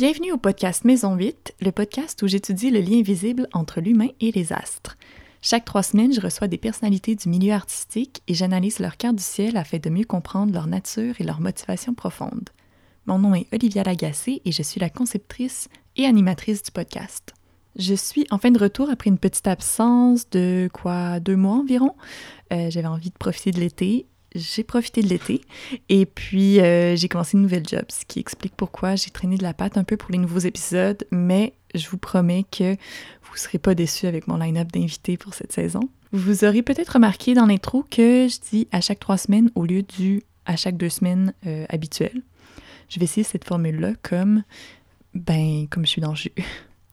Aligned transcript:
Bienvenue 0.00 0.32
au 0.32 0.38
podcast 0.38 0.86
Maison 0.86 1.14
8, 1.14 1.56
le 1.60 1.72
podcast 1.72 2.22
où 2.22 2.26
j'étudie 2.26 2.70
le 2.70 2.80
lien 2.80 3.02
visible 3.02 3.46
entre 3.52 3.82
l'humain 3.82 4.08
et 4.20 4.32
les 4.32 4.50
astres. 4.50 4.96
Chaque 5.42 5.66
trois 5.66 5.82
semaines, 5.82 6.14
je 6.14 6.22
reçois 6.22 6.48
des 6.48 6.56
personnalités 6.56 7.16
du 7.16 7.28
milieu 7.28 7.52
artistique 7.52 8.22
et 8.26 8.32
j'analyse 8.32 8.78
leur 8.78 8.96
carte 8.96 9.16
du 9.16 9.22
ciel 9.22 9.58
afin 9.58 9.76
de 9.76 9.90
mieux 9.90 10.06
comprendre 10.06 10.54
leur 10.54 10.68
nature 10.68 11.16
et 11.18 11.22
leur 11.22 11.42
motivation 11.42 11.92
profonde. 11.92 12.48
Mon 13.04 13.18
nom 13.18 13.34
est 13.34 13.46
Olivia 13.52 13.82
Lagacé 13.82 14.40
et 14.46 14.52
je 14.52 14.62
suis 14.62 14.80
la 14.80 14.88
conceptrice 14.88 15.68
et 15.96 16.06
animatrice 16.06 16.62
du 16.62 16.70
podcast. 16.70 17.34
Je 17.76 17.92
suis 17.92 18.26
en 18.30 18.38
fin 18.38 18.52
de 18.52 18.58
retour 18.58 18.88
après 18.88 19.10
une 19.10 19.18
petite 19.18 19.48
absence 19.48 20.30
de 20.30 20.70
quoi 20.72 21.20
deux 21.20 21.36
mois 21.36 21.56
environ. 21.56 21.94
Euh, 22.54 22.70
J'avais 22.70 22.88
envie 22.88 23.10
de 23.10 23.18
profiter 23.18 23.50
de 23.50 23.60
l'été. 23.60 24.06
J'ai 24.34 24.62
profité 24.62 25.02
de 25.02 25.08
l'été 25.08 25.40
et 25.88 26.06
puis 26.06 26.60
euh, 26.60 26.94
j'ai 26.94 27.08
commencé 27.08 27.36
une 27.36 27.42
nouvelle 27.42 27.66
job, 27.66 27.84
ce 27.88 28.04
qui 28.04 28.20
explique 28.20 28.54
pourquoi 28.56 28.94
j'ai 28.94 29.10
traîné 29.10 29.36
de 29.36 29.42
la 29.42 29.54
patte 29.54 29.76
un 29.76 29.84
peu 29.84 29.96
pour 29.96 30.12
les 30.12 30.18
nouveaux 30.18 30.38
épisodes, 30.38 31.04
mais 31.10 31.54
je 31.74 31.88
vous 31.88 31.98
promets 31.98 32.44
que 32.50 32.74
vous 32.74 33.34
ne 33.34 33.38
serez 33.38 33.58
pas 33.58 33.74
déçus 33.74 34.06
avec 34.06 34.28
mon 34.28 34.36
line-up 34.36 34.70
d'invités 34.72 35.16
pour 35.16 35.34
cette 35.34 35.52
saison. 35.52 35.88
Vous 36.12 36.44
aurez 36.44 36.62
peut-être 36.62 36.94
remarqué 36.94 37.34
dans 37.34 37.46
l'intro 37.46 37.84
que 37.88 38.28
je 38.28 38.38
dis 38.50 38.68
à 38.72 38.80
chaque 38.80 39.00
trois 39.00 39.18
semaines 39.18 39.50
au 39.54 39.64
lieu 39.64 39.82
du 39.82 40.22
à 40.46 40.56
chaque 40.56 40.76
deux 40.76 40.88
semaines 40.88 41.32
euh, 41.46 41.66
habituel. 41.68 42.22
Je 42.88 42.98
vais 42.98 43.04
essayer 43.04 43.22
cette 43.22 43.44
formule-là 43.44 43.92
comme, 44.02 44.42
ben, 45.14 45.66
comme 45.70 45.84
je 45.84 45.90
suis 45.90 46.00
dans 46.00 46.10
le 46.10 46.16
jus. 46.16 46.32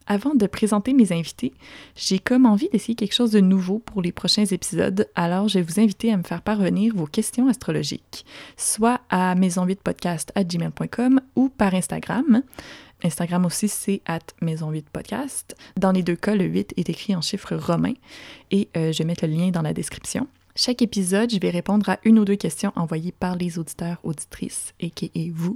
Avant 0.07 0.33
de 0.35 0.47
présenter 0.47 0.93
mes 0.93 1.11
invités, 1.11 1.53
j'ai 1.95 2.17
comme 2.17 2.45
envie 2.45 2.69
d'essayer 2.69 2.95
quelque 2.95 3.13
chose 3.13 3.31
de 3.31 3.41
nouveau 3.41 3.79
pour 3.79 4.01
les 4.01 4.13
prochains 4.13 4.45
épisodes, 4.45 5.09
alors 5.15 5.49
je 5.49 5.59
vais 5.59 5.65
vous 5.65 5.81
inviter 5.81 6.13
à 6.13 6.17
me 6.17 6.23
faire 6.23 6.41
parvenir 6.41 6.95
vos 6.95 7.07
questions 7.07 7.49
astrologiques, 7.49 8.25
soit 8.55 9.01
à 9.09 9.35
maison8podcast@gmail.com 9.35 11.21
ou 11.35 11.49
par 11.49 11.73
Instagram. 11.73 12.41
Instagram 13.03 13.45
aussi, 13.45 13.67
c'est 13.67 14.01
at 14.05 14.19
maison8podcast. 14.41 15.55
Dans 15.75 15.91
les 15.91 16.03
deux 16.03 16.15
cas, 16.15 16.35
le 16.35 16.45
8 16.45 16.73
est 16.77 16.89
écrit 16.89 17.15
en 17.15 17.21
chiffres 17.21 17.55
romains 17.55 17.93
et 18.49 18.69
euh, 18.75 18.91
je 18.91 18.99
vais 18.99 19.05
mettre 19.05 19.27
le 19.27 19.33
lien 19.33 19.49
dans 19.49 19.61
la 19.61 19.73
description. 19.73 20.27
Chaque 20.59 20.81
épisode, 20.81 21.29
je 21.29 21.39
vais 21.39 21.51
répondre 21.51 21.87
à 21.87 21.99
une 22.03 22.17
ou 22.17 22.25
deux 22.25 22.35
questions 22.35 22.73
envoyées 22.75 23.11
par 23.11 23.35
les 23.35 23.59
auditeurs, 23.59 23.99
auditrices, 24.03 24.73
et 24.79 25.29
vous. 25.29 25.55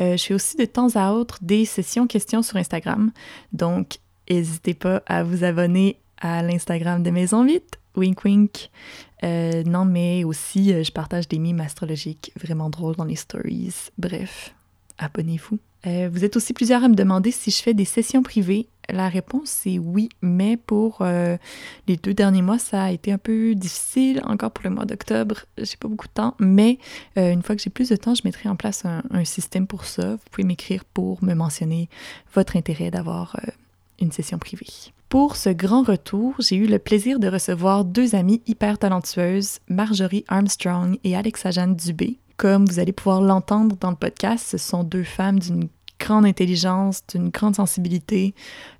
Euh, 0.00 0.16
je 0.16 0.24
fais 0.24 0.34
aussi 0.34 0.56
de 0.56 0.64
temps 0.64 0.88
à 0.96 1.12
autre 1.12 1.38
des 1.42 1.64
sessions 1.64 2.08
questions 2.08 2.42
sur 2.42 2.56
Instagram. 2.56 3.12
Donc, 3.52 3.98
n'hésitez 4.28 4.74
pas 4.74 5.00
à 5.06 5.22
vous 5.22 5.44
abonner 5.44 6.00
à 6.20 6.42
l'Instagram 6.42 7.04
de 7.04 7.10
Maison 7.10 7.44
8. 7.44 7.78
Wink 7.94 8.24
wink. 8.24 8.70
Euh, 9.22 9.62
non, 9.62 9.84
mais 9.84 10.24
aussi, 10.24 10.72
euh, 10.72 10.82
je 10.82 10.90
partage 10.90 11.28
des 11.28 11.38
mimes 11.38 11.60
astrologiques 11.60 12.32
vraiment 12.34 12.68
drôles 12.68 12.96
dans 12.96 13.04
les 13.04 13.14
stories. 13.14 13.90
Bref, 13.96 14.56
abonnez-vous. 14.98 15.60
Euh, 15.86 16.08
vous 16.12 16.24
êtes 16.24 16.36
aussi 16.36 16.52
plusieurs 16.52 16.84
à 16.84 16.88
me 16.88 16.94
demander 16.94 17.30
si 17.30 17.50
je 17.50 17.62
fais 17.62 17.74
des 17.74 17.84
sessions 17.84 18.22
privées. 18.22 18.68
La 18.88 19.08
réponse 19.08 19.48
c'est 19.50 19.78
oui, 19.78 20.08
mais 20.22 20.56
pour 20.56 20.98
euh, 21.00 21.36
les 21.88 21.96
deux 21.96 22.14
derniers 22.14 22.42
mois, 22.42 22.58
ça 22.58 22.84
a 22.84 22.90
été 22.92 23.10
un 23.12 23.18
peu 23.18 23.54
difficile. 23.54 24.20
Encore 24.24 24.52
pour 24.52 24.64
le 24.64 24.70
mois 24.70 24.84
d'octobre, 24.84 25.44
j'ai 25.58 25.76
pas 25.76 25.88
beaucoup 25.88 26.06
de 26.06 26.12
temps, 26.12 26.34
mais 26.38 26.78
euh, 27.18 27.32
une 27.32 27.42
fois 27.42 27.56
que 27.56 27.62
j'ai 27.62 27.70
plus 27.70 27.88
de 27.88 27.96
temps, 27.96 28.14
je 28.14 28.22
mettrai 28.24 28.48
en 28.48 28.56
place 28.56 28.84
un, 28.84 29.02
un 29.10 29.24
système 29.24 29.66
pour 29.66 29.84
ça. 29.84 30.12
Vous 30.12 30.22
pouvez 30.30 30.46
m'écrire 30.46 30.84
pour 30.84 31.22
me 31.24 31.34
mentionner 31.34 31.88
votre 32.32 32.56
intérêt 32.56 32.90
d'avoir 32.90 33.36
une 34.00 34.12
session 34.12 34.38
privée. 34.38 34.66
Pour 35.08 35.36
ce 35.36 35.50
grand 35.50 35.82
retour, 35.82 36.34
j'ai 36.40 36.56
eu 36.56 36.66
le 36.66 36.80
plaisir 36.80 37.20
de 37.20 37.28
recevoir 37.28 37.84
deux 37.84 38.14
amies 38.16 38.42
hyper 38.46 38.78
talentueuses, 38.78 39.60
Marjorie 39.68 40.24
Armstrong 40.26 40.98
et 41.04 41.16
Alexa 41.16 41.52
Jeanne 41.52 41.76
Dubé. 41.76 42.18
Comme 42.36 42.66
vous 42.66 42.78
allez 42.78 42.92
pouvoir 42.92 43.20
l'entendre 43.20 43.76
dans 43.80 43.90
le 43.90 43.96
podcast, 43.96 44.46
ce 44.46 44.58
sont 44.58 44.84
deux 44.84 45.04
femmes 45.04 45.38
d'une 45.38 45.68
grande 45.98 46.26
intelligence, 46.26 47.02
d'une 47.08 47.30
grande 47.30 47.56
sensibilité. 47.56 48.34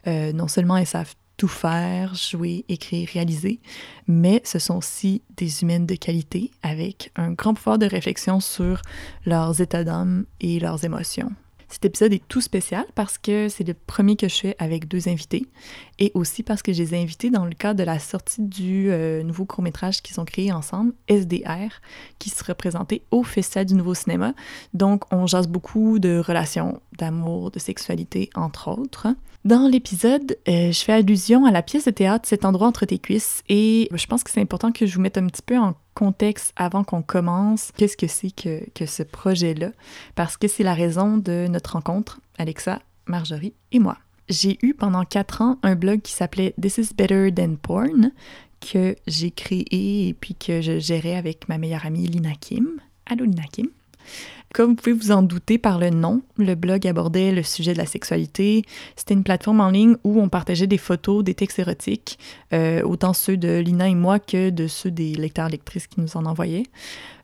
Euh, 0.06 0.32
non 0.32 0.48
seulement 0.48 0.76
elles 0.76 0.86
savent 0.86 1.14
tout 1.36 1.48
faire, 1.48 2.14
jouer, 2.14 2.64
écrire, 2.68 3.08
réaliser, 3.12 3.60
mais 4.06 4.40
ce 4.44 4.58
sont 4.58 4.76
aussi 4.76 5.22
des 5.36 5.62
humaines 5.62 5.86
de 5.86 5.94
qualité 5.94 6.50
avec 6.62 7.12
un 7.16 7.32
grand 7.32 7.54
pouvoir 7.54 7.78
de 7.78 7.86
réflexion 7.86 8.40
sur 8.40 8.80
leurs 9.26 9.60
états 9.60 9.84
d'âme 9.84 10.24
et 10.40 10.58
leurs 10.58 10.84
émotions. 10.84 11.32
Cet 11.68 11.84
épisode 11.84 12.12
est 12.12 12.26
tout 12.28 12.40
spécial 12.40 12.84
parce 12.94 13.18
que 13.18 13.48
c'est 13.48 13.66
le 13.66 13.74
premier 13.74 14.16
que 14.16 14.28
je 14.28 14.36
fais 14.36 14.56
avec 14.58 14.86
deux 14.86 15.08
invités 15.08 15.46
et 15.98 16.12
aussi 16.14 16.42
parce 16.42 16.62
que 16.62 16.72
je 16.72 16.82
les 16.82 16.94
ai 16.94 17.02
invités 17.02 17.30
dans 17.30 17.44
le 17.44 17.52
cadre 17.52 17.78
de 17.78 17.84
la 17.84 17.98
sortie 17.98 18.42
du 18.42 18.90
euh, 18.90 19.22
nouveau 19.22 19.44
court-métrage 19.44 20.02
qu'ils 20.02 20.20
ont 20.20 20.24
créé 20.24 20.52
ensemble, 20.52 20.92
SDR, 21.08 21.80
qui 22.18 22.30
sera 22.30 22.54
présenté 22.54 23.02
au 23.10 23.22
Festival 23.22 23.66
du 23.66 23.74
Nouveau 23.74 23.94
Cinéma. 23.94 24.34
Donc, 24.74 25.04
on 25.12 25.26
jase 25.26 25.48
beaucoup 25.48 25.98
de 25.98 26.18
relations, 26.18 26.80
d'amour, 26.98 27.50
de 27.50 27.58
sexualité, 27.58 28.30
entre 28.34 28.68
autres. 28.68 29.08
Dans 29.44 29.68
l'épisode, 29.68 30.36
euh, 30.48 30.72
je 30.72 30.80
fais 30.80 30.92
allusion 30.92 31.46
à 31.46 31.52
la 31.52 31.62
pièce 31.62 31.84
de 31.84 31.92
théâtre 31.92 32.28
Cet 32.28 32.44
endroit 32.44 32.66
entre 32.66 32.84
tes 32.84 32.98
cuisses 32.98 33.44
et 33.48 33.88
je 33.92 34.06
pense 34.06 34.24
que 34.24 34.30
c'est 34.32 34.40
important 34.40 34.72
que 34.72 34.86
je 34.86 34.94
vous 34.96 35.00
mette 35.00 35.18
un 35.18 35.26
petit 35.28 35.42
peu 35.42 35.56
en 35.56 35.74
contexte 35.94 36.52
avant 36.56 36.82
qu'on 36.82 37.02
commence. 37.02 37.70
Qu'est-ce 37.76 37.96
que 37.96 38.08
c'est 38.08 38.32
que, 38.32 38.68
que 38.74 38.86
ce 38.86 39.04
projet-là? 39.04 39.70
Parce 40.16 40.36
que 40.36 40.48
c'est 40.48 40.64
la 40.64 40.74
raison 40.74 41.16
de 41.16 41.46
notre 41.48 41.74
rencontre, 41.74 42.20
Alexa, 42.38 42.80
Marjorie 43.06 43.54
et 43.70 43.78
moi. 43.78 43.98
J'ai 44.28 44.58
eu 44.62 44.74
pendant 44.74 45.04
quatre 45.04 45.42
ans 45.42 45.58
un 45.62 45.76
blog 45.76 46.02
qui 46.02 46.12
s'appelait 46.12 46.54
This 46.60 46.78
is 46.78 46.94
Better 46.96 47.32
Than 47.32 47.56
Porn 47.56 48.10
que 48.60 48.96
j'ai 49.06 49.30
créé 49.30 50.08
et 50.08 50.14
puis 50.14 50.34
que 50.34 50.60
je 50.60 50.78
gérais 50.78 51.14
avec 51.14 51.48
ma 51.48 51.58
meilleure 51.58 51.86
amie 51.86 52.06
Lina 52.06 52.32
Kim. 52.34 52.80
Allô 53.06 53.24
Lina 53.24 53.44
Kim. 53.52 53.68
Comme 54.54 54.70
vous 54.70 54.76
pouvez 54.76 54.92
vous 54.92 55.10
en 55.10 55.22
douter 55.22 55.58
par 55.58 55.78
le 55.78 55.90
nom, 55.90 56.22
le 56.38 56.54
blog 56.54 56.86
abordait 56.86 57.32
le 57.32 57.42
sujet 57.42 57.72
de 57.72 57.78
la 57.78 57.86
sexualité. 57.86 58.64
C'était 58.96 59.14
une 59.14 59.24
plateforme 59.24 59.60
en 59.60 59.70
ligne 59.70 59.96
où 60.04 60.20
on 60.20 60.28
partageait 60.28 60.66
des 60.66 60.78
photos, 60.78 61.22
des 61.22 61.34
textes 61.34 61.58
érotiques, 61.58 62.18
euh, 62.52 62.82
autant 62.82 63.12
ceux 63.12 63.36
de 63.36 63.58
Lina 63.58 63.88
et 63.88 63.94
moi 63.94 64.18
que 64.18 64.50
de 64.50 64.66
ceux 64.66 64.90
des 64.90 65.14
lecteurs-lectrices 65.14 65.88
qui 65.88 66.00
nous 66.00 66.16
en 66.16 66.24
envoyaient. 66.24 66.64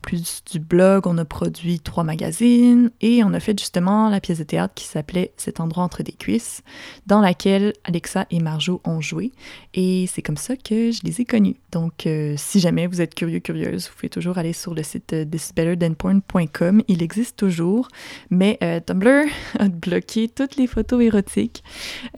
Plus 0.01 0.43
du 0.51 0.59
blog, 0.59 1.07
on 1.07 1.17
a 1.17 1.23
produit 1.23 1.79
trois 1.79 2.03
magazines 2.03 2.91
et 2.99 3.23
on 3.23 3.33
a 3.33 3.39
fait 3.39 3.57
justement 3.57 4.09
la 4.09 4.19
pièce 4.19 4.39
de 4.39 4.43
théâtre 4.43 4.73
qui 4.73 4.83
s'appelait 4.83 5.31
Cet 5.37 5.61
endroit 5.61 5.83
entre 5.83 6.03
des 6.03 6.11
cuisses, 6.11 6.61
dans 7.07 7.21
laquelle 7.21 7.71
Alexa 7.85 8.27
et 8.29 8.41
Marjo 8.41 8.81
ont 8.83 8.99
joué. 8.99 9.31
Et 9.73 10.05
c'est 10.11 10.21
comme 10.21 10.35
ça 10.35 10.57
que 10.57 10.91
je 10.91 10.99
les 11.05 11.21
ai 11.21 11.25
connus. 11.25 11.55
Donc, 11.71 12.05
euh, 12.05 12.35
si 12.37 12.59
jamais 12.59 12.85
vous 12.85 12.99
êtes 12.99 13.15
curieux, 13.15 13.39
curieuse, 13.39 13.87
vous 13.87 13.95
pouvez 13.95 14.09
toujours 14.09 14.37
aller 14.37 14.51
sur 14.51 14.73
le 14.73 14.83
site 14.83 15.15
thisbetterthanporn.com. 15.31 16.83
Il 16.89 17.01
existe 17.01 17.12
toujours, 17.35 17.87
mais 18.29 18.57
euh, 18.63 18.79
Tumblr 18.79 19.25
a 19.59 19.69
bloqué 19.69 20.27
toutes 20.27 20.55
les 20.55 20.67
photos 20.67 21.01
érotiques. 21.01 21.63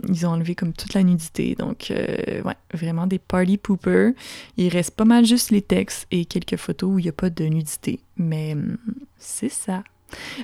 Ils 0.08 0.26
ont 0.26 0.32
enlevé 0.32 0.56
comme 0.56 0.74
toute 0.74 0.94
la 0.94 1.04
nudité. 1.04 1.56
Donc, 1.56 1.92
euh, 1.92 2.42
ouais, 2.44 2.56
vraiment 2.74 3.08
des 3.08 3.20
party 3.20 3.58
poopers. 3.58 4.14
Il 4.58 4.70
reste 4.70 4.92
pas 4.92 5.06
mal 5.06 5.26
juste 5.26 5.52
les 5.52 5.62
textes 5.62 6.08
et 6.12 6.26
quelques 6.26 6.58
photos 6.58 6.92
où 6.94 7.00
il 7.00 7.04
n'y 7.04 7.10
a 7.10 7.14
pas 7.14 7.30
de 7.30 7.46
nudité. 7.46 8.00
Mais 8.18 8.54
hum, 8.54 8.78
c'est 9.18 9.50
ça. 9.50 9.84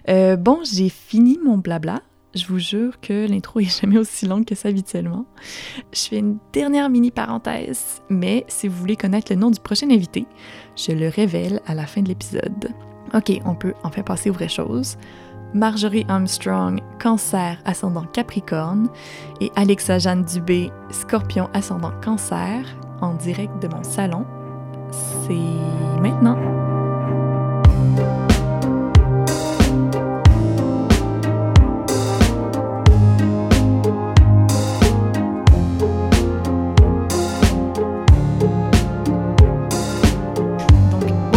Euh, 0.10 0.36
bon, 0.36 0.60
j'ai 0.64 0.90
fini 0.90 1.40
mon 1.44 1.58
blabla. 1.58 2.02
Je 2.34 2.46
vous 2.46 2.60
jure 2.60 3.00
que 3.02 3.28
l'intro 3.28 3.60
est 3.60 3.82
jamais 3.82 3.98
aussi 3.98 4.26
longue 4.26 4.46
que 4.46 4.56
ça 4.56 4.70
habituellement. 4.70 5.26
Je 5.92 6.00
fais 6.00 6.20
une 6.20 6.38
dernière 6.54 6.90
mini 6.90 7.12
parenthèse, 7.12 8.02
mais 8.10 8.46
si 8.48 8.70
vous 8.70 8.78
voulez 8.78 8.96
connaître 8.96 9.34
le 9.34 9.38
nom 9.38 9.52
du 9.52 9.60
prochain 9.60 9.90
invité, 9.90 10.26
je 10.78 10.94
le 10.94 11.10
révèle 11.10 11.62
à 11.66 11.76
la 11.76 11.86
fin 11.86 12.02
de 12.02 12.08
l'épisode. 12.08 12.70
Ok, 13.14 13.32
on 13.46 13.56
peut 13.56 13.74
enfin 13.84 14.04
passer 14.04 14.30
aux 14.30 14.34
vraies 14.34 14.48
choses. 14.48 14.98
Marjorie 15.54 16.06
Armstrong, 16.08 16.80
Cancer 17.00 17.58
ascendant 17.66 18.06
Capricorne, 18.14 18.90
et 19.42 19.52
Alexa 19.56 20.00
Jeanne 20.00 20.24
Dubé, 20.24 20.72
Scorpion 20.92 21.50
ascendant 21.54 21.92
Cancer, 22.04 22.64
en 23.02 23.16
direct 23.16 23.62
de 23.62 23.68
mon 23.68 23.84
salon. 23.84 24.26
C'est 24.92 26.02
maintenant. 26.02 26.71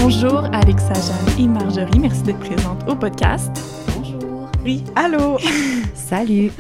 Bonjour 0.06 0.45
Alexa, 0.53 0.93
Jeanne 0.93 1.41
et 1.41 1.49
Marjorie, 1.49 1.99
merci 1.99 2.23
d'être 2.25 2.39
présentes 2.39 2.87
au 2.87 2.95
podcast. 2.95 3.51
Bonjour. 3.97 4.51
Oui, 4.62 4.85
allô! 4.95 5.39
Salut. 5.95 6.51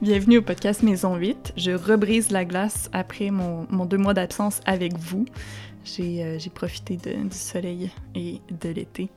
Bienvenue 0.00 0.38
au 0.38 0.42
podcast 0.42 0.82
Maison 0.82 1.14
8. 1.14 1.52
Je 1.58 1.72
rebrise 1.72 2.30
la 2.30 2.46
glace 2.46 2.88
après 2.94 3.28
mon, 3.30 3.66
mon 3.68 3.84
deux 3.84 3.98
mois 3.98 4.14
d'absence 4.14 4.60
avec 4.64 4.96
vous. 4.96 5.26
J'ai 5.84 6.24
euh, 6.24 6.38
profité 6.54 6.96
de- 6.96 7.28
du 7.28 7.36
soleil 7.36 7.90
et 8.14 8.40
de 8.62 8.70
l'été. 8.70 9.10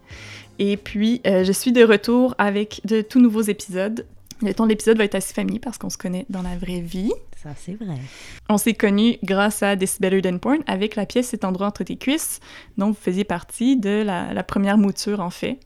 Et 0.60 0.76
puis, 0.76 1.22
euh, 1.26 1.46
je 1.46 1.54
suis 1.54 1.72
de 1.72 1.86
retour 1.86 2.36
avec 2.38 2.82
de 2.84 3.00
tout 3.00 3.22
nouveaux 3.22 3.40
épisodes. 3.40 4.06
Le 4.42 4.54
ton 4.54 4.66
de 4.66 4.70
l'épisode 4.72 4.98
va 4.98 5.06
être 5.06 5.16
assez 5.16 5.34
familier 5.34 5.60
parce 5.60 5.78
qu'on 5.78 5.90
se 5.90 5.98
connaît 5.98 6.26
dans 6.30 6.42
la 6.42 6.58
vraie 6.58 6.82
vie. 6.82 7.14
Ça, 7.42 7.50
c'est 7.56 7.76
vrai. 7.76 7.98
On 8.50 8.58
s'est 8.58 8.74
connus 8.74 9.18
grâce 9.24 9.62
à 9.62 9.78
This 9.78 10.02
Better 10.02 10.24
Than 10.24 10.40
Porn 10.40 10.60
avec 10.66 10.96
la 10.96 11.06
pièce 11.06 11.28
Cet 11.28 11.46
endroit 11.46 11.68
entre 11.68 11.84
tes 11.84 11.96
cuisses, 11.96 12.40
dont 12.78 12.88
vous 12.88 12.98
faisiez 13.00 13.26
partie 13.26 13.78
de 13.78 14.02
la, 14.04 14.34
la 14.34 14.44
première 14.44 14.78
mouture 14.78 15.20
en 15.20 15.30
fait. 15.30 15.60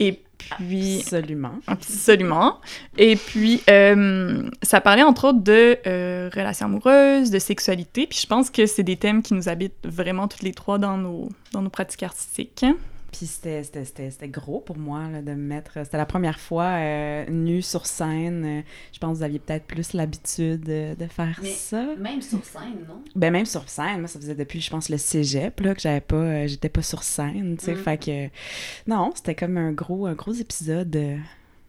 Et 0.00 0.20
puis... 0.38 0.98
Absolument. 1.00 1.52
Absolument. 1.68 2.60
Et 2.98 3.14
puis, 3.14 3.62
euh, 3.70 4.48
ça 4.62 4.80
parlait 4.80 5.02
entre 5.02 5.28
autres 5.28 5.42
de 5.42 5.78
euh, 5.86 6.28
relations 6.34 6.66
amoureuses, 6.66 7.30
de 7.30 7.38
sexualité, 7.38 8.06
puis 8.06 8.18
je 8.20 8.26
pense 8.26 8.50
que 8.50 8.66
c'est 8.66 8.82
des 8.82 8.96
thèmes 8.96 9.22
qui 9.22 9.34
nous 9.34 9.48
habitent 9.48 9.84
vraiment 9.84 10.26
toutes 10.26 10.42
les 10.42 10.52
trois 10.52 10.78
dans 10.78 10.96
nos, 10.96 11.28
dans 11.52 11.62
nos 11.62 11.70
pratiques 11.70 12.02
artistiques. 12.02 12.64
Puis 13.12 13.26
c'était- 13.26 13.64
c'était 13.64 13.84
c'était- 13.84 14.10
c'était 14.10 14.28
gros 14.28 14.60
pour 14.60 14.78
moi 14.78 15.08
là, 15.12 15.20
de 15.20 15.30
me 15.32 15.36
mettre. 15.36 15.72
C'était 15.84 15.96
la 15.96 16.06
première 16.06 16.38
fois 16.38 16.64
euh, 16.78 17.24
nue 17.28 17.60
sur 17.62 17.86
scène. 17.86 18.62
Je 18.92 18.98
pense 19.00 19.12
que 19.14 19.16
vous 19.18 19.22
aviez 19.24 19.38
peut-être 19.40 19.64
plus 19.66 19.92
l'habitude 19.94 20.60
de, 20.62 20.94
de 20.94 21.06
faire 21.06 21.38
Mais- 21.42 21.50
ça. 21.50 21.84
Même 21.98 22.22
sur 22.22 22.44
scène, 22.44 22.84
non? 22.88 23.02
Ben 23.16 23.32
même 23.32 23.46
sur 23.46 23.68
scène, 23.68 23.98
moi 23.98 24.06
ça 24.08 24.20
faisait 24.20 24.34
depuis 24.36 24.60
je 24.60 24.70
pense 24.70 24.88
le 24.88 24.96
cégep 24.98 25.58
là 25.60 25.74
que 25.74 25.80
j'avais 25.80 26.00
pas 26.00 26.16
euh, 26.16 26.46
j'étais 26.46 26.68
pas 26.68 26.82
sur 26.82 27.02
scène, 27.02 27.56
tu 27.58 27.64
sais, 27.64 27.74
Mm. 27.74 27.76
fait 27.78 27.98
que 28.04 28.28
non, 28.90 29.10
c'était 29.14 29.34
comme 29.34 29.56
un 29.56 29.72
gros 29.72 30.06
un 30.06 30.14
gros 30.14 30.32
épisode 30.32 30.94
euh, 30.94 31.16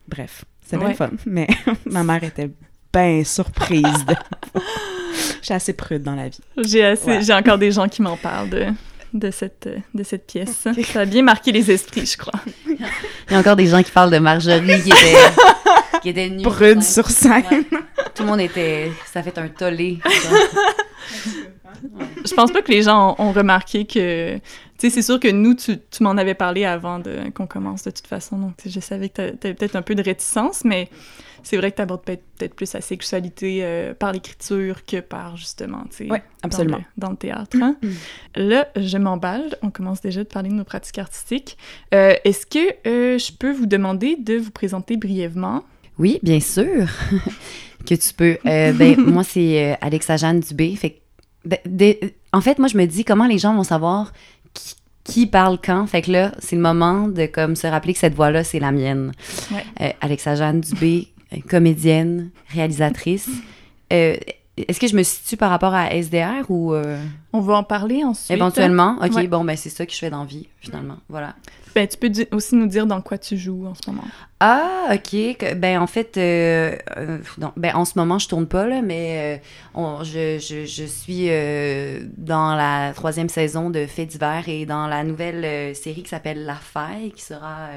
bref, 0.07 0.45
c'était 0.63 0.77
bien 0.77 0.93
fun, 0.93 1.09
mais 1.25 1.47
ma 1.85 2.03
mère 2.03 2.23
était 2.23 2.51
bien 2.93 3.23
surprise 3.23 4.05
de 4.05 4.13
Je 5.41 5.45
suis 5.45 5.53
assez 5.53 5.73
prude 5.73 6.03
dans 6.03 6.15
la 6.15 6.29
vie. 6.29 6.39
J'ai 6.57 6.93
Ouais. 7.05 7.21
j'ai 7.23 7.33
encore 7.33 7.57
des 7.57 7.71
gens 7.71 7.87
qui 7.89 8.01
m'en 8.01 8.15
parlent 8.15 8.49
de, 8.49 8.67
de, 9.13 9.31
cette, 9.31 9.69
de 9.93 10.03
cette 10.03 10.25
pièce. 10.27 10.67
Ça 10.91 10.99
a 11.01 11.05
bien 11.05 11.21
marqué 11.23 11.51
les 11.51 11.69
esprits, 11.71 12.05
je 12.05 12.17
crois. 12.17 12.39
Il 12.67 12.77
y 13.31 13.35
a 13.35 13.39
encore 13.39 13.55
des 13.55 13.67
gens 13.67 13.81
qui 13.83 13.91
parlent 13.91 14.11
de 14.11 14.19
Marjorie 14.19 14.81
qui 14.81 14.89
était, 14.89 15.15
qui 16.01 16.09
était 16.09 16.29
nue. 16.29 16.43
Prude 16.43 16.81
sur 16.83 17.09
scène. 17.09 17.43
Ouais. 17.51 17.63
Tout 18.15 18.23
le 18.23 18.29
monde 18.29 18.41
était... 18.41 18.91
Ça 19.11 19.21
fait 19.23 19.37
un 19.37 19.47
tollé. 19.47 19.99
Je 22.25 22.33
pense 22.35 22.51
pas 22.51 22.61
que 22.61 22.71
les 22.71 22.83
gens 22.83 23.15
ont, 23.17 23.25
ont 23.27 23.31
remarqué 23.31 23.85
que... 23.85 24.35
Tu 24.35 24.41
sais, 24.77 24.89
c'est 24.89 25.01
sûr 25.01 25.19
que 25.19 25.27
nous, 25.29 25.53
tu, 25.53 25.77
tu 25.91 26.03
m'en 26.03 26.11
avais 26.11 26.33
parlé 26.33 26.65
avant 26.65 26.99
de- 26.99 27.29
qu'on 27.35 27.45
commence 27.47 27.83
de 27.83 27.91
toute 27.91 28.07
façon, 28.07 28.37
donc 28.37 28.53
tu 28.57 28.69
je 28.69 28.79
savais 28.79 29.09
que 29.09 29.13
t'a- 29.13 29.31
t'avais 29.31 29.53
peut-être 29.53 29.75
un 29.75 29.83
peu 29.83 29.93
de 29.93 30.01
réticence, 30.01 30.63
mais 30.65 30.89
c'est 31.43 31.57
vrai 31.57 31.71
que 31.71 31.77
tu 31.77 31.81
abordes 31.81 32.03
peut-être 32.03 32.53
plus 32.55 32.73
la 32.73 32.81
sexualité 32.81 33.59
euh, 33.63 33.93
par 33.93 34.11
l'écriture 34.11 34.85
que 34.85 34.99
par, 34.99 35.37
justement, 35.37 35.83
tu 35.89 36.05
sais, 36.05 36.11
Ouais, 36.11 36.23
absolument. 36.43 36.77
Mm-hmm. 36.77 36.81
dans 36.97 37.09
le, 37.09 37.11
dans 37.11 37.11
le 37.11 37.17
théâtre. 37.17 37.57
hein. 37.61 37.75
Là, 38.35 38.67
je 38.75 38.97
m'emballe. 38.97 39.55
On 39.61 39.69
commence 39.71 40.01
déjà 40.01 40.23
de 40.23 40.29
parler 40.29 40.49
de 40.49 40.55
nos 40.55 40.63
pratiques 40.63 40.97
artistiques. 40.99 41.57
Euh, 41.93 42.13
Est-ce 42.23 42.45
que 42.45 42.87
euh, 42.87 43.17
je 43.17 43.31
peux 43.33 43.51
vous 43.51 43.65
demander 43.65 44.15
de 44.15 44.37
vous 44.37 44.51
présenter 44.51 44.97
brièvement? 44.97 45.63
Oui, 45.97 46.19
bien 46.23 46.39
sûr 46.39 46.87
que 47.85 47.95
tu 47.95 48.13
peux. 48.13 48.37
Ben, 48.43 48.95
moi, 48.99 49.23
c'est 49.23 49.77
Alexa 49.81 50.17
Jeanne 50.17 50.39
Dubé. 50.39 50.75
Fait 50.75 51.01
ben, 51.45 51.57
en 52.33 52.41
fait, 52.41 52.59
moi, 52.59 52.67
je 52.67 52.77
me 52.77 52.85
dis 52.85 53.03
comment 53.03 53.25
les 53.27 53.37
gens 53.39 53.53
vont 53.55 53.63
savoir 53.63 54.13
qui, 54.53 54.75
qui 55.03 55.25
parle 55.27 55.57
quand. 55.63 55.85
Fait 55.87 56.01
que 56.03 56.11
là, 56.11 56.31
c'est 56.39 56.55
le 56.55 56.61
moment 56.61 57.07
de 57.07 57.25
comme 57.25 57.55
se 57.55 57.65
rappeler 57.67 57.93
que 57.93 57.99
cette 57.99 58.13
voix-là, 58.13 58.43
c'est 58.43 58.59
la 58.59 58.71
mienne. 58.71 59.11
Ouais. 59.51 59.65
Euh, 59.81 59.89
Alexa 60.01 60.35
Jeanne 60.35 60.61
Dubé, 60.61 61.07
comédienne, 61.47 62.29
réalisatrice. 62.49 63.29
Euh, 63.93 64.15
Est-ce 64.57 64.79
que 64.81 64.87
je 64.87 64.95
me 64.95 65.03
situe 65.03 65.37
par 65.37 65.49
rapport 65.49 65.73
à 65.73 65.93
SDR 65.95 66.49
ou 66.49 66.73
euh, 66.73 67.01
On 67.33 67.39
va 67.39 67.55
en 67.55 67.63
parler 67.63 68.03
ensuite. 68.03 68.31
éventuellement? 68.31 68.97
Ok, 69.01 69.13
Ouais. 69.15 69.27
bon, 69.27 69.43
ben 69.45 69.55
c'est 69.55 69.69
ça 69.69 69.85
que 69.85 69.93
je 69.93 69.97
fais 69.97 70.09
dans 70.09 70.25
vie, 70.25 70.47
finalement. 70.59 70.97
Voilà. 71.09 71.35
Ben, 71.73 71.87
tu 71.87 71.95
peux 71.97 72.11
aussi 72.35 72.55
nous 72.55 72.67
dire 72.67 72.85
dans 72.85 72.99
quoi 73.01 73.17
tu 73.17 73.37
joues 73.37 73.65
en 73.65 73.73
ce 73.73 73.89
moment. 73.89 74.03
Ah, 74.41 74.89
ok. 74.93 75.37
Que- 75.37 75.53
Ben, 75.55 75.79
en 75.79 75.87
fait, 75.87 76.17
euh, 76.17 76.75
euh, 76.97 77.17
non, 77.39 77.53
ben, 77.55 77.73
en 77.75 77.85
ce 77.85 77.93
moment, 77.97 78.19
je 78.19 78.27
tourne 78.27 78.45
pas, 78.45 78.67
là, 78.67 78.81
mais 78.81 79.41
on- 79.73 80.03
je, 80.03 80.37
je, 80.37 80.65
je 80.65 80.83
suis 80.83 81.27
dans 82.17 82.53
la 82.55 82.91
troisième 82.93 83.29
saison 83.29 83.69
de 83.69 83.85
Faits 83.85 84.09
divers 84.09 84.43
et 84.49 84.65
dans 84.65 84.85
la 84.87 85.05
nouvelle 85.05 85.73
série 85.77 86.03
qui 86.03 86.09
s'appelle 86.09 86.43
La 86.45 86.55
Faille, 86.55 87.13
qui 87.15 87.23
sera 87.23 87.69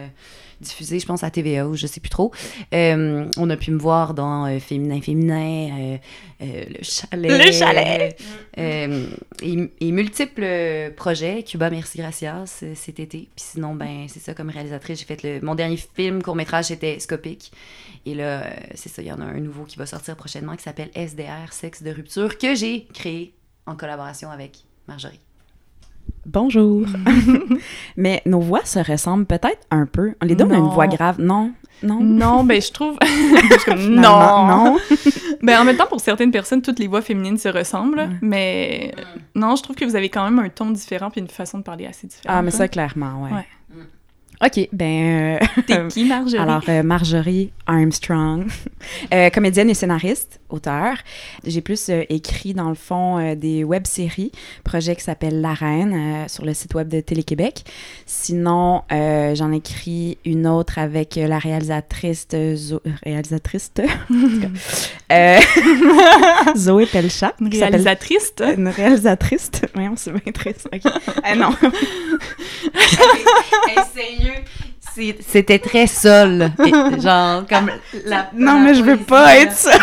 diffusée, 0.64 0.98
je 0.98 1.06
pense, 1.06 1.22
à 1.22 1.30
TVA 1.30 1.66
ou 1.66 1.76
je 1.76 1.86
sais 1.86 2.00
plus 2.00 2.10
trop. 2.10 2.32
Euh, 2.72 3.28
on 3.36 3.50
a 3.50 3.56
pu 3.56 3.70
me 3.70 3.78
voir 3.78 4.14
dans 4.14 4.46
euh, 4.46 4.58
Féminin 4.58 5.00
Féminin, 5.00 5.98
euh, 6.40 6.64
Le 6.68 6.82
Chalet. 6.82 7.46
Le 7.46 7.52
Chalet! 7.52 8.20
et, 8.56 9.70
et 9.80 9.92
multiples 9.92 10.92
projets. 10.96 11.42
Cuba 11.42 11.70
Merci 11.70 11.98
Gracias 11.98 12.64
cet 12.74 13.00
été. 13.00 13.28
Puis 13.36 13.44
sinon, 13.52 13.74
ben, 13.74 14.06
c'est 14.08 14.20
ça, 14.20 14.34
comme 14.34 14.50
réalisatrice, 14.50 14.98
j'ai 14.98 15.06
fait 15.06 15.22
le, 15.22 15.40
mon 15.40 15.54
dernier 15.54 15.76
film 15.76 16.22
court-métrage, 16.22 16.66
c'était 16.66 16.98
Scopic. 16.98 17.52
Et 18.06 18.14
là, 18.14 18.44
c'est 18.74 18.88
ça, 18.88 19.02
il 19.02 19.08
y 19.08 19.12
en 19.12 19.20
a 19.20 19.24
un 19.24 19.40
nouveau 19.40 19.64
qui 19.64 19.78
va 19.78 19.86
sortir 19.86 20.16
prochainement 20.16 20.56
qui 20.56 20.62
s'appelle 20.62 20.90
SDR, 20.94 21.52
Sexe 21.52 21.82
de 21.82 21.90
rupture, 21.90 22.36
que 22.38 22.54
j'ai 22.54 22.86
créé 22.92 23.34
en 23.66 23.76
collaboration 23.76 24.30
avec 24.30 24.58
Marjorie. 24.88 25.20
Bonjour. 26.26 26.86
Mais 27.96 28.22
nos 28.26 28.40
voix 28.40 28.64
se 28.64 28.78
ressemblent 28.78 29.26
peut-être 29.26 29.66
un 29.70 29.86
peu. 29.86 30.14
Les 30.22 30.34
deux, 30.34 30.44
on 30.44 30.48
Non. 30.48 30.56
une 30.68 30.70
voix 30.72 30.86
grave. 30.86 31.20
Non, 31.20 31.52
non. 31.82 32.00
Non, 32.00 32.44
ben 32.44 32.60
je 32.60 32.70
trouve... 32.72 32.96
Je 33.02 33.64
comme, 33.64 33.86
non! 33.94 34.46
non. 34.46 34.76
Ben 35.42 35.60
en 35.60 35.64
même 35.64 35.76
temps, 35.76 35.86
pour 35.86 36.00
certaines 36.00 36.30
personnes, 36.30 36.62
toutes 36.62 36.78
les 36.78 36.86
voix 36.86 37.02
féminines 37.02 37.36
se 37.38 37.48
ressemblent, 37.48 37.98
Ouais. 37.98 38.08
mais 38.22 38.94
non, 39.34 39.56
je 39.56 39.62
trouve 39.62 39.76
que 39.76 39.84
vous 39.84 39.96
avez 39.96 40.08
quand 40.08 40.24
même 40.24 40.38
un 40.38 40.48
ton 40.48 40.70
différent 40.70 41.10
puis 41.10 41.20
une 41.20 41.28
façon 41.28 41.58
de 41.58 41.62
parler 41.62 41.86
assez 41.86 42.06
différente. 42.06 42.36
Ah, 42.38 42.42
mais 42.42 42.50
ça, 42.50 42.68
clairement, 42.68 43.22
ouais. 43.24 43.30
Ouais. 43.32 43.46
OK, 44.42 44.68
ben... 44.72 45.38
euh, 45.42 45.46
T'es 45.66 45.88
qui, 45.88 46.04
Marjorie? 46.04 46.38
Alors, 46.42 46.62
euh, 46.68 46.82
Marjorie 46.82 47.52
Armstrong, 47.66 48.46
euh, 49.14 49.30
comédienne 49.30 49.70
et 49.70 49.74
scénariste, 49.74 50.40
auteur. 50.50 50.96
J'ai 51.44 51.60
plus 51.60 51.90
écrit, 52.08 52.54
dans 52.54 52.68
le 52.68 52.74
fond, 52.74 53.34
des 53.34 53.64
web-séries, 53.64 54.32
projet 54.64 54.94
qui 54.96 55.02
s'appelle 55.02 55.40
La 55.40 55.54
Reine, 55.54 56.24
sur 56.28 56.44
le 56.44 56.54
site 56.54 56.74
web 56.74 56.88
de 56.88 57.00
Télé-Québec. 57.00 57.64
Sinon, 58.06 58.82
j'en 58.90 59.52
ai 59.52 59.56
écrit 59.56 60.18
une 60.24 60.46
autre 60.46 60.78
avec 60.78 61.16
la 61.16 61.38
réalisatrice, 61.38 62.26
Zo- 62.56 62.82
réalisatrice, 63.04 63.72
Zoé 66.56 66.86
Pelchat. 66.86 67.32
Une 67.40 67.48
réalisatrice? 67.48 68.32
Une 68.56 68.68
réalisatrice. 68.68 69.50
Voyons, 69.74 69.94
c'est 69.96 70.12
bien 70.12 70.32
triste. 70.32 70.68
OK. 70.72 70.80
Ah 71.22 71.34
non. 71.34 71.50
C'était 75.26 75.58
très 75.58 75.86
sol. 75.86 76.50
Genre, 77.00 77.46
comme 77.48 77.70
la. 78.04 78.30
Non, 78.34 78.54
la 78.54 78.60
mais 78.60 78.74
je 78.74 78.82
veux 78.82 78.98
pas 78.98 79.36
être 79.36 79.52
ça. 79.52 79.72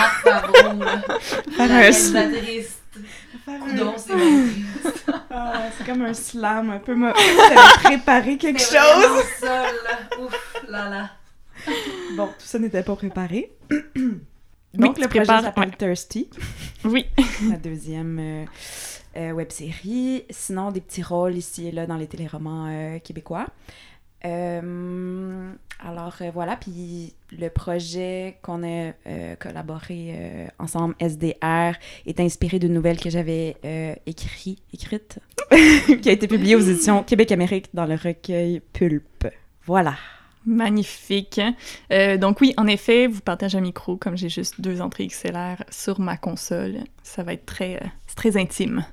C'est. 3.98 4.14
Ah, 5.30 5.64
c'est 5.78 5.86
comme 5.86 6.04
un 6.04 6.14
slam 6.14 6.70
un 6.70 6.80
peu. 6.80 6.96
préparé 7.84 8.38
quelque 8.38 8.62
chose. 8.62 9.24
sol. 9.40 10.22
Ouf, 10.24 10.56
là, 10.70 10.90
là. 10.90 11.10
Bon, 12.16 12.28
tout 12.28 12.34
ça 12.46 12.60
n'était 12.60 12.84
pas 12.84 12.96
préparé. 12.96 13.52
Oui, 14.74 14.80
Donc, 14.86 14.96
tu 14.96 15.02
le 15.02 15.08
projet 15.10 15.26
s'appelle 15.26 15.66
ouais. 15.66 15.76
Thirsty, 15.78 16.30
Oui. 16.86 17.06
la 17.50 17.58
deuxième 17.58 18.18
euh, 18.22 18.46
euh, 19.18 19.32
web-série. 19.34 20.24
Sinon, 20.30 20.72
des 20.72 20.80
petits 20.80 21.04
rôles 21.04 21.36
ici 21.36 21.68
et 21.68 21.72
là 21.74 21.86
dans 21.86 21.98
les 21.98 22.08
téléromans 22.08 22.68
euh, 22.70 23.00
québécois. 23.00 23.48
Euh, 24.26 25.52
alors, 25.80 26.16
euh, 26.22 26.32
voilà. 26.34 26.56
Puis, 26.58 27.14
le 27.32 27.50
projet 27.50 28.38
qu'on 28.42 28.64
a 28.64 28.92
euh, 29.08 29.36
collaboré 29.40 30.50
ensemble, 30.60 30.96
SDR, 31.00 31.74
est 32.06 32.20
inspiré 32.20 32.60
d'une 32.60 32.74
nouvelle 32.74 33.00
que 33.00 33.10
j'avais 33.10 33.58
écrit, 34.06 34.62
écrite, 34.74 35.20
qui 36.02 36.10
a 36.10 36.12
été 36.12 36.28
publiée 36.28 36.56
aux 36.56 36.62
éditions 36.62 37.04
Québec-Amérique 37.04 37.70
dans 37.74 37.86
le 37.86 37.96
recueil 37.96 38.62
Pulpe. 38.74 39.28
Voilà. 39.66 39.96
Magnifique. 40.44 41.40
Donc 42.20 42.42
oui, 42.42 42.54
en 42.58 42.66
effet, 42.66 43.06
vous 43.06 43.22
partagez 43.22 43.60
un 43.60 43.62
micro, 43.62 43.96
comme 43.96 44.18
j'ai 44.18 44.30
juste 44.30 44.60
deux 44.60 44.82
entrées 44.82 45.06
XLR 45.06 45.64
sur 45.70 46.00
ma 46.00 46.18
console. 46.18 46.80
Ça 47.04 47.22
va 47.22 47.34
être 47.34 47.46
très, 47.46 47.80
très 48.16 48.38
intime. 48.38 48.84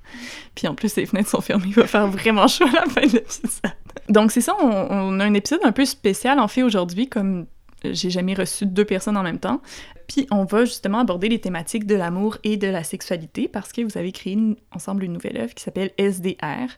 Puis 0.54 0.68
en 0.68 0.74
plus, 0.74 0.94
les 0.96 1.06
fenêtres 1.06 1.30
sont 1.30 1.40
fermées, 1.40 1.68
il 1.68 1.74
va 1.74 1.86
faire 1.86 2.06
vraiment 2.06 2.46
chaud 2.48 2.66
à 2.66 2.84
la 2.84 2.86
fin 2.86 3.00
de 3.00 3.12
l'épisode. 3.12 3.72
Donc 4.08 4.32
c'est 4.32 4.40
ça, 4.40 4.54
on, 4.60 5.20
a 5.20 5.24
un 5.24 5.34
épisode 5.34 5.60
un 5.64 5.72
peu 5.72 5.84
spécial 5.84 6.38
en 6.38 6.48
fait 6.48 6.62
aujourd'hui, 6.62 7.08
comme 7.08 7.46
j'ai 7.84 8.10
jamais 8.10 8.34
reçu 8.34 8.66
deux 8.66 8.84
personnes 8.84 9.16
en 9.16 9.22
même 9.22 9.38
temps. 9.38 9.60
Puis 10.08 10.26
on 10.30 10.44
va 10.44 10.64
justement 10.64 10.98
aborder 10.98 11.28
les 11.28 11.38
thématiques 11.38 11.86
de 11.86 11.94
l'amour 11.94 12.38
et 12.42 12.56
de 12.56 12.66
la 12.66 12.82
sexualité 12.82 13.46
parce 13.46 13.72
que 13.72 13.82
vous 13.82 13.98
avez 13.98 14.10
créé 14.10 14.38
ensemble 14.74 15.04
une 15.04 15.12
nouvelle 15.12 15.36
œuvre 15.36 15.54
qui 15.54 15.62
s'appelle 15.62 15.92
SDR. 15.98 16.70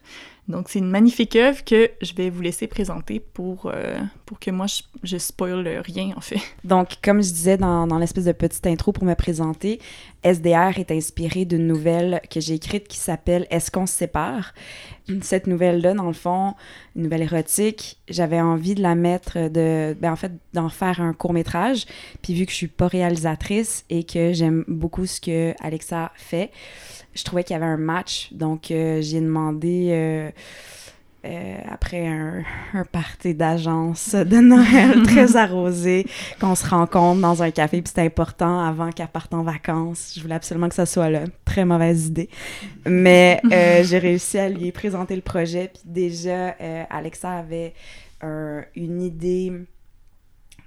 Donc 0.47 0.67
c'est 0.69 0.79
une 0.79 0.89
magnifique 0.89 1.35
œuvre 1.37 1.63
que 1.63 1.89
je 2.01 2.13
vais 2.13 2.29
vous 2.29 2.41
laisser 2.41 2.67
présenter 2.67 3.19
pour, 3.19 3.71
euh, 3.73 3.97
pour 4.25 4.39
que 4.39 4.51
moi 4.51 4.67
je, 4.67 4.81
je 5.03 5.17
spoil 5.17 5.67
rien 5.85 6.13
en 6.15 6.21
fait. 6.21 6.41
Donc, 6.63 6.97
comme 7.01 7.23
je 7.23 7.31
disais 7.31 7.57
dans, 7.57 7.97
l'espèce 7.97 8.25
de 8.25 8.31
petite 8.31 8.67
intro 8.67 8.91
pour 8.91 9.05
me 9.05 9.13
présenter, 9.13 9.79
SDR 10.23 10.77
est 10.77 10.91
inspiré 10.91 11.45
d'une 11.45 11.67
nouvelle 11.67 12.21
que 12.29 12.39
j'ai 12.39 12.55
écrite 12.55 12.87
qui 12.87 12.97
s'appelle 12.97 13.47
Est-ce 13.49 13.71
qu'on 13.71 13.85
se 13.85 13.93
sépare? 13.93 14.53
Cette 15.21 15.47
nouvelle-là, 15.47 15.93
dans 15.93 16.07
le 16.07 16.13
fond, 16.13 16.53
une 16.95 17.03
nouvelle 17.03 17.23
érotique, 17.23 17.97
j'avais 18.07 18.39
envie 18.39 18.75
de 18.75 18.81
la 18.81 18.95
mettre, 18.95 19.49
de, 19.49 19.95
ben 19.99 20.11
en 20.11 20.15
fait, 20.15 20.31
d'en 20.53 20.69
faire 20.69 21.01
un 21.01 21.13
court-métrage. 21.13 21.85
Puis 22.21 22.33
vu 22.33 22.45
que 22.45 22.51
je 22.51 22.57
suis 22.57 22.67
pas 22.67 22.87
réalisatrice 22.87 23.20
et 23.89 24.03
que 24.03 24.33
j'aime 24.33 24.63
beaucoup 24.67 25.05
ce 25.05 25.19
que 25.21 25.53
Alexa 25.61 26.11
fait, 26.15 26.51
je 27.13 27.23
trouvais 27.23 27.43
qu'il 27.43 27.53
y 27.53 27.57
avait 27.57 27.65
un 27.65 27.77
match. 27.77 28.29
Donc, 28.33 28.71
euh, 28.71 29.01
j'ai 29.01 29.21
demandé... 29.21 29.89
euh, 29.91 30.31
euh, 31.23 31.55
après 31.69 32.07
un, 32.07 32.41
un 32.73 32.83
party 32.83 33.35
d'agence 33.35 34.15
de 34.15 34.37
Noël 34.37 35.03
très 35.05 35.35
arrosé, 35.35 36.07
qu'on 36.39 36.55
se 36.55 36.67
rencontre 36.67 37.21
dans 37.21 37.43
un 37.43 37.51
café, 37.51 37.79
puis 37.83 37.91
c'est 37.93 38.01
important 38.01 38.59
avant 38.59 38.89
qu'elle 38.89 39.07
parte 39.07 39.31
en 39.35 39.43
vacances. 39.43 40.13
Je 40.15 40.21
voulais 40.23 40.33
absolument 40.33 40.67
que 40.67 40.73
ça 40.73 40.87
soit 40.87 41.11
là. 41.11 41.25
Très 41.45 41.63
mauvaise 41.63 42.07
idée. 42.07 42.27
Mais 42.87 43.39
euh, 43.51 43.83
j'ai 43.87 43.99
réussi 43.99 44.39
à 44.39 44.49
lui 44.49 44.71
présenter 44.71 45.15
le 45.15 45.21
projet, 45.21 45.69
puis 45.71 45.83
déjà, 45.85 46.55
Alexa 46.89 47.29
avait 47.31 47.75
un- 48.21 48.63
une 48.75 49.03
idée 49.03 49.53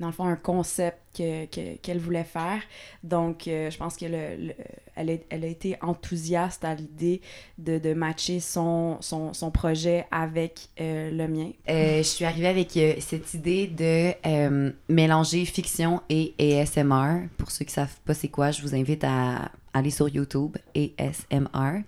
dans 0.01 0.07
le 0.09 0.13
fond, 0.13 0.25
un 0.25 0.37
concept 0.37 0.99
que- 1.17 1.47
que- 1.47 1.77
qu'elle 1.77 1.99
voulait 1.99 2.25
faire. 2.25 2.61
Donc, 3.03 3.47
euh, 3.47 3.71
je 3.71 3.79
pense 3.79 3.97
que 3.97 4.07
le, 4.07 4.47
le- 4.49 4.55
elle, 4.97 5.11
a, 5.11 5.15
elle 5.31 5.45
a 5.45 5.47
été 5.47 5.77
enthousiaste 5.81 6.65
à 6.65 6.75
l'idée 6.75 7.21
de, 7.59 7.79
de 7.79 7.95
matcher 7.95 8.41
son, 8.41 8.99
son, 9.01 9.33
son 9.33 9.51
projet 9.51 10.07
avec 10.11 10.69
euh, 10.81 11.11
le 11.11 11.29
mien. 11.29 11.51
Euh, 11.69 11.99
je 11.99 12.03
suis 12.03 12.25
arrivée 12.25 12.49
avec 12.49 12.71
cette 13.01 13.33
idée 13.35 13.67
de 13.69 14.73
mélanger 14.89 15.45
fiction 15.45 16.01
et 16.09 16.35
ASMR. 16.39 17.29
Pour 17.39 17.51
ceux 17.51 17.65
qui 17.65 17.73
savent 17.73 17.97
pas 18.05 18.15
c'est 18.15 18.29
quoi, 18.29 18.51
je 18.51 18.63
vous 18.63 18.75
invite 18.75 19.05
à 19.05 19.51
aller 19.73 19.91
sur 19.91 20.09
YouTube, 20.09 20.57
ASMR. 20.77 21.83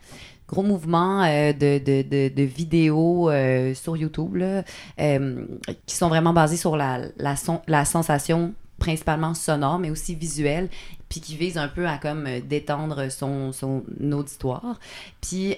Gros 0.49 0.63
mouvement 0.63 1.25
euh, 1.25 1.53
de, 1.53 1.79
de, 1.79 2.29
de, 2.29 2.43
vidéos 2.43 3.29
euh, 3.31 3.75
sur 3.75 3.97
YouTube 3.97 4.37
là, 4.37 4.63
euh, 5.01 5.45
qui 5.87 5.97
sont 5.97 6.09
vraiment 6.09 6.33
basés 6.33 6.57
sur 6.57 6.77
la, 6.77 7.01
la, 7.17 7.35
son- 7.35 7.63
la 7.67 7.85
sensation 7.85 8.55
principalement 8.79 9.35
sonore, 9.35 9.79
mais 9.79 9.91
aussi 9.91 10.15
visuelle, 10.15 10.69
puis 11.09 11.21
qui 11.21 11.35
visent 11.35 11.57
un 11.57 11.67
peu 11.67 11.89
à 11.89 11.97
comme 11.99 12.29
détendre 12.47 13.11
son, 13.11 13.51
son 13.53 13.83
auditoire. 14.13 14.79
Puis 15.23 15.57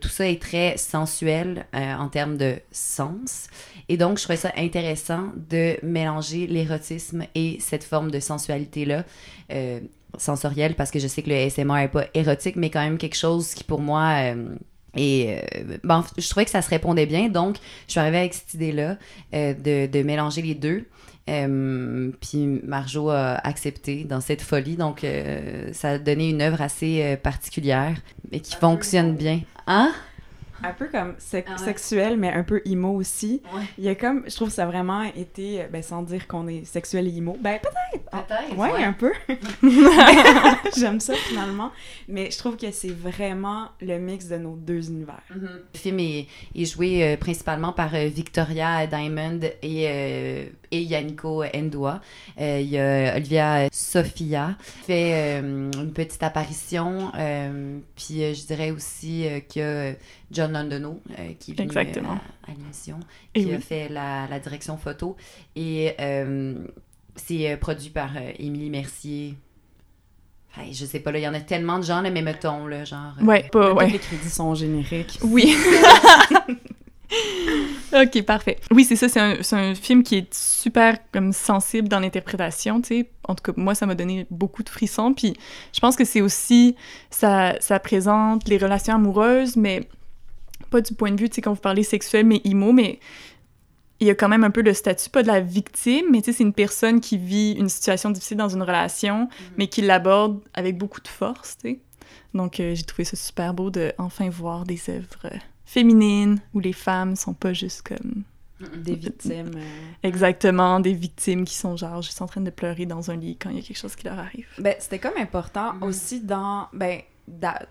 tout 0.00 0.08
ça 0.08 0.26
est 0.26 0.40
très 0.40 0.78
sensuel 0.78 1.66
en 1.74 2.08
termes 2.08 2.38
de 2.38 2.54
sens. 2.72 3.48
Et 3.90 3.98
donc, 3.98 4.16
je 4.16 4.22
trouvais 4.22 4.38
ça 4.38 4.50
intéressant 4.56 5.24
de 5.50 5.76
mélanger 5.82 6.46
l'érotisme 6.46 7.24
et 7.34 7.58
cette 7.60 7.84
forme 7.84 8.10
de 8.10 8.18
sensualité-là. 8.18 9.04
Sensorielle, 10.18 10.74
parce 10.74 10.90
que 10.90 10.98
je 10.98 11.06
sais 11.06 11.22
que 11.22 11.30
le 11.30 11.36
ASMR 11.36 11.74
n'est 11.74 11.88
pas 11.88 12.06
érotique, 12.14 12.56
mais 12.56 12.70
quand 12.70 12.82
même 12.82 12.98
quelque 12.98 13.16
chose 13.16 13.54
qui, 13.54 13.64
pour 13.64 13.80
moi, 13.80 14.12
euh, 14.22 14.54
est... 14.96 15.44
euh, 15.56 15.78
bon, 15.84 16.02
je 16.16 16.28
trouvais 16.28 16.44
que 16.44 16.50
ça 16.50 16.62
se 16.62 16.70
répondait 16.70 17.06
bien, 17.06 17.28
donc 17.28 17.56
je 17.86 17.92
suis 17.92 18.00
arrivée 18.00 18.18
avec 18.18 18.34
cette 18.34 18.54
idée-là 18.54 18.96
euh, 19.34 19.54
de, 19.54 19.86
de 19.86 20.02
mélanger 20.02 20.42
les 20.42 20.54
deux. 20.54 20.86
Euh, 21.30 22.10
puis 22.20 22.60
Marjo 22.64 23.08
a 23.08 23.34
accepté 23.46 24.04
dans 24.04 24.20
cette 24.20 24.42
folie, 24.42 24.76
donc 24.76 25.04
euh, 25.04 25.70
ça 25.72 25.90
a 25.90 25.98
donné 25.98 26.28
une 26.28 26.42
œuvre 26.42 26.60
assez 26.60 27.16
particulière, 27.22 27.96
mais 28.30 28.40
qui 28.40 28.56
fonctionne 28.56 29.14
bien. 29.16 29.40
Hein? 29.66 29.92
Un 30.68 30.72
peu 30.72 30.86
comme 30.88 31.14
sec- 31.18 31.46
Ah 31.48 31.52
ouais. 31.52 31.58
sexuel, 31.58 32.16
mais 32.16 32.32
un 32.32 32.42
peu 32.42 32.62
emo 32.66 32.90
aussi. 32.94 33.42
Ouais. 33.54 33.62
Il 33.78 33.84
y 33.84 33.88
a 33.88 33.94
comme, 33.94 34.24
je 34.28 34.34
trouve 34.34 34.48
que 34.48 34.54
ça 34.54 34.64
a 34.64 34.66
vraiment 34.66 35.02
été, 35.02 35.62
euh, 35.62 35.66
ben, 35.72 35.82
sans 35.82 36.02
dire 36.02 36.26
qu'on 36.26 36.48
est 36.48 36.64
sexuel 36.64 37.06
et 37.08 37.16
emo, 37.16 37.36
ben 37.40 37.58
peut-être 37.60 38.04
Peut-être. 38.10 38.56
Ouais, 38.56 38.84
un 38.84 38.92
peu. 38.92 39.12
J'aime 40.76 41.00
ça 41.00 41.14
finalement. 41.14 41.70
Mais 42.08 42.30
je 42.30 42.38
trouve 42.38 42.56
que 42.56 42.70
c'est 42.70 42.90
vraiment 42.92 43.68
le 43.80 43.98
mix 43.98 44.28
de 44.28 44.36
nos 44.36 44.56
deux 44.56 44.88
univers. 44.88 45.22
Mhm. 45.34 45.48
Le 45.74 45.78
film 45.78 45.98
est, 46.00 46.26
est 46.54 46.64
joué 46.64 47.04
euh, 47.04 47.16
principalement 47.16 47.72
par 47.72 47.94
euh, 47.94 48.06
Victoria 48.06 48.86
Diamond 48.86 49.40
et, 49.62 49.86
euh, 49.88 50.44
et 50.70 50.80
Yannico. 50.82 51.42
Euh, 51.42 52.60
Il 52.60 52.68
y 52.68 52.78
a 52.78 53.16
Olivia 53.16 53.68
Sofia 53.72 54.56
qui 54.80 54.86
fait 54.86 55.38
une 55.40 55.92
petite 55.92 56.22
apparition. 56.22 57.10
puis 57.96 58.34
je 58.34 58.46
dirais 58.46 58.70
aussi 58.70 59.26
a 59.26 59.92
John 60.30 60.52
Londono 60.52 61.00
euh, 61.18 61.32
qui 61.38 61.52
est 61.52 61.54
venu 61.54 61.66
Exactement. 61.66 62.12
euh, 62.12 62.48
à, 62.48 62.50
à 62.50 62.54
l'émission, 62.54 63.00
qui 63.32 63.52
a 63.52 63.56
oui. 63.56 63.62
fait 63.62 63.88
la, 63.88 64.26
la 64.28 64.38
direction 64.38 64.76
photo. 64.76 65.16
Et 65.56 65.92
euh, 66.00 66.54
c'est 67.16 67.56
produit 67.58 67.90
par 67.90 68.10
Émilie 68.38 68.70
Mercier. 68.70 69.36
Hey, 70.56 70.72
je 70.72 70.84
sais 70.84 71.00
pas, 71.00 71.10
là, 71.10 71.18
il 71.18 71.22
y 71.22 71.28
en 71.28 71.34
a 71.34 71.40
tellement 71.40 71.78
de 71.78 71.84
gens, 71.84 72.00
là, 72.00 72.10
mais 72.10 72.22
mettons, 72.22 72.68
là, 72.68 72.84
genre... 72.84 73.14
Ouais, 73.20 73.48
pas, 73.50 73.72
ouais. 73.72 73.90
les 73.90 73.98
crédits 73.98 74.30
sont 74.30 74.54
génériques. 74.54 75.18
Oui. 75.22 75.52
ok, 77.92 78.22
parfait. 78.22 78.58
Oui, 78.70 78.84
c'est 78.84 78.94
ça, 78.94 79.08
c'est 79.08 79.56
un, 79.56 79.74
film 79.74 80.04
qui 80.04 80.16
est 80.16 80.32
super 80.32 80.98
comme 81.12 81.32
sensible 81.32 81.88
dans 81.88 81.98
l'interprétation, 81.98 82.80
tu 82.80 82.88
sais. 82.88 83.10
En 83.26 83.34
tout 83.34 83.42
cas, 83.42 83.60
moi, 83.60 83.74
ça 83.74 83.86
m'a 83.86 83.96
donné 83.96 84.28
beaucoup 84.30 84.62
de 84.62 84.68
frissons. 84.68 85.12
Puis 85.12 85.34
je 85.72 85.80
pense 85.80 85.96
que 85.96 86.04
c'est 86.04 86.20
aussi, 86.20 86.76
ça, 87.10 87.56
ça 87.60 87.80
présente 87.80 88.48
les 88.48 88.58
relations 88.58 88.94
amoureuses, 88.94 89.56
mais 89.56 89.88
pas 90.74 90.80
du 90.80 90.94
point 90.94 91.10
de 91.12 91.20
vue, 91.20 91.28
tu 91.28 91.36
sais, 91.36 91.40
quand 91.42 91.52
vous 91.52 91.60
parlez 91.60 91.82
sexuel, 91.84 92.26
mais 92.26 92.40
emo, 92.44 92.72
mais 92.72 92.98
il 94.00 94.08
y 94.08 94.10
a 94.10 94.14
quand 94.14 94.28
même 94.28 94.42
un 94.44 94.50
peu 94.50 94.60
le 94.62 94.74
statut, 94.74 95.08
pas 95.08 95.22
de 95.22 95.28
la 95.28 95.40
victime, 95.40 96.06
mais 96.10 96.20
tu 96.20 96.26
sais, 96.32 96.38
c'est 96.38 96.42
une 96.44 96.52
personne 96.52 97.00
qui 97.00 97.16
vit 97.16 97.52
une 97.52 97.68
situation 97.68 98.10
difficile 98.10 98.36
dans 98.38 98.48
une 98.48 98.62
relation, 98.62 99.28
mais 99.56 99.68
qui 99.68 99.82
l'aborde 99.82 100.40
avec 100.52 100.76
beaucoup 100.76 101.00
de 101.00 101.08
force, 101.08 101.56
tu 101.58 101.68
sais. 101.70 101.78
Donc, 102.34 102.58
euh, 102.58 102.74
j'ai 102.74 102.82
trouvé 102.82 103.04
ça 103.04 103.16
super 103.16 103.54
beau 103.54 103.70
de 103.70 103.92
enfin 103.98 104.28
voir 104.28 104.64
des 104.64 104.80
œuvres 104.88 105.30
féminines 105.64 106.40
où 106.52 106.60
les 106.60 106.72
femmes 106.72 107.14
sont 107.16 107.32
pas 107.34 107.52
juste 107.52 107.82
comme 107.82 108.24
Des 108.76 108.94
victimes. 108.96 109.52
euh. 109.56 109.62
exactement 110.02 110.80
des 110.80 110.92
victimes 110.94 111.44
qui 111.44 111.54
sont 111.54 111.76
genre 111.76 112.02
juste 112.02 112.20
en 112.22 112.26
train 112.26 112.40
de 112.40 112.50
pleurer 112.50 112.86
dans 112.86 113.10
un 113.10 113.16
lit 113.16 113.36
quand 113.36 113.50
il 113.50 113.56
y 113.56 113.58
a 113.60 113.62
quelque 113.62 113.78
chose 113.78 113.94
qui 113.96 114.04
leur 114.06 114.18
arrive. 114.18 114.48
Ben, 114.58 114.74
c'était 114.80 114.98
comme 114.98 115.16
important 115.16 115.74
Mhm. 115.74 115.82
aussi 115.84 116.20
dans. 116.20 116.66
Ben, 116.72 117.00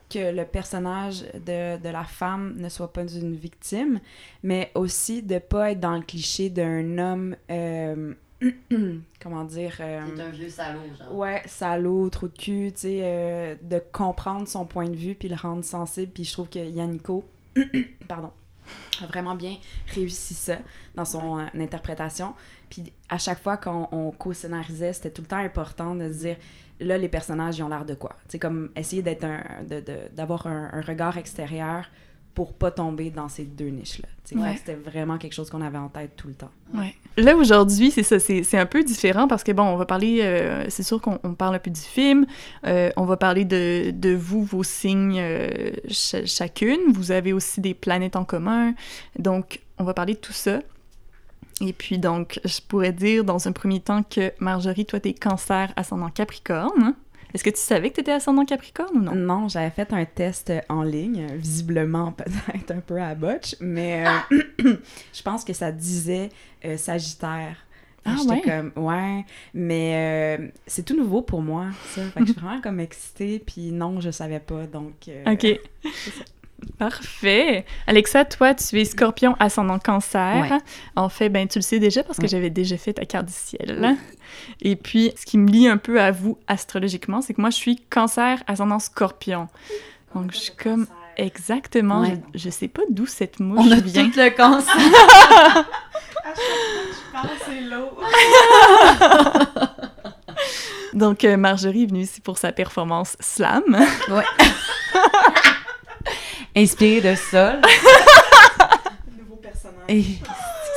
que 0.10 0.32
le 0.36 0.46
personnage 0.46 1.22
de, 1.34 1.78
de 1.78 1.90
la 1.90 2.04
femme 2.04 2.56
ne 2.58 2.70
soit 2.70 2.92
pas 2.92 3.06
une 3.06 3.36
victime, 3.36 4.00
mais 4.42 4.72
aussi 4.76 5.22
de 5.22 5.38
pas 5.40 5.72
être 5.72 5.80
dans 5.80 5.96
le 5.96 6.02
cliché 6.02 6.50
d'un 6.50 6.98
homme. 6.98 7.36
euh, 7.52 8.14
comment 9.22 9.46
dire. 9.46 9.78
euh, 9.80 10.02
C'est 10.16 10.22
un 10.22 10.30
vieux 10.30 10.50
salaud, 10.50 10.80
genre. 11.00 11.16
Ouais, 11.16 11.42
salaud, 11.46 12.10
trou 12.10 12.28
de 12.28 12.38
cul, 12.38 12.72
tu 12.74 12.82
sais, 12.82 13.00
euh, 13.04 13.56
de 13.62 13.82
comprendre 13.92 14.48
son 14.48 14.66
point 14.66 14.90
de 14.90 14.96
vue 14.96 15.16
puis 15.16 15.30
le 15.30 15.36
rendre 15.36 15.64
sensible. 15.64 16.12
Puis 16.12 16.26
je 16.26 16.34
trouve 16.34 16.50
que 16.50 16.60
Yannico, 16.60 17.24
pardon, 18.08 18.32
a 19.02 19.06
vraiment 19.06 19.36
bien 19.36 19.56
réussi 19.94 20.34
ça 20.34 20.58
dans 20.96 21.06
son 21.06 21.40
euh, 21.40 21.46
interprétation. 21.58 22.34
Puis 22.70 22.92
à 23.08 23.18
chaque 23.18 23.42
fois 23.42 23.56
qu'on 23.58 23.88
on 23.92 24.12
co-scénarisait, 24.12 24.94
c'était 24.94 25.12
tout 25.12 25.22
le 25.22 25.28
temps 25.28 25.38
important 25.38 25.96
de 25.96 26.12
se 26.12 26.18
dire, 26.20 26.38
là, 26.80 26.98
les 26.98 27.10
personnages, 27.10 27.58
ils 27.58 27.64
ont 27.64 27.70
l'air 27.70 27.86
de 27.86 27.94
quoi? 27.94 28.16
Sais, 28.28 28.40
comme 28.40 28.70
essayer 28.76 29.02
d'être 29.02 29.24
un, 29.24 29.42
de, 29.70 29.80
de- 29.80 30.16
d'avoir 30.16 30.48
un, 30.48 30.70
un 30.74 30.82
regard 30.82 31.18
extérieur 31.18 31.86
pour 32.34 32.54
pas 32.54 32.72
tomber 32.72 33.12
dans 33.12 33.30
ces 33.30 33.44
deux 33.44 33.68
niches-là. 33.68 34.08
Ouais. 34.36 34.48
Fait 34.50 34.54
que 34.54 34.60
C'était 34.60 34.90
vraiment 34.90 35.20
quelque 35.20 35.34
chose 35.34 35.52
qu'on 35.52 35.62
avait 35.62 35.78
en 35.78 35.90
tête 35.90 36.16
tout 36.16 36.28
le 36.28 36.34
temps. 36.34 36.50
Ouais. 36.74 36.96
Là, 37.16 37.36
aujourd'hui, 37.36 37.92
c'est 37.92 38.02
ça, 38.02 38.18
c'est 38.18 38.42
c'est 38.42 38.58
un 38.58 38.66
peu 38.66 38.84
différent 38.84 39.28
parce 39.28 39.44
que, 39.44 39.52
bon, 39.52 39.62
on 39.64 39.76
va 39.76 39.86
parler, 39.86 40.22
euh, 40.24 40.66
c'est 40.70 40.82
sûr 40.82 41.00
qu'on 41.00 41.20
on 41.24 41.36
parle 41.36 41.54
un 41.54 41.60
peu 41.60 41.70
du 41.70 41.80
film, 41.80 42.26
euh, 42.66 42.90
on 42.98 43.06
va 43.06 43.18
parler 43.18 43.46
de, 43.46 43.92
de 43.92 44.16
vous, 44.16 44.44
vos 44.44 44.64
signes 44.64 45.20
euh, 45.20 45.48
ch- 45.90 46.26
chacune, 46.26 46.80
vous 46.92 47.12
avez 47.12 47.34
aussi 47.34 47.62
des 47.62 47.76
planètes 47.76 48.16
en 48.16 48.26
commun, 48.26 48.74
donc 49.20 49.60
on 49.78 49.84
va 49.84 49.94
parler 49.94 50.14
de 50.16 50.20
tout 50.20 50.34
ça. 50.34 50.62
Et 51.62 51.74
puis, 51.74 51.98
donc, 51.98 52.40
je 52.44 52.60
pourrais 52.68 52.92
dire 52.92 53.24
dans 53.24 53.48
un 53.48 53.52
premier 53.52 53.80
temps 53.80 54.04
que 54.04 54.32
Marjorie, 54.40 54.86
toi, 54.86 55.00
t'es 55.00 55.14
cancer 55.14 55.72
ascendant 55.76 56.10
Capricorne. 56.10 56.96
Est-ce 57.34 57.44
que 57.44 57.50
tu 57.50 57.60
savais 57.60 57.90
que 57.90 57.96
t'étais 57.96 58.12
ascendant 58.12 58.46
Capricorne 58.46 58.96
ou 58.96 59.02
non? 59.02 59.16
Non, 59.16 59.48
j'avais 59.48 59.72
fait 59.72 59.92
un 59.92 60.06
test 60.06 60.54
en 60.70 60.84
ligne, 60.84 61.28
visiblement 61.36 62.12
peut-être 62.18 62.72
un 62.72 62.80
peu 62.80 63.02
à 63.02 63.16
botch, 63.16 63.56
mais 63.60 64.06
euh, 64.06 64.74
je 65.14 65.22
pense 65.24 65.44
que 65.44 65.54
ça 65.54 65.72
disait 65.72 66.30
euh, 66.64 66.78
Sagittaire. 66.78 67.58
Ah 68.06 68.16
J'étais 68.18 68.34
ouais? 68.34 68.42
comme, 68.42 68.86
ouais, 68.86 69.26
mais 69.54 70.38
euh, 70.40 70.48
c'est 70.68 70.84
tout 70.84 70.96
nouveau 70.96 71.22
pour 71.22 71.42
moi, 71.42 71.68
ça. 71.88 72.04
Fait 72.04 72.20
que 72.20 72.26
je 72.28 72.34
suis 72.34 72.42
vraiment 72.42 72.62
comme 72.62 72.80
excitée, 72.80 73.40
puis 73.40 73.72
non, 73.72 74.00
je 74.02 74.12
savais 74.12 74.42
pas, 74.42 74.68
donc... 74.68 75.10
Ok. 75.26 75.60
Parfait. 76.90 77.66
Alexa, 77.88 78.26
toi, 78.26 78.54
tu 78.54 78.80
es 78.80 78.86
scorpion 78.86 79.36
ascendant 79.40 79.80
cancer. 79.80 80.48
Ouais. 80.52 80.58
En 80.96 81.10
fait, 81.10 81.30
ben, 81.30 81.48
tu 81.48 81.60
le 81.60 81.64
sais 81.64 81.80
déjà 81.80 82.04
parce 82.04 82.18
que 82.18 82.24
Ouais. 82.24 82.28
j'avais 82.30 82.50
déjà 82.50 82.78
fait 82.78 82.94
ta 82.94 83.06
carte 83.06 83.28
du 83.28 83.34
ciel. 83.34 83.96
Et 84.62 84.76
puis, 84.76 85.12
ce 85.20 85.26
qui 85.26 85.38
me 85.38 85.50
lie 85.50 85.68
un 85.68 85.78
peu 85.78 86.02
à 86.02 86.12
vous 86.12 86.38
astrologiquement, 86.48 87.22
c'est 87.22 87.34
que 87.34 87.42
moi, 87.42 87.50
je 87.50 87.56
suis 87.56 87.78
cancer 87.90 88.42
ascendant 88.48 88.80
scorpion. 88.80 89.48
Donc, 90.16 90.32
je 90.32 90.38
suis 90.38 90.56
comme 90.56 90.88
exactement, 91.18 92.04
je, 92.06 92.12
je 92.40 92.50
sais 92.50 92.68
pas 92.68 92.82
d'où 92.90 93.06
cette 93.06 93.40
mouche 93.40 93.60
On 93.62 93.72
a 93.72 93.76
vient. 93.80 94.04
le 94.16 94.30
cancer. 94.36 94.76
c'est 97.46 97.62
l'eau. 97.62 97.90
Donc, 100.94 101.24
euh, 101.24 101.38
Marjorie 101.38 101.84
est 101.84 101.88
venue 101.88 102.02
ici 102.02 102.22
pour 102.22 102.38
sa 102.38 102.52
performance 102.52 103.18
slam. 103.20 103.64
Ouais. 104.10 104.24
Inspiré 106.56 107.02
de 107.02 107.16
ça. 107.16 107.60
Nouveau 109.18 109.36
personnage. 109.38 109.84
Et 109.90 110.04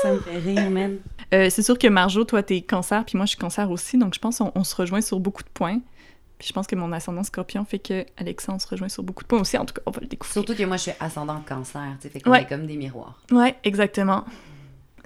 ça 0.02 0.12
me 0.12 0.18
fait 0.20 0.38
rire, 0.38 0.70
man. 0.70 0.98
Euh, 1.34 1.50
c'est 1.50 1.62
sûr 1.62 1.76
que 1.78 1.86
Marjo, 1.88 2.24
toi, 2.24 2.42
t'es 2.42 2.60
cancer, 2.62 3.04
puis 3.04 3.16
moi, 3.16 3.26
je 3.26 3.30
suis 3.30 3.38
cancer 3.38 3.70
aussi, 3.70 3.98
donc 3.98 4.14
je 4.14 4.18
pense 4.20 4.38
qu'on 4.38 4.52
on 4.54 4.64
se 4.64 4.74
rejoint 4.76 5.00
sur 5.00 5.18
beaucoup 5.20 5.42
de 5.42 5.48
points. 5.48 5.80
Puis 6.38 6.48
je 6.48 6.52
pense 6.52 6.66
que 6.66 6.76
mon 6.76 6.92
ascendant 6.92 7.22
scorpion 7.22 7.64
fait 7.64 7.78
que 7.78 8.04
Alexandre 8.18 8.60
se 8.60 8.68
rejoint 8.68 8.88
sur 8.90 9.02
beaucoup 9.02 9.22
de 9.22 9.28
points 9.28 9.40
aussi. 9.40 9.56
En 9.56 9.64
tout 9.64 9.74
cas, 9.74 9.80
on 9.86 9.90
va 9.90 10.00
le 10.02 10.06
découvrir. 10.06 10.32
Surtout 10.32 10.54
que 10.54 10.62
moi, 10.64 10.76
je 10.76 10.82
suis 10.82 10.92
ascendant 11.00 11.40
cancer, 11.46 11.82
tu 12.00 12.02
sais, 12.02 12.08
fait 12.10 12.20
qu'on 12.20 12.30
Ouais. 12.30 12.42
est 12.42 12.46
comme 12.46 12.66
des 12.66 12.76
miroirs. 12.76 13.18
Ouais, 13.32 13.56
exactement. 13.64 14.24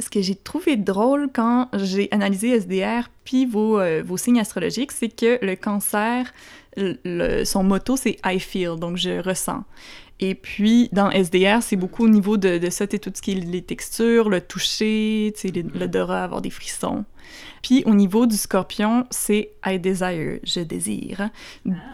Ce 0.00 0.10
que 0.10 0.20
j'ai 0.22 0.34
trouvé 0.34 0.76
drôle 0.76 1.28
quand 1.32 1.68
j'ai 1.74 2.08
analysé 2.10 2.48
SDR 2.58 3.08
puis 3.24 3.46
vos, 3.46 3.78
euh, 3.78 4.02
vos 4.04 4.16
signes 4.16 4.40
astrologiques, 4.40 4.92
c'est 4.92 5.08
que 5.14 5.38
le 5.44 5.54
cancer, 5.56 6.32
le- 6.76 7.44
son 7.44 7.62
motto, 7.64 7.96
c'est 7.96 8.18
I 8.24 8.38
feel, 8.40 8.76
donc 8.78 8.96
je 8.96 9.20
ressens. 9.22 9.64
Et 10.22 10.34
puis, 10.34 10.90
dans 10.92 11.10
SDR, 11.10 11.62
c'est 11.62 11.76
beaucoup 11.76 12.04
au 12.04 12.08
niveau 12.08 12.36
de, 12.36 12.58
de 12.58 12.68
ça, 12.68 12.86
tu 12.86 12.96
sais, 12.96 12.98
tout 12.98 13.10
ce 13.14 13.22
qui 13.22 13.32
est 13.32 13.34
les 13.36 13.62
textures, 13.62 14.28
le 14.28 14.42
toucher, 14.42 15.32
tu 15.34 15.40
sais, 15.40 15.48
les- 15.48 15.62
l'odorat, 15.62 16.24
avoir 16.24 16.42
des 16.42 16.50
frissons. 16.50 17.06
Puis, 17.62 17.82
au 17.86 17.94
niveau 17.94 18.26
du 18.26 18.36
scorpion, 18.36 19.06
c'est 19.10 19.52
I 19.64 19.78
desire, 19.78 20.38
je 20.44 20.60
désire. 20.60 21.30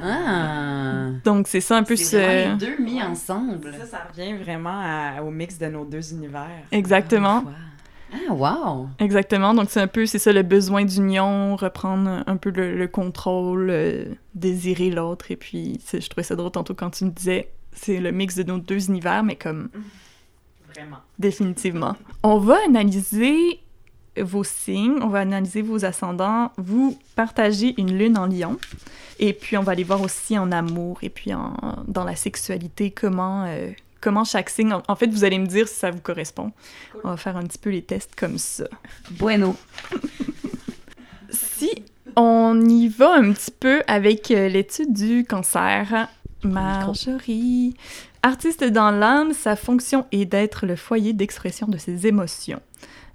Ah! 0.02 1.10
Donc, 1.24 1.46
c'est 1.48 1.60
ça 1.60 1.76
un 1.76 1.82
peu 1.84 1.94
ce... 1.96 2.16
les 2.52 2.56
deux 2.56 2.82
mis 2.82 3.00
ensemble. 3.02 3.72
Ça, 3.78 3.86
ça 3.86 3.98
revient 4.12 4.34
vraiment 4.36 4.80
à- 4.82 5.22
au 5.22 5.30
mix 5.30 5.58
de 5.58 5.66
nos 5.66 5.84
deux 5.84 6.12
univers. 6.12 6.48
Exactement. 6.72 7.44
Ah, 8.12 8.32
wow! 8.32 8.88
Exactement. 8.98 9.52
Donc, 9.54 9.68
c'est 9.70 9.80
un 9.80 9.86
peu, 9.88 10.06
c'est 10.06 10.18
ça, 10.18 10.32
le 10.32 10.42
besoin 10.42 10.84
d'union, 10.84 11.56
reprendre 11.56 12.22
un 12.26 12.36
peu 12.36 12.50
le, 12.50 12.76
le 12.76 12.88
contrôle, 12.88 13.68
euh, 13.70 14.04
désirer 14.34 14.90
l'autre. 14.90 15.30
Et 15.30 15.36
puis, 15.36 15.80
c'est- 15.84 16.00
je 16.00 16.08
trouvais 16.08 16.22
ça 16.22 16.36
drôle 16.36 16.52
tantôt 16.52 16.74
quand 16.74 16.90
tu 16.90 17.04
me 17.04 17.10
disais, 17.10 17.50
c'est 17.72 17.98
le 18.00 18.12
mix 18.12 18.36
de 18.36 18.42
nos 18.44 18.58
deux 18.58 18.88
univers, 18.88 19.22
mais 19.22 19.36
comme 19.36 19.68
Vraiment. 20.74 20.98
définitivement. 21.18 21.96
On 22.22 22.38
va 22.38 22.56
analyser 22.66 23.60
vos 24.18 24.44
signes, 24.44 24.98
on 25.02 25.08
va 25.08 25.20
analyser 25.20 25.62
vos 25.62 25.84
ascendants. 25.84 26.52
Vous 26.56 26.98
partagez 27.16 27.74
une 27.78 27.96
lune 27.98 28.16
en 28.16 28.26
lion. 28.26 28.56
Et 29.18 29.32
puis, 29.32 29.56
on 29.58 29.62
va 29.62 29.72
aller 29.72 29.84
voir 29.84 30.00
aussi 30.02 30.38
en 30.38 30.52
amour 30.52 30.98
et 31.02 31.08
puis 31.10 31.34
en, 31.34 31.54
dans 31.88 32.04
la 32.04 32.16
sexualité 32.16 32.90
comment, 32.90 33.44
euh, 33.46 33.70
comment 34.00 34.24
chaque 34.24 34.50
signe... 34.50 34.72
En, 34.72 34.82
en 34.88 34.96
fait, 34.96 35.08
vous 35.08 35.24
allez 35.24 35.38
me 35.38 35.46
dire 35.46 35.68
si 35.68 35.74
ça 35.74 35.90
vous 35.90 36.00
correspond. 36.00 36.52
Cool. 36.92 37.00
On 37.04 37.08
va 37.10 37.16
faire 37.16 37.36
un 37.36 37.44
petit 37.44 37.58
peu 37.58 37.70
les 37.70 37.82
tests 37.82 38.14
comme 38.14 38.38
ça. 38.38 38.68
Bueno. 39.12 39.56
Si 41.30 41.84
on 42.16 42.60
y 42.64 42.88
va 42.88 43.14
un 43.14 43.32
petit 43.32 43.50
peu 43.50 43.82
avec 43.86 44.30
euh, 44.30 44.48
l'étude 44.48 44.92
du 44.92 45.24
cancer, 45.24 46.08
Marjorie. 46.42 47.74
Artiste 48.22 48.64
dans 48.64 48.90
l'âme, 48.90 49.32
sa 49.32 49.56
fonction 49.56 50.06
est 50.12 50.24
d'être 50.24 50.66
le 50.66 50.76
foyer 50.76 51.12
d'expression 51.12 51.66
de 51.66 51.78
ses 51.78 52.06
émotions. 52.06 52.60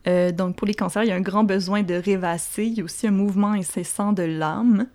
Euh, 0.07 0.31
donc 0.31 0.55
pour 0.55 0.67
les 0.67 0.73
cancers, 0.73 1.03
il 1.03 1.09
y 1.09 1.11
a 1.11 1.15
un 1.15 1.21
grand 1.21 1.43
besoin 1.43 1.83
de 1.83 1.93
rêvasser. 1.93 2.65
Il 2.65 2.73
y 2.73 2.81
a 2.81 2.83
aussi 2.83 3.07
un 3.07 3.11
mouvement 3.11 3.51
incessant 3.51 4.13
de 4.13 4.23
l'âme. 4.23 4.87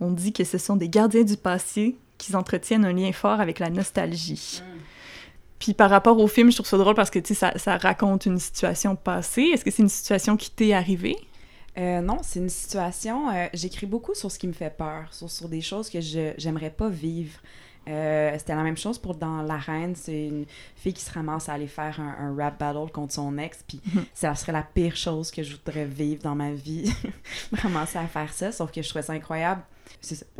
On 0.00 0.10
dit 0.10 0.32
que 0.32 0.44
ce 0.44 0.58
sont 0.58 0.76
des 0.76 0.88
gardiens 0.88 1.24
du 1.24 1.36
passé 1.36 1.96
qui 2.16 2.34
entretiennent 2.34 2.84
un 2.84 2.92
lien 2.92 3.12
fort 3.12 3.40
avec 3.40 3.58
la 3.58 3.70
nostalgie. 3.70 4.62
Puis 5.58 5.74
par 5.74 5.90
rapport 5.90 6.18
au 6.18 6.28
film, 6.28 6.50
je 6.50 6.56
trouve 6.56 6.68
ça 6.68 6.78
drôle 6.78 6.94
parce 6.94 7.10
que 7.10 7.18
tu 7.18 7.28
sais, 7.28 7.34
ça, 7.34 7.58
ça 7.58 7.76
raconte 7.76 8.26
une 8.26 8.38
situation 8.38 8.94
passée. 8.96 9.42
Est-ce 9.52 9.64
que 9.64 9.70
c'est 9.70 9.82
une 9.82 9.88
situation 9.88 10.36
qui 10.36 10.50
t'est 10.50 10.72
arrivée? 10.72 11.16
Euh, 11.76 12.00
non, 12.00 12.18
c'est 12.22 12.40
une 12.40 12.48
situation. 12.48 13.30
euh, 13.30 13.46
J'écris 13.54 13.86
beaucoup 13.86 14.14
sur 14.14 14.30
ce 14.30 14.38
qui 14.38 14.46
me 14.48 14.52
fait 14.52 14.76
peur, 14.76 15.12
sur, 15.12 15.30
sur 15.30 15.48
des 15.48 15.60
choses 15.60 15.88
que 15.90 16.00
je 16.00 16.32
j'aimerais 16.38 16.70
pas 16.70 16.88
vivre. 16.88 17.38
Euh, 17.88 18.34
C'était 18.38 18.54
la 18.54 18.62
même 18.62 18.76
chose 18.76 18.98
pour 18.98 19.14
dans 19.14 19.42
La 19.42 19.56
Reine. 19.56 19.94
C'est 19.96 20.26
une 20.26 20.44
fille 20.76 20.92
qui 20.92 21.02
se 21.02 21.12
ramasse 21.12 21.48
à 21.48 21.54
aller 21.54 21.68
faire 21.68 21.98
un, 22.00 22.26
un 22.26 22.36
rap 22.36 22.58
battle 22.58 22.90
contre 22.92 23.12
son 23.14 23.38
ex. 23.38 23.64
Puis 23.66 23.80
Mhm. 23.94 24.04
ça 24.12 24.34
serait 24.34 24.52
la 24.52 24.62
pire 24.62 24.94
chose 24.96 25.30
que 25.30 25.42
je 25.42 25.56
voudrais 25.56 25.86
vivre 25.86 26.22
dans 26.22 26.34
ma 26.34 26.52
vie. 26.52 26.92
me 27.52 27.56
ramasser 27.62 27.98
à 27.98 28.06
faire 28.06 28.32
ça. 28.32 28.52
Sauf 28.52 28.70
que 28.72 28.82
je 28.82 28.88
trouvais 28.88 29.02
ça 29.02 29.12
incroyable. 29.14 29.62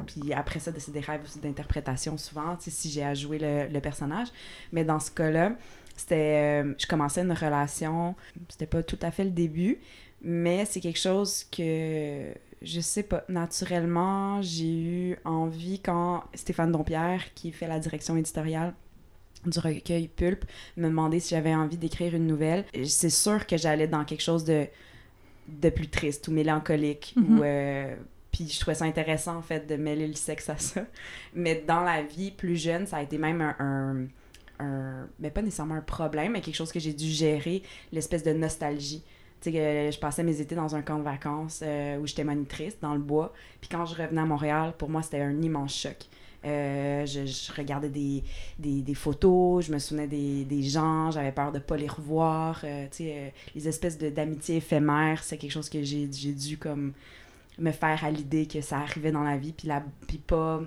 Puis 0.07 0.33
après 0.33 0.61
ça, 0.61 0.73
c'est 0.79 0.93
des 0.93 1.01
rêves 1.01 1.23
aussi 1.25 1.39
d'interprétation 1.41 2.17
souvent, 2.17 2.57
si 2.61 2.91
j'ai 2.91 3.05
à 3.05 3.15
jouer 3.15 3.39
le, 3.39 3.69
le 3.73 3.81
personnage. 3.81 4.29
Mais 4.73 4.85
dans 4.85 5.01
ce 5.01 5.11
cas-là, 5.11 5.53
c'était. 5.97 6.63
euh, 6.65 6.75
je 6.79 6.87
commençais 6.87 7.23
une 7.23 7.33
relation. 7.33 8.15
C'était 8.49 8.67
pas 8.67 8.83
tout 8.83 8.99
à 9.03 9.11
fait 9.11 9.25
le 9.25 9.31
début, 9.31 9.79
mais 10.23 10.65
c'est 10.65 10.81
quelque 10.81 10.99
chose 10.99 11.45
que 11.45 12.33
je 12.61 12.81
sais 12.81 13.05
pas 13.05 13.25
naturellement 13.29 14.43
j'ai 14.43 14.67
eu 15.13 15.17
envie 15.25 15.79
quand 15.79 16.25
Stéphane 16.35 16.73
Dompierre 16.73 17.33
qui 17.35 17.53
fait 17.53 17.69
la 17.69 17.79
direction 17.79 18.17
éditoriale 18.17 18.75
du 19.47 19.61
recueil 19.61 20.09
Pulpe 20.09 20.45
me 20.77 20.89
demandait 20.89 21.21
si 21.21 21.31
j'avais 21.37 21.55
envie 21.55 21.77
d'écrire 21.77 22.17
une 22.17 22.27
nouvelle 22.27 22.65
c'est 22.85 23.11
sûr 23.11 23.47
que 23.47 23.57
j'allais 23.57 23.87
dans 23.87 24.05
quelque 24.05 24.23
chose 24.23 24.43
de 24.43 24.67
de 25.47 25.71
plus 25.71 25.87
triste 25.89 26.27
ou 26.27 26.33
mélancolique 26.33 27.15
Mhm. 27.17 27.39
ou 27.39 27.43
euh, 27.45 27.95
puis 28.39 28.49
je 28.49 28.61
trouvais 28.61 28.77
ça 28.77 28.85
intéressant 28.85 29.37
en 29.37 29.43
fait 29.43 29.67
de 29.67 29.77
mêler 29.77 30.07
le 30.07 30.15
sexe 30.15 30.49
à 30.49 30.57
ça 30.57 30.85
mais 31.35 31.65
dans 31.67 31.81
la 31.81 32.03
vie 32.03 32.31
plus 32.31 32.57
jeune 32.57 32.87
ça 32.87 32.99
a 32.99 33.03
été 33.03 33.19
même 33.19 33.41
un, 33.41 34.07
mais 35.19 35.31
pas 35.31 35.43
nécessairement 35.43 35.77
un 35.77 35.81
problème, 35.81 36.33
mais 36.33 36.41
quelque 36.41 36.57
chose 36.57 36.73
que 36.73 36.81
j'ai 36.81 36.93
dû 36.93 37.07
gérer, 37.07 37.63
l'espèce 37.93 38.23
de 38.23 38.33
nostalgie. 38.33 39.03
Tu 39.41 39.53
sais, 39.53 39.53
que 39.53 39.95
je 39.95 39.99
passais 40.01 40.25
mes 40.25 40.41
étés 40.41 40.57
dans 40.57 40.75
un 40.75 40.83
camp 40.83 40.99
de 40.99 41.05
vacances 41.05 41.61
euh, 41.63 41.99
où 41.99 42.07
j'étais 42.09 42.25
monitrice 42.25 42.77
dans 42.81 42.95
le 42.95 42.99
bois. 43.01 43.33
Puis 43.61 43.69
quand 43.69 43.87
je 43.87 43.95
revenais 43.95 44.21
à 44.21 44.25
Montréal, 44.25 44.75
pour 44.77 44.89
moi, 44.89 45.01
c'était 45.03 45.21
un 45.21 45.41
immense 45.43 45.77
choc. 45.77 45.97
Euh, 46.45 47.05
je, 47.07 47.53
regardais 47.53 47.89
des, 47.89 48.23
des, 48.59 48.95
photos, 48.95 49.67
je 49.67 49.73
me 49.73 49.79
souvenais 49.79 50.07
des, 50.07 50.45
des 50.45 50.63
gens, 50.63 51.11
j'avais 51.11 51.33
peur 51.33 51.51
de 51.53 51.59
pas 51.59 51.77
les 51.77 51.89
revoir. 51.89 52.61
euh, 52.65 52.87
tu 52.91 52.99
sais, 52.99 53.13
euh, 53.17 53.29
les 53.55 53.69
espèces 53.69 53.99
de- 53.99 54.11
d'amitié 54.11 54.57
éphémères, 54.57 55.23
c'est 55.25 55.37
quelque 55.37 55.51
chose 55.51 55.69
que 55.69 55.83
j'ai 55.83 56.07
dû 56.07 56.57
comme 56.57 56.93
me 57.59 57.73
faire 57.73 58.05
à 58.05 58.11
l'idée 58.11 58.47
que 58.47 58.61
ça 58.61 58.79
arrivait 58.79 59.13
dans 59.13 59.23
la 59.25 59.37
vie, 59.37 59.53
puis, 59.53 59.69
la, 59.69 59.83
puis 60.07 60.19
pas 60.19 60.61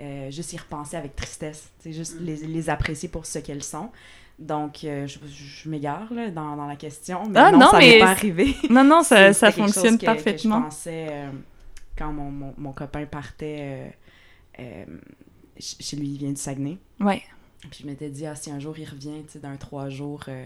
euh, 0.00 0.30
juste 0.30 0.52
y 0.52 0.56
repenser 0.58 0.96
avec 0.96 1.14
tristesse, 1.14 1.70
sais, 1.78 1.92
juste 1.92 2.20
Mm. 2.20 2.24
les, 2.24 2.36
les 2.36 2.70
apprécier 2.70 3.08
pour 3.08 3.26
ce 3.26 3.38
qu'elles 3.38 3.62
sont. 3.62 3.90
Donc, 4.38 4.82
euh, 4.84 5.06
je, 5.06 5.18
je 5.28 5.68
m'égare 5.68 6.12
là, 6.12 6.30
dans, 6.30 6.56
dans 6.56 6.66
la 6.66 6.74
question, 6.76 7.28
mais 7.28 7.38
Ah, 7.38 7.52
non, 7.52 7.58
non, 7.58 7.70
ça 7.70 7.78
m'est 7.78 7.98
pas 7.98 8.10
arrivé. 8.10 8.56
Non, 8.70 8.82
non, 8.82 9.02
ça, 9.02 9.32
C'est- 9.32 9.32
ça 9.34 9.52
fonctionne 9.52 9.98
que- 9.98 10.06
parfaitement. 10.06 10.56
Que 10.62 10.64
je 10.64 10.68
pensais 10.70 11.06
euh, 11.10 11.30
quand 11.96 12.12
mon, 12.12 12.30
mon, 12.30 12.54
mon 12.56 12.72
copain 12.72 13.04
partait 13.06 13.58
euh, 13.60 13.88
euh, 14.60 14.84
ch- 15.58 15.76
chez 15.80 15.96
lui, 15.96 16.08
il 16.08 16.18
vient 16.18 16.30
du 16.30 16.40
Saguenay. 16.40 16.78
Ouais. 16.98 17.22
Puis 17.70 17.80
je 17.82 17.86
m'étais 17.86 18.08
dit, 18.08 18.26
ah, 18.26 18.34
si 18.34 18.50
un 18.50 18.58
jour 18.58 18.76
il 18.78 18.88
revient, 18.88 19.22
tu 19.26 19.34
sais, 19.34 19.38
d'un 19.38 19.56
trois 19.56 19.88
jours, 19.90 20.24
euh, 20.28 20.44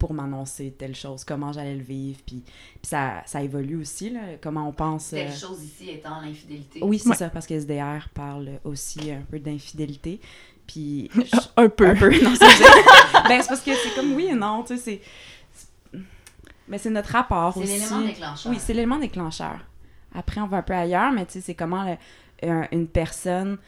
pour 0.00 0.12
m'annoncer 0.14 0.74
telle 0.76 0.96
chose, 0.96 1.22
comment 1.24 1.52
j'allais 1.52 1.76
le 1.76 1.82
vivre. 1.84 2.18
Puis, 2.26 2.42
puis 2.42 2.80
ça, 2.82 3.22
ça 3.26 3.40
évolue 3.42 3.76
aussi, 3.76 4.10
là, 4.10 4.20
comment 4.42 4.66
on 4.68 4.72
pense. 4.72 5.12
euh, 5.12 5.18
Telle 5.18 5.32
chose 5.36 5.62
ici 5.62 5.90
étant 5.90 6.20
l'infidélité. 6.20 6.80
Oui, 6.82 6.98
c'est 6.98 7.10
Ouais. 7.10 7.14
ça, 7.16 7.28
parce 7.30 7.46
que 7.46 7.54
SDR 7.54 8.08
parle 8.12 8.58
aussi 8.64 9.12
un 9.12 9.22
peu 9.30 9.38
d'infidélité. 9.38 10.20
Puis. 10.66 11.10
Un 11.56 11.68
peu. 11.68 11.88
Un 11.90 11.94
peu, 11.94 12.10
non, 12.22 12.32
c'est 12.34 12.46
ben, 13.28 13.42
c'est 13.42 13.48
parce 13.48 13.60
que 13.60 13.72
c'est 13.74 13.94
comme 13.94 14.14
oui 14.14 14.26
et 14.26 14.34
non, 14.34 14.62
tu 14.62 14.76
sais, 14.76 14.82
c'est. 14.82 15.00
c'est- 15.92 15.98
Mais 16.68 16.78
c'est 16.78 16.90
notre 16.90 17.10
rapport 17.10 17.52
C'est 17.54 17.60
aussi. 17.60 17.72
l'élément 17.72 18.00
déclencheur. 18.00 18.52
Oui, 18.52 18.58
c'est 18.60 18.72
l'élément 18.74 18.98
déclencheur. 18.98 19.58
Après, 20.14 20.40
on 20.40 20.46
va 20.46 20.58
un 20.58 20.62
peu 20.62 20.72
ailleurs, 20.74 21.12
mais 21.12 21.26
tu 21.26 21.32
sais, 21.34 21.40
c'est 21.40 21.54
comment 21.54 21.84
le- 21.84 22.48
un- 22.48 22.66
une 22.72 22.86
personne 22.88 23.58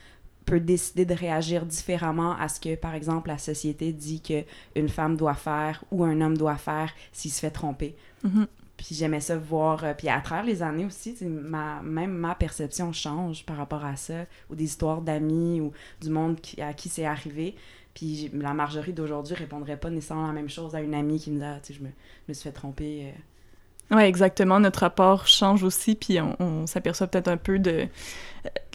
peut 0.45 0.59
décider 0.59 1.05
de 1.05 1.13
réagir 1.13 1.65
différemment 1.65 2.35
à 2.37 2.47
ce 2.49 2.59
que, 2.59 2.75
par 2.75 2.93
exemple, 2.95 3.29
la 3.29 3.37
société 3.37 3.91
dit 3.93 4.21
que 4.21 4.43
une 4.75 4.89
femme 4.89 5.15
doit 5.15 5.35
faire 5.35 5.83
ou 5.91 6.03
un 6.03 6.19
homme 6.21 6.37
doit 6.37 6.57
faire 6.57 6.91
s'il 7.11 7.31
se 7.31 7.39
fait 7.39 7.51
tromper. 7.51 7.95
Mhm. 8.23 8.47
Puis 8.75 8.95
j'aimais 8.95 9.19
ça 9.21 9.37
voir, 9.37 9.83
euh, 9.83 9.93
puis 9.93 10.09
à 10.09 10.19
travers 10.19 10.43
les 10.43 10.63
années 10.63 10.85
aussi, 10.85 11.15
ma, 11.21 11.81
même 11.83 12.11
ma 12.11 12.35
perception 12.35 12.91
change 12.91 13.45
par 13.45 13.55
rapport 13.57 13.85
à 13.85 13.95
ça, 13.95 14.25
ou 14.49 14.55
des 14.55 14.63
histoires 14.65 15.01
d'amis, 15.01 15.61
ou 15.61 15.71
du 16.01 16.09
monde 16.09 16.41
qui- 16.41 16.59
à 16.61 16.73
qui 16.73 16.89
c'est 16.89 17.05
arrivé. 17.05 17.55
Puis 17.93 18.31
la 18.33 18.53
Marjorie 18.55 18.91
d'aujourd'hui 18.91 19.35
répondrait 19.35 19.77
pas 19.77 19.91
nécessairement 19.91 20.25
la 20.27 20.33
même 20.33 20.49
chose 20.49 20.73
à 20.75 20.81
une 20.81 20.95
amie 20.95 21.19
qui 21.19 21.29
me 21.31 21.37
dit 21.37 21.45
ah, 21.45 21.59
tu 21.63 21.71
sais, 21.73 21.79
je 21.79 21.83
me, 21.83 21.89
je 21.89 22.29
me 22.29 22.33
suis 22.33 22.43
fait 22.49 22.51
tromper. 22.51 23.13
euh. 23.91 23.95
Ouais, 23.95 24.09
exactement. 24.09 24.59
Notre 24.59 24.79
rapport 24.79 25.27
change 25.27 25.63
aussi, 25.63 25.93
puis 25.93 26.19
on, 26.19 26.35
on 26.39 26.65
s'aperçoit 26.65 27.05
peut-être 27.07 27.27
un 27.27 27.37
peu 27.37 27.59
de 27.59 27.87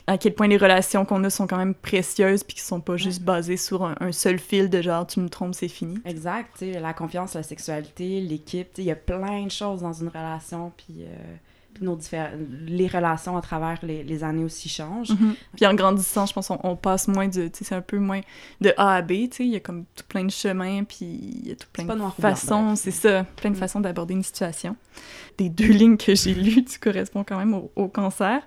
à 0.09 0.17
quel 0.17 0.35
point 0.35 0.49
les 0.49 0.57
relations 0.57 1.05
qu'on 1.05 1.23
a 1.25 1.31
sont 1.31 1.47
quand 1.47 1.59
même 1.59 1.75
précieuses, 1.75 2.43
puis 2.43 2.57
qui 2.57 2.63
sont 2.63 2.81
pas 2.81 2.97
juste 2.97 3.23
basées 3.23 3.59
sur 3.59 3.85
un, 3.85 3.95
un 4.01 4.11
seul 4.11 4.39
fil 4.39 4.71
de 4.71 4.81
genre 4.81 5.07
tu 5.07 5.21
me 5.21 5.29
trompes, 5.29 5.55
c'est 5.55 5.69
fini. 5.69 5.99
Exact, 6.05 6.51
tu 6.59 6.73
sais, 6.73 6.81
la 6.81 6.95
confiance, 6.95 7.35
la 7.35 7.43
sexualité, 7.43 8.21
l'équipe, 8.21 8.69
tu 8.73 8.77
sais, 8.77 8.83
il 8.83 8.87
y 8.87 8.91
a 8.91 8.97
plein 8.97 9.45
de 9.45 9.51
choses 9.51 9.83
dans 9.83 9.93
une 9.93 10.09
relation, 10.09 10.73
puis, 10.77 11.03
euh, 11.03 11.07
puis 11.07 11.48
nos 11.81 11.99
les 12.67 12.87
relations 12.89 13.37
à 13.37 13.43
travers 13.43 13.79
les, 13.83 14.03
les 14.03 14.25
années 14.25 14.45
aussi 14.45 14.69
changent. 14.69 15.11
Mhm. 15.11 15.35
Puis 15.57 15.67
en 15.67 15.75
grandissant, 15.75 16.27
je 16.27 16.33
pense 16.33 16.49
qu'on 16.49 16.59
on 16.63 16.77
passe 16.77 17.09
moins 17.09 17.29
de, 17.29 17.49
tu 17.49 17.59
sais, 17.59 17.65
c'est 17.65 17.75
un 17.75 17.81
peu 17.83 17.99
moins 17.99 18.21
de 18.61 18.73
A 18.77 18.95
à 18.97 19.03
B, 19.03 19.09
tu 19.13 19.29
sais, 19.33 19.45
il 19.45 19.51
y 19.51 19.57
a 19.57 19.61
comme 19.61 19.85
tout 19.95 20.05
plein 20.09 20.25
de 20.25 20.31
chemins, 20.31 20.85
puis 20.85 21.05
il 21.07 21.49
y 21.49 21.53
a 21.53 21.57
tout 21.57 21.69
plein 21.73 21.85
de 21.85 22.03
façons, 22.21 22.75
c'est 22.77 22.91
ça, 22.91 23.25
plein 23.37 23.51
de 23.51 23.57
Mm. 23.57 23.59
façons 23.61 23.81
d'aborder 23.81 24.15
une 24.15 24.23
situation. 24.23 24.77
Des 25.39 25.49
deux 25.49 25.69
lignes 25.69 25.97
que 25.97 26.15
j'ai 26.15 26.35
lues, 26.35 26.65
tu 26.65 26.79
corresponds 26.79 27.23
quand 27.25 27.39
même 27.39 27.55
au, 27.55 27.71
au 27.77 27.89
cancer, 27.89 28.41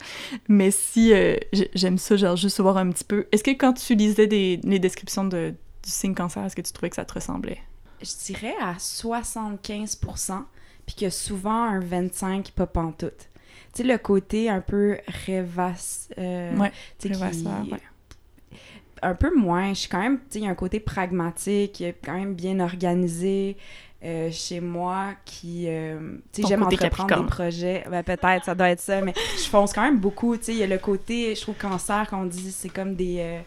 mais 0.50 0.72
si, 0.72 1.14
euh, 1.14 1.36
j'ai- 1.54 1.72
j'aime 1.74 1.98
ça, 1.98 2.16
genre 2.18 2.36
juste 2.36 2.60
voir 2.60 2.78
un 2.78 2.90
petit 2.92 3.04
peu, 3.06 3.28
est-ce 3.32 3.44
que 3.44 3.52
quand 3.52 3.74
tu 3.74 3.96
lisais 3.96 4.28
des, 4.28 4.60
les 4.64 4.80
descriptions 4.80 5.24
de, 5.24 5.54
du 5.84 5.90
signe 5.90 6.14
cancer, 6.14 6.44
est-ce 6.46 6.56
que 6.56 6.62
tu 6.62 6.72
trouvais 6.74 6.90
que 6.90 6.96
ça 6.98 7.06
te 7.06 7.14
ressemblait? 7.14 7.60
Je 8.02 8.12
dirais 8.26 8.56
à 8.62 8.74
75%, 8.80 10.44
puis 10.96 11.06
que 11.06 11.10
souvent 11.10 11.64
un 11.64 11.80
25% 11.80 12.52
pas 12.54 12.66
pantoute. 12.68 13.30
tu 13.74 13.82
sais, 13.82 13.84
le 13.84 13.98
côté 13.98 14.50
un 14.50 14.62
peu 14.62 14.98
rêvasse. 15.26 16.10
euh, 16.18 16.58
Ouais, 16.58 16.72
qui- 17.00 17.08
ouais. 17.72 17.80
Un 19.04 19.16
peu 19.16 19.36
moins. 19.36 19.70
Je 19.74 19.80
suis 19.80 19.90
quand 19.90 20.00
même, 20.02 20.18
tu 20.20 20.24
sais, 20.30 20.40
il 20.40 20.46
y 20.46 20.48
a 20.48 20.52
un 20.52 20.56
côté 20.56 20.80
pragmatique, 20.80 21.84
quand 22.04 22.14
même 22.14 22.34
bien 22.36 22.60
organisé. 22.60 23.58
euh, 24.04 24.32
chez 24.32 24.60
moi 24.62 25.10
qui 25.26 25.66
euh, 25.68 26.18
tu 26.34 26.42
sais 26.42 26.48
j'aime 26.48 26.64
entreprendre 26.64 27.08
Capricorne. 27.08 27.22
des 27.22 27.28
projets 27.30 27.84
ben, 27.88 28.02
peut-être 28.02 28.46
ça 28.46 28.56
doit 28.56 28.72
être 28.72 28.80
ça 28.80 29.00
mais 29.00 29.14
je 29.38 29.44
fonce 29.48 29.74
quand 29.74 29.84
même 29.84 30.00
beaucoup 30.00 30.36
tu 30.38 30.46
sais 30.46 30.54
il 30.54 30.58
y 30.58 30.64
a 30.64 30.66
le 30.66 30.80
côté 30.80 31.36
je 31.36 31.42
trouve 31.42 31.54
cancer 31.54 32.10
qu'on 32.10 32.24
dit 32.26 32.52
c'est 32.52 32.70
comme 32.70 32.96
des 32.96 33.18
euh, 33.20 33.40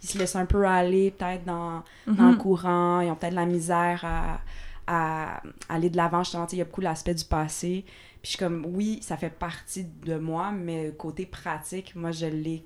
ils 0.00 0.08
se 0.08 0.16
laissent 0.16 0.36
un 0.36 0.46
peu 0.46 0.64
aller 0.68 1.10
peut-être 1.10 1.44
dans 1.44 1.82
dans 2.06 2.26
le 2.28 2.34
Mhm. 2.34 2.38
courant, 2.38 3.00
ils 3.00 3.10
ont 3.10 3.16
peut-être 3.16 3.32
de 3.32 3.40
la 3.40 3.46
misère 3.46 4.04
à, 4.04 4.38
à 4.88 5.42
aller 5.68 5.90
de 5.90 5.96
l'avant, 5.96 6.24
justement, 6.24 6.46
tu 6.46 6.50
sais, 6.50 6.56
il 6.56 6.60
y 6.60 6.62
a 6.62 6.64
beaucoup 6.64 6.80
l'aspect 6.80 7.14
du 7.14 7.24
passé. 7.24 7.84
Puis 7.86 8.20
je 8.22 8.28
suis 8.30 8.38
comme, 8.38 8.66
oui, 8.68 8.98
ça 9.02 9.16
fait 9.16 9.30
partie 9.30 9.84
de 10.04 10.16
moi, 10.16 10.50
mais 10.50 10.92
côté 10.98 11.26
pratique, 11.26 11.94
moi, 11.94 12.10
je 12.10 12.26
l'ai 12.26 12.64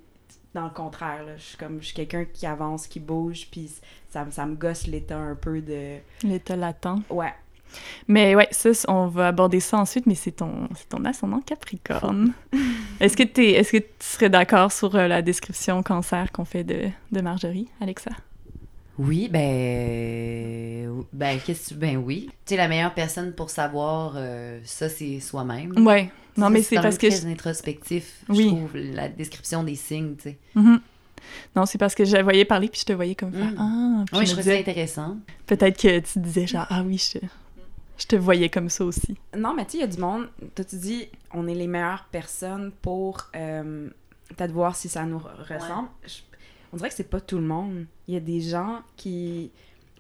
dans 0.54 0.64
le 0.64 0.70
contraire, 0.70 1.24
là. 1.24 1.36
Je 1.36 1.42
suis 1.42 1.56
comme, 1.56 1.80
je 1.80 1.86
suis 1.86 1.94
quelqu'un 1.94 2.24
qui 2.24 2.46
avance, 2.46 2.86
qui 2.86 3.00
bouge, 3.00 3.48
puis 3.50 3.70
ça, 4.08 4.24
me- 4.24 4.30
ça 4.30 4.46
me 4.46 4.54
gosse 4.54 4.86
l'état 4.86 5.18
un 5.18 5.34
peu 5.34 5.60
de... 5.60 5.96
L'état 6.22 6.56
latent. 6.56 7.02
Ouais. 7.10 7.32
Mais 8.06 8.34
ouais, 8.36 8.48
ça, 8.50 8.70
on 8.88 9.06
va 9.06 9.28
aborder 9.28 9.60
ça 9.60 9.78
ensuite, 9.78 10.04
mais 10.06 10.14
c'est 10.14 10.32
ton, 10.32 10.68
c'est 10.76 10.90
ton 10.90 11.04
ascendant 11.06 11.40
Capricorne. 11.40 12.34
est-ce 13.00 13.16
que 13.16 13.22
t'es, 13.22 13.52
est-ce 13.52 13.72
que 13.72 13.78
tu 13.78 13.86
serais 14.00 14.28
d'accord 14.30 14.70
sur 14.72 14.94
euh, 14.94 15.08
la 15.08 15.22
description 15.22 15.82
cancer 15.82 16.30
qu'on 16.32 16.44
fait 16.44 16.64
de, 16.64 16.88
de 17.12 17.20
Marjorie, 17.22 17.68
Alexa? 17.80 18.10
Oui, 18.98 19.28
ben. 20.02 21.04
Ben, 21.12 21.38
qu'est-ce 21.44 21.68
que 21.70 21.74
tu. 21.74 21.80
Ben 21.80 21.96
oui. 21.96 22.28
Tu 22.44 22.50
sais, 22.50 22.56
la 22.56 22.68
meilleure 22.68 22.94
personne 22.94 23.32
pour 23.32 23.50
savoir 23.50 24.14
euh, 24.16 24.60
ça, 24.64 24.88
c'est 24.88 25.20
soi-même. 25.20 25.72
Ouais. 25.86 26.10
Non, 26.36 26.48
mais 26.50 26.62
c'est 26.62 26.76
parce 26.76 26.96
que... 26.98 27.06
très 27.08 27.26
introspectif, 27.26 28.22
Oui. 28.28 28.44
je 28.44 28.48
trouve, 28.48 28.76
la 28.76 29.08
description 29.08 29.62
des 29.64 29.74
signes, 29.74 30.16
tu 30.16 30.30
sais. 30.30 30.38
Mhm. 30.54 30.80
Non, 31.54 31.66
c'est 31.66 31.78
parce 31.78 31.94
que 31.94 32.04
je 32.04 32.16
la 32.16 32.22
voyais 32.22 32.44
parler, 32.44 32.68
puis 32.68 32.80
je 32.80 32.86
te 32.86 32.92
voyais 32.92 33.14
comme 33.14 33.32
faire 33.32 33.44
Mm. 33.52 33.56
Ah, 33.58 34.04
puis 34.06 34.18
Oui, 34.18 34.24
je 34.26 34.30
je 34.30 34.36
trouve 34.40 34.44
ça 34.52 34.58
intéressant. 34.58 35.16
peut-être 35.46 35.80
que 35.80 35.98
tu 36.00 36.18
disais 36.18 36.46
genre 36.46 36.66
Ah 36.70 36.82
oui, 36.82 36.96
je, 36.98 37.18
je 37.98 38.06
te 38.06 38.16
voyais 38.16 38.48
comme 38.48 38.68
ça 38.70 38.84
aussi. 38.84 39.16
Non, 39.36 39.54
mais 39.54 39.64
tu 39.66 39.72
sais, 39.72 39.78
il 39.78 39.80
y 39.82 39.84
a 39.84 39.86
du 39.86 39.98
monde, 40.00 40.28
toi, 40.54 40.64
tu 40.64 40.76
dis, 40.76 41.06
on 41.32 41.46
est 41.46 41.54
les 41.54 41.66
meilleures 41.68 42.08
personnes 42.10 42.72
pour 42.82 43.28
euh, 43.36 43.88
peut-être 44.36 44.52
voir 44.52 44.74
si 44.74 44.88
ça 44.88 45.04
nous 45.04 45.18
re- 45.18 45.54
ressemble. 45.54 45.88
Je- 46.06 46.22
on 46.72 46.76
dirait 46.76 46.88
que 46.88 46.94
c'est 46.94 47.08
pas 47.10 47.20
tout 47.20 47.36
le 47.38 47.44
monde. 47.46 47.86
Il 48.08 48.14
y 48.14 48.16
a 48.16 48.20
des 48.20 48.40
gens 48.40 48.80
qui, 48.96 49.50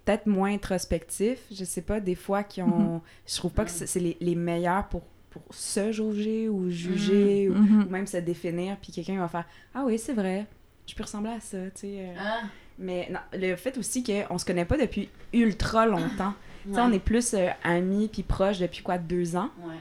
peut-être 0.04 0.26
moins 0.26 0.52
introspectifs, 0.52 1.40
je 1.52 1.64
sais 1.64 1.82
pas, 1.82 2.00
des 2.00 2.14
fois, 2.14 2.42
qui 2.42 2.62
ont. 2.62 3.00
Je 3.26 3.36
trouve 3.36 3.52
pas 3.52 3.64
que 3.64 3.70
c'est 3.70 4.00
les, 4.00 4.16
les 4.20 4.34
meilleurs 4.34 4.88
pour, 4.88 5.02
pour 5.30 5.42
se 5.50 5.92
jauger 5.92 6.48
ou 6.48 6.70
juger 6.70 7.48
ou, 7.50 7.54
Mhm. 7.54 7.86
ou 7.86 7.90
même 7.90 8.06
se 8.06 8.16
définir, 8.18 8.76
puis 8.78 8.92
quelqu'un 8.92 9.18
va 9.18 9.28
faire 9.28 9.44
Ah 9.74 9.82
oui, 9.86 9.98
c'est 9.98 10.12
vrai, 10.14 10.46
je 10.86 10.94
peux 10.94 11.02
ressembler 11.02 11.32
à 11.32 11.40
ça, 11.40 11.58
tu 11.70 11.80
sais. 11.82 11.96
euh. 12.00 12.14
Ah, 12.18 12.40
Mais 12.78 13.08
non, 13.10 13.20
le 13.34 13.54
fait 13.56 13.76
aussi 13.78 14.02
qu'on 14.02 14.38
se 14.38 14.44
connaît 14.44 14.64
pas 14.64 14.78
depuis 14.78 15.08
ultra 15.32 15.86
longtemps. 15.86 16.34
Tu 16.64 16.74
sais, 16.74 16.80
on 16.80 16.92
est 16.92 16.98
plus 17.00 17.34
euh, 17.34 17.48
amis 17.64 18.08
puis 18.12 18.22
proches 18.22 18.58
depuis 18.60 18.82
quoi, 18.82 18.96
deux 18.96 19.34
ans? 19.36 19.50
Ouais. 19.66 19.74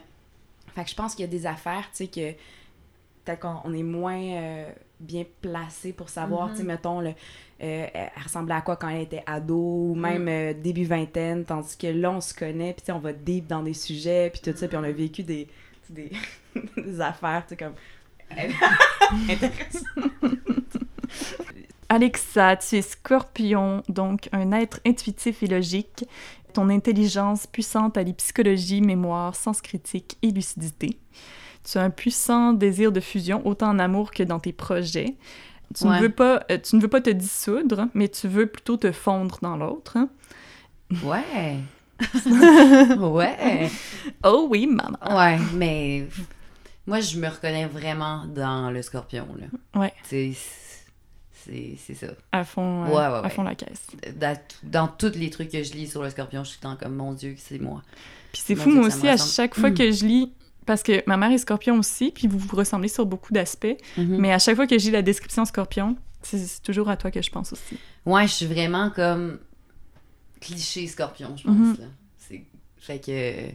Fait 0.75 0.83
que 0.83 0.89
je 0.89 0.95
pense 0.95 1.13
qu'il 1.15 1.23
y 1.25 1.27
a 1.27 1.31
des 1.31 1.45
affaires, 1.45 1.83
tu 1.95 2.05
sais, 2.05 2.07
que 2.07 2.31
peut-être 3.23 3.39
qu'on 3.41 3.57
on 3.65 3.73
est 3.73 3.83
moins 3.83 4.19
euh, 4.19 4.71
bien 5.01 5.25
placé 5.41 5.93
pour 5.93 6.09
savoir, 6.09 6.47
Mhm. 6.47 6.51
tu 6.53 6.57
sais, 6.59 6.63
mettons, 6.65 7.01
le, 7.01 7.09
euh, 7.09 7.13
elle 7.93 8.09
ressemblait 8.23 8.55
à 8.55 8.61
quoi 8.61 8.75
quand 8.75 8.89
elle 8.89 9.01
était 9.01 9.23
ado 9.25 9.55
ou 9.55 9.95
Mm. 9.95 9.99
même 10.01 10.27
euh, 10.27 10.53
début 10.53 10.85
vingtaine, 10.85 11.43
tandis 11.45 11.77
que 11.77 11.87
là, 11.87 12.11
on 12.11 12.21
se 12.21 12.33
connaît, 12.33 12.73
puis 12.73 12.81
tu 12.81 12.85
sais, 12.87 12.91
on 12.91 12.99
va 12.99 13.13
deep 13.13 13.47
dans 13.47 13.63
des 13.63 13.73
sujets, 13.73 14.29
puis 14.31 14.41
tout 14.41 14.57
ça, 14.57 14.67
puis 14.67 14.77
on 14.77 14.83
a 14.83 14.91
vécu 14.91 15.23
des, 15.23 15.47
des, 15.89 16.11
des 16.77 17.01
affaires, 17.01 17.43
tu 17.47 17.55
sais, 17.55 17.57
comme... 17.63 17.73
Alexa, 21.89 22.55
tu 22.57 22.77
es 22.77 22.81
scorpion, 22.81 23.83
donc 23.89 24.29
un 24.31 24.51
être 24.53 24.79
intuitif 24.85 25.43
et 25.43 25.47
logique. 25.47 26.05
Ton 26.53 26.69
intelligence 26.69 27.47
puissante 27.47 27.97
allie 27.97 28.13
psychologie, 28.13 28.81
mémoire, 28.81 29.35
sens 29.35 29.61
critique 29.61 30.17
et 30.21 30.31
lucidité. 30.31 30.97
Tu 31.63 31.77
as 31.77 31.83
un 31.83 31.89
puissant 31.89 32.53
désir 32.53 32.91
de 32.91 32.99
fusion, 32.99 33.45
autant 33.45 33.69
en 33.69 33.79
amour 33.79 34.11
que 34.11 34.23
dans 34.23 34.39
tes 34.39 34.53
projets. 34.53 35.15
Tu, 35.75 35.85
Ouais. 35.85 35.97
ne, 35.97 36.01
veux 36.01 36.09
pas, 36.11 36.43
euh, 36.51 36.57
tu 36.57 36.75
ne 36.75 36.81
veux 36.81 36.87
pas 36.89 37.01
te 37.01 37.09
dissoudre, 37.09 37.87
mais 37.93 38.09
tu 38.09 38.27
veux 38.27 38.45
plutôt 38.47 38.77
te 38.77 38.91
fondre 38.91 39.37
dans 39.41 39.55
l'autre. 39.57 39.95
hein. 39.97 40.09
Ouais. 41.03 41.57
ouais. 42.99 43.69
Oh 44.25 44.47
oui, 44.49 44.67
maman! 44.67 44.97
Ouais, 45.15 45.37
mais 45.53 46.07
moi, 46.87 46.99
je 46.99 47.17
me 47.19 47.27
reconnais 47.27 47.67
vraiment 47.67 48.25
dans 48.25 48.71
le 48.71 48.81
scorpion, 48.81 49.27
là. 49.39 49.79
Ouais. 49.79 49.93
C'est. 50.03 50.33
C'est 51.43 51.95
ça. 51.95 52.07
À 52.31 52.43
fond, 52.43 52.83
euh, 52.83 52.87
Ouais, 52.89 52.93
ouais, 53.19 53.25
à 53.25 53.29
fond 53.29 53.41
la 53.43 53.55
caisse. 53.55 53.87
Dans, 54.15 54.37
dans 54.61 54.87
tous 54.87 55.15
les 55.15 55.31
trucs 55.31 55.49
que 55.49 55.63
je 55.63 55.73
lis 55.73 55.87
sur 55.87 56.03
le 56.03 56.09
scorpion, 56.11 56.43
je 56.43 56.51
suis 56.51 56.59
temps 56.59 56.75
comme, 56.79 56.95
mon 56.95 57.13
Dieu, 57.13 57.35
c'est 57.39 57.57
moi. 57.59 57.81
Puis 58.31 58.43
c'est 58.45 58.55
fou, 58.55 58.69
Dieu, 58.69 58.79
moi 58.79 58.87
aussi, 58.87 59.07
à 59.07 59.17
chaque 59.17 59.55
fois 59.55 59.71
Mm. 59.71 59.73
que 59.73 59.91
je 59.91 60.05
lis, 60.05 60.31
parce 60.65 60.83
que 60.83 61.03
ma 61.07 61.17
mère 61.17 61.31
est 61.31 61.37
scorpion 61.39 61.77
aussi, 61.79 62.11
puis 62.11 62.27
vous 62.27 62.37
vous 62.37 62.55
ressemblez 62.55 62.87
sur 62.87 63.05
beaucoup 63.05 63.33
d'aspects, 63.33 63.77
Mhm. 63.97 64.17
mais 64.17 64.31
à 64.33 64.39
chaque 64.39 64.55
fois 64.55 64.67
que 64.67 64.77
je 64.77 64.85
lis 64.85 64.91
la 64.91 65.01
description 65.01 65.45
scorpion, 65.45 65.95
c'est 66.21 66.61
toujours 66.61 66.89
à 66.89 66.97
toi 66.97 67.09
que 67.11 67.21
je 67.21 67.31
pense 67.31 67.51
aussi. 67.53 67.77
Ouais, 68.05 68.27
je 68.27 68.33
suis 68.33 68.45
vraiment 68.45 68.89
comme 68.91 69.39
cliché 70.39 70.87
scorpion, 70.87 71.35
je 71.37 71.43
pense. 71.43 71.55
Mhm. 71.55 71.77
là. 71.79 71.85
C'est 72.17 72.43
fait 72.77 72.99
que 72.99 73.53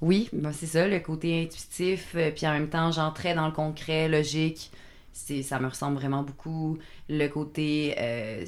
oui, 0.00 0.28
ben, 0.32 0.52
c'est 0.52 0.66
ça, 0.66 0.86
le 0.86 1.00
côté 1.00 1.42
intuitif, 1.42 2.12
euh, 2.14 2.30
puis 2.30 2.46
en 2.46 2.52
même 2.52 2.68
temps, 2.68 2.90
genre 2.92 3.12
très 3.12 3.34
dans 3.34 3.46
le 3.46 3.52
concret, 3.52 4.08
logique. 4.08 4.70
C'est 5.12 5.42
ça 5.42 5.58
me 5.58 5.66
ressemble 5.68 5.96
vraiment 5.96 6.22
beaucoup. 6.22 6.78
Le 7.08 7.26
côté 7.28 7.94
euh, 7.98 8.44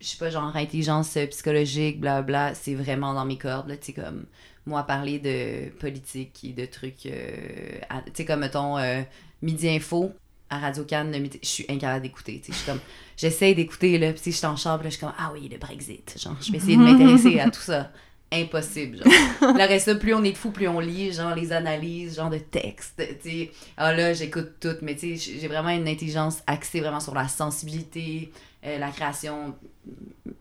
je 0.00 0.06
sais 0.08 0.18
pas, 0.18 0.30
genre 0.30 0.54
intelligence 0.56 1.16
euh, 1.16 1.26
psychologique, 1.28 2.00
blabla, 2.00 2.54
c'est 2.54 2.74
vraiment 2.74 3.14
dans 3.14 3.24
mes 3.24 3.38
cordes, 3.38 3.68
là, 3.68 3.76
tu 3.76 3.86
sais, 3.86 3.92
comme 3.92 4.26
moi 4.66 4.84
parler 4.84 5.18
de 5.18 5.70
politique 5.78 6.40
et 6.44 6.52
de 6.52 6.66
trucs, 6.66 7.06
euh, 7.06 7.80
tu 8.06 8.12
sais, 8.14 8.24
comme 8.24 8.40
mettons 8.40 8.78
euh, 8.78 9.02
Midi 9.42 9.68
Info 9.68 10.12
à 10.50 10.58
Radio 10.58 10.84
Cannes, 10.84 11.14
je 11.42 11.48
suis 11.48 11.64
incapable 11.68 12.02
d'écouter, 12.02 12.40
tu 12.44 12.46
sais, 12.46 12.52
je 12.52 12.56
suis 12.58 12.66
comme, 12.66 12.80
j'essaie 13.16 13.54
d'écouter, 13.54 13.98
là, 13.98 14.12
puis 14.12 14.30
je 14.30 14.36
suis 14.36 14.46
en 14.46 14.56
chambre, 14.56 14.84
je 14.84 14.90
suis 14.90 15.00
comme, 15.00 15.14
ah 15.18 15.30
oui, 15.32 15.48
le 15.50 15.58
Brexit, 15.58 16.16
genre, 16.18 16.36
je 16.40 16.52
vais 16.52 16.58
essayer 16.58 16.76
de 16.76 16.82
m'intéresser 16.82 17.40
à 17.40 17.50
tout 17.50 17.60
ça. 17.60 17.90
Impossible, 18.34 18.96
genre. 18.96 19.52
Le 19.54 19.68
reste, 19.68 19.98
plus 19.98 20.14
on 20.14 20.24
est 20.24 20.32
de 20.32 20.38
fou, 20.38 20.52
plus 20.52 20.66
on 20.66 20.80
lit, 20.80 21.12
genre, 21.12 21.34
les 21.34 21.52
analyses, 21.52 22.16
genre, 22.16 22.30
de 22.30 22.38
textes, 22.38 23.02
tu 23.22 23.30
sais. 23.30 23.50
Ah 23.76 23.92
là, 23.92 24.14
j'écoute 24.14 24.52
tout, 24.58 24.76
mais 24.80 24.96
tu 24.96 25.18
sais, 25.18 25.38
j'ai 25.38 25.48
vraiment 25.48 25.68
une 25.68 25.86
intelligence 25.86 26.42
axée 26.46 26.80
vraiment 26.80 27.00
sur 27.00 27.14
la 27.14 27.28
sensibilité, 27.28 28.32
euh, 28.64 28.78
la 28.78 28.90
création, 28.90 29.54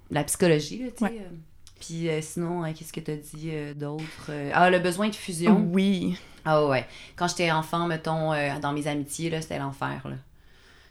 la 0.10 0.24
psychologie, 0.24 0.84
tu 0.96 1.06
sais. 1.06 1.12
Ouais. 1.12 1.28
Puis 1.82 2.08
euh, 2.10 2.22
sinon, 2.22 2.64
euh, 2.64 2.70
qu'est-ce 2.74 2.94
que 2.94 3.00
t'as 3.02 3.16
dit 3.16 3.50
euh, 3.52 3.74
d'autre? 3.74 4.28
Euh, 4.30 4.52
Ah, 4.54 4.70
le 4.70 4.80
besoin 4.80 5.10
de 5.10 5.16
fusion. 5.16 5.68
Oui. 5.74 6.18
Ah 6.46 6.66
ouais. 6.66 6.86
Quand 7.16 7.28
j'étais 7.28 7.52
enfant, 7.52 7.88
mettons, 7.88 8.32
dans 8.62 8.72
mes 8.74 8.88
amitiés, 8.88 9.30
là, 9.30 9.42
c'était 9.42 9.60
l'enfer, 9.60 10.02
là. 10.06 10.16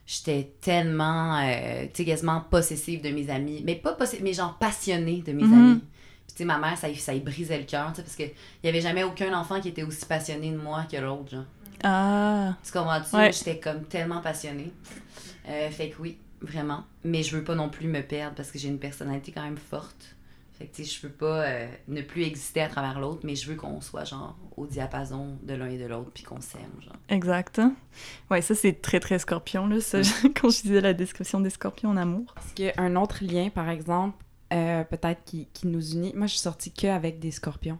J'étais 0.06 0.52
tellement, 0.60 1.40
tu 1.40 1.88
sais, 1.94 2.04
quasiment 2.04 2.40
possessive 2.40 3.00
de 3.02 3.10
mes 3.10 3.30
amis. 3.30 3.62
Mais 3.64 3.76
pas 3.76 3.92
possessive, 3.94 4.22
mais 4.24 4.32
genre 4.32 4.58
passionnée 4.58 5.22
de 5.24 5.32
mes 5.32 5.44
Mhm. 5.44 5.52
amis. 5.54 5.80
Puis 5.80 6.34
tu 6.34 6.36
sais, 6.38 6.44
ma 6.44 6.58
mère, 6.58 6.76
ça, 6.76 6.88
y- 6.88 6.96
ça 6.96 7.14
y 7.14 7.20
brisait 7.20 7.58
le 7.58 7.64
cœur, 7.64 7.88
tu 7.90 7.96
sais, 7.96 8.02
parce 8.02 8.16
qu'il 8.16 8.30
y 8.64 8.68
avait 8.68 8.80
jamais 8.80 9.04
aucun 9.04 9.32
enfant 9.38 9.60
qui 9.60 9.68
était 9.68 9.82
aussi 9.84 10.04
passionné 10.06 10.50
de 10.50 10.56
moi 10.56 10.84
que 10.90 10.96
l'autre, 10.96 11.30
genre. 11.30 11.44
Ah. 11.84 12.54
Tu 12.64 12.72
comprends-tu? 12.72 13.14
Ouais. 13.16 13.32
J'étais 13.32 13.58
comme 13.58 13.84
tellement 13.84 14.20
passionnée. 14.20 14.72
Fait 15.70 15.90
que 15.90 16.00
oui, 16.02 16.18
vraiment. 16.42 16.84
Mais 17.04 17.22
je 17.22 17.36
veux 17.36 17.44
pas 17.44 17.54
non 17.54 17.68
plus 17.68 17.86
me 17.88 18.02
perdre 18.02 18.34
parce 18.36 18.50
que 18.50 18.58
j'ai 18.58 18.68
une 18.68 18.78
personnalité 18.78 19.32
quand 19.32 19.42
même 19.42 19.56
forte. 19.58 20.14
Fait 20.60 20.66
que 20.66 20.76
tu 20.76 20.84
sais, 20.84 20.90
je 20.94 21.06
veux 21.06 21.12
pas 21.14 21.46
euh, 21.46 21.66
ne 21.88 22.02
plus 22.02 22.22
exister 22.22 22.60
à 22.60 22.68
travers 22.68 23.00
l'autre, 23.00 23.20
mais 23.24 23.34
je 23.34 23.48
veux 23.48 23.56
qu'on 23.56 23.80
soit 23.80 24.04
genre 24.04 24.36
au 24.58 24.66
diapason 24.66 25.38
de 25.42 25.54
l'un 25.54 25.70
et 25.70 25.78
de 25.78 25.86
l'autre 25.86 26.10
puis 26.12 26.22
qu'on 26.22 26.42
s'aime, 26.42 26.70
genre. 26.82 26.96
Exact. 27.08 27.62
Ouais, 28.30 28.42
ça, 28.42 28.54
c'est 28.54 28.82
très, 28.82 29.00
très 29.00 29.18
scorpion, 29.18 29.66
là. 29.66 29.80
Ça, 29.80 30.00
quand 30.38 30.50
je 30.50 30.60
disais 30.60 30.82
la 30.82 30.92
description 30.92 31.40
des 31.40 31.48
scorpions 31.48 31.88
en 31.88 31.96
amour. 31.96 32.34
Est-ce 32.36 32.52
qu'il 32.52 32.66
y 32.66 32.68
a 32.68 32.74
un 32.76 32.94
autre 32.96 33.24
lien, 33.24 33.48
par 33.48 33.70
exemple, 33.70 34.22
euh, 34.52 34.84
peut-être 34.84 35.24
qui, 35.24 35.48
qui 35.54 35.66
nous 35.66 35.94
unit? 35.94 36.12
Moi, 36.14 36.26
je 36.26 36.32
suis 36.32 36.40
sortie 36.40 36.72
que 36.72 36.88
avec 36.88 37.20
des 37.20 37.30
scorpions. 37.30 37.78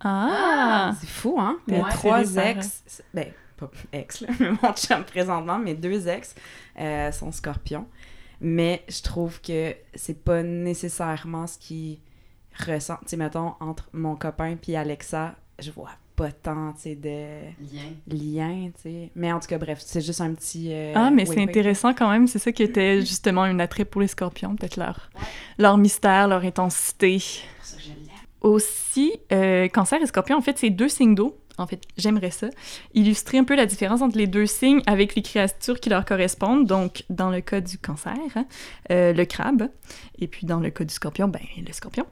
Ah! 0.00 0.92
C'est 1.00 1.08
fou, 1.08 1.36
hein? 1.40 1.56
Ouais, 1.66 1.82
Mes 1.82 1.88
trois 1.88 2.36
ex, 2.36 3.02
ben, 3.14 3.32
pas 3.56 3.70
ex, 3.90 4.20
là, 4.20 4.28
mais 4.38 4.50
mon 4.50 4.74
chum 4.74 5.02
présentement, 5.02 5.58
mes 5.58 5.74
deux 5.74 6.06
ex 6.06 6.34
euh, 6.78 7.10
sont 7.10 7.32
scorpions. 7.32 7.86
Mais 8.42 8.84
je 8.86 9.00
trouve 9.00 9.40
que 9.40 9.74
c'est 9.94 10.22
pas 10.22 10.42
nécessairement 10.42 11.46
ce 11.46 11.56
qui 11.56 12.00
ressent. 12.64 12.96
Tu 13.02 13.08
sais, 13.10 13.16
mettons, 13.16 13.54
entre 13.60 13.88
mon 13.92 14.16
copain 14.16 14.56
puis 14.60 14.76
Alexa, 14.76 15.34
je 15.58 15.70
vois 15.70 15.90
pas 16.16 16.32
tant, 16.32 16.72
tu 16.72 16.80
sais, 16.80 16.94
de 16.96 17.40
Lien. 17.72 17.92
lien, 18.08 18.70
tu 18.74 18.82
sais. 18.82 19.10
Mais 19.14 19.32
en 19.32 19.38
tout 19.38 19.46
cas, 19.46 19.56
bref, 19.58 19.78
c'est 19.80 20.00
juste 20.00 20.20
un 20.20 20.34
petit... 20.34 20.72
euh, 20.72 20.92
Ah, 20.96 21.10
mais 21.12 21.24
c'est 21.24 21.40
intéressant 21.40 21.94
quand 21.94 22.10
même. 22.10 22.26
C'est 22.26 22.40
ça 22.40 22.50
qui 22.50 22.64
était 22.64 23.00
justement 23.06 23.42
un 23.42 23.60
attrait 23.60 23.84
pour 23.84 24.00
les 24.00 24.08
scorpions, 24.08 24.56
peut-être 24.56 24.76
leur, 24.76 25.10
leur 25.58 25.78
mystère, 25.78 26.26
leur 26.26 26.42
intensité. 26.44 27.20
C'est 27.20 27.42
pour 27.56 27.64
ça 27.66 27.76
que 27.76 27.82
je 27.82 27.88
l'aime. 27.90 27.98
Aussi, 28.40 29.12
euh, 29.32 29.68
cancer 29.68 30.02
et 30.02 30.06
scorpion, 30.06 30.36
en 30.36 30.40
fait, 30.40 30.58
c'est 30.58 30.70
deux 30.70 30.88
signes 30.88 31.14
d'eau 31.14 31.38
en 31.58 31.66
fait, 31.66 31.82
j'aimerais 31.96 32.30
ça, 32.30 32.48
illustrer 32.94 33.38
un 33.38 33.44
peu 33.44 33.56
la 33.56 33.66
différence 33.66 34.00
entre 34.02 34.16
les 34.16 34.26
deux 34.26 34.46
signes 34.46 34.80
avec 34.86 35.14
les 35.14 35.22
créatures 35.22 35.80
qui 35.80 35.90
leur 35.90 36.04
correspondent. 36.04 36.66
Donc, 36.66 37.04
dans 37.10 37.30
le 37.30 37.40
cas 37.40 37.60
du 37.60 37.78
cancer, 37.78 38.14
hein, 38.36 38.46
euh, 38.90 39.12
le 39.12 39.24
crabe, 39.24 39.68
et 40.18 40.28
puis 40.28 40.46
dans 40.46 40.60
le 40.60 40.70
cas 40.70 40.84
du 40.84 40.94
scorpion, 40.94 41.28
ben, 41.28 41.40
le 41.64 41.72
scorpion. 41.72 42.06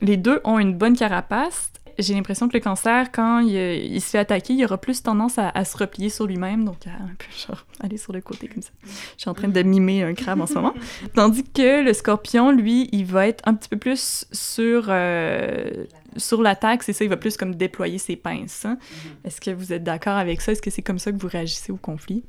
Les 0.00 0.16
deux 0.16 0.40
ont 0.44 0.58
une 0.58 0.74
bonne 0.74 0.96
carapace. 0.96 1.72
J'ai 1.98 2.14
l'impression 2.14 2.48
que 2.48 2.54
le 2.54 2.60
cancer, 2.60 3.10
quand 3.12 3.40
il, 3.40 3.54
il, 3.54 4.00
se 4.00 4.10
fait 4.10 4.18
attaquer, 4.18 4.54
il 4.54 4.64
aura 4.64 4.78
plus 4.78 5.02
tendance 5.02 5.38
à, 5.38 5.48
à 5.50 5.64
se 5.64 5.76
replier 5.76 6.08
sur 6.08 6.26
lui-même, 6.26 6.64
donc 6.64 6.86
à 6.86 6.90
un 6.90 7.14
peu 7.18 7.26
genre 7.46 7.64
aller 7.80 7.96
sur 7.96 8.12
le 8.12 8.20
côté 8.20 8.48
comme 8.48 8.62
ça. 8.62 8.70
Je 8.84 9.22
suis 9.22 9.30
en 9.30 9.34
train 9.34 9.48
de 9.48 9.62
mimer 9.62 10.02
un 10.02 10.14
crabe 10.14 10.40
en 10.40 10.46
ce 10.46 10.54
moment. 10.54 10.74
Tandis 11.14 11.44
que 11.44 11.84
le 11.84 11.92
scorpion, 11.92 12.50
lui, 12.50 12.88
il 12.92 13.04
va 13.04 13.26
être 13.26 13.42
un 13.46 13.54
petit 13.54 13.68
peu 13.68 13.76
plus 13.76 14.26
sur, 14.32 14.86
euh, 14.88 15.84
sur 16.16 16.42
l'attaque, 16.42 16.82
c'est 16.82 16.92
ça, 16.92 17.04
il 17.04 17.10
va 17.10 17.16
plus 17.16 17.36
comme 17.36 17.54
déployer 17.54 17.98
ses 17.98 18.16
pinces. 18.16 18.64
Hein? 18.64 18.78
Mm-hmm. 18.80 19.26
Est-ce 19.26 19.40
que 19.40 19.50
vous 19.50 19.72
êtes 19.72 19.84
d'accord 19.84 20.16
avec 20.16 20.40
ça? 20.40 20.52
Est-ce 20.52 20.62
que 20.62 20.70
c'est 20.70 20.82
comme 20.82 20.98
ça 20.98 21.12
que 21.12 21.18
vous 21.18 21.28
réagissez 21.28 21.72
au 21.72 21.76
conflit? 21.76 22.24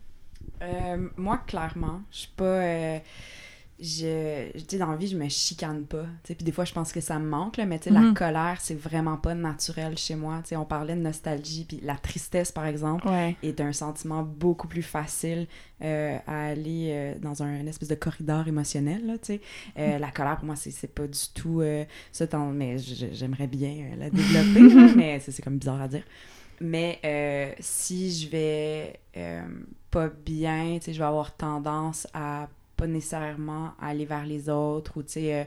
Euh, 0.62 1.10
moi, 1.18 1.40
clairement, 1.46 2.02
je 2.12 2.20
suis 2.20 2.32
pas... 2.36 2.44
Euh 2.44 3.00
je, 3.80 4.52
tu 4.54 4.64
sais, 4.70 4.78
dans 4.78 4.92
la 4.92 4.96
vie, 4.98 5.08
je 5.08 5.18
me 5.18 5.28
chicane 5.30 5.86
pas. 5.86 6.06
Puis 6.24 6.36
des 6.36 6.52
fois, 6.52 6.64
je 6.66 6.74
pense 6.74 6.92
que 6.94 7.02
ça 7.02 7.20
me 7.20 7.28
manque, 7.28 7.58
là, 7.58 7.66
mais 7.66 7.80
tu 7.80 7.86
sais, 7.90 7.92
Mhm. 7.92 8.08
la 8.10 8.14
colère, 8.14 8.58
c'est 8.60 8.80
vraiment 8.80 9.18
pas 9.18 9.34
naturel 9.36 9.98
chez 9.98 10.16
moi. 10.16 10.40
Tu 10.44 10.50
sais, 10.50 10.56
on 10.56 10.66
parlait 10.66 10.96
de 10.96 11.02
nostalgie, 11.02 11.66
puis 11.66 11.80
la 11.84 11.96
tristesse, 11.96 12.52
par 12.52 12.66
exemple, 12.66 13.08
Ouais. 13.08 13.36
est 13.44 13.60
un 13.62 13.74
sentiment 13.74 14.24
beaucoup 14.24 14.68
plus 14.68 14.84
facile 14.84 15.48
euh, 15.82 16.18
à 16.28 16.46
aller 16.48 16.90
euh, 16.92 17.16
dans 17.20 17.44
un 17.44 17.60
une 17.60 17.68
espèce 17.68 17.90
de 17.90 17.96
corridor 17.96 18.48
émotionnel, 18.48 19.06
là, 19.06 19.18
tu 19.18 19.26
sais. 19.26 19.42
Euh, 19.78 19.98
La 20.00 20.12
colère, 20.12 20.38
pour 20.38 20.46
moi, 20.46 20.56
c'est 20.56 20.72
c'est 20.72 20.88
pas 20.94 21.08
du 21.08 21.20
tout 21.34 21.62
ça, 22.12 22.26
mais 22.54 22.78
je- 22.78 23.08
j'aimerais 23.12 23.48
bien 23.48 23.96
la 23.98 24.10
développer, 24.10 24.74
là, 24.76 24.94
mais 24.96 25.20
c'est 25.20 25.32
c'est 25.32 25.42
comme 25.42 25.58
bizarre 25.58 25.82
à 25.82 25.88
dire. 25.88 26.04
Mais 26.62 27.00
si 27.60 28.12
je 28.12 28.30
vais 28.30 29.00
pas 29.92 30.08
bien, 30.10 30.78
tu 30.80 30.86
sais, 30.86 30.94
je 30.94 31.00
vais 31.00 31.06
avoir 31.06 31.36
tendance 31.36 32.08
à 32.14 32.48
pas 32.84 32.88
nécessairement 32.92 33.72
aller 33.82 34.06
vers 34.06 34.26
les 34.26 34.50
autres 34.50 34.92
ou, 34.98 35.04
tu 35.04 35.14
sais, 35.14 35.34
euh, 35.34 35.44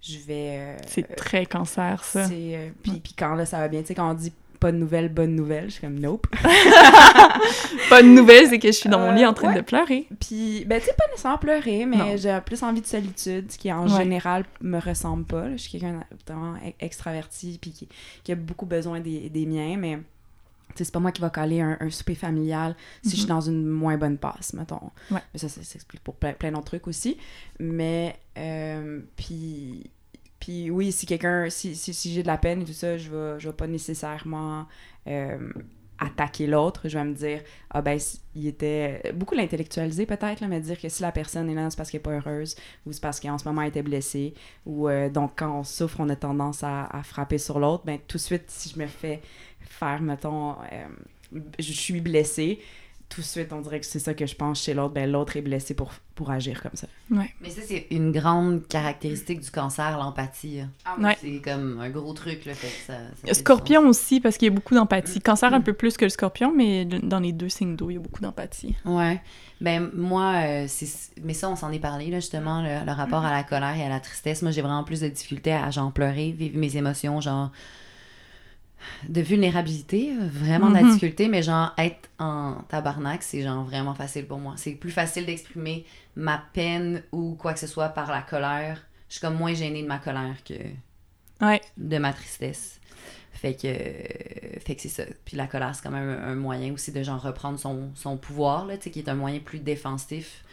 je 0.00 0.18
vais... 0.18 0.56
euh, 0.58 0.76
C'est 0.86 1.14
très 1.16 1.44
cancer, 1.46 2.02
ça. 2.04 2.24
c'est, 2.26 2.56
euh, 2.56 2.68
puis, 2.82 3.00
puis 3.00 3.12
quand 3.18 3.34
là, 3.34 3.44
ça 3.44 3.58
va 3.58 3.68
bien, 3.68 3.80
tu 3.82 3.88
sais, 3.88 3.94
quand 3.94 4.10
on 4.10 4.14
dit 4.14 4.32
pas 4.60 4.72
de 4.72 4.78
nouvelles, 4.78 5.10
bonne 5.10 5.34
nouvelle, 5.34 5.66
je 5.66 5.72
suis 5.72 5.80
comme 5.82 5.98
nope. 6.00 6.26
Bonne 7.90 8.14
nouvelle, 8.14 8.48
c'est 8.48 8.58
que 8.58 8.68
je 8.68 8.72
suis 8.72 8.88
dans 8.88 8.98
mon 8.98 9.12
lit 9.12 9.26
en 9.26 9.34
train 9.34 9.52
Euh, 9.52 9.56
de 9.56 9.60
pleurer. 9.60 10.06
Puis, 10.20 10.64
ben, 10.66 10.80
tu 10.80 10.86
sais, 10.86 10.94
pas 10.94 11.04
nécessairement 11.10 11.38
pleurer, 11.38 11.84
mais 11.86 12.16
j'ai 12.16 12.38
plus 12.46 12.62
envie 12.62 12.80
de 12.80 12.86
solitude, 12.86 13.50
ce 13.52 13.58
qui 13.58 13.70
en 13.72 13.86
Ouais. 13.88 14.02
général 14.02 14.44
me 14.62 14.78
ressemble 14.78 15.24
pas. 15.24 15.48
là. 15.48 15.56
Je 15.56 15.62
suis 15.62 15.72
quelqu'un 15.72 15.92
de 16.10 16.32
vraiment 16.32 16.54
e- 16.56 16.72
extraverti, 16.80 17.58
puis 17.60 17.72
qui, 17.72 17.88
qui 18.22 18.32
a 18.32 18.36
beaucoup 18.36 18.66
besoin 18.66 19.00
des, 19.00 19.28
des 19.28 19.44
miens, 19.46 19.76
mais 19.78 19.98
c'est 20.76 20.92
pas 20.92 21.00
moi 21.00 21.12
qui 21.12 21.20
va 21.20 21.30
coller 21.30 21.60
un, 21.60 21.76
un 21.80 21.90
souper 21.90 22.14
familial 22.14 22.74
si 23.02 23.10
je 23.10 23.16
suis 23.16 23.26
dans 23.26 23.40
une 23.40 23.66
moins 23.66 23.96
bonne 23.96 24.18
passe, 24.18 24.52
mettons. 24.54 24.90
Ouais. 25.10 25.20
Mais 25.32 25.38
ça, 25.38 25.48
ça 25.48 25.62
s'explique 25.62 26.02
pour 26.02 26.16
plein, 26.16 26.32
plein 26.32 26.50
d'autres 26.52 26.64
trucs 26.64 26.88
aussi. 26.88 27.18
Mais, 27.60 28.16
euh, 28.38 29.00
puis, 29.16 29.90
puis 30.40 30.70
oui, 30.70 30.92
si 30.92 31.06
quelqu'un, 31.06 31.48
si, 31.50 31.76
si, 31.76 31.94
si 31.94 32.12
j'ai 32.12 32.22
de 32.22 32.26
la 32.26 32.38
peine 32.38 32.62
et 32.62 32.64
tout 32.64 32.72
ça, 32.72 32.96
je 32.96 33.10
vais, 33.10 33.40
je 33.40 33.48
vais 33.48 33.54
pas 33.54 33.66
nécessairement 33.66 34.66
euh, 35.06 35.52
attaquer 35.98 36.46
l'autre. 36.46 36.88
Je 36.88 36.98
vais 36.98 37.04
me 37.04 37.14
dire, 37.14 37.40
ah 37.70 37.80
ben, 37.82 37.98
il 38.34 38.46
était 38.46 39.12
beaucoup 39.14 39.34
l'intellectualiser 39.34 40.06
peut-être, 40.06 40.44
mais 40.46 40.60
dire 40.60 40.80
que 40.80 40.88
si 40.88 41.02
la 41.02 41.12
personne 41.12 41.48
est 41.48 41.54
là, 41.54 41.70
c'est 41.70 41.76
parce 41.76 41.90
qu'elle 41.90 42.00
est 42.00 42.02
pas 42.02 42.12
heureuse, 42.12 42.56
ou 42.84 42.92
c'est 42.92 43.00
parce 43.00 43.20
qu'en 43.20 43.38
ce 43.38 43.44
moment 43.44 43.62
elle 43.62 43.68
était 43.68 43.82
blessée, 43.82 44.34
ou 44.66 44.88
euh, 44.88 45.08
donc 45.08 45.32
quand 45.36 45.60
on 45.60 45.64
souffre, 45.64 46.00
on 46.00 46.08
a 46.08 46.16
tendance 46.16 46.62
à, 46.64 46.86
à 46.86 47.02
frapper 47.02 47.38
sur 47.38 47.58
l'autre, 47.58 47.84
ben 47.86 47.98
tout 48.06 48.16
de 48.16 48.22
suite, 48.22 48.44
si 48.48 48.70
je 48.70 48.78
me 48.78 48.86
fais 48.86 49.22
faire, 49.68 50.00
mettons, 50.00 50.52
euh, 50.72 51.38
je 51.58 51.72
suis 51.72 52.00
blessée, 52.00 52.60
tout 53.10 53.20
de 53.20 53.26
suite, 53.26 53.52
on 53.52 53.60
dirait 53.60 53.78
que 53.78 53.86
c'est 53.86 53.98
ça 54.00 54.14
que 54.14 54.26
je 54.26 54.34
pense 54.34 54.62
chez 54.62 54.74
l'autre, 54.74 54.94
ben 54.94 55.08
l'autre 55.08 55.36
est 55.36 55.42
blessé 55.42 55.74
pour, 55.74 55.92
pour 56.16 56.30
agir 56.30 56.60
comme 56.62 56.74
ça. 56.74 56.88
Mais 57.10 57.28
ça, 57.50 57.60
c'est 57.64 57.86
une 57.90 58.10
grande 58.10 58.66
caractéristique 58.66 59.40
du 59.40 59.50
cancer, 59.50 59.96
l'empathie. 59.98 60.62
là. 60.62 60.96
Ouais. 60.98 61.16
C'est 61.20 61.40
comme 61.40 61.78
un 61.80 61.90
gros 61.90 62.12
truc, 62.14 62.44
là, 62.44 62.54
fait 62.54 62.66
que 62.66 62.92
ça... 62.92 62.98
ça 63.24 63.34
Scorpion 63.34 63.86
aussi, 63.86 64.20
parce 64.20 64.36
qu'il 64.36 64.48
y 64.48 64.50
a 64.50 64.54
beaucoup 64.54 64.74
d'empathie. 64.74 65.20
Cancer 65.20 65.52
un 65.52 65.60
peu 65.60 65.74
plus 65.74 65.96
que 65.96 66.04
le 66.06 66.08
scorpion, 66.08 66.52
mais 66.56 66.86
dans 66.86 67.20
les 67.20 67.32
deux 67.32 67.50
signes 67.50 67.76
d'eau, 67.76 67.90
il 67.90 67.94
y 67.94 67.96
a 67.98 68.00
beaucoup 68.00 68.22
d'empathie. 68.22 68.74
Ouais. 68.84 69.20
Ben, 69.60 69.90
moi, 69.94 70.32
euh, 70.46 70.64
c'est... 70.66 70.88
Mais 71.22 71.34
ça, 71.34 71.48
on 71.50 71.56
s'en 71.56 71.70
est 71.70 71.78
parlé, 71.78 72.10
là, 72.10 72.18
justement, 72.18 72.62
le, 72.62 72.84
le 72.84 72.92
rapport 72.92 73.24
à 73.24 73.30
la 73.30 73.44
colère 73.44 73.76
et 73.76 73.84
à 73.84 73.90
la 73.90 74.00
tristesse. 74.00 74.42
Moi, 74.42 74.50
j'ai 74.50 74.62
vraiment 74.62 74.82
plus 74.82 75.02
de 75.02 75.08
difficultés 75.08 75.52
à, 75.52 75.70
genre, 75.70 75.92
pleurer, 75.92 76.32
vivre 76.32 76.58
mes 76.58 76.76
émotions, 76.76 77.20
genre... 77.20 77.52
De 79.08 79.20
vulnérabilité, 79.20 80.12
euh, 80.12 80.28
vraiment 80.30 80.68
de 80.68 80.74
la 80.74 80.82
Mhm. 80.82 80.88
difficulté, 80.88 81.28
mais 81.28 81.42
genre, 81.42 81.72
être 81.78 82.08
en 82.18 82.56
tabarnak, 82.68 83.22
c'est 83.22 83.42
genre 83.42 83.64
vraiment 83.64 83.94
facile 83.94 84.26
pour 84.26 84.38
moi. 84.38 84.54
C'est 84.56 84.72
plus 84.72 84.90
facile 84.90 85.26
d'exprimer 85.26 85.84
ma 86.16 86.42
peine 86.52 87.02
ou 87.12 87.34
quoi 87.34 87.52
que 87.54 87.60
ce 87.60 87.66
soit 87.66 87.88
par 87.90 88.10
la 88.10 88.22
colère. 88.22 88.80
Je 89.08 89.14
suis 89.14 89.20
comme 89.20 89.36
moins 89.36 89.54
gênée 89.54 89.82
de 89.82 89.88
ma 89.88 89.98
colère 89.98 90.36
que 90.44 90.54
Ouais. 91.44 91.60
de 91.76 91.98
ma 91.98 92.12
tristesse. 92.12 92.80
Fait 93.32 93.54
que, 93.54 93.68
fait 94.60 94.74
que 94.76 94.80
c'est 94.82 94.88
ça. 94.88 95.02
Puis 95.24 95.36
la 95.36 95.46
colère, 95.46 95.74
c'est 95.74 95.82
quand 95.82 95.90
même 95.90 96.08
un, 96.08 96.30
un 96.30 96.34
moyen 96.34 96.72
aussi 96.72 96.92
de 96.92 97.02
genre 97.02 97.20
reprendre 97.20 97.58
son, 97.58 97.90
son 97.94 98.16
pouvoir, 98.16 98.64
là, 98.66 98.76
tu 98.78 98.84
sais, 98.84 98.90
qui 98.90 99.00
est 99.00 99.08
un 99.08 99.14
moyen 99.14 99.40
plus 99.40 99.58
défensif, 99.58 100.44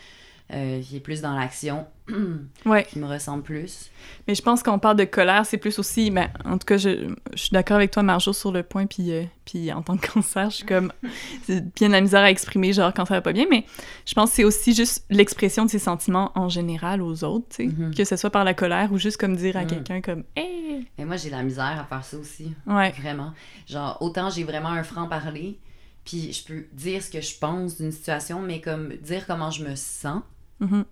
euh, 0.53 0.81
qui 0.81 0.97
est 0.97 0.99
plus 0.99 1.21
dans 1.21 1.33
l'action, 1.35 1.85
Ouais. 2.65 2.83
qui 2.83 2.99
me 2.99 3.07
ressemble 3.07 3.41
plus. 3.43 3.89
Mais 4.27 4.35
je 4.35 4.41
pense 4.41 4.63
qu'on 4.63 4.79
parle 4.79 4.97
de 4.97 5.05
colère, 5.05 5.45
c'est 5.45 5.57
plus 5.57 5.79
aussi. 5.79 6.11
Ben, 6.11 6.29
en 6.43 6.57
tout 6.57 6.65
cas, 6.65 6.77
je, 6.77 7.13
je 7.33 7.37
suis 7.41 7.51
d'accord 7.51 7.77
avec 7.77 7.91
toi, 7.91 8.03
Marjo, 8.03 8.33
sur 8.33 8.51
le 8.51 8.63
point. 8.63 8.85
Puis, 8.85 9.11
euh, 9.13 9.23
puis 9.45 9.71
en 9.71 9.81
tant 9.81 9.95
que 9.97 10.07
cancer, 10.11 10.49
je 10.49 10.57
suis 10.57 10.65
comme. 10.65 10.91
C'est 11.45 11.73
bien 11.75 11.87
de 11.87 11.93
la 11.93 12.01
misère 12.01 12.21
à 12.21 12.29
exprimer, 12.29 12.73
genre, 12.73 12.93
quand 12.93 13.05
ça 13.05 13.13
va 13.15 13.21
pas 13.21 13.31
bien. 13.33 13.45
Mais 13.49 13.65
je 14.05 14.13
pense 14.13 14.31
que 14.31 14.35
c'est 14.37 14.43
aussi 14.43 14.73
juste 14.75 15.05
l'expression 15.09 15.65
de 15.65 15.69
ses 15.69 15.79
sentiments 15.79 16.31
en 16.35 16.49
général 16.49 17.01
aux 17.01 17.23
autres, 17.23 17.45
tu 17.49 17.55
sais. 17.55 17.67
Mhm. 17.67 17.93
Que 17.95 18.03
ce 18.03 18.15
soit 18.17 18.29
par 18.29 18.43
la 18.43 18.53
colère 18.53 18.91
ou 18.91 18.97
juste 18.97 19.17
comme 19.17 19.35
dire 19.35 19.55
à 19.57 19.61
Mhm. 19.61 19.67
quelqu'un, 19.67 20.01
comme. 20.01 20.23
Hey! 20.35 20.87
Et 20.97 21.05
moi, 21.05 21.15
j'ai 21.17 21.29
de 21.29 21.35
la 21.35 21.43
misère 21.43 21.79
à 21.79 21.85
faire 21.85 22.03
ça 22.03 22.17
aussi. 22.17 22.53
Ouais. 22.67 22.91
Vraiment. 22.99 23.31
Genre, 23.67 23.97
autant 24.01 24.29
j'ai 24.29 24.43
vraiment 24.43 24.69
un 24.69 24.83
franc-parler, 24.83 25.57
puis 26.03 26.33
je 26.33 26.43
peux 26.43 26.65
dire 26.73 27.01
ce 27.01 27.09
que 27.11 27.21
je 27.21 27.37
pense 27.37 27.77
d'une 27.77 27.91
situation, 27.91 28.41
mais 28.41 28.59
comme 28.59 28.89
dire 28.97 29.25
comment 29.27 29.51
je 29.51 29.63
me 29.63 29.75
sens, 29.75 30.21
Mhm. 30.61 30.85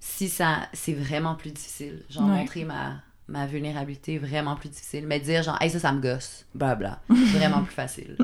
si 0.00 0.28
ça 0.28 0.68
c'est 0.72 0.92
vraiment 0.94 1.34
plus 1.34 1.50
difficile. 1.50 2.02
Genre 2.10 2.24
Ouais. 2.28 2.38
montrer 2.38 2.64
ma 2.64 2.96
ma 3.26 3.46
vulnérabilité 3.46 4.18
vraiment 4.18 4.54
plus 4.54 4.68
difficile. 4.68 5.06
Mais 5.06 5.18
dire 5.18 5.42
genre 5.42 5.56
hey 5.62 5.70
ça 5.70 5.78
ça 5.78 5.92
me 5.92 6.00
gosse. 6.00 6.44
Blabla 6.54 7.00
c'est 7.08 7.14
vraiment 7.38 7.62
plus 7.62 7.72
facile. 7.74 8.16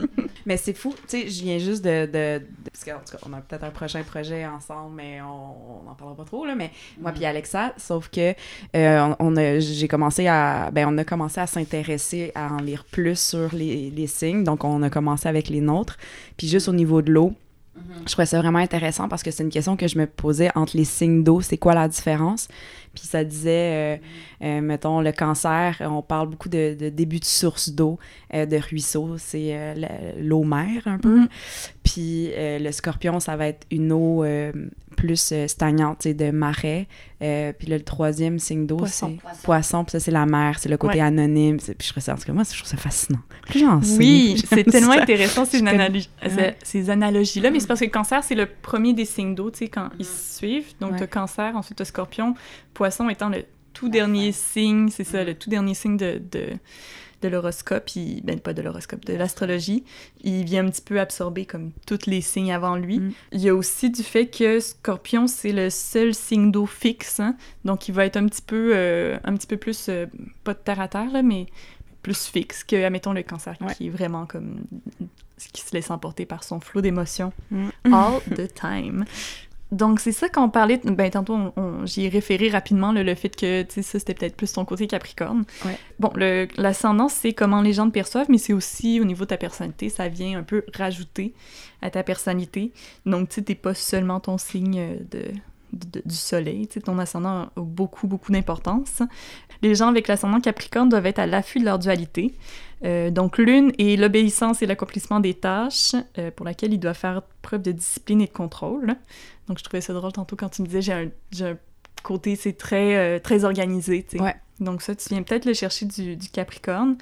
Mais 0.47 0.57
c'est 0.59 0.73
fou, 0.75 0.95
tu 1.07 1.23
sais, 1.23 1.29
je 1.29 1.43
viens 1.43 1.59
juste 1.59 1.83
de... 1.85 2.07
de, 2.07 2.39
de- 2.39 2.47
parce 2.71 2.83
qu'en 2.85 2.99
tout 3.05 3.13
cas, 3.17 3.19
on 3.29 3.33
a 3.35 3.41
peut-être 3.43 3.63
un 3.65 3.71
prochain 3.71 4.03
projet 4.03 4.47
ensemble, 4.47 4.95
mais 4.97 5.21
on 5.21 5.83
n'en 5.85 5.95
parlera 5.95 6.17
pas 6.17 6.25
trop, 6.25 6.47
là, 6.47 6.55
mais 6.55 6.71
moi 6.99 7.13
puis 7.13 7.27
Alexa, 7.27 7.75
sauf 7.77 8.09
que 8.09 8.35
euh, 8.75 9.15
on, 9.19 9.35
j'ai 9.61 9.87
commencé 9.87 10.27
à... 10.29 10.71
Ben, 10.73 10.87
on 10.89 10.97
a 10.97 11.05
commencé 11.05 11.41
à 11.41 11.47
s'intéresser 11.47 12.33
à 12.35 12.53
en 12.55 12.57
lire 12.57 12.85
plus 12.85 13.19
sur 13.19 13.55
les, 13.55 13.91
les 13.91 14.07
signes, 14.07 14.43
donc 14.45 14.65
on 14.65 14.83
a 14.83 14.89
commencé 14.91 15.29
avec 15.29 15.49
les 15.51 15.61
nôtres, 15.61 15.99
puis 16.39 16.49
juste 16.49 16.69
au 16.69 16.73
niveau 16.73 17.03
de 17.03 17.13
l'eau, 17.13 17.35
je 18.07 18.12
trouvais 18.12 18.27
ça 18.27 18.38
vraiment 18.38 18.59
intéressant 18.59 19.09
parce 19.09 19.23
que 19.23 19.31
c'est 19.31 19.43
une 19.43 19.51
question 19.51 19.77
que 19.77 19.88
je 19.88 19.99
me 19.99 20.07
posais 20.07 20.51
entre 20.55 20.77
les 20.77 20.85
signes 20.85 21.23
d'eau, 21.23 21.40
c'est 21.40 21.59
quoi 21.59 21.75
la 21.75 21.88
différence? 21.88 22.49
Puis 22.95 23.05
ça 23.05 23.23
disait, 23.23 23.99
euh, 24.43 24.47
euh, 24.47 24.61
mettons, 24.61 25.01
le 25.01 25.12
cancer, 25.12 25.81
on 25.81 26.03
parle 26.03 26.29
beaucoup 26.29 26.49
de, 26.49 26.77
de 26.79 26.88
début 26.88 27.21
de 27.21 27.25
source 27.25 27.71
d'eau, 27.71 27.99
euh, 28.35 28.47
de 28.47 28.57
ruisseau, 28.57 29.16
c'est 29.16 29.51
euh, 29.53 29.75
l'eau 30.19 30.43
mer 30.43 30.83
un 30.87 30.99
peu. 30.99 31.21
Mhm. 31.21 31.29
Puis 31.92 32.31
euh, 32.35 32.59
le 32.59 32.72
scorpion, 32.72 33.20
ça 33.20 33.37
va 33.37 33.46
être 33.48 33.66
une 33.70 33.90
eau 33.92 34.22
euh, 34.22 34.53
plus 34.96 35.31
euh, 35.33 35.48
stagnante, 35.48 36.07
de 36.07 36.31
marais. 36.31 36.87
Euh, 37.22 37.53
puis 37.59 37.68
là, 37.68 37.79
le 37.79 37.85
troisième 37.85 38.38
signe 38.38 38.66
d'eau, 38.66 38.76
Poisson. 38.76 39.12
c'est 39.16 39.20
Poisson. 39.22 39.40
poisson, 39.44 39.85
puis 39.85 39.92
ça, 39.92 40.00
c'est 40.00 40.11
la 40.11 40.26
mer, 40.26 40.59
c'est 40.59 40.68
le 40.68 40.76
côté 40.76 40.94
Ouais. 40.94 41.00
anonyme. 41.00 41.59
C'est- 41.59 41.74
Puis 41.74 41.87
je 41.88 41.92
trouve 41.92 42.03
ça, 42.03 42.12
en 42.14 42.16
tout 42.16 42.24
cas, 42.24 42.33
moi, 42.33 42.42
je 42.50 42.57
trouve 42.57 42.68
ça 42.68 42.76
fascinant. 42.76 43.20
Plus 43.46 43.61
j'en 43.61 43.81
sais, 43.83 43.96
Oui, 43.98 44.42
c'est 44.48 44.64
tellement 44.64 44.92
ça. 44.94 45.03
intéressant 45.03 45.44
ces, 45.44 45.62
Ouais. 45.62 46.90
analogies-là, 46.90 47.50
mais 47.50 47.61
c'est 47.61 47.66
parce 47.66 47.81
que 47.81 47.87
le 47.87 47.90
cancer, 47.90 48.22
c'est 48.24 48.35
le 48.35 48.46
premier 48.46 48.92
des 48.92 49.05
signes 49.05 49.35
d'eau, 49.35 49.50
tu 49.50 49.59
sais, 49.61 49.68
quand 49.68 49.88
ils 49.98 50.05
se 50.05 50.37
suivent. 50.38 50.72
Donc, 50.81 50.92
Ouais. 50.92 50.98
tu 51.00 51.07
cancer, 51.09 51.57
ensuite 51.57 51.79
tu 51.79 51.85
scorpion, 51.85 52.35
poisson 52.74 53.09
étant 53.09 53.29
le 53.31 53.44
tout 53.72 53.88
dernier 53.88 54.33
signe, 54.33 54.88
c'est 54.90 55.05
ça, 55.05 55.24
le 55.24 55.35
tout 55.35 55.48
dernier 55.48 55.74
signe 55.74 55.96
de, 55.96 56.20
de, 56.31 56.48
de 57.22 57.28
l'horoscope, 57.28 57.94
il- 57.96 58.22
ben 58.24 58.40
pas 58.40 58.52
de 58.54 58.62
l'horoscope, 58.62 59.04
de 59.04 59.14
l'astrologie. 59.14 59.85
Il 60.22 60.44
vient 60.44 60.66
un 60.66 60.70
petit 60.70 60.83
peu 60.83 60.98
absorber 61.00 61.44
comme 61.46 61.72
tous 61.87 62.06
les 62.06 62.20
signes 62.20 62.52
avant 62.52 62.76
lui. 62.76 62.98
Mm. 63.00 63.12
Il 63.33 63.40
y 63.40 63.48
a 63.48 63.54
aussi 63.54 63.90
du 63.90 64.02
fait 64.02 64.26
que 64.26 64.61
scorpion, 64.61 65.26
c'est 65.26 65.52
le 65.52 65.70
seul 65.70 66.14
signe 66.14 66.50
d'eau 66.50 66.66
fixe, 66.66 67.20
hein. 67.20 67.37
donc 67.64 67.88
il 67.88 67.92
va 67.94 68.06
être 68.06 68.16
un 68.16 68.26
petit 68.26 68.42
peu, 68.42 68.72
euh, 68.74 69.18
un 69.24 69.35
petit 69.37 69.46
peu 69.46 69.56
plus, 69.56 69.87
euh, 69.88 70.06
pas 70.44 70.54
de 70.54 70.59
terre 70.59 70.80
à 70.80 70.88
terre, 70.88 71.11
là, 71.12 71.22
mais 71.22 71.46
plus 72.02 72.26
fixe 72.26 72.64
que, 72.64 72.83
admettons, 72.83 73.12
le 73.12 73.22
cancer, 73.22 73.56
Ouais. 73.61 73.74
qui 73.74 73.88
est 73.88 73.90
vraiment 73.90 74.24
comme... 74.26 74.61
qui 75.52 75.62
se 75.62 75.72
laisse 75.74 75.90
emporter 75.90 76.26
par 76.26 76.44
son 76.44 76.61
flot 76.61 76.80
d'émotions 76.80 77.33
Mm. 77.50 77.68
all 77.92 78.20
the 78.37 78.52
time. 78.54 79.04
donc, 79.72 80.00
c'est 80.00 80.12
ça 80.12 80.28
quand 80.28 80.44
on 80.44 80.48
parlait. 80.50 80.80
Ben, 80.85 81.11
tantôt, 81.11 81.38
on, 81.56 81.87
j'y 81.87 82.04
ai 82.06 82.09
référé 82.09 82.48
rapidement 82.48 82.92
le 82.92 83.14
fait 83.14 83.35
que, 83.35 83.64
ça, 83.68 83.83
c'était 83.83 84.14
peut-être 84.14 84.37
plus 84.37 84.52
ton 84.52 84.64
côté 84.64 84.87
Capricorne. 84.87 85.44
Ouais. 85.64 85.78
Bon, 85.98 86.12
l'ascendance, 86.56 87.12
c'est 87.14 87.33
comment 87.33 87.62
les 87.62 87.72
gens 87.72 87.87
te 87.87 87.92
perçoivent, 87.92 88.26
mais 88.28 88.38
c'est 88.38 88.52
aussi 88.52 89.00
au 89.00 89.04
niveau 89.04 89.24
de 89.24 89.28
ta 89.30 89.37
personnalité. 89.37 89.88
Ça 89.88 90.09
vient 90.09 90.38
un 90.38 90.42
peu 90.42 90.64
rajouter 90.74 91.35
à 91.83 91.90
ta 91.90 92.02
personnalité. 92.02 92.72
Donc, 93.06 93.28
tu 93.28 93.37
sais, 93.37 93.42
t'es 93.42 93.54
pas 93.54 93.74
seulement 93.74 94.20
ton 94.20 94.38
signe 94.38 94.98
de, 95.11 95.24
de- 95.72 96.02
du 96.04 96.14
soleil. 96.16 96.66
Tu 96.66 96.74
sais, 96.74 96.80
ton 96.80 96.98
ascendant 96.98 97.42
a 97.42 97.52
beaucoup, 97.56 98.06
beaucoup 98.09 98.33
d'importance. 98.33 99.02
Les 99.62 99.74
gens 99.74 99.88
avec 99.88 100.09
l'ascendant 100.09 100.40
Capricorne 100.40 100.88
doivent 100.88 101.06
être 101.06 101.18
à 101.18 101.26
l'affût 101.26 101.61
de 101.61 101.64
leur 101.64 101.78
dualité. 101.78 102.35
Euh, 102.83 103.11
donc, 103.11 103.37
l'une 103.37 103.72
est 103.78 103.96
l'obéissance 104.00 104.62
et 104.62 104.66
l'accomplissement 104.66 105.20
des 105.20 105.35
tâches 105.35 105.94
euh, 106.18 106.30
pour 106.30 106.46
laquelle 106.46 106.72
ils 106.72 106.80
doivent 106.80 106.96
faire 106.96 107.22
preuve 107.42 107.61
de 107.62 107.72
discipline 107.72 108.22
et 108.22 108.26
de 108.26 108.33
contrôle. 108.33 108.94
Donc, 109.51 109.59
je 109.59 109.65
trouvais 109.65 109.81
ça 109.81 109.93
drôle 109.93 110.13
tantôt 110.13 110.37
quand 110.37 110.49
tu 110.49 110.63
me 110.63 110.69
disais 110.69 111.11
j'ai 111.33 111.45
un, 111.45 111.57
côté, 112.05 112.37
c'est 112.37 112.53
très, 112.53 112.97
euh, 112.97 113.19
très 113.19 113.45
organisé. 113.45 114.05
tu 114.05 114.17
sais. 114.17 114.23
Ouais. 114.23 114.37
Donc, 114.61 114.81
ça, 114.81 114.95
tu 114.95 115.09
viens 115.09 115.25
peut-être 115.25 115.45
le 115.45 115.55
chercher 115.55 115.87
du, 115.87 116.15
du 116.15 116.29
Capricorne. 116.29 116.97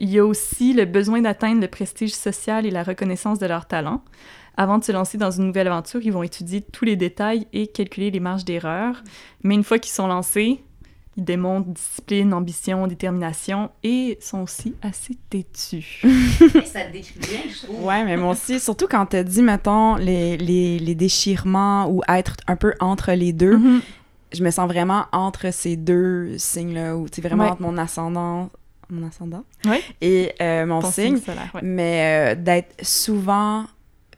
Il 0.00 0.08
y 0.08 0.18
a 0.18 0.24
aussi 0.24 0.72
le 0.72 0.86
besoin 0.86 1.20
d'atteindre 1.20 1.60
le 1.60 1.68
prestige 1.68 2.14
social 2.14 2.64
et 2.64 2.70
la 2.70 2.84
reconnaissance 2.84 3.38
de 3.38 3.44
leurs 3.44 3.66
talents. 3.66 4.02
Avant 4.56 4.78
de 4.78 4.84
se 4.84 4.92
lancer 4.92 5.18
dans 5.18 5.30
une 5.30 5.44
nouvelle 5.48 5.66
aventure, 5.66 6.00
ils 6.02 6.10
vont 6.10 6.22
étudier 6.22 6.62
tous 6.62 6.86
les 6.86 6.96
détails 6.96 7.46
et 7.52 7.66
calculer 7.66 8.10
les 8.10 8.18
marges 8.18 8.46
d'erreur. 8.46 9.02
Mais 9.42 9.54
une 9.54 9.62
fois 9.62 9.78
qu'ils 9.78 9.92
sont 9.92 10.06
lancés, 10.06 10.64
ils 11.20 11.24
démontrent 11.24 11.68
discipline, 11.68 12.32
ambition, 12.32 12.86
détermination 12.86 13.70
et 13.84 14.16
sont 14.22 14.40
aussi 14.40 14.74
assez 14.82 15.16
têtus. 15.28 16.00
ça 16.64 16.80
te 16.86 16.92
décrit 16.92 17.18
bien, 17.20 17.40
je 17.48 17.66
trouve. 17.66 17.84
Ouais, 17.84 18.02
mais 18.04 18.16
moi 18.16 18.32
aussi, 18.32 18.58
surtout 18.58 18.86
quand 18.88 19.04
t'as 19.06 19.22
dit, 19.22 19.42
mettons, 19.42 19.96
les, 19.96 20.38
les, 20.38 20.78
les 20.78 20.94
déchirements 20.94 21.88
ou 21.90 22.00
être 22.08 22.36
un 22.46 22.56
peu 22.56 22.72
entre 22.80 23.12
les 23.12 23.32
deux, 23.34 23.56
Mhm. 23.58 23.80
je 24.32 24.42
me 24.42 24.50
sens 24.50 24.66
vraiment 24.68 25.04
entre 25.12 25.52
ces 25.52 25.76
deux 25.76 26.38
signes-là, 26.38 26.96
ou 26.96 27.08
tu 27.08 27.20
vraiment 27.20 27.44
Ouais. 27.44 27.50
entre 27.50 27.62
mon 27.62 27.76
ascendant, 27.76 28.48
mon 28.88 29.06
ascendant 29.06 29.44
Ouais. 29.66 29.82
et 30.00 30.32
euh, 30.40 30.64
mon 30.64 30.80
Ton 30.80 30.90
signe, 30.90 31.16
signe 31.16 31.24
solaire, 31.26 31.50
ouais. 31.54 31.60
mais 31.62 32.32
euh, 32.32 32.34
d'être 32.34 32.74
souvent... 32.84 33.66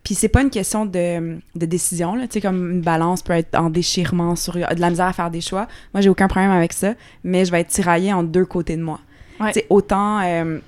Puis 0.05 0.15
c'est 0.15 0.29
pas 0.29 0.43
une 0.43 0.51
question 0.51 0.85
de, 0.85 1.39
de 1.55 1.67
décision, 1.67 2.15
là, 2.15 2.27
tu 2.27 2.35
sais, 2.35 2.41
comme 2.41 2.73
une 2.73 2.81
balance 2.81 3.23
peut 3.23 3.35
être 3.35 3.57
en 3.57 3.71
déchirement, 3.71 4.35
sur 4.35 4.55
de 4.55 4.81
la 4.81 4.91
misère 4.91 5.07
à 5.07 5.13
faire 5.13 5.31
des 5.31 5.41
choix. 5.41 5.69
Moi, 5.95 6.01
j'ai 6.01 6.09
aucun 6.09 6.27
problème 6.27 6.51
avec 6.51 6.73
ça, 6.73 6.95
mais 7.23 7.45
je 7.45 7.53
vais 7.53 7.61
être 7.61 7.69
tiraillée 7.69 8.13
en 8.13 8.23
deux 8.23 8.45
côtés 8.45 8.77
de 8.77 8.83
moi. 8.83 9.01
Ouais. 9.39 9.53
Tu 9.53 9.61
sais, 9.61 9.67
autant 9.71 10.21
euh, 10.21 10.59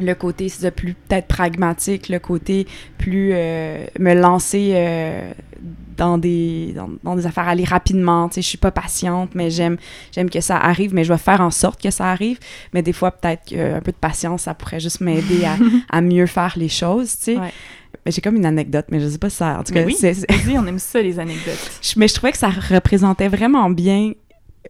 le 0.00 0.14
côté, 0.14 0.52
plus 0.74 0.94
peut-être 0.94 1.28
pragmatique, 1.28 2.08
le 2.08 2.18
côté 2.18 2.66
plus 2.98 3.30
euh, 3.32 3.86
me 3.98 4.14
lancer 4.14 4.72
euh, 4.74 5.32
dans 5.96 6.18
des 6.18 6.72
dans, 6.76 6.88
dans 7.02 7.16
des 7.16 7.26
affaires 7.26 7.48
aller 7.48 7.64
rapidement 7.64 8.28
tu 8.28 8.36
sais 8.36 8.42
je 8.42 8.48
suis 8.48 8.58
pas 8.58 8.70
patiente 8.70 9.30
mais 9.34 9.50
j'aime 9.50 9.76
j'aime 10.12 10.30
que 10.30 10.40
ça 10.40 10.56
arrive 10.56 10.94
mais 10.94 11.04
je 11.04 11.12
vais 11.12 11.18
faire 11.18 11.40
en 11.40 11.50
sorte 11.50 11.80
que 11.82 11.90
ça 11.90 12.10
arrive 12.10 12.38
mais 12.72 12.82
des 12.82 12.92
fois 12.92 13.10
peut-être 13.10 13.44
qu'un 13.44 13.80
peu 13.80 13.92
de 13.92 13.96
patience 13.96 14.42
ça 14.42 14.54
pourrait 14.54 14.80
juste 14.80 15.00
m'aider 15.00 15.44
à, 15.44 15.56
à 15.96 16.00
mieux 16.00 16.26
faire 16.26 16.54
les 16.56 16.68
choses 16.68 17.16
tu 17.18 17.24
sais 17.24 17.36
Ouais. 17.36 17.52
J'ai 18.12 18.20
comme 18.20 18.36
une 18.36 18.44
anecdote 18.44 18.86
mais 18.90 19.00
je 19.00 19.08
sais 19.08 19.18
pas 19.18 19.30
si 19.30 19.36
ça 19.36 19.58
en 19.60 19.62
tout 19.64 19.72
Mais 19.72 19.80
cas 19.80 19.86
oui. 19.86 20.56
on 20.58 20.66
aime 20.66 20.78
ça, 20.78 21.00
les 21.00 21.18
anecdotes. 21.18 21.80
mais 21.96 22.06
je 22.08 22.14
trouvais 22.14 22.32
que 22.32 22.38
ça 22.38 22.50
représentait 22.50 23.28
vraiment 23.28 23.70
bien 23.70 24.12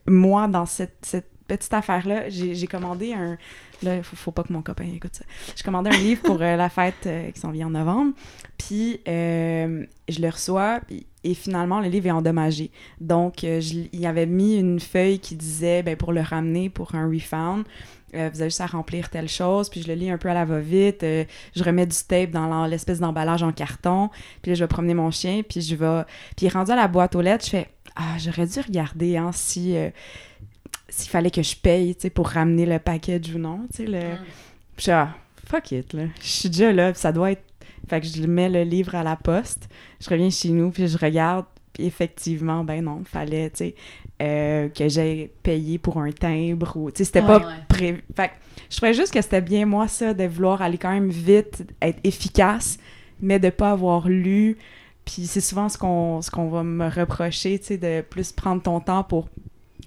moi 0.07 0.47
dans 0.47 0.67
cette, 0.67 0.99
cette 1.03 1.29
petite 1.49 1.73
affaire 1.75 2.07
là 2.07 2.29
j'ai 2.29 2.55
j'ai 2.55 2.67
commandé 2.67 3.13
un 3.13 3.37
là 3.83 4.03
faut, 4.03 4.17
faut 4.17 4.31
pas 4.31 4.43
que 4.43 4.53
mon 4.53 4.63
copain 4.63 4.85
écoute 4.85 5.15
ça. 5.15 5.25
J'ai 5.57 5.63
commandé 5.63 5.91
un 5.91 5.99
livre 5.99 6.23
pour 6.23 6.41
euh, 6.41 6.57
la 6.57 6.69
fête 6.69 6.95
euh, 7.07 7.31
qui 7.31 7.41
s'en 7.41 7.51
vient 7.51 7.67
en 7.67 7.71
novembre. 7.71 8.13
Puis 8.59 9.01
euh, 9.09 9.85
je 10.09 10.21
le 10.21 10.29
reçois 10.29 10.81
et 11.25 11.35
finalement 11.35 11.81
le 11.81 11.89
livre 11.89 12.07
est 12.07 12.13
endommagé. 12.13 12.71
Donc 13.01 13.39
je- 13.41 13.89
il 13.93 14.07
avait 14.07 14.27
mis 14.27 14.57
une 14.57 14.81
feuille 14.81 15.19
qui 15.19 15.35
disait 15.37 15.83
ben, 15.83 15.97
pour 15.97 16.13
le 16.13 16.21
ramener 16.21 16.71
pour 16.71 16.95
un 16.95 17.09
refund 17.09 17.65
euh, 18.15 18.31
vous 18.33 18.41
avez 18.41 18.51
juste 18.51 18.61
à 18.61 18.67
remplir 18.67 19.11
telle 19.11 19.29
chose, 19.29 19.69
puis 19.69 19.83
je 19.83 19.89
le 19.89 19.95
lis 19.95 20.09
un 20.09 20.19
peu 20.19 20.29
à 20.29 20.35
la 20.35 20.45
va-vite. 20.45 21.01
je 21.03 21.65
remets 21.65 21.87
du 21.87 21.97
tape 22.07 22.31
dans 22.31 22.67
l'espèce 22.67 23.01
d'emballage 23.01 23.43
en 23.43 23.51
carton, 23.51 24.09
puis 24.41 24.53
là, 24.53 24.55
je 24.55 24.63
vais 24.63 24.69
promener 24.69 24.95
mon 24.95 25.11
chien, 25.11 25.43
puis 25.43 25.61
je 25.61 25.75
vais... 25.75 26.03
Puis 26.37 26.49
rendu 26.49 26.71
à 26.71 26.77
la 26.77 26.87
boîte 26.87 27.17
aux 27.17 27.21
lettres, 27.21 27.45
je 27.45 27.51
fais 27.51 27.69
«Ah, 27.97 28.17
j'aurais 28.19 28.47
dû 28.47 28.61
regarder, 28.61 29.17
hein, 29.17 29.31
si... 29.33 29.77
s'il 30.89 31.11
fallait 31.11 31.31
que 31.31 31.43
je 31.43 31.57
paye, 31.57 31.95
tu 31.95 32.03
sais, 32.03 32.11
pour 32.11 32.29
ramener 32.29 32.67
le 32.67 32.79
package 32.79 33.35
ou 33.35 33.39
non, 33.39 33.67
tu 33.71 33.79
sais, 33.79 33.87
le... 33.87 33.99
Mm. 33.99 34.19
Puis 34.77 34.79
je 34.79 34.83
suis 34.83 34.91
ah, 34.93 35.15
fuck 35.47 35.73
it, 35.73 35.93
là. 35.93 36.05
Je 36.21 36.27
suis 36.27 36.49
déjà 36.49 36.73
là, 36.73 36.93
puis 36.93 37.01
ça 37.01 37.13
doit 37.13 37.33
être... 37.33 37.43
Fait 37.89 38.01
que 38.01 38.07
je 38.07 38.23
mets 38.27 38.49
le 38.49 38.63
livre 38.63 38.95
à 38.95 39.03
la 39.03 39.17
poste, 39.17 39.69
je 40.01 40.09
reviens 40.09 40.31
chez 40.31 40.49
nous, 40.49 40.71
puis 40.71 40.89
je 40.89 40.97
regarde, 40.97 41.45
puis 41.73 41.85
effectivement, 41.85 42.65
ben 42.65 42.83
non, 42.83 43.03
fallait, 43.05 43.51
tu 43.51 43.57
sais, 43.59 43.75
euh, 44.23 44.69
que 44.69 44.89
j'ai 44.89 45.33
payé 45.43 45.79
pour 45.79 45.99
un 45.99 46.13
timbre, 46.13 46.77
ou... 46.77 46.91
Tu 46.91 46.99
sais, 46.99 47.05
c'était 47.05 47.21
Ouais, 47.21 47.27
pas 47.27 47.39
ouais. 47.39 47.55
pré... 47.69 48.05
Fait 48.17 48.29
que 48.29 48.35
je 48.71 48.77
trouvais 48.77 48.95
juste 48.95 49.13
que 49.13 49.21
c'était 49.21 49.41
bien, 49.41 49.67
moi, 49.67 49.89
ça, 49.89 50.15
de 50.15 50.25
vouloir 50.25 50.63
aller 50.63 50.79
quand 50.79 50.93
même 50.93 51.11
vite, 51.11 51.65
être 51.83 51.99
efficace, 52.05 52.79
mais 53.21 53.39
de 53.39 53.51
pas 53.51 53.71
avoir 53.71 54.09
lu. 54.09 54.59
Puis 55.05 55.27
c'est 55.27 55.41
souvent 55.41 55.69
ce 55.69 55.77
qu'on 55.77 56.23
ce 56.23 56.31
qu'on 56.31 56.49
va 56.49 56.63
me 56.63 56.89
reprocher, 56.89 57.59
tu 57.59 57.67
sais, 57.67 57.79
de 57.79 58.01
plus 58.01 58.33
prendre 58.33 58.63
ton 58.63 58.81
temps 58.81 59.05
pour 59.05 59.29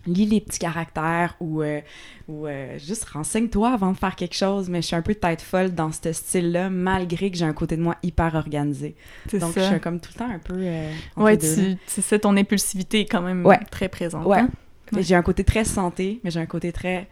lire 0.08 0.30
les 0.30 0.42
petits 0.42 0.60
caractères 0.60 1.36
ou, 1.40 1.62
euh, 1.62 1.82
ou 2.28 2.48
euh, 2.48 2.78
juste 2.80 3.06
renseigne-toi 3.06 3.70
avant 3.72 3.92
de 3.92 3.98
faire 3.98 4.16
quelque 4.16 4.36
chose. 4.36 4.70
Mais 4.70 4.82
je 4.82 4.88
suis 4.88 4.96
un 4.96 5.02
peu 5.02 5.16
tête 5.16 5.42
folle 5.42 5.74
dans 5.76 5.92
ce 5.92 6.12
style-là, 6.14 6.70
malgré 6.70 7.30
que 7.32 7.38
j'ai 7.38 7.46
un 7.46 7.54
côté 7.54 7.78
de 7.78 7.82
moi 7.82 7.96
hyper 8.04 8.36
organisé. 8.36 8.96
C'est 9.30 9.40
Donc 9.40 9.54
ça. 9.54 9.62
je 9.62 9.68
suis 9.74 9.80
comme 9.80 10.00
tout 10.00 10.10
le 10.14 10.20
temps 10.20 10.30
un 10.32 10.40
peu. 10.40 10.56
euh, 10.58 10.92
Ouais, 11.18 11.38
tu, 11.38 11.48
c'est 11.86 12.02
ça, 12.02 12.18
ton 12.20 12.36
impulsivité 12.38 13.02
est 13.02 13.06
quand 13.06 13.22
même 13.22 13.46
Ouais. 13.46 13.60
très 13.72 13.90
présente. 13.90 14.26
Ouais. 14.26 14.40
hein? 14.40 14.50
Ouais. 14.94 15.04
J'ai 15.04 15.16
un 15.16 15.22
côté 15.22 15.44
très 15.44 15.66
santé, 15.66 16.20
mais 16.24 16.32
j'ai 16.32 16.40
un 16.40 16.46
côté 16.46 16.72
très. 16.72 17.08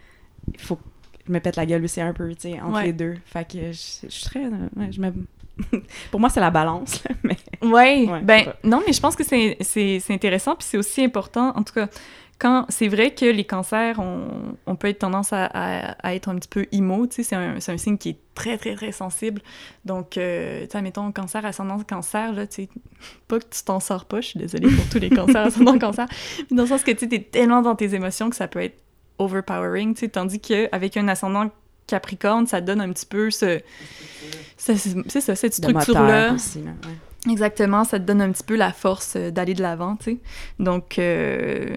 Il 0.54 0.60
faut 0.60 0.78
que 0.78 0.84
je 1.28 1.32
me 1.34 1.40
pète 1.40 1.56
la 1.58 1.66
gueule 1.66 1.84
aussi 1.84 2.00
un 2.02 2.14
peu, 2.14 2.30
tu 2.36 2.50
sais, 2.52 2.62
entre 2.62 2.76
Ouais. 2.76 2.86
les 2.86 2.94
deux. 2.94 3.16
Fait 3.26 3.46
que 3.46 3.72
je, 3.72 3.80
je 4.04 4.10
suis 4.10 4.24
très. 4.26 4.46
euh, 4.46 4.52
je 4.92 5.02
me... 5.02 5.12
Pour 6.12 6.20
moi, 6.20 6.30
c'est 6.30 6.40
la 6.42 6.52
balance, 6.52 7.02
là, 7.06 7.16
mais. 7.24 7.38
Ouais, 7.62 8.06
Ouais, 8.10 8.22
ben 8.22 8.54
non, 8.64 8.82
mais 8.86 8.92
je 8.94 9.00
pense 9.00 9.16
que 9.16 9.24
c'est 9.24 10.02
intéressant, 10.10 10.56
puis 10.56 10.68
c'est 10.70 10.78
aussi 10.78 11.04
important, 11.04 11.54
en 11.56 11.64
tout 11.64 11.74
cas, 11.74 11.88
quand 12.38 12.66
c'est 12.70 12.88
vrai 12.90 13.14
que 13.14 13.26
les 13.26 13.46
cancers, 13.46 13.98
on, 14.00 14.56
on 14.66 14.76
peut 14.76 14.90
être 14.90 15.00
tendance 15.00 15.32
à, 15.32 15.46
à- 15.46 15.92
à 16.06 16.16
être 16.16 16.28
un 16.28 16.36
petit 16.36 16.50
peu 16.50 16.66
imo, 16.74 17.08
tu 17.08 17.24
sais, 17.24 17.24
c'est 17.24 17.36
un, 17.72 17.78
signe 17.78 17.98
qui 17.98 18.10
est 18.10 18.18
très, 18.36 18.58
très, 18.58 18.76
très 18.76 18.92
sensible. 18.92 19.42
Donc, 19.86 20.18
euh, 20.18 20.64
tu 20.66 20.72
sais, 20.72 20.82
mettons, 20.82 21.12
cancer, 21.14 21.46
ascendant 21.46 21.78
cancer, 21.80 22.34
là, 22.34 22.46
tu 22.46 22.64
sais, 22.64 22.70
pas 23.30 23.40
que 23.40 23.46
tu 23.50 23.64
t'en 23.64 23.80
sors 23.80 24.04
pas, 24.06 24.20
je 24.22 24.28
suis 24.28 24.40
désolée 24.40 24.70
pour 24.76 24.86
tous 24.90 25.00
les 25.00 25.10
cancers, 25.10 25.38
ascendant 25.48 25.80
cancer, 25.80 26.08
mais 26.52 26.58
dans 26.58 26.64
le 26.64 26.70
sens 26.70 26.84
que, 26.84 26.92
tu 26.92 27.00
sais, 27.00 27.08
t'es 27.08 27.20
tellement 27.22 27.62
dans 27.62 27.76
tes 27.76 27.94
émotions 27.96 28.30
que 28.30 28.36
ça 28.36 28.48
peut 28.50 28.60
être 28.62 28.78
overpowering, 29.18 29.94
tu 29.94 30.02
sais, 30.02 30.10
tandis 30.10 30.40
qu'avec 30.42 30.98
un 30.98 31.08
ascendant 31.08 31.50
Capricorne, 31.88 32.48
ça 32.48 32.60
donne 32.62 32.82
un 32.82 32.92
petit 32.92 33.06
peu 33.06 33.30
ce... 33.32 33.60
ce- 34.58 34.74
C'est 35.08 35.22
ça, 35.22 35.36
cette 35.36 35.54
structure-là. 35.70 36.32
ouais. 36.72 37.32
Exactement, 37.32 37.84
ça 37.86 38.00
te 38.00 38.04
donne 38.06 38.22
un 38.22 38.32
petit 38.32 38.44
peu 38.44 38.56
la 38.56 38.72
force 38.72 39.14
euh, 39.16 39.32
d'aller 39.32 39.54
de 39.56 39.62
l'avant, 39.62 39.96
tu 39.96 40.04
sais. 40.12 40.18
Donc, 40.60 41.00
euh, 41.00 41.76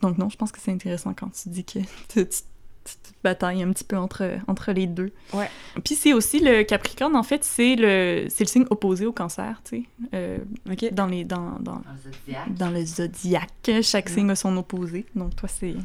donc 0.00 0.18
non, 0.18 0.28
je 0.30 0.36
pense 0.36 0.52
que 0.52 0.58
c'est 0.60 0.72
intéressant 0.72 1.12
quand 1.14 1.30
tu 1.30 1.48
dis 1.48 1.64
que 1.64 1.78
tu, 2.08 2.26
tu- 2.26 2.42
tu 2.84 2.96
te 2.96 3.08
batailles 3.22 3.62
un 3.62 3.70
petit 3.72 3.84
peu 3.84 3.96
entre, 3.96 4.28
entre 4.48 4.72
les 4.72 4.88
deux. 4.88 5.12
Ouais. 5.32 5.48
Puis 5.84 5.94
c'est 5.94 6.12
aussi 6.12 6.40
le 6.40 6.64
Capricorne, 6.64 7.14
en 7.14 7.22
fait, 7.22 7.44
c'est 7.44 7.76
le, 7.76 8.26
c'est 8.28 8.42
le 8.42 8.48
signe 8.48 8.64
opposé 8.70 9.06
au 9.06 9.12
cancer, 9.12 9.60
tu 9.64 9.76
sais. 9.76 9.82
Euh, 10.14 10.38
OK. 10.68 10.92
dans, 10.92 11.06
les, 11.06 11.22
dans, 11.24 11.58
dans, 11.60 11.74
Dans 11.76 11.82
le 11.92 12.12
zodiaque. 12.12 12.54
dans 12.54 12.70
le 12.70 12.84
zodiaque, 12.84 13.82
chaque 13.82 14.06
Ouais. 14.06 14.12
signe 14.12 14.30
a 14.30 14.34
son 14.34 14.56
opposé. 14.56 15.06
Donc 15.14 15.36
toi, 15.36 15.48
c'est 15.48 15.76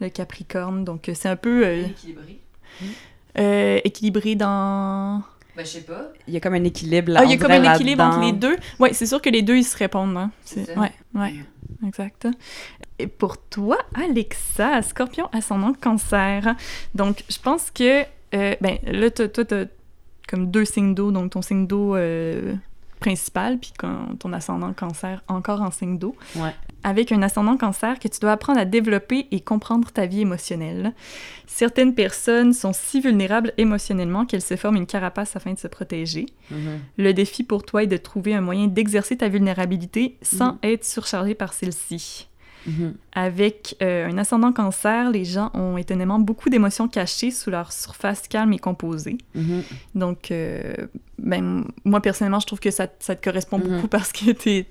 le 0.00 0.08
Capricorne. 0.08 0.84
Donc 0.84 1.08
euh, 1.08 1.14
c'est 1.14 1.28
un 1.28 1.36
peu 1.36 1.64
euh, 1.64 1.86
équilibré. 1.86 2.40
euh, 3.38 3.80
équilibré 3.84 4.34
dans... 4.34 5.22
Ben, 5.56 5.64
je 5.66 5.70
sais 5.70 5.80
pas. 5.82 6.10
Il 6.26 6.34
y 6.34 6.36
a 6.36 6.40
comme 6.40 6.54
un 6.54 6.64
équilibre 6.64 7.12
là. 7.12 7.20
Ah, 7.22 7.24
il 7.26 7.30
y 7.30 7.34
a 7.34 7.36
comme 7.36 7.50
un 7.52 7.74
équilibre 7.74 8.02
entre 8.02 8.20
les 8.20 8.32
deux. 8.32 8.56
Ouais, 8.80 8.92
c'est 8.94 9.06
sûr 9.06 9.20
que 9.22 9.28
les 9.30 9.42
deux, 9.42 9.56
ils 9.58 9.64
se 9.64 9.76
répondent. 9.76 10.16
Hein. 10.16 10.30
C'est. 10.44 10.76
Ouais, 10.78 10.90
ouais, 11.14 11.34
exact. 11.86 12.26
Et 13.02 13.08
pour 13.08 13.36
toi, 13.36 13.78
Alexa, 13.94 14.80
scorpion 14.82 15.28
ascendant 15.32 15.72
cancer. 15.72 16.54
Donc, 16.94 17.24
je 17.28 17.38
pense 17.38 17.70
que, 17.72 18.02
euh, 18.34 18.54
ben, 18.60 18.78
là, 18.84 19.10
toi, 19.10 19.28
t'as 19.44 19.64
comme 20.28 20.50
deux 20.52 20.64
signes 20.64 20.94
d'eau, 20.94 21.10
donc 21.10 21.32
ton 21.32 21.42
signe 21.42 21.66
d'eau 21.66 21.96
euh, 21.96 22.54
principal, 23.00 23.58
puis 23.58 23.72
ton 24.20 24.32
ascendant 24.32 24.72
cancer 24.72 25.20
encore 25.26 25.60
en 25.62 25.72
signe 25.72 25.98
d'eau. 25.98 26.14
Ouais. 26.36 26.54
Avec 26.84 27.10
un 27.10 27.22
ascendant 27.22 27.56
cancer 27.56 27.98
que 27.98 28.06
tu 28.08 28.20
dois 28.20 28.32
apprendre 28.32 28.60
à 28.60 28.64
développer 28.64 29.26
et 29.32 29.40
comprendre 29.40 29.90
ta 29.90 30.06
vie 30.06 30.20
émotionnelle. 30.20 30.92
Certaines 31.46 31.94
personnes 31.94 32.52
sont 32.52 32.72
si 32.72 33.00
vulnérables 33.00 33.52
émotionnellement 33.58 34.26
qu'elles 34.26 34.42
se 34.42 34.56
forment 34.56 34.76
une 34.76 34.86
carapace 34.86 35.34
afin 35.36 35.52
de 35.52 35.58
se 35.58 35.68
protéger. 35.68 36.26
Mhm. 36.50 36.80
Le 36.98 37.12
défi 37.12 37.42
pour 37.42 37.64
toi 37.64 37.82
est 37.82 37.88
de 37.88 37.96
trouver 37.96 38.34
un 38.34 38.40
moyen 38.40 38.68
d'exercer 38.68 39.16
ta 39.16 39.28
vulnérabilité 39.28 40.16
sans 40.22 40.52
Mhm. 40.52 40.58
être 40.62 40.84
surchargé 40.84 41.34
par 41.34 41.52
celle-ci. 41.52 42.28
Mhm. 42.66 42.94
Avec 43.14 43.76
euh, 43.82 44.08
un 44.08 44.18
ascendant 44.18 44.52
cancer, 44.52 45.10
les 45.10 45.24
gens 45.24 45.50
ont 45.54 45.76
étonnamment 45.76 46.18
beaucoup 46.18 46.48
d'émotions 46.48 46.88
cachées 46.88 47.30
sous 47.30 47.50
leur 47.50 47.72
surface 47.72 48.28
calme 48.28 48.52
et 48.52 48.58
composée. 48.58 49.18
Mhm. 49.34 49.62
Donc, 49.94 50.30
euh, 50.30 50.74
ben, 51.18 51.64
moi, 51.84 52.00
personnellement, 52.00 52.40
je 52.40 52.46
trouve 52.46 52.60
que 52.60 52.70
ça, 52.70 52.86
ça 53.00 53.16
te 53.16 53.24
correspond 53.24 53.58
Mhm. 53.58 53.64
beaucoup 53.68 53.88
parce 53.88 54.12
que 54.12 54.30
t'es 54.32 54.66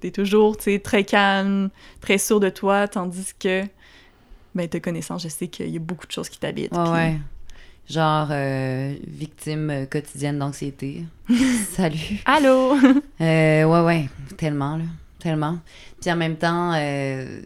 t'es 0.00 0.10
toujours, 0.12 0.56
très 0.56 1.02
calme, 1.02 1.70
très 2.00 2.18
sûr 2.18 2.38
de 2.38 2.48
toi, 2.50 2.86
tandis 2.86 3.32
que, 3.38 3.62
ben, 4.54 4.68
te 4.68 4.78
connaissant, 4.78 5.18
je 5.18 5.26
sais 5.26 5.48
qu'il 5.48 5.70
y 5.70 5.76
a 5.76 5.80
beaucoup 5.80 6.06
de 6.06 6.12
choses 6.12 6.28
qui 6.28 6.38
t'habitent. 6.38 6.72
Ouais, 6.72 6.90
ouais. 6.92 7.18
Genre, 7.90 8.28
euh, 8.30 8.94
victime 9.06 9.86
quotidienne 9.90 10.38
d'anxiété. 10.38 11.04
Salut. 11.72 12.22
Allô? 12.24 12.76
Ouais, 13.18 13.64
ouais, 13.64 14.08
tellement, 14.36 14.76
là. 14.76 14.84
Tellement. 15.24 15.58
Puis 16.00 16.12
en 16.12 16.16
même 16.16 16.36
temps, 16.36 16.72
euh, 16.76 17.40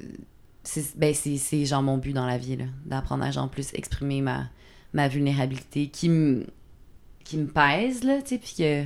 c'est 0.65 0.99
ben, 0.99 1.15
c'est- 1.15 1.39
c'est 1.39 1.65
genre 1.65 1.83
mon 1.83 1.97
but 1.97 2.13
dans 2.13 2.27
la 2.27 2.37
vie. 2.37 2.59
D'apprendre 2.85 3.25
à 3.25 3.31
genre 3.31 3.49
plus 3.49 3.73
exprimer 3.73 4.21
ma, 4.21 4.49
ma 4.93 5.09
vulnérabilité 5.09 5.87
qui 5.87 6.09
me 6.11 6.45
qui 7.25 7.37
me 7.39 7.47
pèse, 7.47 8.05
là, 8.05 8.21
tu 8.23 8.29
sais, 8.31 8.39
puis 8.39 8.55
que... 8.59 8.85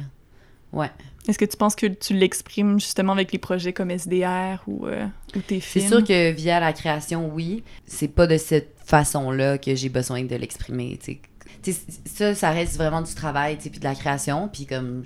Ouais. 0.76 0.90
Est-ce 1.28 1.38
que 1.38 1.44
tu 1.44 1.56
penses 1.56 1.76
que 1.76 1.86
tu 1.86 2.12
l'exprimes 2.12 2.80
justement 2.80 3.12
avec 3.12 3.30
les 3.32 3.38
projets 3.38 3.72
comme 3.72 3.90
SDR 3.92 4.62
ou, 4.66 4.86
euh, 4.86 5.06
ou 5.36 5.40
tes 5.40 5.60
C'est 5.60 5.78
films? 5.80 5.88
sûr 5.88 6.04
que 6.04 6.32
via 6.32 6.58
la 6.58 6.72
création, 6.72 7.32
oui. 7.32 7.62
C'est 7.86 8.08
pas 8.08 8.26
de 8.26 8.36
cette 8.36 8.74
façon-là 8.84 9.58
que 9.58 9.74
j'ai 9.76 9.88
besoin 9.90 10.24
de 10.24 10.34
l'exprimer, 10.34 10.98
tu 11.02 11.18
sais. 11.62 11.72
Ça, 12.04 12.34
ça 12.34 12.50
reste 12.50 12.76
vraiment 12.76 13.00
du 13.02 13.14
travail, 13.14 13.56
tu 13.58 13.64
sais, 13.64 13.70
puis 13.70 13.78
de 13.78 13.84
la 13.84 13.94
création, 13.94 14.48
puis 14.52 14.66
comme 14.66 15.04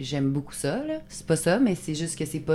j'aime 0.00 0.30
beaucoup 0.30 0.54
ça, 0.54 0.76
là. 0.84 1.00
C'est 1.08 1.26
pas 1.26 1.34
ça, 1.36 1.58
mais 1.58 1.74
c'est 1.74 1.96
juste 1.96 2.16
que 2.16 2.24
c'est 2.24 2.38
pas... 2.38 2.54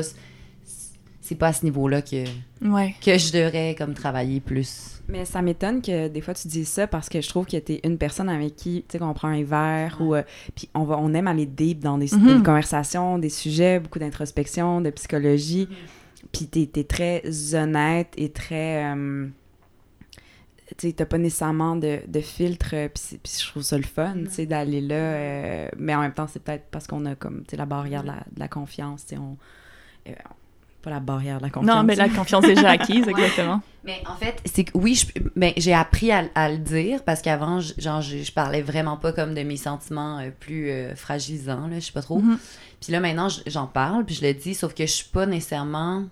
C'est 1.29 1.35
pas 1.35 1.49
à 1.49 1.53
ce 1.53 1.63
niveau-là 1.63 2.01
que, 2.01 2.23
Ouais. 2.59 2.95
que 3.05 3.15
je 3.19 3.31
devrais, 3.31 3.75
comme, 3.77 3.93
travailler 3.93 4.39
plus. 4.39 4.99
Mais 5.07 5.25
ça 5.25 5.43
m'étonne 5.43 5.79
que 5.79 6.07
des 6.07 6.21
fois 6.21 6.33
tu 6.33 6.47
dises 6.47 6.67
ça 6.69 6.87
parce 6.87 7.07
que 7.07 7.21
je 7.21 7.29
trouve 7.29 7.45
que 7.45 7.57
t'es 7.57 7.81
une 7.83 7.99
personne 7.99 8.29
avec 8.29 8.55
qui, 8.55 8.83
tu 8.87 8.93
sais, 8.93 8.97
qu'on 8.97 9.13
prend 9.13 9.27
un 9.27 9.43
verre 9.43 9.97
ou... 10.01 10.15
euh, 10.15 10.23
puis 10.55 10.69
on, 10.73 10.85
va, 10.85 10.97
on 10.97 11.13
aime 11.13 11.27
aller 11.27 11.45
deep 11.45 11.81
dans 11.81 11.99
des, 11.99 12.07
Mhm. 12.15 12.37
des 12.39 12.43
conversations, 12.43 13.19
des 13.19 13.29
sujets, 13.29 13.79
beaucoup 13.79 13.99
d'introspection, 13.99 14.81
de 14.81 14.89
psychologie. 14.89 15.67
Puis 16.31 16.47
t'es 16.47 16.67
es 16.79 16.83
très 16.83 17.21
honnête 17.53 18.11
et 18.17 18.31
très... 18.31 18.85
euh, 18.91 19.27
tu 20.77 20.91
t'as 20.95 21.05
pas 21.05 21.19
nécessairement 21.19 21.75
de, 21.75 21.99
de 22.07 22.19
filtre, 22.21 22.71
euh, 22.73 22.89
puis 22.89 23.19
je 23.39 23.47
trouve 23.49 23.61
ça 23.63 23.77
le 23.77 23.83
fun, 23.83 24.15
tu 24.25 24.31
sais, 24.31 24.45
d'aller 24.47 24.81
là. 24.81 24.95
euh, 24.95 25.69
mais 25.77 25.93
en 25.93 26.01
même 26.01 26.13
temps, 26.13 26.27
c'est 26.27 26.41
peut-être 26.41 26.65
parce 26.71 26.87
qu'on 26.87 27.05
a 27.05 27.13
comme, 27.13 27.41
tu 27.43 27.51
sais, 27.51 27.57
la 27.57 27.65
barrière 27.67 28.01
de 28.01 28.07
la, 28.07 28.23
de 28.31 28.39
la 28.39 28.47
confiance, 28.47 29.05
tu 29.05 29.15
sais, 29.15 29.21
on... 29.21 29.37
euh, 30.07 30.13
pas 30.81 30.89
la 30.89 30.99
barrière 30.99 31.37
de 31.37 31.43
la 31.43 31.49
confiance. 31.49 31.75
Non, 31.75 31.83
mais 31.83 31.95
la 31.95 32.09
confiance 32.09 32.43
est 32.45 32.55
déjà 32.55 32.69
acquise, 32.71 33.07
exactement. 33.09 33.61
Mais 33.83 34.01
en 34.07 34.15
fait, 34.15 34.41
c'est 34.45 34.65
que 34.65 34.71
oui, 34.77 34.95
je- 34.95 35.21
ben, 35.35 35.53
j'ai 35.57 35.73
appris 35.73 36.11
à, 36.11 36.25
à 36.35 36.49
le 36.49 36.57
dire 36.57 37.03
parce 37.03 37.21
qu'avant, 37.21 37.59
je- 37.59 37.73
genre, 37.77 38.01
je, 38.01 38.17
je 38.19 38.31
parlais 38.31 38.61
vraiment 38.61 38.97
pas 38.97 39.13
comme 39.13 39.33
de 39.33 39.41
mes 39.43 39.57
sentiments 39.57 40.19
euh, 40.19 40.29
plus 40.37 40.69
euh, 40.69 40.95
fragilisants, 40.95 41.67
là, 41.67 41.79
je 41.79 41.85
sais 41.85 41.91
pas 41.91 42.01
trop. 42.01 42.19
Mhm. 42.19 42.37
Puis 42.81 42.91
là, 42.91 42.99
maintenant, 42.99 43.29
je- 43.29 43.41
j'en 43.47 43.67
parle, 43.67 44.05
puis 44.05 44.15
je 44.15 44.25
le 44.25 44.33
dis, 44.33 44.53
sauf 44.55 44.73
que 44.73 44.85
je 44.85 44.91
suis 44.91 45.09
pas 45.09 45.25
nécessairement 45.25 46.03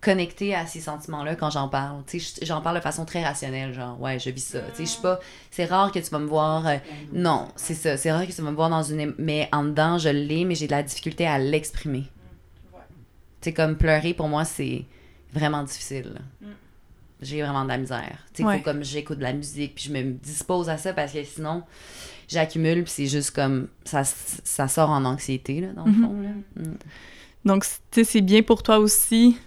connectée 0.00 0.54
à 0.54 0.66
ces 0.66 0.80
sentiments-là 0.80 1.34
quand 1.34 1.50
j'en 1.50 1.68
parle. 1.68 2.02
Tu 2.06 2.20
sais, 2.20 2.34
je- 2.40 2.46
j'en 2.46 2.60
parle 2.60 2.76
de 2.76 2.80
façon 2.82 3.04
très 3.04 3.24
rationnelle, 3.24 3.72
genre, 3.74 4.00
ouais, 4.00 4.18
je 4.20 4.30
vis 4.30 4.44
ça. 4.44 4.60
Tu 4.60 4.76
sais, 4.76 4.84
je 4.84 4.90
suis 4.90 5.02
pas... 5.02 5.18
C'est 5.50 5.64
rare 5.64 5.90
que 5.90 5.98
tu 5.98 6.10
vas 6.10 6.18
me 6.20 6.26
voir... 6.26 6.66
euh, 6.66 6.76
non, 7.12 7.48
c'est 7.56 7.74
ça. 7.74 7.96
C'est 7.96 8.12
rare 8.12 8.24
que 8.26 8.32
tu 8.32 8.40
vas 8.42 8.50
me 8.50 8.56
voir 8.56 8.70
dans 8.70 8.82
une... 8.84 9.14
Mais 9.18 9.48
en 9.52 9.64
dedans, 9.64 9.98
je 9.98 10.10
l'ai, 10.10 10.44
mais 10.44 10.54
j'ai 10.54 10.66
de 10.66 10.72
la 10.72 10.82
difficulté 10.84 11.26
à 11.26 11.38
l'exprimer. 11.38 12.04
Tu 13.40 13.50
sais, 13.50 13.52
comme 13.52 13.76
pleurer, 13.76 14.14
pour 14.14 14.28
moi, 14.28 14.44
c'est 14.44 14.84
vraiment 15.32 15.62
difficile. 15.62 16.12
là. 16.14 16.48
J'ai 17.22 17.40
vraiment 17.42 17.64
de 17.64 17.68
la 17.68 17.78
misère. 17.78 18.18
Tu 18.34 18.42
sais, 18.42 18.48
Ouais. 18.48 18.58
faut 18.58 18.62
comme 18.64 18.82
j'écoute 18.84 19.18
de 19.18 19.22
la 19.22 19.32
musique, 19.32 19.74
puis 19.74 19.84
je 19.84 19.92
me 19.92 20.02
dispose 20.12 20.68
à 20.68 20.76
ça 20.76 20.92
parce 20.92 21.12
que 21.12 21.24
sinon, 21.24 21.62
j'accumule, 22.28 22.82
puis 22.84 22.92
c'est 22.92 23.06
juste 23.06 23.30
comme... 23.30 23.68
Ça, 23.84 24.04
ça 24.04 24.68
sort 24.68 24.90
en 24.90 25.04
anxiété, 25.04 25.60
là, 25.62 25.68
dans 25.72 25.86
le 25.86 25.92
Mhm. 25.92 26.02
fond, 26.04 26.20
là. 26.20 26.28
Mm. 26.62 26.74
Donc, 27.46 27.64
tu 27.64 27.70
sais, 27.92 28.04
c'est 28.04 28.20
bien 28.20 28.42
pour 28.42 28.62
toi 28.62 28.78
aussi, 28.78 29.38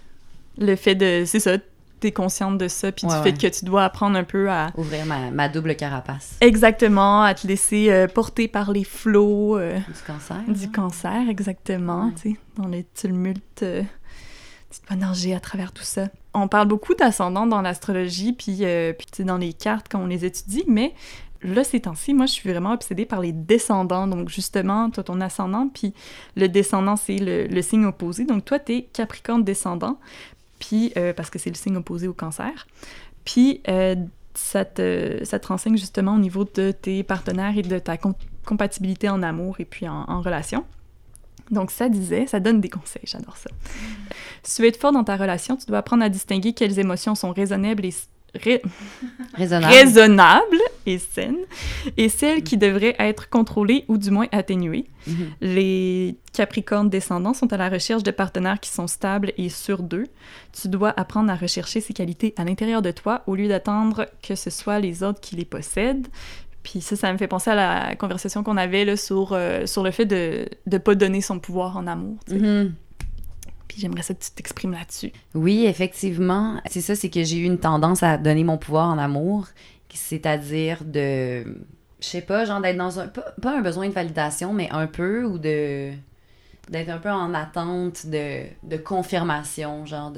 le 0.58 0.74
fait 0.74 0.94
de... 0.96 1.22
C'est 1.26 1.38
ça, 1.40 1.58
t'es 2.00 2.12
consciente 2.12 2.58
de 2.58 2.66
ça, 2.68 2.90
puis 2.92 3.06
Ouais, 3.06 3.12
du 3.12 3.18
ouais. 3.18 3.32
fait 3.32 3.50
que 3.50 3.58
tu 3.58 3.64
dois 3.64 3.84
apprendre 3.84 4.16
un 4.16 4.24
peu 4.24 4.50
à... 4.50 4.70
Ouvrir 4.76 5.06
ma, 5.06 5.30
ma 5.30 5.48
double 5.48 5.76
carapace 5.76 6.36
Exactement, 6.40 7.22
à 7.22 7.34
te 7.34 7.46
laisser 7.46 7.90
euh, 7.90 8.06
porter 8.08 8.48
par 8.48 8.72
les 8.72 8.84
flots 8.84 9.58
euh, 9.58 9.76
du 9.78 10.02
cancer. 10.06 10.36
du 10.48 10.70
cancer, 10.70 11.28
exactement, 11.28 12.06
Ouais. 12.06 12.12
tu 12.20 12.30
sais, 12.32 12.36
dans 12.56 12.68
les 12.68 12.84
tumultes, 12.94 13.62
euh, 13.62 13.82
petite 14.68 14.90
énergie 14.92 15.32
à 15.34 15.40
travers 15.40 15.72
tout 15.72 15.82
ça. 15.82 16.08
On 16.34 16.48
parle 16.48 16.68
beaucoup 16.68 16.94
d'ascendant 16.94 17.46
dans 17.46 17.60
l'astrologie, 17.62 18.32
puis, 18.32 18.58
euh, 18.62 18.92
puis 18.92 19.06
tu 19.12 19.24
dans 19.24 19.38
les 19.38 19.52
cartes 19.52 19.86
quand 19.90 20.00
on 20.00 20.06
les 20.06 20.24
étudie, 20.24 20.64
mais 20.68 20.94
là, 21.42 21.64
ces 21.64 21.80
temps-ci, 21.80 22.14
moi, 22.14 22.26
je 22.26 22.32
suis 22.32 22.48
vraiment 22.50 22.72
obsédée 22.72 23.04
par 23.06 23.20
les 23.20 23.32
descendants. 23.32 24.06
Donc, 24.06 24.28
justement, 24.28 24.90
toi, 24.90 25.02
ton 25.02 25.20
ascendant, 25.20 25.68
puis 25.72 25.92
le 26.36 26.48
descendant, 26.48 26.94
c'est 26.96 27.16
le, 27.16 27.46
le 27.46 27.62
signe 27.62 27.84
opposé. 27.86 28.26
Donc, 28.26 28.44
toi, 28.44 28.58
t'es 28.60 28.88
Capricorne 28.92 29.42
descendant, 29.42 29.98
puis 30.60 30.92
euh, 30.96 31.12
parce 31.12 31.30
que 31.30 31.40
c'est 31.40 31.50
le 31.50 31.56
signe 31.56 31.76
opposé 31.76 32.06
au 32.06 32.12
cancer. 32.14 32.68
Puis, 33.24 33.60
euh, 33.68 33.96
ça, 34.34 34.64
te, 34.64 35.20
ça 35.24 35.40
te 35.40 35.48
renseigne 35.48 35.76
justement 35.76 36.14
au 36.14 36.18
niveau 36.18 36.44
de 36.44 36.70
tes 36.70 37.02
partenaires 37.02 37.58
et 37.58 37.62
de 37.62 37.78
ta 37.80 37.96
com- 37.96 38.14
compatibilité 38.46 39.08
en 39.08 39.22
amour 39.24 39.56
et 39.58 39.64
puis 39.64 39.88
en, 39.88 40.04
en 40.08 40.20
relation. 40.20 40.64
Donc, 41.50 41.72
ça 41.72 41.88
disait, 41.88 42.28
ça 42.28 42.38
donne 42.38 42.60
des 42.60 42.68
conseils, 42.68 43.02
j'adore 43.04 43.36
ça. 43.36 43.50
Si 44.44 44.56
tu 44.56 44.62
veux 44.62 44.68
être 44.68 44.80
fort 44.80 44.92
dans 44.92 45.02
ta 45.02 45.16
relation, 45.16 45.56
tu 45.56 45.66
dois 45.66 45.78
apprendre 45.78 46.04
à 46.04 46.08
distinguer 46.08 46.52
quelles 46.52 46.78
émotions 46.78 47.16
sont 47.16 47.32
raisonnables 47.32 47.84
et, 47.84 47.94
ré- 48.34 48.62
Raisonnable. 49.34 50.58
et 50.86 50.98
saines, 50.98 51.36
et 51.96 52.08
celles 52.08 52.42
qui 52.42 52.56
devraient 52.56 52.96
être 52.98 53.28
contrôlées 53.28 53.84
ou 53.88 53.96
du 53.98 54.10
moins 54.10 54.26
atténuées. 54.32 54.86
Mhm. 55.06 55.14
Les 55.40 56.16
Capricornes 56.32 56.88
descendants 56.90 57.34
sont 57.34 57.52
à 57.52 57.56
la 57.56 57.68
recherche 57.68 58.02
de 58.02 58.10
partenaires 58.10 58.60
qui 58.60 58.70
sont 58.70 58.86
stables 58.86 59.32
et 59.36 59.48
sûrs 59.48 59.82
d'eux. 59.82 60.06
Tu 60.60 60.68
dois 60.68 60.92
apprendre 60.98 61.30
à 61.30 61.34
rechercher 61.36 61.80
ces 61.80 61.92
qualités 61.92 62.34
à 62.36 62.44
l'intérieur 62.44 62.82
de 62.82 62.90
toi 62.90 63.22
au 63.26 63.34
lieu 63.34 63.48
d'attendre 63.48 64.06
que 64.22 64.34
ce 64.34 64.50
soit 64.50 64.80
les 64.80 65.02
autres 65.02 65.20
qui 65.20 65.36
les 65.36 65.44
possèdent. 65.44 66.08
Puis 66.62 66.80
ça, 66.82 66.94
ça 66.94 67.10
me 67.12 67.16
fait 67.18 67.26
penser 67.28 67.50
à 67.50 67.54
la 67.54 67.96
conversation 67.96 68.42
qu'on 68.42 68.58
avait 68.58 68.84
là, 68.84 68.96
sur, 68.96 69.30
euh, 69.32 69.64
sur 69.66 69.82
le 69.82 69.90
fait 69.90 70.04
de 70.04 70.46
ne 70.70 70.78
pas 70.78 70.94
donner 70.94 71.20
son 71.22 71.38
pouvoir 71.38 71.76
en 71.78 71.86
amour. 71.86 72.18
Puis 73.70 73.78
j'aimerais 73.80 74.02
ça 74.02 74.14
que 74.14 74.24
tu 74.24 74.32
t'exprimes 74.32 74.72
là-dessus. 74.72 75.12
Oui, 75.34 75.64
effectivement. 75.64 76.60
C'est 76.68 76.80
ça, 76.80 76.96
c'est 76.96 77.08
que 77.08 77.22
j'ai 77.22 77.36
eu 77.36 77.44
une 77.44 77.58
tendance 77.58 78.02
à 78.02 78.18
donner 78.18 78.42
mon 78.42 78.58
pouvoir 78.58 78.88
en 78.88 78.98
amour, 78.98 79.46
c'est-à-dire 79.94 80.84
de, 80.84 81.44
je 82.00 82.06
sais 82.06 82.20
pas, 82.20 82.44
genre 82.44 82.60
d'être 82.60 82.76
dans 82.76 82.98
un, 82.98 83.06
pas, 83.06 83.32
un 83.44 83.60
besoin 83.60 83.88
de 83.88 83.92
validation, 83.94 84.52
mais 84.52 84.68
un 84.72 84.88
peu, 84.88 85.24
ou 85.24 85.38
de, 85.38 85.92
d'être 86.68 86.88
un 86.88 86.98
peu 86.98 87.10
en 87.10 87.32
attente 87.32 88.06
de, 88.06 88.42
de 88.64 88.76
confirmation, 88.76 89.86
genre 89.86 90.12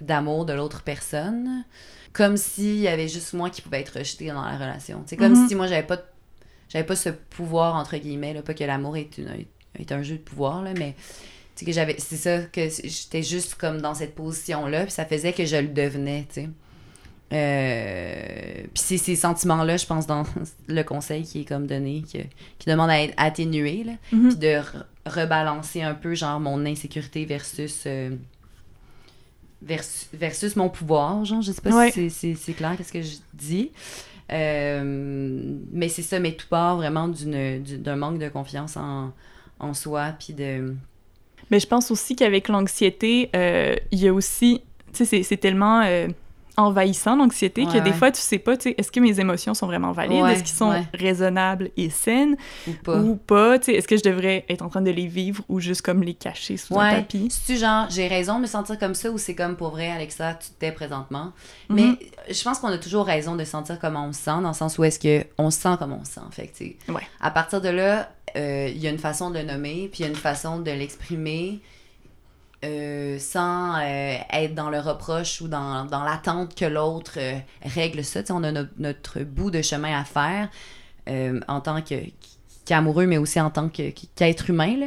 d'amour 0.00 0.44
de 0.44 0.52
l'autre 0.52 0.82
personne. 0.82 1.64
Comme 2.12 2.36
s'il 2.36 2.76
y 2.80 2.88
avait 2.88 3.08
juste 3.08 3.32
moi 3.32 3.48
qui 3.50 3.62
pouvais 3.62 3.80
être 3.80 3.98
rejetée 3.98 4.28
dans 4.28 4.42
la 4.44 4.56
relation. 4.58 5.02
C'est 5.06 5.16
comme 5.16 5.32
Mhm. 5.32 5.48
si 5.48 5.54
moi, 5.54 5.66
j'avais 5.66 5.86
pas, 5.86 5.98
j'avais 6.68 6.84
pas 6.84 6.96
ce 6.96 7.08
pouvoir, 7.08 7.76
entre 7.76 7.96
guillemets, 7.96 8.34
là, 8.34 8.42
pas 8.42 8.52
que 8.54 8.62
l'amour 8.64 8.96
est, 8.98 9.16
une, 9.18 9.30
est 9.78 9.90
un 9.90 10.02
jeu 10.02 10.16
de 10.16 10.22
pouvoir, 10.22 10.62
là, 10.62 10.72
mais 10.78 10.94
que 11.62 11.72
j'avais 11.72 11.96
c'est 11.98 12.16
ça 12.16 12.38
que 12.44 12.68
j'étais 12.68 13.22
juste 13.22 13.54
comme 13.54 13.80
dans 13.80 13.94
cette 13.94 14.14
position 14.14 14.66
là 14.66 14.82
puis 14.82 14.90
ça 14.92 15.04
faisait 15.04 15.32
que 15.32 15.44
je 15.46 15.56
le 15.56 15.68
devenais 15.68 16.26
tu 16.28 16.42
sais 16.42 16.48
Euh, 17.32 18.62
puis 18.74 18.82
c'est 18.82 18.98
ces 18.98 19.16
sentiments 19.16 19.64
là 19.64 19.76
je 19.76 19.86
pense 19.86 20.06
dans 20.06 20.24
le 20.68 20.82
conseil 20.82 21.24
qui 21.24 21.40
est 21.40 21.44
comme 21.44 21.66
donné 21.66 22.02
que- 22.12 22.18
qui 22.58 22.68
demande 22.68 22.90
à 22.90 23.00
être 23.02 23.14
atténué 23.16 23.82
là 23.84 23.92
Mhm. 24.12 24.28
puis 24.28 24.36
de 24.38 24.46
re- 24.60 24.84
rebalancer 25.06 25.82
un 25.82 25.94
peu 25.94 26.14
genre 26.14 26.38
mon 26.40 26.64
insécurité 26.66 27.24
versus 27.24 27.84
euh, 27.86 28.10
versus, 29.62 30.08
versus 30.12 30.56
mon 30.56 30.68
pouvoir 30.68 31.24
genre 31.24 31.42
je 31.42 31.52
sais 31.52 31.60
pas 31.60 31.70
Ouais. 31.76 31.90
si 31.90 32.10
c'est- 32.10 32.52
clair 32.54 32.74
qu'est-ce 32.76 32.92
que 32.92 33.02
je 33.02 33.16
dis 33.32 33.70
Euh, 34.30 34.82
mais 35.70 35.88
c'est 35.90 36.00
ça 36.02 36.18
mais 36.18 36.32
tout 36.32 36.46
part 36.48 36.76
vraiment 36.76 37.08
d'une 37.08 37.62
du- 37.62 37.76
d'un 37.76 37.96
manque 37.96 38.18
de 38.18 38.30
confiance 38.30 38.76
en, 38.78 39.12
en 39.60 39.74
soi 39.74 40.14
puis 40.18 40.32
de 40.32 40.74
Mais 41.50 41.60
je 41.60 41.66
pense 41.66 41.90
aussi 41.90 42.16
qu'avec 42.16 42.48
l'anxiété, 42.48 43.30
euh, 43.36 43.76
il 43.90 43.98
y 44.00 44.08
a 44.08 44.12
aussi, 44.14 44.62
tu 44.92 45.04
sais, 45.04 45.22
c'est- 45.22 45.36
tellement 45.36 45.82
euh, 45.82 46.08
envahissant 46.56 47.16
l'anxiété 47.16 47.64
que 47.66 47.72
Ouais, 47.72 47.80
des 47.80 47.90
ouais. 47.90 47.96
fois 47.96 48.12
tu 48.12 48.20
sais 48.20 48.38
pas, 48.38 48.56
tu 48.56 48.62
sais, 48.70 48.74
est-ce 48.78 48.92
que 48.92 49.00
mes 49.00 49.18
émotions 49.18 49.54
sont 49.54 49.66
vraiment 49.66 49.90
valides, 49.90 50.22
Ouais, 50.22 50.34
est-ce 50.34 50.44
qu'ils 50.44 50.54
sont 50.56 50.84
raisonnables 50.94 51.70
et 51.76 51.90
saines? 51.90 52.36
Ou 52.68 52.72
pas 52.74 52.96
ou 53.00 53.16
pas, 53.16 53.58
tu 53.58 53.64
sais, 53.66 53.72
est-ce 53.72 53.88
que 53.88 53.96
je 53.96 54.04
devrais 54.04 54.44
être 54.48 54.62
en 54.62 54.68
train 54.68 54.80
de 54.80 54.90
les 54.92 55.08
vivre 55.08 55.42
ou 55.48 55.58
juste 55.58 55.82
comme 55.82 56.04
les 56.04 56.14
cacher 56.14 56.56
sous 56.56 56.78
un 56.78 56.90
tapis? 56.90 57.26
C'est-tu 57.28 57.58
genre, 57.58 57.86
j'ai 57.90 58.06
raison 58.06 58.36
de 58.36 58.42
me 58.42 58.46
sentir 58.46 58.78
comme 58.78 58.94
ça 58.94 59.10
ou 59.10 59.18
c'est 59.18 59.34
comme 59.34 59.56
pour 59.56 59.70
vrai, 59.70 59.90
Alexa, 59.90 60.34
tu 60.34 60.50
t'es 60.56 60.70
présentement? 60.70 61.32
Mhm. 61.68 61.76
Mais 61.76 62.32
je 62.32 62.42
pense 62.44 62.60
qu'on 62.60 62.68
a 62.68 62.78
toujours 62.78 63.04
raison 63.06 63.34
de 63.34 63.42
sentir 63.44 63.80
comment 63.80 64.06
on 64.06 64.12
se 64.12 64.20
sent, 64.20 64.40
dans 64.40 64.48
le 64.48 64.54
sens 64.54 64.78
où 64.78 64.84
est-ce 64.84 65.00
que 65.00 65.26
on 65.38 65.50
se 65.50 65.58
sent 65.60 65.74
comme 65.80 65.92
on 65.92 66.04
se 66.04 66.12
sent. 66.12 66.20
Fait 66.30 66.46
que, 66.46 66.56
tu 66.56 66.64
sais, 66.86 66.92
Ouais. 66.92 67.02
à 67.20 67.32
partir 67.32 67.60
de 67.60 67.68
là, 67.68 68.08
euh, 68.36 68.68
il 68.68 68.78
y 68.78 68.86
a 68.86 68.90
une 68.90 68.98
façon 68.98 69.30
de 69.30 69.38
le 69.38 69.44
nommer, 69.44 69.88
puis 69.92 70.00
il 70.00 70.02
y 70.02 70.04
a 70.06 70.08
une 70.08 70.16
façon 70.16 70.58
de 70.60 70.70
l'exprimer 70.70 71.60
euh, 72.64 73.18
sans 73.18 73.76
euh, 73.76 74.16
être 74.32 74.54
dans 74.54 74.70
le 74.70 74.80
reproche 74.80 75.40
ou 75.40 75.48
dans, 75.48 75.84
dans 75.84 76.02
l'attente 76.02 76.54
que 76.54 76.64
l'autre 76.64 77.18
règle 77.62 78.02
ça. 78.04 78.20
On 78.30 78.42
a 78.42 78.52
no- 78.52 78.68
notre 78.78 79.20
bout 79.20 79.50
de 79.50 79.62
chemin 79.62 79.98
à 79.98 80.04
faire 80.04 80.48
en 81.06 81.60
tant 81.60 81.82
qu'amoureux, 82.64 83.06
mais 83.06 83.18
aussi 83.18 83.38
en 83.40 83.50
tant 83.50 83.68
qu'être 83.68 84.48
humain. 84.48 84.76
Là. 84.78 84.86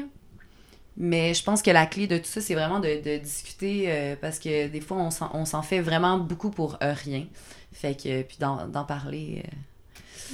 Mais 0.97 1.35
je 1.35 1.43
pense 1.43 1.61
que 1.61 1.69
la 1.69 1.85
clé 1.85 2.07
de 2.07 2.17
tout 2.17 2.25
ça, 2.25 2.41
c'est 2.41 2.55
vraiment 2.55 2.79
de, 2.79 3.01
de 3.03 3.17
discuter 3.17 4.15
parce 4.19 4.39
que 4.39 4.67
des 4.67 4.81
fois, 4.81 4.97
on 4.97 5.45
s'en- 5.45 5.61
fait 5.61 5.79
vraiment 5.81 6.17
beaucoup 6.17 6.49
pour 6.49 6.77
rien. 6.81 7.25
Fait 7.71 7.93
que, 7.95 8.23
puis 8.23 8.37
d'en 8.39 8.83
parler, 8.85 9.43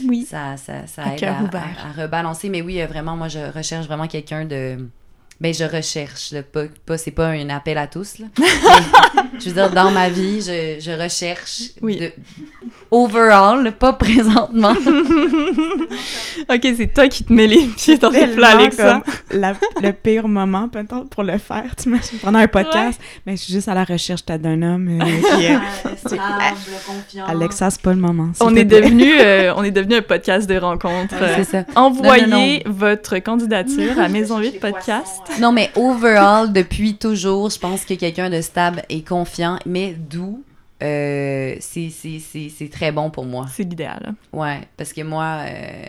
Oui. 0.08 0.26
ça, 0.26 0.58
ça, 0.58 0.88
ça 0.88 1.16
aide 1.16 1.24
à 1.24 1.92
rebalancer. 2.02 2.50
Mais 2.50 2.62
oui, 2.62 2.82
euh, 2.82 2.88
vraiment, 2.88 3.16
moi, 3.16 3.28
je 3.28 3.52
recherche 3.52 3.86
vraiment 3.86 4.08
quelqu'un 4.08 4.46
de. 4.46 4.88
Ben, 5.42 5.54
je 5.54 5.64
recherche, 5.66 6.32
là, 6.32 6.42
pas, 6.44 6.64
pas, 6.86 6.98
c'est 6.98 7.12
pas 7.12 7.28
un 7.28 7.50
appel 7.50 7.78
à 7.78 7.88
tous, 7.88 8.20
là. 8.20 8.28
Je 9.40 9.50
veux 9.50 9.56
dire, 9.56 9.72
dans 9.72 9.90
ma 9.92 10.08
vie, 10.10 10.42
je, 10.42 10.80
je 10.80 10.92
recherche. 10.92 11.72
Oui. 11.82 11.98
de- 11.98 12.12
overall, 12.92 13.72
pas 13.74 13.94
présentement. 13.94 14.74
Ok, 16.50 16.62
c'est 16.78 16.94
toi 16.94 17.08
qui 17.08 17.24
te 17.24 17.32
mets 17.32 17.48
les 17.48 17.66
pieds 17.68 17.98
dans 17.98 18.10
les 18.10 18.28
plats, 18.28 18.50
Alexa. 18.58 19.02
la- 19.32 19.54
le 19.82 19.92
pire 19.92 20.28
moment 20.28 20.68
peut-être 20.68 21.08
pour 21.10 21.24
le 21.24 21.38
faire, 21.38 21.76
tu 21.76 21.88
imagines, 21.90 22.18
pendant 22.22 22.40
un 22.40 22.48
podcast. 22.48 23.00
Mais 23.26 23.38
je 23.38 23.44
suis 23.44 23.54
juste 23.54 23.68
à 23.70 23.74
la 23.74 23.84
recherche 23.84 24.24
peut-être 24.26 24.42
d'un 24.42 24.62
homme 24.62 25.00
euh, 25.02 25.06
qui 26.10 26.16
confiant. 26.86 27.26
Alexa, 27.28 27.70
c'est 27.70 27.82
pas 27.82 27.92
le 27.94 28.00
moment. 28.00 28.32
On 28.42 28.56
est, 28.56 28.66
devenu, 28.66 29.20
euh, 29.20 29.54
on 29.56 29.64
est 29.64 29.72
devenu 29.72 29.96
un 29.96 30.02
podcast 30.02 30.50
de 30.50 30.58
rencontres. 30.58 31.16
Ouais, 31.20 31.34
c'est 31.38 31.44
ça. 31.46 31.64
Envoyez 31.76 32.28
Non, 32.28 32.72
votre 32.72 33.18
candidature 33.20 33.98
à 34.00 34.10
Maison 34.10 34.40
8 34.40 34.60
Podcast. 34.60 35.22
Non, 35.40 35.52
mais 35.52 35.72
overall, 35.76 36.52
depuis 36.54 36.96
toujours, 36.96 37.50
je 37.50 37.60
pense 37.60 37.86
que 37.86 37.94
quelqu'un 37.96 38.30
de 38.30 38.42
stable 38.42 38.84
et 38.90 39.04
confiant, 39.04 39.58
mais 39.66 39.94
doux, 39.94 40.44
euh, 40.82 41.56
c'est- 41.60 42.70
très 42.72 42.92
bon 42.92 43.10
pour 43.10 43.26
moi. 43.26 43.46
C'est 43.52 43.64
l'idéal. 43.64 44.14
Ouais, 44.32 44.62
parce 44.78 44.92
que 44.94 45.02
moi, 45.02 45.40
euh, 45.46 45.86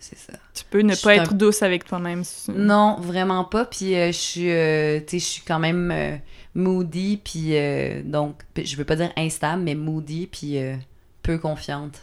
c'est 0.00 0.18
ça. 0.18 0.32
Tu 0.54 0.64
peux 0.70 0.80
ne 0.80 0.94
Je 0.94 1.02
pas 1.02 1.14
être 1.16 1.32
un- 1.32 1.36
douce 1.36 1.62
avec 1.62 1.84
toi-même. 1.84 2.22
Non, 2.54 2.96
vraiment 3.00 3.44
pas. 3.44 3.64
Puis 3.64 3.94
euh, 3.94 4.08
je 4.08 4.12
suis, 4.12 4.40
tu 4.42 4.48
sais, 4.48 5.18
je 5.18 5.24
suis 5.24 5.42
quand 5.46 5.58
même 5.60 6.18
moody, 6.54 7.20
puis 7.22 7.56
euh, 7.56 8.02
donc, 8.04 8.34
je 8.60 8.76
veux 8.76 8.84
pas 8.84 8.96
dire 8.96 9.12
instable, 9.16 9.62
mais 9.62 9.74
moody, 9.76 10.26
puis 10.26 10.58
peu 11.22 11.38
confiante. 11.38 12.00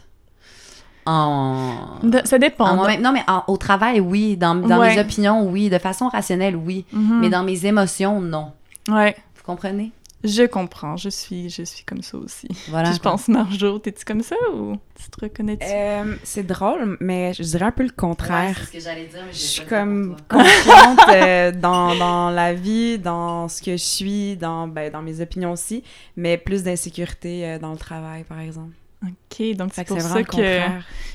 En... 1.06 1.98
De- 2.02 2.20
ça 2.24 2.38
dépend. 2.38 2.66
en. 2.66 2.98
Non, 3.00 3.12
mais 3.12 3.22
en- 3.28 3.44
au 3.48 3.56
travail, 3.56 4.00
oui. 4.00 4.36
Dans, 4.36 4.54
dans 4.54 4.78
Ouais. 4.80 4.94
mes 4.94 5.00
opinions, 5.00 5.48
oui. 5.48 5.70
De 5.70 5.78
façon 5.78 6.08
rationnelle, 6.08 6.56
oui. 6.56 6.84
Mhm. 6.92 7.20
Mais 7.20 7.28
dans 7.30 7.42
mes 7.44 7.64
émotions, 7.66 8.20
non. 8.20 8.52
Ouais, 8.88 9.16
Vous 9.36 9.42
comprenez? 9.44 9.92
je 10.24 10.42
comprends. 10.44 10.96
Je 10.96 11.08
suis, 11.08 11.50
je 11.50 11.62
suis 11.62 11.84
comme 11.84 12.02
ça 12.02 12.16
aussi. 12.18 12.48
Voilà. 12.68 12.88
Puis 12.88 12.96
je 12.96 13.00
pense, 13.02 13.28
Marjo, 13.28 13.78
t'es-tu 13.78 14.04
comme 14.04 14.22
ça 14.22 14.34
ou 14.54 14.74
tu 15.00 15.08
te 15.08 15.20
reconnais-tu? 15.24 15.64
Euh, 15.70 16.16
c'est 16.24 16.44
drôle, 16.44 16.96
mais 17.00 17.32
je 17.34 17.44
dirais 17.44 17.66
un 17.66 17.70
peu 17.70 17.84
le 17.84 17.90
contraire. 17.90 18.58
ce 18.66 18.72
que 18.72 18.80
j'allais 18.80 19.06
dire, 19.06 19.20
mais 19.24 19.32
je 19.32 19.38
suis 19.38 19.64
comme 19.66 20.16
confiante 20.28 20.98
euh, 21.14 21.52
dans, 21.52 21.94
dans 21.94 22.30
la 22.30 22.54
vie, 22.54 22.98
dans 22.98 23.46
ce 23.48 23.62
que 23.62 23.72
je 23.72 23.84
suis, 23.84 24.36
dans, 24.36 24.66
ben, 24.66 24.90
dans 24.90 25.02
mes 25.02 25.20
opinions 25.20 25.52
aussi, 25.52 25.84
mais 26.16 26.38
plus 26.38 26.64
d'insécurité 26.64 27.46
euh, 27.46 27.58
dans 27.60 27.70
le 27.70 27.78
travail, 27.78 28.24
par 28.24 28.40
exemple. 28.40 28.72
Ok, 29.02 29.56
donc 29.56 29.72
c'est 29.74 29.82
pour 29.88 29.96
ça 30.08 30.22
que, 30.42 30.58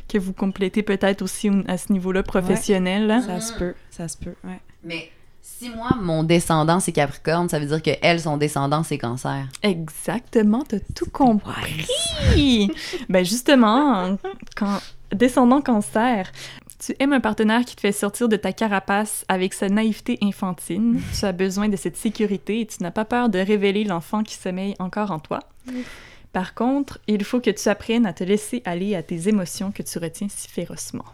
que 0.08 0.18
vous 0.20 0.34
complétez 0.34 0.84
peut-être 0.84 1.22
aussi 1.22 1.50
au- 1.50 1.64
à 1.68 1.78
ce 1.78 1.92
niveau-là 1.92 2.22
professionnel. 2.24 3.10
hein? 3.10 3.22
Ça 3.22 3.40
se 3.42 3.54
peut, 3.54 3.74
ça 3.90 4.08
se 4.08 4.18
peut, 4.18 4.36
ouais. 4.44 4.60
Mais 4.84 5.10
si 5.42 5.70
moi, 5.70 5.96
mon 6.00 6.24
descendant, 6.24 6.80
c'est 6.80 6.92
Capricorne, 6.92 7.50
ça 7.50 7.60
veut 7.60 7.66
dire 7.66 7.82
que 7.82 7.90
elle, 8.04 8.20
son 8.20 8.38
descendant, 8.38 8.84
c'est 8.84 8.98
Cancer. 9.00 9.48
Exactement, 9.64 10.64
t'as 10.68 10.80
tout 10.96 11.10
compris. 11.12 11.88
ben 13.10 13.26
justement, 13.26 14.18
quand 14.56 14.80
descendant 15.12 15.62
cancer, 15.62 16.32
tu 16.80 16.96
aimes 17.00 17.14
un 17.14 17.20
partenaire 17.20 17.66
qui 17.66 17.76
te 17.76 17.82
fait 17.82 17.92
sortir 17.92 18.30
de 18.30 18.36
ta 18.38 18.54
carapace 18.54 19.26
avec 19.28 19.54
sa 19.54 19.70
naïveté 19.70 20.18
infantine. 20.22 21.02
Tu 21.20 21.26
as 21.26 21.32
besoin 21.32 21.68
de 21.68 21.76
cette 21.76 21.98
sécurité 21.98 22.62
et 22.62 22.66
tu 22.68 22.82
n'as 22.82 22.92
pas 22.92 23.06
peur 23.06 23.30
de 23.30 23.40
révéler 23.40 23.84
l'enfant 23.84 24.24
qui 24.24 24.36
sommeille 24.36 24.76
encore 24.80 25.12
en 25.12 25.20
toi. 25.20 25.40
Par 26.34 26.54
contre, 26.54 27.00
il 27.08 27.24
faut 27.24 27.42
que 27.42 27.50
tu 27.50 27.68
apprennes 27.68 28.06
à 28.06 28.14
te 28.14 28.24
laisser 28.24 28.62
aller 28.66 28.96
à 28.96 29.04
tes 29.04 29.28
émotions 29.28 29.72
que 29.72 29.84
tu 29.84 30.00
retiens 30.00 30.30
si 30.30 30.48
férocement. 30.48 31.06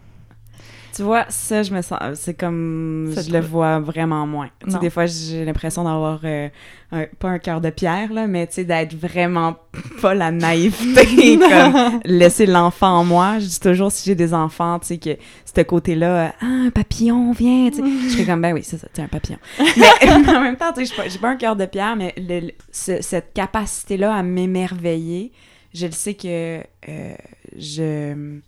Tu 0.96 1.04
vois, 1.04 1.26
ça, 1.30 1.62
je 1.64 1.74
me 1.74 1.82
sens. 1.82 2.00
C'est 2.16 2.34
comme. 2.34 3.12
Ça 3.14 3.22
je 3.22 3.32
le 3.32 3.40
vois 3.40 3.80
vraiment 3.80 4.26
moins. 4.26 4.50
Tu 4.60 4.70
sais, 4.72 4.76
Non. 4.78 4.82
des 4.82 4.90
fois, 4.90 5.06
j'ai 5.06 5.46
l'impression 5.46 5.84
d'avoir. 5.84 6.20
euh, 6.24 6.50
un- 6.92 7.06
pas 7.20 7.28
un 7.30 7.38
cœur 7.40 7.60
de 7.60 7.70
pierre, 7.70 8.14
là, 8.14 8.28
mais 8.28 8.48
tu 8.48 8.54
sais, 8.54 8.64
d'être 8.64 8.96
vraiment 8.96 9.58
pas 10.02 10.14
la 10.14 10.32
naïveté. 10.32 11.38
comme 11.50 12.00
laisser 12.06 12.46
l'enfant 12.46 13.00
en 13.00 13.04
moi. 13.06 13.40
Je 13.40 13.46
dis 13.46 13.60
toujours, 13.60 13.92
si 13.92 14.06
j'ai 14.06 14.16
des 14.16 14.34
enfants, 14.34 14.80
tu 14.80 14.88
sais, 14.88 14.98
que 14.98 15.18
ce 15.56 15.62
côté-là, 15.64 16.28
euh, 16.28 16.30
ah, 16.42 16.46
un 16.68 16.70
papillon, 16.70 17.32
viens. 17.34 17.70
Tu 17.70 17.78
sais, 17.78 17.84
je 18.06 18.10
serais 18.14 18.26
comme, 18.26 18.42
ben 18.42 18.54
oui, 18.54 18.62
c'est 18.64 18.78
ça, 18.78 18.88
tu 18.94 19.02
un 19.02 19.08
papillon. 19.08 19.38
mais 19.60 20.36
en 20.36 20.42
même 20.42 20.56
temps, 20.56 20.72
tu 20.74 20.86
sais, 20.86 20.94
j'ai 21.10 21.18
pas- 21.20 21.28
pas 21.28 21.30
un 21.30 21.36
cœur 21.36 21.56
de 21.58 21.66
pierre, 21.66 21.96
mais 21.98 22.14
le- 22.18 22.40
le- 22.48 22.52
ce- 22.72 23.02
cette 23.02 23.34
capacité-là 23.34 24.16
à 24.16 24.24
m'émerveiller, 24.24 25.32
je 25.74 25.86
le 25.88 25.92
sais 25.92 26.14
que 26.14 26.60
euh, 26.90 27.16
je. 27.58 28.40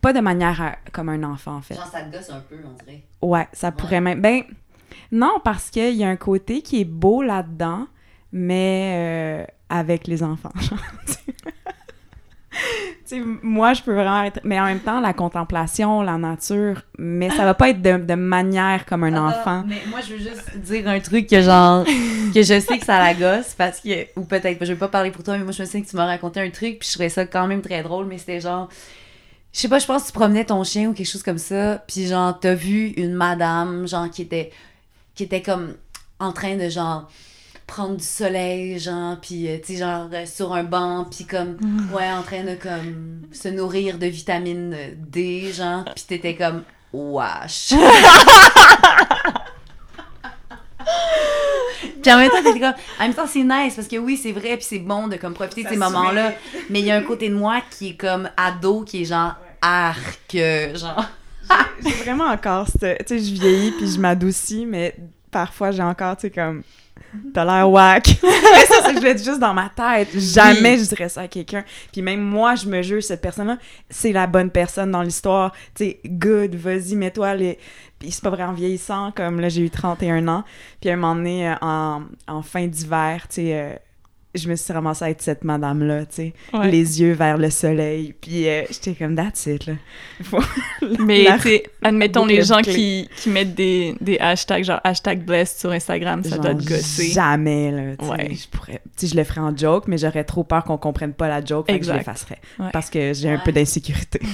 Pas 0.00 0.12
de 0.12 0.20
manière 0.20 0.60
à- 0.62 0.76
comme 0.92 1.08
un 1.10 1.22
enfant, 1.24 1.56
en 1.56 1.60
fait. 1.62 1.74
Genre, 1.74 1.86
ça 1.86 2.02
te 2.02 2.12
gosse 2.16 2.30
un 2.30 2.40
peu, 2.40 2.56
on 2.64 2.84
dirait. 2.84 3.02
Ouais, 3.22 3.46
ça 3.52 3.70
pourrait 3.72 4.00
même. 4.00 4.20
Ben, 4.20 4.42
non, 5.12 5.40
parce 5.44 5.70
qu'il 5.70 5.94
y 5.94 6.04
a 6.04 6.08
un 6.08 6.16
côté 6.16 6.62
qui 6.62 6.80
est 6.80 6.84
beau 6.86 7.22
là-dedans, 7.22 7.86
mais 8.32 9.44
euh, 9.44 9.52
avec 9.68 10.06
les 10.06 10.22
enfants. 10.22 10.52
genre, 10.60 10.78
tu 11.06 11.12
sais. 11.12 11.20
Tu 13.06 13.16
sais, 13.16 13.22
moi, 13.42 13.74
je 13.74 13.82
peux 13.82 13.92
vraiment 13.94 14.22
être. 14.24 14.40
Mais 14.44 14.58
en 14.60 14.64
même 14.64 14.80
temps, 14.80 15.00
la 15.00 15.12
contemplation, 15.12 16.02
la 16.02 16.16
nature, 16.18 16.82
mais 16.98 17.30
ça 17.30 17.44
va 17.44 17.54
pas 17.54 17.70
être 17.70 17.80
de, 17.82 17.96
de 17.96 18.14
manière 18.14 18.86
comme 18.86 19.04
un 19.04 19.16
enfant. 19.16 19.62
Ah, 19.62 19.64
Mais 19.66 19.82
moi, 19.88 20.00
je 20.00 20.14
veux 20.14 20.18
juste 20.18 20.56
dire 20.58 20.88
un 20.88 20.98
truc 21.00 21.28
que 21.28 21.40
genre, 21.42 21.84
que 21.84 22.42
je 22.42 22.60
sais 22.60 22.78
que 22.78 22.84
ça 22.84 22.98
la 22.98 23.14
gosse 23.14 23.54
parce 23.54 23.80
que, 23.80 24.06
ou 24.18 24.24
peut-être, 24.24 24.64
je 24.64 24.72
vais 24.72 24.78
pas 24.78 24.88
parler 24.88 25.10
pour 25.10 25.22
toi, 25.24 25.36
mais 25.38 25.44
moi, 25.44 25.52
je 25.52 25.62
me 25.62 25.66
souviens 25.66 25.82
que 25.82 25.88
tu 25.88 25.96
m'as 25.96 26.06
raconté 26.06 26.40
un 26.40 26.50
truc, 26.50 26.78
puis 26.80 26.88
je 26.88 26.92
trouvais 26.92 27.08
ça 27.08 27.24
quand 27.26 27.46
même 27.46 27.62
très 27.62 27.82
drôle, 27.82 28.06
mais 28.06 28.18
c'était 28.18 28.40
genre, 28.40 28.68
je 29.52 29.58
sais 29.58 29.68
pas, 29.68 29.78
je 29.78 29.86
pense 29.86 30.02
que 30.02 30.06
tu 30.08 30.12
promenais 30.12 30.44
ton 30.44 30.62
chien 30.64 30.88
ou 30.88 30.92
quelque 30.92 31.08
chose 31.08 31.22
comme 31.22 31.38
ça, 31.38 31.82
puis 31.86 32.06
genre, 32.06 32.38
t'as 32.38 32.54
vu 32.54 32.88
une 32.96 33.14
madame, 33.14 33.86
genre, 33.88 34.08
qui 34.10 34.22
était, 34.22 34.52
qui 35.14 35.24
était 35.24 35.42
comme 35.42 35.74
en 36.18 36.32
train 36.32 36.56
de 36.56 36.68
genre, 36.68 37.10
prendre 37.66 37.96
du 37.96 38.04
soleil, 38.04 38.78
genre, 38.78 39.16
puis, 39.20 39.48
euh, 39.48 39.58
tu 39.58 39.74
sais, 39.74 39.78
genre, 39.78 40.08
euh, 40.12 40.26
sur 40.26 40.52
un 40.52 40.64
banc, 40.64 41.06
puis 41.10 41.24
comme, 41.24 41.56
ouais, 41.92 42.10
en 42.10 42.22
train 42.22 42.42
de, 42.44 42.54
comme, 42.54 43.22
se 43.32 43.48
nourrir 43.48 43.98
de 43.98 44.06
vitamine 44.06 44.76
D, 44.96 45.52
genre, 45.52 45.84
puis 45.94 46.04
t'étais 46.06 46.34
comme, 46.34 46.64
wesh. 46.92 47.72
Puis 52.02 52.12
en 52.12 52.18
même 52.18 52.30
temps, 52.30 52.42
comme, 52.42 52.62
en 52.62 53.02
même 53.02 53.14
temps, 53.14 53.26
c'est 53.26 53.42
nice 53.42 53.74
parce 53.74 53.88
que 53.88 53.96
oui, 53.96 54.16
c'est 54.16 54.32
vrai, 54.32 54.56
puis 54.56 54.66
c'est 54.68 54.78
bon 54.78 55.08
de 55.08 55.16
comme 55.16 55.34
profiter 55.34 55.64
de 55.64 55.68
ces 55.68 55.76
moments-là. 55.76 56.32
Mais 56.68 56.80
il 56.80 56.86
y 56.86 56.90
a 56.90 56.96
un 56.96 57.02
côté 57.02 57.28
de 57.28 57.34
moi 57.34 57.60
qui 57.70 57.90
est 57.90 57.96
comme 57.96 58.28
ado, 58.36 58.82
qui 58.82 59.02
est 59.02 59.04
genre 59.04 59.34
arc, 59.60 60.34
euh, 60.34 60.74
genre. 60.74 61.04
J'ai 61.84 62.04
vraiment 62.04 62.24
encore 62.24 62.66
cette. 62.68 63.06
Tu 63.06 63.18
sais, 63.18 63.24
je 63.24 63.32
vieillis 63.32 63.72
puis 63.72 63.90
je 63.90 63.98
m'adoucis, 63.98 64.66
mais 64.66 64.94
parfois 65.30 65.70
j'ai 65.70 65.82
encore, 65.82 66.16
tu 66.16 66.22
sais, 66.22 66.30
comme. 66.30 66.62
T'as 67.34 67.44
l'air 67.44 67.68
whack. 67.68 68.18
mais 68.22 68.66
ça, 68.66 68.82
c'est 68.84 68.94
que 68.94 69.00
je 69.00 69.04
l'ai 69.04 69.14
dit 69.14 69.24
juste 69.24 69.40
dans 69.40 69.54
ma 69.54 69.68
tête. 69.68 70.16
Jamais 70.16 70.78
je 70.78 70.84
dirais 70.84 71.08
ça 71.08 71.22
à 71.22 71.28
quelqu'un. 71.28 71.64
Puis 71.92 72.02
même 72.02 72.20
moi, 72.20 72.54
je 72.54 72.66
me 72.66 72.82
juge, 72.82 73.02
cette 73.04 73.20
personne-là, 73.20 73.58
c'est 73.88 74.12
la 74.12 74.28
bonne 74.28 74.50
personne 74.50 74.92
dans 74.92 75.02
l'histoire. 75.02 75.52
Tu 75.74 75.84
sais, 75.84 76.00
good, 76.04 76.54
vas-y, 76.54 76.94
mets-toi 76.94 77.34
les. 77.34 77.58
Puis 78.00 78.10
c'est 78.10 78.24
pas 78.24 78.30
vrai 78.30 78.44
en 78.44 78.54
vieillissant, 78.54 79.12
comme 79.12 79.40
là, 79.40 79.50
j'ai 79.50 79.60
eu 79.62 79.70
31 79.70 80.26
ans. 80.26 80.42
Puis 80.80 80.90
à 80.90 80.94
un 80.94 80.96
moment 80.96 81.14
donné, 81.14 81.50
euh, 81.50 81.54
en, 81.60 82.02
en 82.26 82.42
fin 82.42 82.66
d'hiver, 82.66 83.28
tu 83.28 83.34
sais, 83.36 83.54
euh, 83.54 83.76
je 84.34 84.48
me 84.48 84.54
suis 84.56 84.72
ramassée 84.72 85.04
à 85.06 85.10
être 85.10 85.22
cette 85.22 85.42
madame-là, 85.44 86.06
tu 86.06 86.14
sais, 86.14 86.32
Ouais. 86.52 86.70
les 86.70 87.00
yeux 87.00 87.12
vers 87.14 87.36
le 87.36 87.50
soleil. 87.50 88.14
Puis 88.20 88.48
euh, 88.48 88.62
j'étais 88.70 88.94
comme, 88.94 89.16
that's 89.16 89.46
it, 89.46 89.66
là. 89.66 89.74
Mais 91.00 91.24
la- 91.24 91.36
tu 91.36 91.42
sais, 91.48 91.64
admettons 91.82 92.26
les 92.26 92.42
gens 92.42 92.60
qui, 92.62 93.08
qui 93.16 93.28
mettent 93.30 93.54
des, 93.54 93.94
des 94.00 94.18
hashtags, 94.18 94.64
genre 94.64 94.80
hashtag 94.84 95.24
blessed 95.24 95.58
sur 95.60 95.70
Instagram, 95.72 96.22
ça 96.22 96.30
Genre, 96.36 96.40
doit 96.40 96.54
te 96.54 96.64
gosser. 96.64 97.10
Jamais, 97.10 97.70
là. 97.72 97.96
tu 97.96 98.04
sais, 98.04 98.10
Ouais. 98.10 98.34
Je 98.34 98.48
pourrais. 98.48 98.80
Je 99.02 99.14
le 99.16 99.24
ferais 99.24 99.40
en 99.40 99.56
joke, 99.56 99.84
mais 99.88 99.98
j'aurais 99.98 100.24
trop 100.24 100.44
peur 100.44 100.62
qu'on 100.64 100.76
comprenne 100.78 101.12
pas 101.14 101.28
la 101.28 101.44
joke, 101.44 101.66
fait 101.70 101.80
que 101.80 101.86
je 101.86 101.92
l'effacerais. 101.92 102.38
Ouais. 102.58 102.68
Parce 102.72 102.88
que 102.90 103.12
j'ai 103.14 103.30
un 103.30 103.38
peu 103.38 103.50
d'insécurité. 103.52 104.20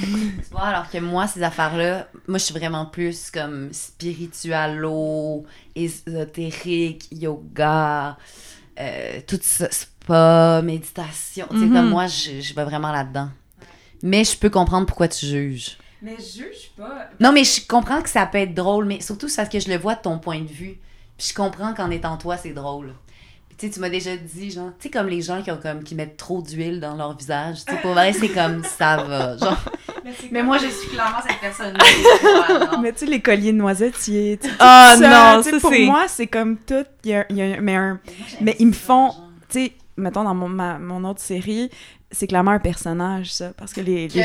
Tu 0.47 0.51
vois, 0.53 0.63
alors 0.65 0.91
que 0.91 0.99
moi, 0.99 1.27
ces 1.27 1.43
affaires-là, 1.43 2.09
moi, 2.29 2.39
je 2.39 2.45
suis 2.45 2.55
vraiment 2.55 2.87
plus 2.87 3.31
comme 3.31 3.69
spiritualo, 3.73 5.45
ésotérique, 5.75 7.09
yoga, 7.13 8.17
euh, 8.81 9.21
tout 9.27 9.39
ça, 9.43 9.69
spa, 9.71 10.61
méditation. 10.63 11.47
Tu 11.51 11.59
sais, 11.59 11.67
Mhm. 11.67 11.73
comme 11.73 11.89
moi, 11.91 12.07
je, 12.07 12.41
je 12.41 12.55
vais 12.55 12.65
vraiment 12.65 12.93
là-dedans. 12.93 13.29
Mais 14.03 14.25
je 14.25 14.37
peux 14.37 14.51
comprendre 14.51 14.87
pourquoi 14.87 15.09
tu 15.09 15.27
juges. 15.27 15.79
Mais 16.03 16.17
juge 16.19 16.71
pas. 16.77 17.09
Non, 17.19 17.33
mais 17.33 17.45
je 17.45 17.67
comprends 17.67 18.03
que 18.03 18.09
ça 18.11 18.27
peut 18.27 18.39
être 18.39 18.55
drôle, 18.55 18.85
mais 18.85 19.01
surtout 19.01 19.29
c'est 19.29 19.37
parce 19.37 19.49
que 19.49 19.59
je 19.61 19.69
le 19.71 19.79
vois 19.79 19.95
de 19.95 20.03
ton 20.03 20.19
point 20.19 20.41
de 20.41 20.49
vue. 20.49 20.79
Puis 21.17 21.29
je 21.31 21.35
comprends 21.35 21.73
qu'en 21.73 21.91
étant 21.91 22.17
toi, 22.19 22.37
c'est 22.37 22.53
drôle. 22.53 22.93
Tu 23.59 23.67
sais, 23.67 23.73
tu 23.73 23.81
m'as 23.81 23.89
déjà 23.89 24.15
dit, 24.17 24.51
genre, 24.51 24.69
tu 24.79 24.85
sais, 24.85 24.91
comme 24.91 25.07
les 25.09 25.23
gens 25.23 25.43
qui, 25.43 25.51
ont 25.51 25.57
comme, 25.57 25.83
qui 25.83 25.95
mettent 25.95 26.19
trop 26.19 26.43
d'huile 26.43 26.79
dans 26.79 26.95
leur 26.95 27.17
visage. 27.17 27.65
Tu 27.67 27.73
sais, 27.75 27.81
pour 27.81 27.93
vrai, 27.93 28.13
c'est 28.13 28.29
comme 28.29 28.63
ça 28.79 28.99
va. 28.99 29.37
Genre, 29.39 29.57
Mais 30.31 30.43
moi, 30.43 30.59
je 30.59 30.67
suis 30.67 30.89
clairement 30.91 31.19
cette 31.27 31.41
personne-là. 31.41 32.79
mais 32.83 32.93
tu 32.93 32.99
sais, 33.01 33.07
les 33.07 33.21
colliers 33.23 33.53
de 33.53 33.57
noisetiers. 33.57 34.39
tu 34.43 34.49
sais, 34.49 34.55
Ah 34.59 34.93
tout 34.95 35.03
ça, 35.03 35.35
non, 35.37 35.43
tu 35.43 35.45
sais, 35.49 35.55
ça, 35.57 35.61
Pour 35.61 35.71
c'est- 35.71 35.87
moi, 35.87 36.05
c'est 36.09 36.27
comme 36.27 36.59
tout. 36.59 36.85
Y 37.05 37.15
a, 37.15 37.27
y 37.33 37.41
a- 37.41 37.61
mais, 37.63 37.75
un- 37.77 37.99
mais 38.43 38.57
ils 38.59 38.67
me 38.67 38.73
font. 38.73 39.13
Tu 39.49 39.67
sais, 39.67 39.73
mettons 39.97 40.25
dans 40.25 40.35
mon, 40.35 40.49
ma- 40.51 40.79
mon 40.79 41.03
autre 41.05 41.21
série, 41.23 41.71
c'est 42.11 42.27
clairement 42.27 42.51
un 42.51 42.59
personnage, 42.59 43.33
ça. 43.33 43.53
Parce 43.57 43.73
que 43.73 43.81
les. 43.81 44.09
les 44.09 44.23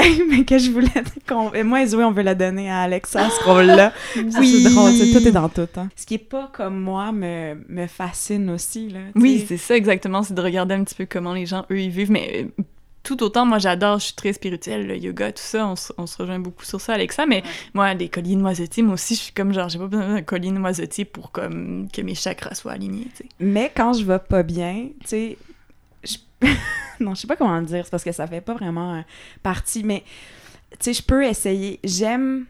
mais 0.30 0.44
que 0.44 0.58
je 0.58 0.70
voulais 0.70 0.88
qu'on 1.28 1.52
et 1.52 1.62
moi 1.62 1.82
et 1.82 1.86
Zoé 1.86 2.04
on 2.04 2.12
veut 2.12 2.22
la 2.22 2.34
donner 2.34 2.70
à 2.70 2.80
Alexa 2.80 3.28
ce 3.30 3.44
rôle 3.44 3.66
là 3.66 3.92
Oui. 4.16 4.62
c'est 4.64 4.70
drôle 4.70 4.92
tout 4.92 5.28
est 5.28 5.32
dans 5.32 5.48
tout 5.48 5.68
hein. 5.76 5.88
ce 5.96 6.06
qui 6.06 6.14
est 6.14 6.18
pas 6.18 6.50
comme 6.52 6.78
moi 6.80 7.12
me, 7.12 7.54
me 7.68 7.86
fascine 7.86 8.50
aussi 8.50 8.88
là 8.90 9.00
Oui, 9.14 9.44
c'est 9.48 9.56
ça 9.56 9.76
exactement, 9.76 10.22
c'est 10.22 10.34
de 10.34 10.42
regarder 10.42 10.74
un 10.74 10.84
petit 10.84 10.94
peu 10.94 11.06
comment 11.06 11.32
les 11.34 11.46
gens, 11.46 11.64
eux, 11.70 11.80
ils 11.80 11.90
vivent. 11.90 12.10
Mais 12.10 12.46
euh, 12.58 12.62
tout 13.02 13.22
autant, 13.22 13.46
moi, 13.46 13.58
j'adore, 13.58 13.98
je 13.98 14.06
suis 14.06 14.14
très 14.14 14.32
spirituelle, 14.32 14.86
le 14.86 14.96
yoga, 14.96 15.32
tout 15.32 15.42
ça, 15.42 15.66
on, 15.66 15.74
se- 15.76 15.92
on 15.96 16.06
se 16.06 16.16
rejoint 16.18 16.38
beaucoup 16.38 16.64
sur 16.64 16.80
ça, 16.80 16.94
Alexa. 16.94 17.24
Mais 17.26 17.42
moi, 17.74 17.94
les 17.94 18.08
colliers 18.08 18.36
noisetiers, 18.36 18.82
moi 18.82 18.94
aussi, 18.94 19.14
je 19.14 19.20
suis 19.20 19.32
comme 19.32 19.52
genre, 19.54 19.68
j'ai 19.68 19.78
pas 19.78 19.86
besoin 19.86 20.14
d'un 20.14 20.22
collier 20.22 20.50
noisetier 20.50 21.04
pour 21.04 21.30
comme 21.32 21.88
que 21.92 22.02
mes 22.02 22.14
chakras 22.14 22.54
soient 22.54 22.72
alignés, 22.72 23.06
tu 23.16 23.24
sais. 23.24 23.28
mais 23.40 23.70
quand 23.74 23.94
je 23.94 24.04
vais 24.04 24.18
pas 24.18 24.42
bien 24.42 24.88
tu 25.00 25.06
sais. 25.08 25.38
non 27.04 27.14
je 27.14 27.22
sais 27.22 27.26
pas 27.26 27.36
comment 27.36 27.58
le 27.58 27.66
dire 27.66 27.84
c'est 27.84 27.90
parce 27.90 28.04
que 28.04 28.12
ça 28.12 28.26
fait 28.26 28.40
pas 28.40 28.54
vraiment 28.54 28.94
euh, 28.96 29.00
partie 29.42 29.82
mais 29.84 30.02
tu 30.72 30.76
sais 30.80 30.92
je 30.92 31.02
peux 31.02 31.24
essayer 31.24 31.80
j'aime 31.84 32.46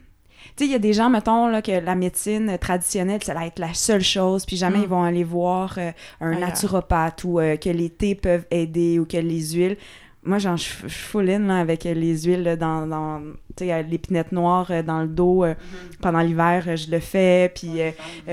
tu 0.57 0.65
sais, 0.65 0.71
il 0.71 0.73
y 0.73 0.75
a 0.75 0.79
des 0.79 0.95
gens, 0.95 1.11
mettons, 1.11 1.49
là, 1.49 1.61
que 1.63 1.71
la 1.71 1.95
médecine 1.95 2.57
traditionnelle, 2.59 3.23
ça 3.23 3.35
va 3.35 3.47
être 3.47 3.59
la 3.59 3.75
seule 3.75 4.03
chose, 4.03 4.47
puis 4.47 4.57
jamais 4.57 4.79
Mm. 4.79 4.83
ils 4.83 4.89
vont 4.89 5.03
aller 5.03 5.23
voir 5.23 5.75
euh, 5.79 5.93
un 6.21 6.39
naturopathe 6.39 7.25
ou 7.25 7.39
euh, 7.39 7.57
que 7.57 7.69
les 7.69 7.91
thés 7.91 8.15
peuvent 8.15 8.47
aider 8.51 8.99
ou 8.99 9.05
que 9.05 9.19
les 9.19 9.53
huiles. 9.53 9.77
Moi, 10.25 10.39
genre, 10.39 10.57
je 10.57 10.67
full 10.89 11.29
in, 11.31 11.41
là, 11.41 11.59
avec 11.61 11.85
les 11.85 12.23
huiles 12.23 12.43
là, 12.43 12.57
dans, 12.57 12.87
dans 12.87 13.21
tu 13.55 13.67
sais, 13.67 13.83
l'épinette 13.83 14.33
noire 14.33 14.71
dans 14.83 15.03
le 15.03 15.09
dos. 15.09 15.45
euh, 15.45 15.55
pendant 16.01 16.21
l'hiver, 16.21 16.75
je 16.77 16.91
le 16.91 17.01
fais, 17.01 17.53
puis 17.55 17.81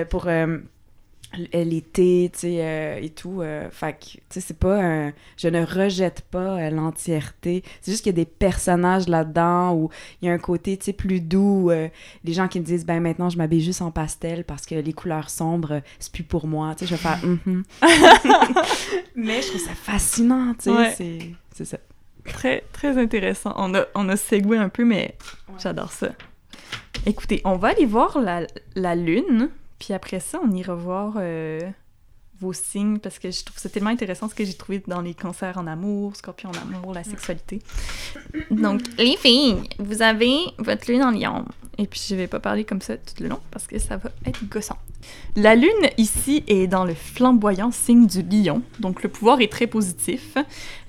pour 0.09 0.27
l- 1.33 1.67
les 1.67 1.81
thés, 1.81 2.29
tu 2.33 2.39
sais, 2.39 2.57
euh, 2.61 2.99
et 3.01 3.09
tout. 3.09 3.41
euh, 3.41 3.69
fait 3.71 3.93
que, 3.93 4.05
tu 4.05 4.19
sais, 4.29 4.41
c'est 4.41 4.57
pas 4.57 4.81
un... 4.81 5.13
Je 5.37 5.47
ne 5.47 5.65
rejette 5.65 6.21
pas 6.31 6.59
euh, 6.59 6.69
l'entièreté. 6.69 7.63
C'est 7.81 7.91
juste 7.91 8.03
qu'il 8.03 8.11
y 8.11 8.15
a 8.15 8.23
des 8.23 8.25
personnages 8.29 9.07
là-dedans 9.07 9.73
où 9.75 9.89
il 10.21 10.27
y 10.27 10.29
a 10.29 10.33
un 10.33 10.37
côté, 10.37 10.77
tu 10.77 10.85
sais, 10.85 10.93
plus 10.93 11.19
doux. 11.21 11.69
euh, 11.71 11.87
les 12.23 12.33
gens 12.33 12.47
qui 12.47 12.59
me 12.59 12.65
disent, 12.65 12.85
ben 12.85 12.99
maintenant, 13.01 13.29
je 13.29 13.37
m'habille 13.37 13.61
juste 13.63 13.81
en 13.81 13.91
pastel 13.91 14.43
parce 14.43 14.65
que 14.65 14.75
les 14.75 14.93
couleurs 14.93 15.29
sombres, 15.29 15.81
c'est 15.99 16.11
plus 16.11 16.23
pour 16.23 16.47
moi. 16.47 16.73
Tu 16.75 16.85
sais, 16.85 16.91
je 16.91 16.91
vais 16.95 17.01
faire, 17.01 17.19
Mhm. 17.25 17.63
Mais 19.15 19.41
je 19.41 19.47
trouve 19.49 19.61
ça 19.61 19.73
fascinant, 19.75 20.53
tu 20.53 20.65
sais. 20.65 20.71
Ouais. 20.71 20.93
c'est- 20.95 21.65
ça. 21.65 21.77
Très, 22.25 22.63
très 22.73 22.97
intéressant. 22.97 23.53
On 23.57 23.73
a, 23.73 23.85
on 23.95 24.07
a 24.09 24.15
segwé 24.17 24.57
un 24.57 24.69
peu, 24.69 24.83
mais 24.85 25.15
j'adore 25.59 25.91
ça. 25.91 26.09
Écoutez, 27.05 27.41
on 27.45 27.55
va 27.55 27.69
aller 27.69 27.85
voir 27.85 28.19
la, 28.19 28.45
la 28.75 28.95
lune, 28.95 29.49
puis 29.79 29.93
après 29.93 30.19
ça, 30.19 30.39
on 30.43 30.51
ira 30.51 30.75
voir 30.75 31.15
euh, 31.17 31.59
vos 32.39 32.53
signes, 32.53 32.99
parce 32.99 33.19
que 33.19 33.31
je 33.31 33.43
trouve 33.43 33.57
ça 33.57 33.69
tellement 33.69 33.89
intéressant 33.89 34.29
ce 34.29 34.35
que 34.35 34.45
j'ai 34.45 34.53
trouvé 34.53 34.83
dans 34.87 35.01
les 35.01 35.13
cancers 35.13 35.57
en 35.57 35.67
amour, 35.67 36.15
scorpion 36.15 36.51
en 36.51 36.75
amour, 36.75 36.93
la 36.93 37.03
sexualité. 37.03 37.61
Donc, 38.51 38.81
les 38.97 39.17
filles, 39.17 39.57
vous 39.79 40.01
avez 40.01 40.37
votre 40.59 40.91
lune 40.91 41.03
en 41.03 41.11
lion. 41.11 41.45
Et 41.79 41.85
puis, 41.85 42.03
je 42.07 42.15
vais 42.15 42.27
pas 42.27 42.39
parler 42.39 42.63
comme 42.63 42.81
ça 42.81 42.97
tout 42.97 43.21
le 43.21 43.29
long, 43.29 43.39
parce 43.51 43.67
que 43.67 43.79
ça 43.79 43.97
va 43.97 44.09
être 44.25 44.47
gossant. 44.49 44.77
La 45.35 45.55
lune, 45.55 45.89
ici, 45.97 46.43
est 46.47 46.67
dans 46.67 46.85
le 46.85 46.93
flamboyant 46.93 47.71
signe 47.71 48.07
du 48.07 48.21
lion, 48.21 48.61
donc 48.79 49.03
le 49.03 49.09
pouvoir 49.09 49.41
est 49.41 49.51
très 49.51 49.67
positif. 49.67 50.37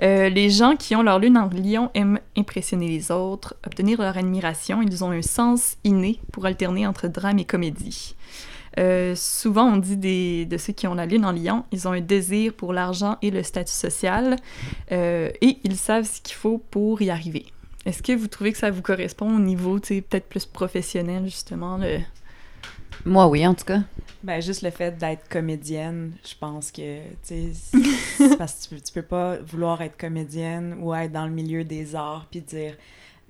Euh, 0.03 0.29
les 0.29 0.51
gens 0.51 0.77
qui 0.77 0.97
ont 0.97 1.03
leur 1.03 1.19
lune 1.19 1.37
en 1.39 1.49
lion 1.49 1.91
aiment 1.95 2.21
impressionner 2.37 2.89
les 2.89 3.11
autres, 3.11 3.55
obtenir 3.67 4.01
leur 4.01 4.17
admiration. 4.17 4.83
Ils 4.83 5.05
ont 5.05 5.11
un 5.11 5.23
sens 5.23 5.77
inné 5.85 6.21
pour 6.33 6.47
alterner 6.47 6.87
entre 6.87 7.09
drame 7.09 7.39
et 7.39 7.45
comédie. 7.45 8.15
Euh, 8.79 9.15
souvent, 9.15 9.65
on 9.65 9.77
dit 9.77 9.97
des, 9.97 10.47
de 10.47 10.57
ceux 10.57 10.73
qui 10.73 10.87
ont 10.87 10.95
la 10.95 11.07
lune 11.07 11.25
en 11.25 11.33
lion, 11.33 11.65
ils 11.73 11.89
ont 11.89 11.93
un 11.93 12.01
désir 12.01 12.53
pour 12.53 12.73
l'argent 12.73 13.17
et 13.23 13.31
le 13.31 13.43
statut 13.43 13.73
social, 13.73 14.37
euh, 14.93 15.31
et 15.41 15.59
ils 15.65 15.77
savent 15.77 16.05
ce 16.05 16.21
qu'il 16.21 16.35
faut 16.35 16.59
pour 16.71 17.03
y 17.03 17.11
arriver. 17.11 17.47
Est-ce 17.87 18.03
que 18.03 18.13
vous 18.13 18.29
trouvez 18.29 18.53
que 18.53 18.59
ça 18.59 18.71
vous 18.71 18.83
correspond 18.83 19.35
au 19.35 19.39
niveau, 19.39 19.81
tu 19.81 19.95
sais, 19.95 20.01
peut-être 20.01 20.29
plus 20.29 20.45
professionnel, 20.45 21.25
justement? 21.25 21.79
Le... 21.79 21.99
Moi, 23.05 23.27
oui, 23.29 23.47
en 23.47 23.55
tout 23.55 23.65
cas. 23.65 23.81
Ben, 24.23 24.43
juste 24.43 24.63
le 24.63 24.71
fait 24.71 24.99
d'être 24.99 25.29
comédienne, 25.29 26.13
je 26.25 26.35
pense 26.39 26.73
que, 26.73 26.99
tu 27.27 27.53
sais, 27.55 28.37
parce 28.39 28.55
que 28.55 28.63
tu 28.63 28.75
peux, 28.75 28.81
tu 28.81 28.93
peux 28.93 29.03
pas 29.03 29.37
vouloir 29.37 29.81
être 29.81 29.97
comédienne 29.97 30.77
ou 30.81 30.93
être 30.93 31.13
dans 31.13 31.25
le 31.25 31.33
milieu 31.33 31.65
des 31.65 31.95
arts 31.95 32.27
puis 32.31 32.41
dire 32.41 32.75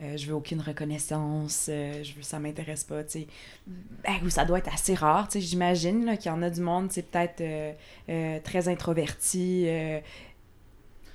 euh, 0.02 0.16
je 0.16 0.26
veux 0.26 0.34
aucune 0.34 0.60
reconnaissance, 0.60 1.66
euh, 1.68 2.02
je 2.04 2.12
veux, 2.14 2.22
ça 2.22 2.38
m'intéresse 2.38 2.84
pas, 2.84 3.02
tu 3.04 3.10
sais. 3.20 3.26
Ben, 3.66 4.14
ou 4.24 4.30
ça 4.30 4.44
doit 4.44 4.58
être 4.58 4.72
assez 4.72 4.94
rare, 4.94 5.28
tu 5.28 5.40
sais, 5.40 5.46
j'imagine 5.46 6.16
qu'il 6.18 6.30
y 6.30 6.34
en 6.34 6.42
a 6.42 6.50
du 6.50 6.60
monde, 6.60 6.88
c'est 6.90 7.10
peut-être 7.10 7.40
euh, 7.40 7.72
euh, 8.08 8.38
très 8.44 8.68
introverti. 8.68 9.64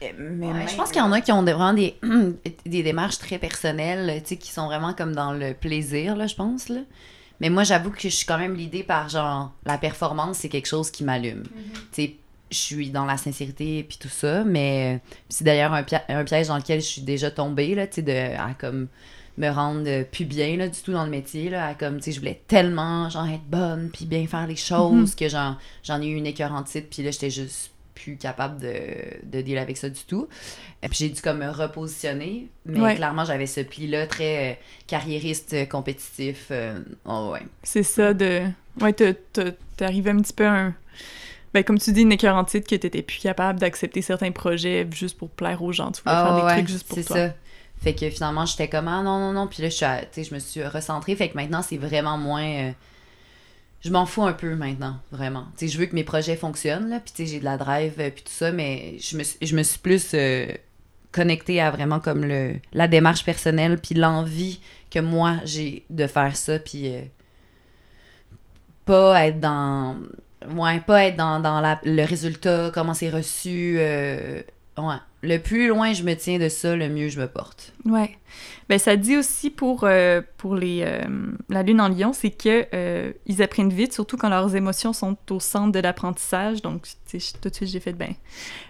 mais 0.02 0.48
Ouais, 0.48 0.54
même- 0.54 0.68
je 0.68 0.76
pense 0.76 0.90
qu'il 0.92 1.00
y 1.00 1.02
en 1.06 1.12
a 1.14 1.22
qui 1.22 1.32
ont 1.32 1.44
vraiment 1.44 1.74
des, 1.74 1.96
des 2.66 2.84
démarches 2.84 3.20
très 3.20 3.38
personnelles, 3.38 4.22
tu 4.24 4.30
sais, 4.30 4.38
qui 4.38 4.52
sont 4.52 4.66
vraiment 4.66 4.94
comme 4.94 5.14
dans 5.14 5.32
le 5.34 5.54
plaisir, 5.54 6.16
là, 6.16 6.28
je 6.28 6.36
pense, 6.36 6.68
là. 6.70 6.82
Mais 7.40 7.50
moi, 7.50 7.64
j'avoue 7.64 7.90
que 7.92 8.00
je 8.02 8.08
suis 8.10 8.26
quand 8.26 8.38
même 8.38 8.54
l'idée 8.56 8.84
par, 8.84 9.10
genre, 9.10 9.54
la 9.66 9.78
performance, 9.78 10.38
c'est 10.40 10.50
quelque 10.50 10.68
chose 10.68 10.92
qui 10.92 11.04
m'allume. 11.04 11.44
Tu 11.92 12.04
sais, 12.04 12.16
je 12.54 12.60
suis 12.60 12.90
dans 12.90 13.06
la 13.06 13.18
sincérité 13.18 13.84
puis 13.84 13.98
tout 14.00 14.10
ça, 14.10 14.44
mais 14.44 14.96
euh, 14.96 15.10
c'est 15.30 15.44
d'ailleurs 15.44 15.74
un, 15.74 15.84
piège 15.84 16.48
dans 16.48 16.58
lequel 16.58 16.82
je 16.82 16.86
suis 16.86 17.02
déjà 17.02 17.32
tombée, 17.32 17.76
là, 17.76 17.88
tu 17.88 17.96
sais, 17.96 18.02
de, 18.02 18.36
à 18.38 18.54
comme 18.54 18.88
me 19.38 19.50
rendre 19.50 20.04
plus 20.04 20.26
bien, 20.26 20.58
là, 20.58 20.68
du 20.68 20.80
tout 20.80 20.92
dans 20.94 21.04
le 21.06 21.10
métier, 21.10 21.50
là, 21.50 21.68
à 21.68 21.74
comme, 21.74 21.98
tu 21.98 22.04
sais, 22.04 22.12
je 22.12 22.20
voulais 22.20 22.40
tellement, 22.48 23.10
genre, 23.10 23.28
être 23.28 23.44
bonne 23.48 23.90
puis 23.92 24.06
bien 24.06 24.28
faire 24.28 24.46
les 24.48 24.56
choses 24.56 25.16
que, 25.16 25.28
genre, 25.28 25.58
j'en 25.84 26.02
ai 26.02 26.08
eu 26.08 26.16
une 26.16 26.28
écœurante 26.28 26.68
titre, 26.68 26.88
puis 26.92 27.02
là, 27.04 27.10
j'étais 27.12 27.32
juste 27.32 27.72
plus 27.96 28.18
capable 28.18 28.60
de, 28.60 28.74
de 29.24 29.42
dealer 29.42 29.62
avec 29.62 29.78
ça 29.78 29.90
du 29.90 30.02
tout. 30.08 30.28
Et 30.82 30.90
puis 30.90 30.98
j'ai 31.00 31.10
dû 31.10 31.22
comme 31.22 31.38
me 31.40 31.50
repositionner, 31.50 32.48
mais 32.66 32.80
Ouais. 32.82 32.96
clairement 32.96 33.24
j'avais 33.24 33.46
ce 33.46 33.62
pli-là 33.62 34.08
très 34.08 34.52
euh, 34.52 34.56
carriériste, 34.88 35.70
compétitif. 35.70 36.48
euh, 36.52 36.80
oh, 37.06 37.30
ouais. 37.34 37.44
C'est 37.62 37.84
ça 37.84 38.14
de... 38.14 38.42
Ouais, 38.82 38.94
t'es 38.94 39.16
arrivé 39.80 40.10
un 40.12 40.18
petit 40.18 40.34
peu 40.34 40.46
à 40.46 40.54
un... 40.54 40.76
Ben, 41.54 41.64
comme 41.64 41.78
tu 41.80 41.92
dis, 41.92 42.02
une 42.02 42.12
écœur 42.12 42.36
en 42.36 42.44
titre 42.46 42.68
que 42.68 42.76
t'étais 42.76 43.02
plus 43.04 43.20
capable 43.20 43.60
d'accepter 43.60 44.02
certains 44.02 44.32
projets 44.32 44.88
juste 44.92 45.18
pour 45.18 45.30
plaire 45.30 45.62
aux 45.62 45.72
gens. 45.72 45.92
Tu 45.92 46.02
voulais 46.04 46.18
faire 46.18 46.34
des 46.34 46.42
Ah 46.42 46.46
ouais, 46.46 46.54
trucs 46.54 46.68
juste 46.68 46.88
pour 46.88 46.98
c'est 46.98 47.04
toi. 47.04 47.16
ça. 47.16 47.34
Fait 47.82 47.94
que 47.94 48.10
finalement 48.10 48.46
j'étais 48.46 48.70
comme 48.70 48.88
ah 48.88 49.04
non 49.04 49.20
non 49.20 49.34
non, 49.34 49.48
puis 49.48 49.62
là 49.62 49.70
je 49.70 50.24
je 50.24 50.34
me 50.34 50.40
suis 50.40 50.64
recentrée. 50.64 51.16
Fait 51.16 51.30
que 51.30 51.36
maintenant 51.36 51.62
c'est 51.62 51.78
vraiment 51.78 52.18
moins. 52.18 52.46
euh, 52.46 52.72
je 53.82 53.90
m'en 53.92 54.06
fous 54.06 54.24
un 54.24 54.34
peu 54.34 54.56
maintenant, 54.56 54.98
vraiment. 55.12 55.48
Tu 55.58 55.68
je 55.68 55.78
veux 55.78 55.86
que 55.88 55.96
mes 55.96 56.06
projets 56.06 56.38
fonctionnent 56.38 56.90
là, 56.90 57.00
puis 57.02 57.12
tu 57.14 57.26
sais 57.26 57.32
j'ai 57.34 57.40
de 57.40 57.44
la 57.46 57.58
drive 57.58 57.96
euh, 58.00 58.10
puis 58.10 58.24
tout 58.24 58.32
ça, 58.32 58.52
mais 58.52 58.98
je 59.00 59.18
me 59.18 59.24
suis, 59.24 59.38
je 59.46 59.56
me 59.56 59.64
suis 59.64 59.80
plus 59.80 60.12
euh, 60.14 60.48
connectée 61.12 61.60
à 61.62 61.70
vraiment 61.72 62.00
comme 62.00 62.24
le 62.26 62.56
la 62.74 62.88
démarche 62.88 63.26
personnelle 63.26 63.78
puis 63.80 63.96
l'envie 63.96 64.62
que 64.90 65.00
moi 65.00 65.38
j'ai 65.44 65.86
de 65.90 66.08
faire 66.08 66.36
ça 66.38 66.60
puis 66.60 66.88
euh, 66.96 67.02
pas 68.86 69.28
être 69.28 69.40
dans 69.40 69.98
ouais 70.52 70.80
pas 70.82 71.06
être 71.06 71.16
dans, 71.18 71.40
dans 71.40 71.62
la- 71.62 71.80
le 71.84 72.04
résultat 72.06 72.72
comment 72.74 72.94
c'est 72.94 73.10
reçu 73.10 73.76
euh, 73.80 74.42
ouais 74.78 74.96
le 75.22 75.38
plus 75.38 75.68
loin 75.68 75.94
je 75.94 76.04
me 76.04 76.14
tiens 76.16 76.38
de 76.40 76.50
ça 76.50 76.76
le 76.76 76.90
mieux 76.90 77.10
je 77.10 77.20
me 77.20 77.28
porte 77.28 77.74
Ouais. 77.86 78.18
Ben, 78.70 78.80
ça 78.80 78.96
dit 78.96 79.18
aussi 79.18 79.50
pour, 79.50 79.84
euh, 79.84 80.22
pour 80.38 80.56
les, 80.56 80.82
euh, 80.84 81.02
la 81.50 81.64
lune 81.64 81.82
en 81.82 81.90
lion, 81.90 82.14
c'est 82.14 82.32
que 82.32 82.66
euh, 82.74 83.12
ils 83.26 83.42
apprennent 83.44 83.72
vite, 83.74 83.94
surtout 83.94 84.16
quand 84.16 84.30
leurs 84.30 84.56
émotions 84.56 84.94
sont 84.94 85.18
au 85.30 85.40
centre 85.42 85.74
de 85.74 85.80
l'apprentissage. 85.80 86.62
Donc, 86.62 86.88
tout 87.12 87.18
de 87.50 87.54
suite, 87.54 87.70
j'ai 87.70 87.80
fait, 87.82 87.92
ben, 87.92 88.14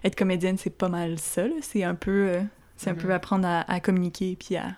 être 0.04 0.16
comédienne, 0.16 0.58
c'est 0.58 0.72
pas 0.76 0.90
mal 0.90 1.20
ça. 1.20 1.44
C'est 1.62 1.84
un 1.84 1.94
peu, 1.94 2.40
c'est 2.76 2.90
un 2.90 2.96
peu 2.96 3.14
apprendre 3.14 3.48
à, 3.48 3.72
à 3.72 3.80
communiquer, 3.80 4.36
puis 4.36 4.58
à, 4.58 4.72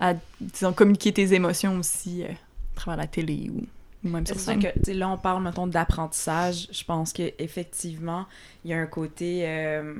à, 0.00 0.14
disons, 0.40 0.74
communiquer 0.74 1.12
tes 1.12 1.32
émotions 1.32 1.78
aussi 1.78 2.22
à 2.24 2.28
travers 2.74 2.98
la 2.98 3.06
télé 3.06 3.50
ou, 3.50 3.62
ou 4.04 4.08
même 4.08 4.26
sur 4.26 4.38
C'est 4.38 4.58
que, 4.58 4.90
là, 4.90 5.08
on 5.08 5.18
parle, 5.18 5.42
mettons, 5.42 5.66
d'apprentissage. 5.66 6.68
Je 6.72 6.84
pense 6.84 7.12
qu'effectivement, 7.12 8.26
il 8.64 8.70
y 8.70 8.74
a 8.74 8.78
un 8.78 8.86
côté... 8.86 9.42
euh, 9.46 9.94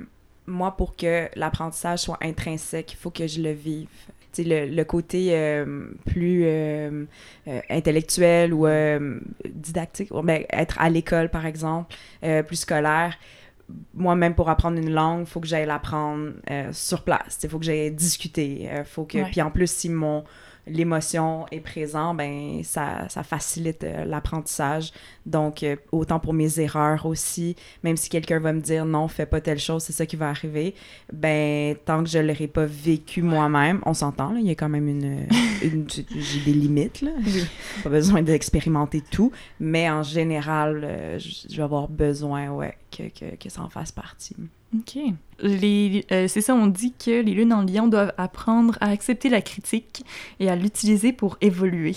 moi, 0.47 0.77
pour 0.77 0.97
que 0.97 1.29
l'apprentissage 1.37 2.01
soit 2.01 2.19
intrinsèque, 2.21 2.95
il 2.95 2.97
faut 2.97 3.11
que 3.11 3.29
je 3.29 3.41
le 3.41 3.53
vive. 3.53 3.87
Tu 4.33 4.43
sais, 4.43 4.49
le, 4.49 4.75
le 4.75 4.85
côté 4.85 5.29
euh, 5.31 5.91
plus 6.07 6.43
euh, 6.45 7.05
euh, 7.47 7.61
intellectuel 7.71 8.53
ou 8.53 8.67
didactique, 9.49 10.11
ou 10.11 10.21
ben, 10.23 10.45
être 10.51 10.81
à 10.81 10.91
l'école, 10.91 11.29
par 11.29 11.47
exemple, 11.47 11.95
plus 12.47 12.57
scolaire, 12.57 13.17
moi-même, 13.95 14.35
pour 14.35 14.51
apprendre 14.51 14.79
une 14.79 14.91
langue, 14.91 15.21
il 15.21 15.27
faut 15.27 15.41
que 15.41 15.47
j'aille 15.47 15.67
l'apprendre 15.67 16.33
sur 16.73 17.05
place. 17.05 17.39
Il 17.43 17.49
faut 17.49 17.61
que 17.61 17.65
j'aille 17.65 17.93
discuter. 17.93 18.69
faut 18.85 19.05
que... 19.05 19.31
Puis 19.31 19.41
en 19.41 19.51
plus, 19.51 19.71
si 19.71 19.89
mon 19.89 20.25
l'émotion 20.67 21.47
est 21.51 21.61
présente, 21.61 22.17
ben 22.17 22.63
ça, 22.63 23.09
ça 23.09 23.23
facilite 23.23 23.85
euh, 23.85 24.05
l'apprentissage. 24.05 24.93
Donc, 25.27 25.63
euh, 25.63 25.77
autant 25.91 26.21
pour 26.21 26.35
mes 26.35 26.61
erreurs 26.61 27.07
aussi, 27.07 27.57
même 27.83 27.97
si 27.97 28.09
quelqu'un 28.09 28.39
va 28.39 28.53
me 28.53 28.61
dire 28.61 28.85
non, 28.85 29.09
fais 29.09 29.27
pas 29.27 29.41
telle 29.41 29.59
chose, 29.59 29.83
c'est 29.83 29.93
ça 29.93 30.07
qui 30.07 30.17
va 30.17 30.29
arriver, 30.29 30.75
ben 31.13 31.77
tant 31.85 32.03
que 32.03 32.09
je 32.09 32.19
l'aurai 32.19 32.47
pas 32.47 32.67
vécu 32.67 33.23
moi-même, 33.23 33.81
on 33.87 33.95
s'entend, 33.95 34.37
il 34.37 34.47
y 34.47 34.51
a 34.51 34.55
quand 34.55 34.69
même 34.69 34.89
une... 34.89 35.27
une 35.63 35.87
j'ai 35.91 36.41
des 36.45 36.53
limites, 36.53 37.03
là. 37.03 37.13
Pas 37.83 37.91
besoin 37.91 38.23
d'expérimenter 38.23 39.01
tout, 39.01 39.33
mais 39.59 39.91
en 39.91 40.03
général, 40.03 40.83
euh, 40.85 41.19
je 41.19 41.57
vais 41.57 41.63
avoir 41.63 41.89
besoin, 41.89 42.51
ouais, 42.51 42.77
que, 42.91 43.05
que, 43.09 43.37
que 43.37 43.49
ça 43.49 43.63
en 43.63 43.69
fasse 43.69 43.93
partie. 43.93 44.37
OK. 44.75 44.99
Les, 45.41 46.07
euh, 46.13 46.29
c'est 46.29 46.41
ça, 46.41 46.55
on 46.55 46.67
dit 46.67 46.93
que 46.93 47.11
les 47.11 47.33
lunes 47.33 47.53
en 47.53 47.63
lion 47.63 47.89
doivent 47.89 48.15
apprendre 48.17 48.79
à 48.81 48.91
accepter 48.91 49.29
la 49.29 49.43
critique 49.43 50.05
et 50.41 50.49
à 50.49 50.57
l'utiliser 50.57 51.13
pour 51.13 51.37
évoluer. 51.41 51.97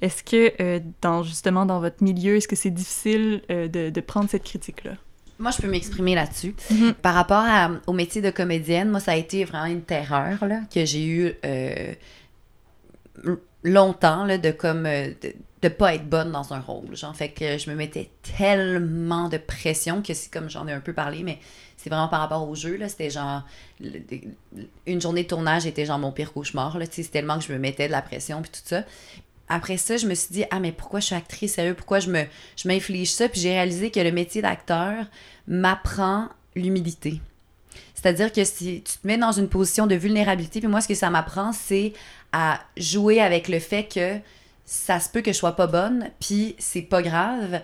Est-ce 0.00 0.24
que, 0.24 0.52
euh, 0.60 0.80
dans, 1.02 1.22
justement, 1.22 1.66
dans 1.66 1.80
votre 1.80 2.02
milieu, 2.02 2.36
est-ce 2.36 2.48
que 2.48 2.56
c'est 2.56 2.70
difficile 2.70 3.42
euh, 3.50 3.68
de, 3.68 3.90
de, 3.90 4.00
prendre 4.00 4.28
cette 4.30 4.44
critique-là? 4.44 4.92
Moi, 5.38 5.50
je 5.52 5.62
peux 5.62 5.68
m'exprimer 5.68 6.14
là-dessus. 6.14 6.54
Mm 6.70 6.74
-hmm. 6.74 6.92
Par 6.94 7.14
rapport 7.14 7.44
à, 7.46 7.70
au 7.86 7.92
métier 7.92 8.22
de 8.22 8.30
comédienne, 8.30 8.90
moi, 8.90 9.00
ça 9.00 9.12
a 9.12 9.16
été 9.16 9.44
vraiment 9.44 9.66
une 9.66 9.82
terreur 9.82 10.44
là, 10.46 10.60
que 10.74 10.84
j'ai 10.84 11.06
eue 11.06 11.34
longtemps, 13.62 14.24
là, 14.24 14.38
de 14.38 14.50
comme... 14.50 14.84
De, 14.84 15.34
de 15.62 15.68
pas 15.68 15.94
être 15.94 16.08
bonne 16.08 16.30
dans 16.30 16.52
un 16.52 16.60
rôle. 16.60 16.94
Genre, 16.96 17.14
fait 17.14 17.30
que 17.30 17.58
je 17.58 17.70
me 17.70 17.74
mettais 17.74 18.10
tellement 18.38 19.28
de 19.28 19.38
pression 19.38 20.02
que 20.02 20.14
c'est 20.14 20.32
comme 20.32 20.48
j'en 20.48 20.68
ai 20.68 20.72
un 20.72 20.80
peu 20.80 20.92
parlé, 20.92 21.22
mais 21.24 21.38
vraiment 21.88 22.08
par 22.08 22.20
rapport 22.20 22.48
au 22.48 22.54
jeu, 22.54 22.76
là. 22.76 22.88
C'était 22.88 23.10
genre. 23.10 23.42
Une 24.86 25.00
journée 25.00 25.22
de 25.22 25.28
tournage 25.28 25.66
était 25.66 25.86
genre 25.86 25.98
mon 25.98 26.12
pire 26.12 26.32
cauchemar, 26.32 26.78
là. 26.78 26.86
C'est 26.90 27.10
tellement 27.10 27.38
que 27.38 27.44
je 27.44 27.52
me 27.52 27.58
mettais 27.58 27.86
de 27.86 27.92
la 27.92 28.02
pression, 28.02 28.42
puis 28.42 28.50
tout 28.50 28.60
ça. 28.64 28.84
Après 29.48 29.78
ça, 29.78 29.96
je 29.96 30.06
me 30.06 30.14
suis 30.14 30.32
dit, 30.32 30.44
ah, 30.50 30.60
mais 30.60 30.72
pourquoi 30.72 31.00
je 31.00 31.06
suis 31.06 31.14
actrice, 31.14 31.54
sérieux? 31.54 31.74
Pourquoi 31.74 32.00
je 32.00 32.10
me 32.10 32.24
je 32.56 32.68
m'inflige 32.68 33.10
ça? 33.10 33.28
Puis 33.28 33.40
j'ai 33.40 33.50
réalisé 33.50 33.90
que 33.90 34.00
le 34.00 34.12
métier 34.12 34.42
d'acteur 34.42 35.06
m'apprend 35.46 36.28
l'humilité. 36.54 37.20
C'est-à-dire 37.94 38.32
que 38.32 38.44
si 38.44 38.82
tu 38.82 38.98
te 38.98 39.06
mets 39.06 39.18
dans 39.18 39.32
une 39.32 39.48
position 39.48 39.86
de 39.86 39.94
vulnérabilité, 39.94 40.60
puis 40.60 40.68
moi, 40.68 40.80
ce 40.80 40.88
que 40.88 40.94
ça 40.94 41.10
m'apprend, 41.10 41.52
c'est 41.52 41.94
à 42.32 42.60
jouer 42.76 43.20
avec 43.20 43.48
le 43.48 43.58
fait 43.58 43.84
que 43.92 44.18
ça 44.64 45.00
se 45.00 45.08
peut 45.08 45.22
que 45.22 45.32
je 45.32 45.36
sois 45.36 45.56
pas 45.56 45.66
bonne, 45.66 46.10
puis 46.20 46.54
c'est 46.58 46.82
pas 46.82 47.00
grave, 47.00 47.62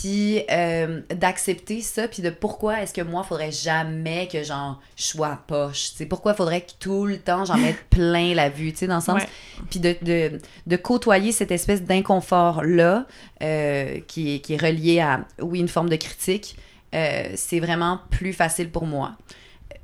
puis 0.00 0.42
euh, 0.50 1.02
d'accepter 1.14 1.82
ça, 1.82 2.08
puis 2.08 2.22
de 2.22 2.30
pourquoi 2.30 2.80
est-ce 2.80 2.94
que 2.94 3.02
moi, 3.02 3.24
faudrait 3.24 3.52
jamais 3.52 4.26
que 4.26 4.42
genre, 4.42 4.80
je 4.96 5.02
sois 5.04 5.38
poche, 5.46 5.90
tu 5.90 5.96
sais, 5.98 6.06
pourquoi 6.06 6.32
faudrait 6.32 6.62
que 6.62 6.70
tout 6.78 7.04
le 7.04 7.18
temps, 7.18 7.44
j'en 7.44 7.58
mette 7.58 7.76
plein 7.90 8.34
la 8.34 8.48
vue, 8.48 8.72
tu 8.72 8.78
sais, 8.78 8.86
dans 8.86 8.96
le 8.96 9.02
sens, 9.02 9.20
ouais. 9.20 9.28
puis 9.68 9.80
de, 9.80 9.94
de, 10.00 10.38
de, 10.66 10.76
côtoyer 10.76 11.30
cette 11.30 11.50
espèce 11.50 11.82
d'inconfort-là, 11.82 13.06
euh, 13.42 14.00
qui, 14.08 14.40
qui 14.40 14.54
est 14.54 14.62
relié 14.62 15.00
à, 15.00 15.26
oui, 15.42 15.60
une 15.60 15.68
forme 15.68 15.90
de 15.90 15.96
critique, 15.96 16.56
euh, 16.94 17.24
c'est 17.34 17.60
vraiment 17.60 18.00
plus 18.10 18.32
facile 18.32 18.70
pour 18.70 18.86
moi 18.86 19.12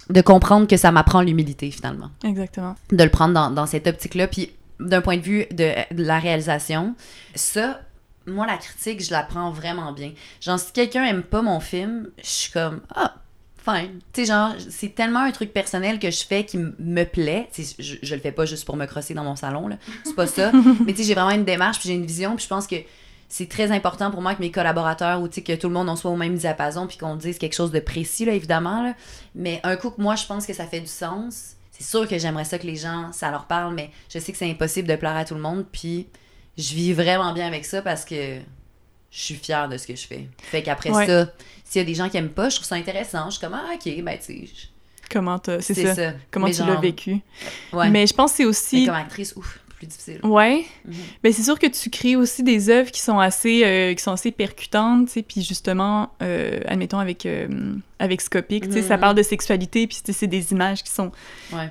de 0.08 0.22
comprendre 0.22 0.66
que 0.66 0.78
ça 0.78 0.90
m'apprend 0.90 1.20
l'humilité, 1.20 1.70
finalement. 1.70 2.08
Exactement. 2.24 2.76
De 2.90 3.04
le 3.04 3.10
prendre 3.10 3.34
dans, 3.34 3.50
dans 3.50 3.66
cette 3.66 3.86
optique-là, 3.86 4.26
puis 4.26 4.52
d'un 4.80 5.02
point 5.02 5.18
de 5.18 5.22
vue 5.22 5.44
de, 5.50 5.72
de, 5.94 6.02
la 6.02 6.18
réalisation, 6.18 6.94
ça, 7.34 7.80
moi, 8.30 8.46
la 8.46 8.56
critique, 8.56 9.02
je 9.02 9.10
la 9.10 9.22
prends 9.22 9.50
vraiment 9.50 9.92
bien. 9.92 10.12
Genre, 10.40 10.58
si 10.58 10.72
quelqu'un 10.72 11.04
aime 11.04 11.22
pas 11.22 11.42
mon 11.42 11.60
film, 11.60 12.10
je 12.22 12.28
suis 12.28 12.52
comme, 12.52 12.80
ah, 12.94 13.14
fine. 13.56 14.00
Tu 14.12 14.22
sais, 14.22 14.26
genre, 14.26 14.54
c'est 14.70 14.94
tellement 14.94 15.20
un 15.20 15.30
truc 15.30 15.52
personnel 15.52 15.98
que 15.98 16.10
je 16.10 16.24
fais 16.24 16.44
qui 16.44 16.58
me 16.58 17.04
plaît. 17.04 17.48
Tu 17.52 17.64
sais, 17.64 17.76
je, 17.78 17.96
je 18.02 18.14
le 18.14 18.20
fais 18.20 18.32
pas 18.32 18.46
juste 18.46 18.64
pour 18.64 18.76
me 18.76 18.86
crosser 18.86 19.14
dans 19.14 19.24
mon 19.24 19.36
salon, 19.36 19.68
là. 19.68 19.76
C'est 20.04 20.14
pas 20.14 20.26
ça. 20.26 20.52
Mais 20.86 20.92
tu 20.92 20.98
sais, 20.98 21.04
j'ai 21.04 21.14
vraiment 21.14 21.30
une 21.30 21.44
démarche, 21.44 21.78
puis 21.78 21.88
j'ai 21.88 21.94
une 21.94 22.06
vision, 22.06 22.36
puis 22.36 22.44
je 22.44 22.48
pense 22.48 22.66
que 22.66 22.76
c'est 23.28 23.48
très 23.48 23.70
important 23.70 24.10
pour 24.10 24.22
moi 24.22 24.34
que 24.34 24.40
mes 24.40 24.50
collaborateurs 24.50 25.20
ou 25.20 25.28
que 25.28 25.54
tout 25.54 25.68
le 25.68 25.74
monde 25.74 25.88
en 25.88 25.96
soit 25.96 26.10
au 26.10 26.16
même 26.16 26.36
diapason 26.36 26.86
puis 26.86 26.96
qu'on 26.96 27.14
dise 27.14 27.38
quelque 27.38 27.54
chose 27.54 27.70
de 27.70 27.80
précis, 27.80 28.24
là, 28.24 28.32
évidemment. 28.32 28.82
Là. 28.82 28.94
Mais 29.34 29.60
un 29.64 29.76
coup 29.76 29.90
que 29.90 30.00
moi, 30.00 30.16
je 30.16 30.26
pense 30.26 30.46
que 30.46 30.54
ça 30.54 30.66
fait 30.66 30.80
du 30.80 30.86
sens, 30.86 31.56
c'est 31.70 31.84
sûr 31.84 32.08
que 32.08 32.18
j'aimerais 32.18 32.44
ça 32.46 32.58
que 32.58 32.66
les 32.66 32.76
gens, 32.76 33.12
ça 33.12 33.30
leur 33.30 33.44
parle, 33.44 33.74
mais 33.74 33.90
je 34.08 34.18
sais 34.18 34.32
que 34.32 34.38
c'est 34.38 34.50
impossible 34.50 34.88
de 34.88 34.96
plaire 34.96 35.16
à 35.16 35.24
tout 35.24 35.34
le 35.34 35.40
monde. 35.40 35.66
Puis 35.70 36.06
je 36.58 36.74
vis 36.74 36.92
vraiment 36.92 37.32
bien 37.32 37.46
avec 37.46 37.64
ça 37.64 37.80
parce 37.80 38.04
que 38.04 38.38
je 39.10 39.18
suis 39.18 39.34
fière 39.36 39.68
de 39.68 39.78
ce 39.78 39.86
que 39.86 39.96
je 39.96 40.06
fais. 40.06 40.28
Fait 40.42 40.62
qu'après 40.62 40.90
ouais. 40.90 41.06
ça, 41.06 41.32
s'il 41.64 41.80
y 41.80 41.82
a 41.82 41.86
des 41.86 41.94
gens 41.94 42.08
qui 42.08 42.16
aiment 42.16 42.28
pas, 42.28 42.48
je 42.50 42.56
trouve 42.56 42.66
ça 42.66 42.74
intéressant. 42.74 43.26
Je 43.26 43.38
suis 43.38 43.40
comme, 43.40 43.54
ah, 43.54 43.74
ok, 43.74 44.02
ben, 44.02 44.18
tu 44.18 44.46
sais. 44.46 44.52
Comment. 45.10 45.40
C'est 45.60 45.74
ça. 45.74 45.94
ça. 45.94 46.12
Comment 46.30 46.46
mais 46.46 46.52
tu 46.52 46.64
l'as 46.64 46.76
vécu. 46.76 47.20
Ouais. 47.72 47.88
Mais 47.88 48.06
je 48.06 48.12
pense 48.12 48.32
que 48.32 48.36
c'est 48.38 48.44
aussi. 48.44 48.80
Mais 48.80 48.86
comme 48.86 48.96
actrice, 48.96 49.34
ouf 49.36 49.60
plus 49.78 49.86
difficile. 49.86 50.20
Ouais. 50.24 50.64
Mm 50.84 50.90
-hmm. 50.90 50.94
Ben 51.22 51.32
c'est 51.32 51.42
sûr 51.42 51.58
que 51.58 51.66
tu 51.66 51.88
crées 51.90 52.16
aussi 52.16 52.42
des 52.42 52.68
œuvres 52.68 52.90
qui 52.90 53.00
sont 53.00 53.18
assez 53.18 53.62
euh, 53.64 53.94
qui 53.94 54.02
sont 54.02 54.12
assez 54.12 54.32
percutantes, 54.32 55.06
tu 55.06 55.12
sais, 55.12 55.22
puis 55.22 55.40
justement 55.42 56.10
euh, 56.22 56.60
admettons 56.66 56.98
avec 56.98 57.24
euh, 57.24 57.48
avec 57.98 58.20
Scopic, 58.20 58.64
tu 58.64 58.72
sais, 58.72 58.80
mm 58.80 58.82
-hmm. 58.82 58.88
ça 58.88 58.98
parle 58.98 59.16
de 59.16 59.22
sexualité 59.22 59.86
puis 59.86 59.98
c'est 60.18 60.26
des 60.38 60.44
images 60.52 60.82
qui 60.82 60.92
sont 60.98 61.10
ouais. 61.52 61.68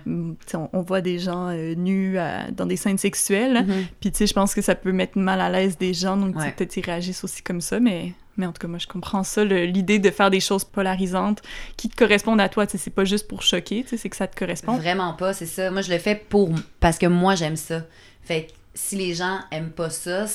on, 0.53 0.69
on, 0.73 0.81
voit 0.89 1.01
des 1.01 1.19
gens 1.19 1.45
nus 1.87 2.17
à, 2.17 2.29
dans 2.57 2.67
des 2.73 2.77
scènes 2.83 3.01
sexuelles, 3.07 3.57
mm 3.63 3.69
-hmm. 3.69 3.83
puis 3.99 4.09
tu 4.11 4.17
sais 4.19 4.27
je 4.31 4.35
pense 4.39 4.51
que 4.57 4.61
ça 4.69 4.75
peut 4.83 4.93
mettre 5.01 5.17
mal 5.29 5.39
à 5.47 5.49
l'aise 5.53 5.75
des 5.85 5.93
gens 6.03 6.15
donc 6.23 6.33
ouais. 6.35 6.51
peut-être 6.51 6.73
ils 6.79 6.85
réagissent 6.91 7.23
aussi 7.27 7.41
comme 7.47 7.61
ça 7.69 7.77
mais 7.87 8.01
mais 8.37 8.45
en 8.45 8.51
tout 8.51 8.61
cas, 8.61 8.67
moi, 8.67 8.79
je 8.79 8.87
comprends 8.87 9.23
ça, 9.23 9.43
l'idée 9.43 9.99
de 9.99 10.11
faire 10.11 10.29
des 10.29 10.39
choses 10.39 10.63
polarisantes 10.63 11.41
qui 11.75 11.89
te 11.89 11.95
correspondent 11.95 12.41
à 12.41 12.49
toi. 12.49 12.65
Tu 12.65 12.73
sais, 12.73 12.77
c'est 12.77 12.91
pas 12.91 13.05
juste 13.05 13.27
pour 13.27 13.41
choquer, 13.41 13.83
tu 13.83 13.89
sais, 13.89 13.97
c'est 13.97 14.09
que 14.09 14.15
ça 14.15 14.27
te 14.27 14.37
correspond. 14.37 14.77
Vraiment 14.77 15.13
pas, 15.13 15.33
c'est 15.33 15.45
ça. 15.45 15.71
Moi, 15.71 15.81
je 15.81 15.91
le 15.91 15.99
fais 15.99 16.15
pour... 16.15 16.49
parce 16.79 16.97
que 16.97 17.07
moi, 17.07 17.35
j'aime 17.35 17.55
ça. 17.55 17.81
Fait 18.21 18.45
que 18.45 18.51
si 18.73 18.95
les 18.95 19.13
gens 19.13 19.39
aiment 19.51 19.71
pas 19.71 19.89
ça, 19.89 20.25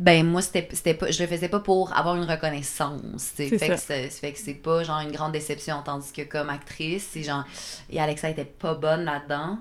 ben 0.00 0.26
moi, 0.26 0.42
c'était 0.42 0.94
pas... 0.94 1.10
Je 1.10 1.22
le 1.22 1.28
faisais 1.28 1.48
pas 1.48 1.60
pour 1.60 1.96
avoir 1.96 2.16
une 2.16 2.24
reconnaissance. 2.24 3.24
Fait, 3.34 3.58
fait 3.58 4.32
que 4.32 4.38
c'est 4.38 4.54
pas, 4.54 4.82
genre, 4.82 5.00
une 5.00 5.12
grande 5.12 5.32
déception. 5.32 5.82
Tandis 5.84 6.12
que 6.12 6.22
comme 6.22 6.50
actrice, 6.50 7.08
c'est 7.12 7.22
genre... 7.22 7.44
Et 7.90 8.00
Alexa 8.00 8.30
était 8.30 8.44
pas 8.44 8.74
bonne 8.74 9.04
là-dedans. 9.04 9.58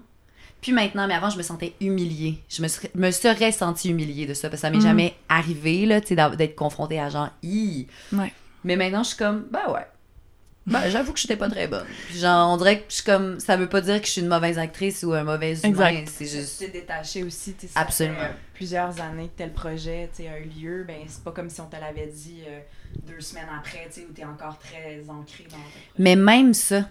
Puis 0.62 0.74
maintenant, 0.74 1.07
mais 1.07 1.14
avant, 1.14 1.30
je 1.30 1.38
me 1.38 1.43
sentais 1.43 1.74
humiliée. 1.80 2.41
Je 2.49 2.62
me, 2.62 2.68
serais, 2.68 2.91
me 2.95 3.12
serais 3.12 3.51
sentie 3.51 3.89
humiliée 3.89 4.26
de 4.26 4.34
ça, 4.34 4.49
parce 4.49 4.62
que 4.62 4.68
ça 4.68 4.72
m'est 4.72 4.78
mmh. 4.78 4.82
jamais 4.82 5.16
arrivé, 5.30 5.86
là, 5.86 6.01
tu 6.01 6.16
sais, 6.16 6.36
d'être 6.36 6.55
confrontée 6.55 6.99
à 6.99 7.10
genre, 7.10 7.30
Hi! 7.43 7.88
Ouais. 8.12 8.34
Mais 8.64 8.76
maintenant, 8.76 9.03
je 9.03 9.10
suis 9.10 9.18
comme, 9.18 9.45
ben 9.51 9.72
ouais. 9.72 9.86
Ben, 10.70 10.88
j'avoue 10.89 11.14
que 11.14 11.20
j'étais 11.20 11.38
pas 11.38 11.49
très 11.49 11.68
bonne. 11.68 11.86
Puis 12.10 12.20
genre, 12.20 12.53
on 12.53 12.57
dirait 12.57 12.82
que 12.82 12.86
je 12.89 12.95
suis 12.95 13.03
comme, 13.03 13.39
ça 13.39 13.57
veut 13.57 13.70
pas 13.70 13.82
dire 13.82 13.99
que 13.99 14.05
je 14.05 14.12
suis 14.12 14.22
une 14.22 14.28
mauvaise 14.28 14.60
actrice 14.60 15.03
ou 15.03 15.14
un 15.14 15.24
mauvais 15.24 15.60
humain. 15.62 16.03
C'est 16.05 16.28
juste. 16.28 16.64
Tu 16.64 16.70
détaché 16.70 17.24
aussi, 17.24 17.53
tu 17.53 17.68
sais. 17.68 17.74
Absolument. 17.76 18.20
Fait, 18.20 18.36
plusieurs 18.53 19.01
années 19.01 19.30
que 19.30 19.38
tel 19.38 19.51
projet, 19.51 20.12
tu 20.16 20.24
eu 20.24 20.62
lieu, 20.62 20.84
ben, 20.88 20.99
c'est 21.07 21.24
pas 21.24 21.32
comme 21.32 21.49
si 21.49 21.60
on 21.62 21.66
te 21.66 21.76
l'avait 21.78 22.07
dit 22.07 22.41
euh, 22.47 22.60
deux 23.07 23.20
semaines 23.20 23.47
après, 23.57 23.88
tu 23.88 24.01
sais, 24.01 24.07
où 24.07 24.14
t'es 24.14 24.26
encore 24.26 24.60
très 24.60 25.01
ancré 25.07 25.47
dans. 25.49 25.57
Mais 25.97 26.16
même 26.16 26.53
ça, 26.53 26.88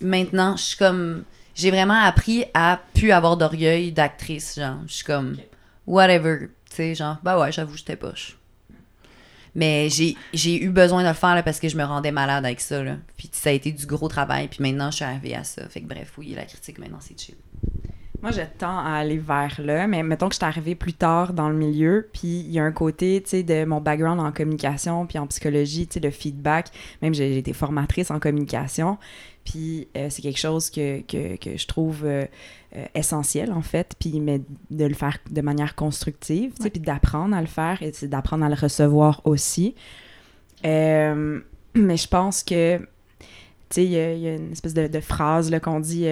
maintenant, 0.00 0.56
je 0.56 0.62
suis 0.62 0.78
comme 0.78 1.24
j'ai 1.54 1.70
vraiment 1.70 2.00
appris 2.00 2.44
à 2.54 2.80
plus 2.94 3.12
avoir 3.12 3.36
d'orgueil 3.36 3.92
d'actrice, 3.92 4.58
genre. 4.58 4.78
Je 4.86 4.94
suis 4.94 5.04
comme, 5.04 5.36
whatever, 5.86 6.48
tu 6.68 6.76
sais, 6.76 6.94
genre, 6.94 7.18
bah 7.22 7.38
ouais, 7.38 7.52
j'avoue, 7.52 7.76
j'étais 7.76 7.96
poche. 7.96 8.36
Mais 9.54 9.88
j'ai 9.90 10.62
eu 10.62 10.70
besoin 10.70 11.02
de 11.02 11.08
le 11.08 11.14
faire 11.14 11.34
là, 11.34 11.42
parce 11.42 11.60
que 11.60 11.68
je 11.68 11.76
me 11.76 11.84
rendais 11.84 12.12
malade 12.12 12.44
avec 12.44 12.60
ça. 12.60 12.82
Là. 12.82 12.96
Puis 13.16 13.28
ça 13.32 13.50
a 13.50 13.52
été 13.52 13.70
du 13.70 13.86
gros 13.86 14.08
travail. 14.08 14.48
Puis 14.48 14.62
maintenant, 14.62 14.90
je 14.90 14.96
suis 14.96 15.04
arrivée 15.04 15.34
à 15.34 15.44
ça. 15.44 15.68
Fait 15.68 15.82
que 15.82 15.86
bref, 15.86 16.12
oui, 16.16 16.32
la 16.34 16.44
critique, 16.44 16.78
maintenant, 16.78 17.00
c'est 17.00 17.18
chill. 17.20 17.34
Moi, 18.22 18.30
je 18.30 18.40
tends 18.56 18.78
à 18.78 18.92
aller 18.98 19.18
vers 19.18 19.60
là, 19.60 19.88
mais 19.88 20.04
mettons 20.04 20.28
que 20.28 20.34
je 20.34 20.38
suis 20.38 20.46
arrivée 20.46 20.76
plus 20.76 20.92
tard 20.92 21.32
dans 21.32 21.48
le 21.48 21.56
milieu, 21.56 22.08
puis 22.12 22.28
il 22.28 22.52
y 22.52 22.60
a 22.60 22.64
un 22.64 22.70
côté, 22.70 23.20
tu 23.20 23.30
sais, 23.30 23.42
de 23.42 23.64
mon 23.64 23.80
background 23.80 24.20
en 24.20 24.30
communication, 24.30 25.06
puis 25.06 25.18
en 25.18 25.26
psychologie, 25.26 25.88
tu 25.88 25.94
sais, 25.94 26.00
le 26.00 26.12
feedback. 26.12 26.68
Même 27.02 27.14
j'ai 27.14 27.36
été 27.36 27.52
formatrice 27.52 28.12
en 28.12 28.20
communication. 28.20 28.96
Puis 29.44 29.88
euh, 29.96 30.08
c'est 30.10 30.22
quelque 30.22 30.38
chose 30.38 30.70
que, 30.70 31.00
que, 31.02 31.36
que 31.36 31.56
je 31.56 31.66
trouve 31.66 32.04
euh, 32.04 32.24
euh, 32.76 32.84
essentiel, 32.94 33.52
en 33.52 33.62
fait, 33.62 33.94
puis 33.98 34.20
mais 34.20 34.40
de 34.70 34.84
le 34.84 34.94
faire 34.94 35.18
de 35.30 35.40
manière 35.40 35.74
constructive, 35.74 36.52
ouais. 36.60 36.70
puis 36.70 36.80
d'apprendre 36.80 37.36
à 37.36 37.40
le 37.40 37.46
faire 37.46 37.82
et 37.82 37.92
d'apprendre 38.06 38.44
à 38.44 38.48
le 38.48 38.54
recevoir 38.54 39.20
aussi. 39.24 39.74
Mais 41.74 41.96
je 41.96 42.06
pense 42.06 42.42
que, 42.42 42.76
tu 42.78 42.84
sais, 43.70 43.84
il 43.84 43.92
y, 43.92 43.94
y, 43.94 44.28
a 44.28 44.34
une 44.34 44.52
espèce 44.52 44.74
de, 44.74 44.86
de 44.86 45.00
phrase 45.00 45.50
qu'on 45.62 45.80
dit 45.80 46.06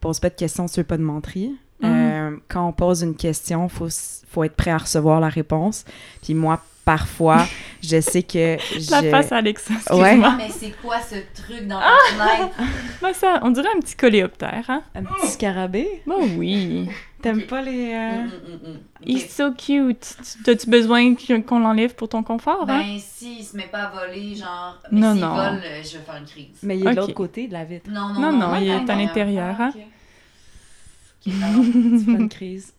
pose 0.00 0.18
pas 0.18 0.30
de 0.30 0.34
questions, 0.34 0.64
tu 0.66 0.80
veux 0.80 0.84
pas 0.84 0.96
de 0.96 1.02
menterie. 1.02 1.54
Mm 1.80 1.88
-hmm. 1.88 2.38
quand 2.48 2.66
on 2.68 2.72
pose 2.72 3.02
une 3.02 3.14
question, 3.14 3.64
il 3.64 3.70
faut, 3.70 3.88
faut 4.28 4.44
être 4.44 4.56
prêt 4.56 4.70
à 4.70 4.78
recevoir 4.78 5.20
la 5.20 5.28
réponse. 5.28 5.84
Puis 6.22 6.34
moi, 6.34 6.62
parfois, 6.84 7.46
je 7.82 8.00
sais 8.00 8.22
que 8.22 8.56
La 8.90 9.02
je... 9.02 9.10
face 9.10 9.32
Alexa, 9.32 9.74
ouais. 9.90 10.16
mais 10.16 10.50
c'est 10.50 10.72
quoi 10.80 11.00
ce 11.00 11.16
truc 11.40 11.66
dans 11.66 11.80
ta 11.80 11.96
fenêtre? 12.14 12.56
ben 13.02 13.12
ça, 13.12 13.40
on 13.42 13.50
dirait 13.50 13.68
un 13.74 13.80
petit 13.80 13.96
coléoptère, 13.96 14.64
hein? 14.68 14.82
Un 14.94 15.04
petit 15.04 15.28
scarabée? 15.28 16.02
Ben 16.06 16.36
oui. 16.36 16.88
T'aimes 17.20 17.38
okay. 17.38 17.46
pas 17.46 17.62
les... 17.62 17.92
Euh... 17.92 18.22
Mm, 18.24 18.26
mm, 18.26 18.68
mm, 18.68 18.78
okay. 19.00 19.12
He's 19.12 19.30
so 19.30 19.52
cute. 19.52 20.16
T'as-tu 20.44 20.68
besoin 20.68 21.14
qu'on 21.46 21.60
l'enlève 21.60 21.94
pour 21.94 22.08
ton 22.08 22.24
confort, 22.24 22.66
ben, 22.66 22.74
hein? 22.74 22.82
Ben, 22.84 22.98
s'il 22.98 23.44
se 23.44 23.56
met 23.56 23.68
pas 23.70 23.84
à 23.84 23.90
voler, 23.90 24.34
genre... 24.34 24.78
Mais 24.90 25.00
non, 25.00 25.12
s'il 25.12 25.20
non. 25.20 25.34
vole, 25.34 25.60
euh, 25.64 25.82
je 25.84 25.98
vais 25.98 26.04
faire 26.04 26.16
une 26.16 26.24
crise. 26.24 26.58
Mais 26.64 26.76
il 26.76 26.82
est 26.82 26.86
okay. 26.86 26.94
de 26.96 27.00
l'autre 27.00 27.14
côté 27.14 27.46
de 27.46 27.52
la 27.52 27.64
vitre. 27.64 27.88
Non, 27.88 28.08
non, 28.08 28.20
non. 28.20 28.32
Non, 28.32 28.48
non, 28.48 28.56
il 28.56 28.68
est 28.68 28.90
à 28.90 28.96
l'intérieur, 28.96 29.60
hein? 29.60 29.72
c'est 31.24 31.30
pas 31.30 31.46
une 32.18 32.28
crise. 32.28 32.72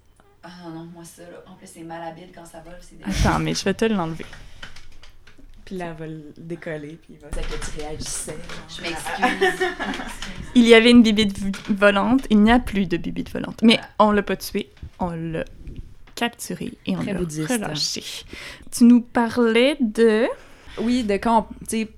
Ah 0.44 0.50
non, 0.70 0.90
moi 0.94 1.04
ça, 1.06 1.24
là. 1.24 1.44
En 1.48 1.56
plus, 1.56 1.68
c'est 1.68 1.84
malhabile 1.84 2.30
quand 2.36 2.46
ça 2.46 2.60
vole. 2.60 2.78
C'est. 2.82 2.98
Attends, 3.04 3.40
mais 3.40 3.54
je 3.54 3.64
vais 3.64 3.74
te 3.74 3.86
l'enlever. 3.86 4.26
Puis 5.66 5.78
là, 5.78 5.88
elle 5.88 5.96
va 5.96 6.08
le 6.08 6.34
décoller, 6.38 7.00
puis 7.02 7.14
il 7.14 7.20
va 7.20 7.30
dire 7.30 7.48
que 7.48 7.66
tu 7.66 7.80
réagissais. 7.80 8.38
Je 8.68 8.82
m'excuse. 8.82 9.68
Il 10.56 10.68
y 10.68 10.74
avait 10.74 10.92
une 10.92 11.02
bibite 11.02 11.40
volante, 11.70 12.28
il 12.30 12.42
n'y 12.42 12.52
a 12.52 12.60
plus 12.60 12.86
de 12.86 12.98
bibite 12.98 13.32
volante. 13.32 13.62
Mais 13.64 13.80
on 13.98 14.12
l'a 14.12 14.22
pas 14.22 14.36
tué, 14.36 14.70
on 15.00 15.12
l'a 15.12 15.46
capturé 16.16 16.74
et 16.86 16.96
on 16.96 17.02
l'a 17.02 17.14
bouddhiste. 17.14 17.50
relâché. 17.50 18.04
Tu 18.72 18.84
nous 18.84 19.02
parlais 19.02 19.78
de... 19.80 20.28
Oui, 20.80 21.04
de 21.04 21.14
quand 21.14 21.48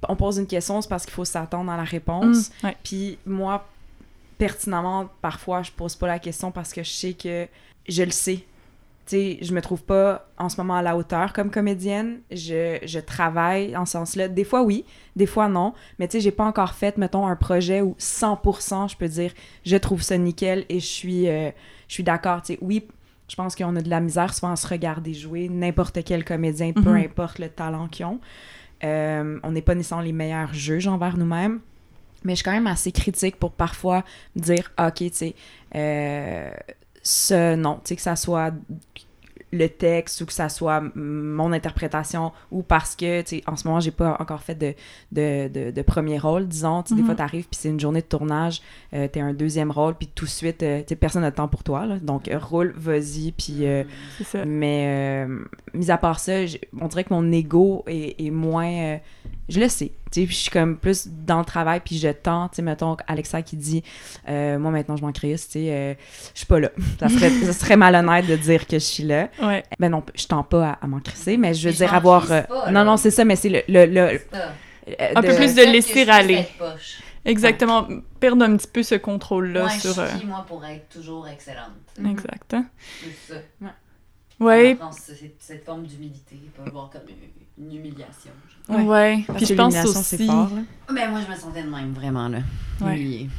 on, 0.07 0.15
pose 0.15 0.37
une 0.37 0.47
question, 0.47 0.81
c'est 0.81 0.87
parce 0.89 1.05
qu'il 1.05 1.13
faut 1.13 1.25
s'attendre 1.25 1.71
à 1.71 1.77
la 1.77 1.83
réponse. 1.83 2.51
Mm, 2.61 2.65
ouais. 2.67 2.77
Puis 2.83 3.17
moi, 3.25 3.67
pertinemment, 4.37 5.09
parfois, 5.21 5.63
je 5.63 5.71
pose 5.71 5.95
pas 5.95 6.07
la 6.07 6.19
question 6.19 6.51
parce 6.51 6.71
que 6.71 6.83
je 6.83 6.89
sais 6.91 7.13
que 7.13 7.47
je 7.87 8.03
le 8.03 8.11
sais. 8.11 8.43
Tu 9.07 9.11
sais, 9.17 9.37
je 9.43 9.53
me 9.53 9.61
trouve 9.61 9.83
pas 9.83 10.27
en 10.39 10.49
ce 10.49 10.57
moment 10.57 10.75
à 10.77 10.81
la 10.81 10.97
hauteur 10.97 11.31
comme 11.31 11.51
comédienne. 11.51 12.21
Je, 12.31 12.79
je 12.83 12.99
travaille 12.99 13.77
en 13.77 13.85
ce 13.85 13.91
sens-là. 13.93 14.27
Des 14.29 14.43
fois, 14.43 14.63
oui, 14.63 14.83
des 15.15 15.27
fois, 15.27 15.47
non. 15.47 15.73
Mais 15.99 16.07
tu 16.07 16.13
sais, 16.13 16.21
j'ai 16.21 16.31
pas 16.31 16.45
encore 16.45 16.73
fait, 16.73 16.97
mettons, 16.97 17.27
un 17.27 17.35
projet 17.35 17.81
où 17.81 17.95
100%, 17.99 18.89
je 18.91 18.97
peux 18.97 19.07
dire, 19.07 19.31
je 19.63 19.75
trouve 19.77 20.01
ça 20.01 20.17
nickel 20.17 20.65
et 20.69 20.79
je 20.79 20.85
suis, 20.87 21.29
euh, 21.29 21.51
je 21.87 21.93
suis 21.93 22.03
d'accord. 22.03 22.41
Tu 22.41 22.53
sais, 22.53 22.59
oui, 22.61 22.87
je 23.27 23.35
pense 23.35 23.55
qu'on 23.55 23.75
a 23.75 23.81
de 23.81 23.89
la 23.91 23.99
misère 23.99 24.33
souvent 24.33 24.51
à 24.53 24.55
se 24.55 24.67
regarder 24.67 25.13
jouer. 25.13 25.49
N'importe 25.49 26.03
quel 26.03 26.25
comédien, 26.25 26.73
peu 26.73 26.81
Mhm. 26.97 27.05
importe 27.05 27.37
le 27.37 27.49
talent 27.49 27.87
qu'ils 27.87 28.05
ont. 28.05 28.19
Euh, 28.83 29.39
on 29.43 29.51
n'est 29.51 29.61
pas 29.61 29.75
nécessairement 29.75 30.03
les 30.03 30.13
meilleurs 30.13 30.53
juges 30.53 30.87
envers 30.87 31.15
nous-mêmes. 31.17 31.59
Mais 32.23 32.31
je 32.33 32.37
suis 32.37 32.43
quand 32.43 32.51
même 32.53 32.65
assez 32.65 32.91
critique 32.91 33.35
pour 33.35 33.51
parfois 33.51 34.03
dire, 34.35 34.71
OK, 34.79 34.95
tu 34.95 35.09
sais, 35.13 35.35
euh, 35.75 36.49
ce, 37.05 37.55
non, 37.55 37.75
tu 37.75 37.89
sais, 37.89 37.95
que 37.95 38.01
ça 38.01 38.15
soit 38.17 38.51
le 39.51 39.69
texte 39.69 40.19
ou 40.19 40.25
que 40.25 40.33
ça 40.33 40.49
soit 40.49 40.83
mon 40.95 41.53
interprétation 41.53 42.33
ou 42.51 42.61
parce 42.61 42.93
que, 42.93 43.21
tu 43.21 43.37
sais, 43.37 43.43
en 43.47 43.55
ce 43.55 43.65
moment, 43.65 43.79
j'ai 43.79 43.91
pas 43.91 44.17
encore 44.19 44.41
fait 44.41 44.55
de, 44.55 44.73
de, 45.13 45.47
de, 45.47 45.71
de 45.71 45.81
premier 45.81 46.17
rôle, 46.17 46.45
disons. 46.47 46.83
Tu 46.83 46.89
sais. 46.89 46.95
Des 46.99 47.05
fois, 47.05 47.15
t'arrives, 47.15 47.47
puis 47.47 47.57
c'est 47.61 47.69
une 47.69 47.79
journée 47.79 48.01
de 48.01 48.07
tournage, 48.07 48.61
euh, 48.93 49.07
t'es 49.07 49.21
un 49.21 49.33
deuxième 49.33 49.71
rôle, 49.71 49.95
puis 49.95 50.09
tout 50.13 50.25
de 50.25 50.29
suite, 50.29 50.61
euh, 50.63 50.79
tu 50.79 50.87
sais, 50.89 50.95
personne 50.97 51.21
n'a 51.21 51.31
de 51.31 51.35
temps 51.35 51.47
pour 51.47 51.63
toi, 51.63 51.85
là. 51.85 51.99
Donc, 51.99 52.27
euh, 52.27 52.37
roule, 52.37 52.73
vas-y, 52.75 53.31
puis... 53.31 53.65
euh, 53.65 53.83
C'est 54.17 54.23
ça. 54.25 54.45
mais, 54.45 55.25
euh, 55.27 55.39
mis 55.73 55.89
à 55.91 55.97
part 55.97 56.19
ça, 56.19 56.33
on 56.81 56.87
dirait 56.87 57.05
que 57.05 57.13
mon 57.13 57.31
ego 57.31 57.83
est, 57.87 58.19
est 58.25 58.31
moins... 58.31 58.99
je 59.47 59.59
le 59.59 59.67
sais, 59.69 59.91
tu 60.11 60.21
sais, 60.21 60.25
puis 60.25 60.35
je 60.35 60.41
suis 60.41 60.49
comme 60.49 60.77
plus 60.77 61.07
dans 61.07 61.39
le 61.39 61.45
travail, 61.45 61.81
puis 61.83 61.97
je 61.97 62.07
tente, 62.09 62.51
tu 62.51 62.55
sais, 62.57 62.61
mettons, 62.61 62.97
Alexa 63.07 63.41
qui 63.41 63.55
dit 63.57 63.83
euh, 64.27 64.57
Moi, 64.57 64.71
maintenant, 64.71 64.95
je 64.97 65.03
m'en 65.03 65.11
crisse, 65.11 65.47
tu 65.47 65.59
sais, 65.59 65.71
euh, 65.71 65.93
je 66.33 66.39
suis 66.39 66.47
pas 66.47 66.59
là.» 66.59 66.69
Ça 66.99 67.09
serait, 67.09 67.29
ça 67.29 67.53
serait 67.53 67.77
malhonnête 67.77 68.25
de 68.27 68.35
dire 68.35 68.65
que 68.65 68.79
je 68.79 68.83
suis 68.83 69.03
là. 69.03 69.29
Ouais. 69.41 69.63
Ben 69.79 69.89
non, 69.89 70.03
je 70.15 70.25
tends 70.25 70.43
pas 70.43 70.69
à, 70.69 70.71
à 70.81 70.87
m'en 70.87 70.99
crisser, 70.99 71.37
mais 71.37 71.53
je 71.53 71.63
veux 71.63 71.69
Mais 71.69 71.73
je 71.73 71.77
dire 71.85 71.93
avoir... 71.93 72.31
euh, 72.31 72.41
pas, 72.41 72.71
non, 72.71 72.83
non, 72.83 72.97
c'est 72.97 73.11
ça, 73.11 73.23
mais 73.25 73.35
c'est 73.35 73.49
le... 73.49 73.61
le, 73.67 74.01
euh, 74.01 74.17
Un 75.15 75.21
peu 75.21 75.35
plus 75.35 75.53
de 75.55 75.61
laisser 75.71 76.05
je 76.05 76.11
aller. 76.11 76.45
Exactement. 77.23 77.87
Perdre 78.19 78.45
un 78.45 78.55
petit 78.55 78.67
peu 78.67 78.83
ce 78.83 78.95
contrôle-là 78.95 79.61
Moi, 79.61 79.69
sur... 79.71 79.93
je 79.93 80.01
euh, 80.01 80.17
suis 80.17 80.27
moi, 80.27 80.45
pour 80.47 80.63
être 80.65 80.89
toujours 80.89 81.27
excellente. 81.27 81.71
Exact. 81.99 82.53
hein. 82.53 82.65
C'est 83.01 83.33
ça. 83.33 83.39
Ouais. 83.61 83.69
On 84.39 84.47
apprend 84.85 84.91
cette, 84.91 85.35
cette 85.39 85.65
forme 85.65 85.85
d'humilité, 85.85 86.37
pas 86.57 86.69
voir 86.69 86.89
comme 86.89 87.01
une, 87.07 87.65
une 87.65 87.75
humiliation. 87.75 88.31
Ouais. 88.67 88.83
Ouais. 88.83 89.23
parce 89.27 89.37
Puis 89.39 89.47
que 89.47 89.53
je 89.53 89.57
pense 89.57 89.85
aussi... 89.85 90.27
fort. 90.27 90.49
Mais 90.91 91.07
moi, 91.09 91.21
je 91.25 91.31
me 91.31 91.37
sentais 91.37 91.63
de 91.63 91.69
même, 91.69 91.93
vraiment, 91.93 92.27
là. 92.27 92.39
Ouais. 92.81 92.99
Humiliée. 92.99 93.29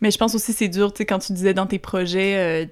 Mais 0.00 0.10
je 0.10 0.18
pense 0.18 0.34
aussi 0.34 0.52
c'est 0.52 0.68
dur, 0.68 0.92
tu 0.92 0.98
sais, 0.98 1.06
quand 1.06 1.20
tu 1.20 1.32
disais 1.32 1.54
dans 1.54 1.66
tes 1.66 1.78
projets 1.78 2.36
euh, 2.36 2.66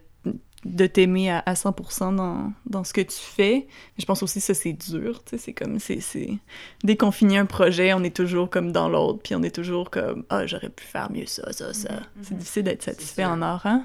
de 0.64 0.86
t'aimer 0.86 1.30
à, 1.30 1.38
à 1.46 1.54
100% 1.54 2.14
dans, 2.16 2.52
dans 2.66 2.84
ce 2.84 2.92
que 2.92 3.00
tu 3.00 3.16
fais. 3.16 3.66
Je 3.98 4.04
pense 4.04 4.22
aussi 4.22 4.40
ça, 4.40 4.52
c'est 4.52 4.72
dur, 4.72 5.22
tu 5.24 5.30
sais, 5.30 5.38
c'est 5.38 5.52
comme, 5.52 5.78
c'est, 5.78 6.00
c'est... 6.00 6.38
Dès 6.84 6.96
qu'on 6.96 7.10
finit 7.10 7.38
un 7.38 7.46
projet, 7.46 7.94
on 7.94 8.02
est 8.02 8.14
toujours 8.14 8.50
comme 8.50 8.72
dans 8.72 8.88
l'autre, 8.88 9.20
puis 9.22 9.34
on 9.34 9.42
est 9.42 9.54
toujours 9.54 9.90
comme, 9.90 10.24
ah, 10.28 10.46
j'aurais 10.46 10.68
pu 10.68 10.84
faire 10.84 11.10
mieux 11.10 11.26
ça, 11.26 11.52
ça, 11.52 11.72
ça. 11.72 12.00
C'est 12.22 12.36
difficile 12.36 12.64
d'être 12.64 12.82
satisfait 12.82 13.24
en 13.24 13.40
art, 13.42 13.64
hein? 13.64 13.84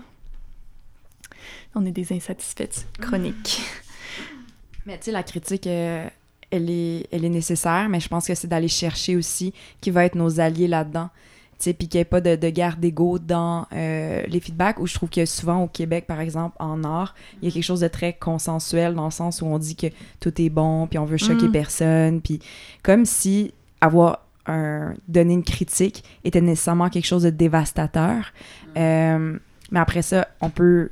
On 1.75 1.85
est 1.85 1.91
des 1.91 2.13
insatisfaits 2.13 2.85
chroniques. 2.99 3.61
Mais 4.85 4.97
tu 4.97 5.05
sais, 5.05 5.11
la 5.11 5.23
critique, 5.23 5.67
euh, 5.67 6.07
elle, 6.51 6.69
est, 6.69 7.07
elle 7.11 7.25
est 7.25 7.29
nécessaire, 7.29 7.89
mais 7.89 7.99
je 7.99 8.07
pense 8.07 8.27
que 8.27 8.35
c'est 8.35 8.47
d'aller 8.47 8.67
chercher 8.67 9.15
aussi 9.15 9.51
qui 9.81 9.89
va 9.89 10.05
être 10.05 10.13
nos 10.13 10.39
alliés 10.39 10.67
là-dedans. 10.67 11.09
Tu 11.57 11.63
sais, 11.63 11.73
puis 11.73 11.87
qu'il 11.87 11.97
n'y 11.97 12.01
ait 12.01 12.05
pas 12.05 12.21
de, 12.21 12.35
de 12.35 12.49
guerre 12.49 12.77
d'ego 12.77 13.17
dans 13.17 13.65
euh, 13.73 14.21
les 14.27 14.39
feedbacks, 14.39 14.79
où 14.79 14.85
je 14.85 14.93
trouve 14.93 15.09
que 15.09 15.25
souvent 15.25 15.63
au 15.63 15.67
Québec, 15.67 16.05
par 16.05 16.19
exemple, 16.19 16.55
en 16.59 16.83
art, 16.83 17.15
il 17.41 17.47
y 17.47 17.51
a 17.51 17.53
quelque 17.53 17.63
chose 17.63 17.79
de 17.79 17.87
très 17.87 18.13
consensuel 18.13 18.93
dans 18.93 19.05
le 19.05 19.11
sens 19.11 19.41
où 19.41 19.45
on 19.45 19.57
dit 19.57 19.75
que 19.75 19.87
tout 20.19 20.39
est 20.41 20.49
bon, 20.49 20.85
puis 20.85 20.99
on 20.99 21.05
veut 21.05 21.17
choquer 21.17 21.47
Mm. 21.47 21.51
personne, 21.51 22.21
puis 22.21 22.39
comme 22.83 23.05
si 23.05 23.53
avoir 23.81 24.25
un, 24.47 24.93
donner 25.07 25.33
une 25.33 25.43
critique 25.43 26.03
était 26.23 26.41
nécessairement 26.41 26.89
quelque 26.89 27.07
chose 27.07 27.23
de 27.23 27.29
dévastateur. 27.29 28.33
Euh, 28.77 29.37
mais 29.71 29.79
après 29.79 30.01
ça, 30.01 30.27
on 30.41 30.49
peut 30.49 30.89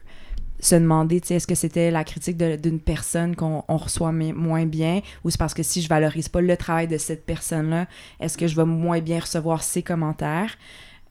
se 0.64 0.76
demander, 0.76 1.22
tu 1.22 1.28
sais, 1.28 1.36
est-ce 1.36 1.48
que 1.48 1.56
c'était 1.56 1.92
la 1.92 2.04
critique 2.04 2.38
d'une 2.38 2.80
personne 2.80 3.36
qu'on 3.36 3.64
on 3.68 3.78
reçoit 3.78 4.12
moins 4.12 4.66
bien 4.66 5.02
ou 5.24 5.30
c'est 5.30 5.38
parce 5.38 5.54
que 5.54 5.64
si 5.64 5.82
je 5.82 5.90
valorise 5.90 6.30
pas 6.30 6.42
le 6.42 6.58
travail 6.58 6.88
de 6.88 6.98
cette 6.98 7.26
personne-là, 7.26 7.88
est-ce 8.20 8.38
que 8.38 8.48
je 8.48 8.56
vais 8.56 8.66
moins 8.66 9.00
bien 9.00 9.20
recevoir 9.20 9.64
ses 9.64 9.84
commentaires? 9.84 10.56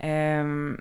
Euh, 0.05 0.77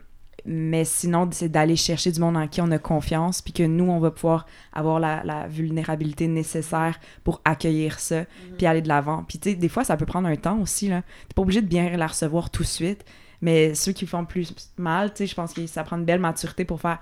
mais 0.45 0.85
sinon, 0.85 1.29
c'est 1.31 1.49
d'aller 1.49 1.75
chercher 1.75 2.11
du 2.11 2.19
monde 2.19 2.35
en 2.35 2.47
qui 2.47 2.61
on 2.61 2.71
a 2.71 2.79
confiance, 2.79 3.41
puis 3.41 3.53
que 3.53 3.63
nous, 3.63 3.85
on 3.85 3.99
va 3.99 4.09
pouvoir 4.09 4.47
avoir 4.73 4.99
la, 4.99 5.23
la 5.23 5.47
vulnérabilité 5.47 6.27
nécessaire 6.27 6.99
pour 7.23 7.41
accueillir 7.45 7.99
ça, 7.99 8.23
puis 8.57 8.65
aller 8.65 8.81
de 8.81 8.87
l'avant. 8.87 9.23
Puis 9.27 9.37
tu 9.37 9.51
sais, 9.51 9.55
des 9.55 9.69
fois, 9.69 9.83
ça 9.83 9.97
peut 9.97 10.05
prendre 10.05 10.27
un 10.27 10.35
temps 10.35 10.59
aussi, 10.59 10.87
là. 10.87 11.03
T'es 11.27 11.33
pas 11.35 11.41
obligé 11.43 11.61
de 11.61 11.67
bien 11.67 11.95
la 11.95 12.07
recevoir 12.07 12.49
tout 12.49 12.63
de 12.63 12.67
suite, 12.67 13.05
mais 13.41 13.75
ceux 13.75 13.91
qui 13.91 14.07
font 14.07 14.25
plus 14.25 14.53
mal, 14.77 15.11
tu 15.11 15.17
sais, 15.17 15.27
je 15.27 15.35
pense 15.35 15.53
que 15.53 15.67
ça 15.67 15.83
prend 15.83 15.97
une 15.97 16.05
belle 16.05 16.19
maturité 16.19 16.65
pour 16.65 16.81
faire 16.81 16.99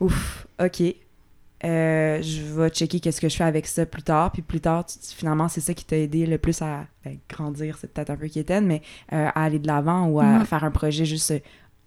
ouf, 0.00 0.46
ok, 0.60 0.82
euh, 1.64 2.20
je 2.20 2.42
vais 2.42 2.68
checker 2.68 3.00
qu'est-ce 3.00 3.20
que 3.20 3.28
je 3.28 3.36
fais 3.36 3.44
avec 3.44 3.66
ça 3.66 3.86
plus 3.86 4.02
tard. 4.02 4.32
Puis 4.32 4.42
plus 4.42 4.60
tard, 4.60 4.84
tu- 4.84 4.98
finalement, 5.00 5.48
c'est 5.48 5.60
ça 5.62 5.72
qui 5.74 5.84
t'a 5.84 5.96
aidé 5.96 6.26
le 6.26 6.36
plus 6.38 6.60
à 6.62 6.84
ben, 7.04 7.16
grandir, 7.28 7.78
c'est 7.80 7.92
peut-être 7.92 8.10
un 8.10 8.16
peu 8.16 8.28
quétaine, 8.28 8.66
mais 8.66 8.82
euh, 9.12 9.28
à 9.34 9.44
aller 9.44 9.58
de 9.58 9.66
l'avant 9.66 10.06
ou 10.06 10.20
à 10.20 10.44
faire 10.44 10.64
un 10.64 10.70
projet 10.70 11.04
juste 11.04 11.32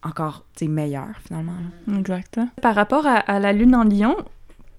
encore 0.03 0.45
meilleur, 0.61 1.09
finalement. 1.25 1.53
Exact. 1.97 2.39
Par 2.61 2.75
rapport 2.75 3.05
à, 3.05 3.15
à 3.17 3.39
la 3.39 3.53
lune 3.53 3.75
en 3.75 3.83
lion, 3.83 4.15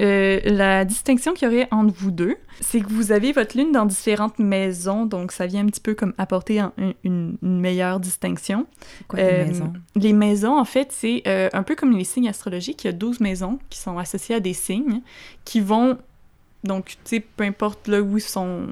euh, 0.00 0.40
la 0.44 0.84
distinction 0.84 1.34
qu'il 1.34 1.48
y 1.48 1.54
aurait 1.54 1.68
entre 1.70 1.92
vous 1.96 2.10
deux, 2.10 2.36
c'est 2.60 2.80
que 2.80 2.88
vous 2.88 3.10
avez 3.12 3.32
votre 3.32 3.56
lune 3.56 3.72
dans 3.72 3.84
différentes 3.86 4.38
maisons, 4.38 5.06
donc 5.06 5.32
ça 5.32 5.46
vient 5.46 5.62
un 5.62 5.66
petit 5.66 5.80
peu 5.80 5.94
comme 5.94 6.14
apporter 6.18 6.60
un- 6.60 6.72
un- 6.78 6.92
une, 7.04 7.36
une 7.42 7.60
meilleure 7.60 7.98
distinction. 8.00 8.66
Quoi, 9.08 9.18
Euh, 9.20 9.42
une 9.42 9.48
maison? 9.48 9.72
Les 9.96 10.12
maisons, 10.12 10.58
en 10.58 10.64
fait, 10.64 10.92
c'est 10.92 11.22
euh, 11.26 11.48
un 11.52 11.62
peu 11.62 11.74
comme 11.74 11.96
les 11.96 12.04
signes 12.04 12.28
astrologiques. 12.28 12.84
Il 12.84 12.88
y 12.88 12.90
a 12.90 12.92
12 12.92 13.20
maisons 13.20 13.58
qui 13.70 13.78
sont 13.78 13.98
associées 13.98 14.36
à 14.36 14.40
des 14.40 14.54
signes 14.54 15.00
qui 15.44 15.60
vont, 15.60 15.98
donc, 16.64 16.86
tu 17.04 17.16
sais, 17.16 17.20
peu 17.20 17.44
importe 17.44 17.88
là 17.88 18.00
où 18.00 18.18
sont, 18.18 18.66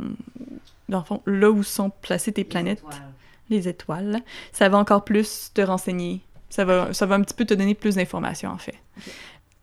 dans 0.88 0.98
le 0.98 1.04
fond, 1.04 1.22
là 1.26 1.50
où 1.50 1.62
sont 1.62 1.90
placées 2.02 2.32
tes 2.32 2.44
planètes, 2.44 2.78
Étoiles. 2.78 3.02
les 3.50 3.68
étoiles, 3.68 4.20
ça 4.52 4.68
va 4.68 4.78
encore 4.78 5.04
plus 5.04 5.50
te 5.54 5.60
renseigner. 5.60 6.20
Ça 6.48 6.64
va, 6.64 6.92
ça 6.94 7.06
va 7.06 7.16
un 7.16 7.22
petit 7.22 7.34
peu 7.34 7.44
te 7.44 7.54
donner 7.54 7.74
plus 7.74 7.96
d'informations, 7.96 8.50
en 8.50 8.58
fait. 8.58 8.76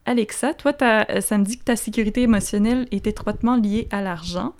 Alexa, 0.06 0.54
toi, 0.54 0.74
euh, 0.82 1.22
ça 1.22 1.38
me 1.38 1.46
dit 1.46 1.58
que 1.58 1.64
ta 1.64 1.76
sécurité 1.76 2.22
émotionnelle 2.24 2.88
est 2.92 3.08
étroitement 3.08 3.56
liée 3.56 3.88
à 3.92 4.02
l'argent. 4.02 4.54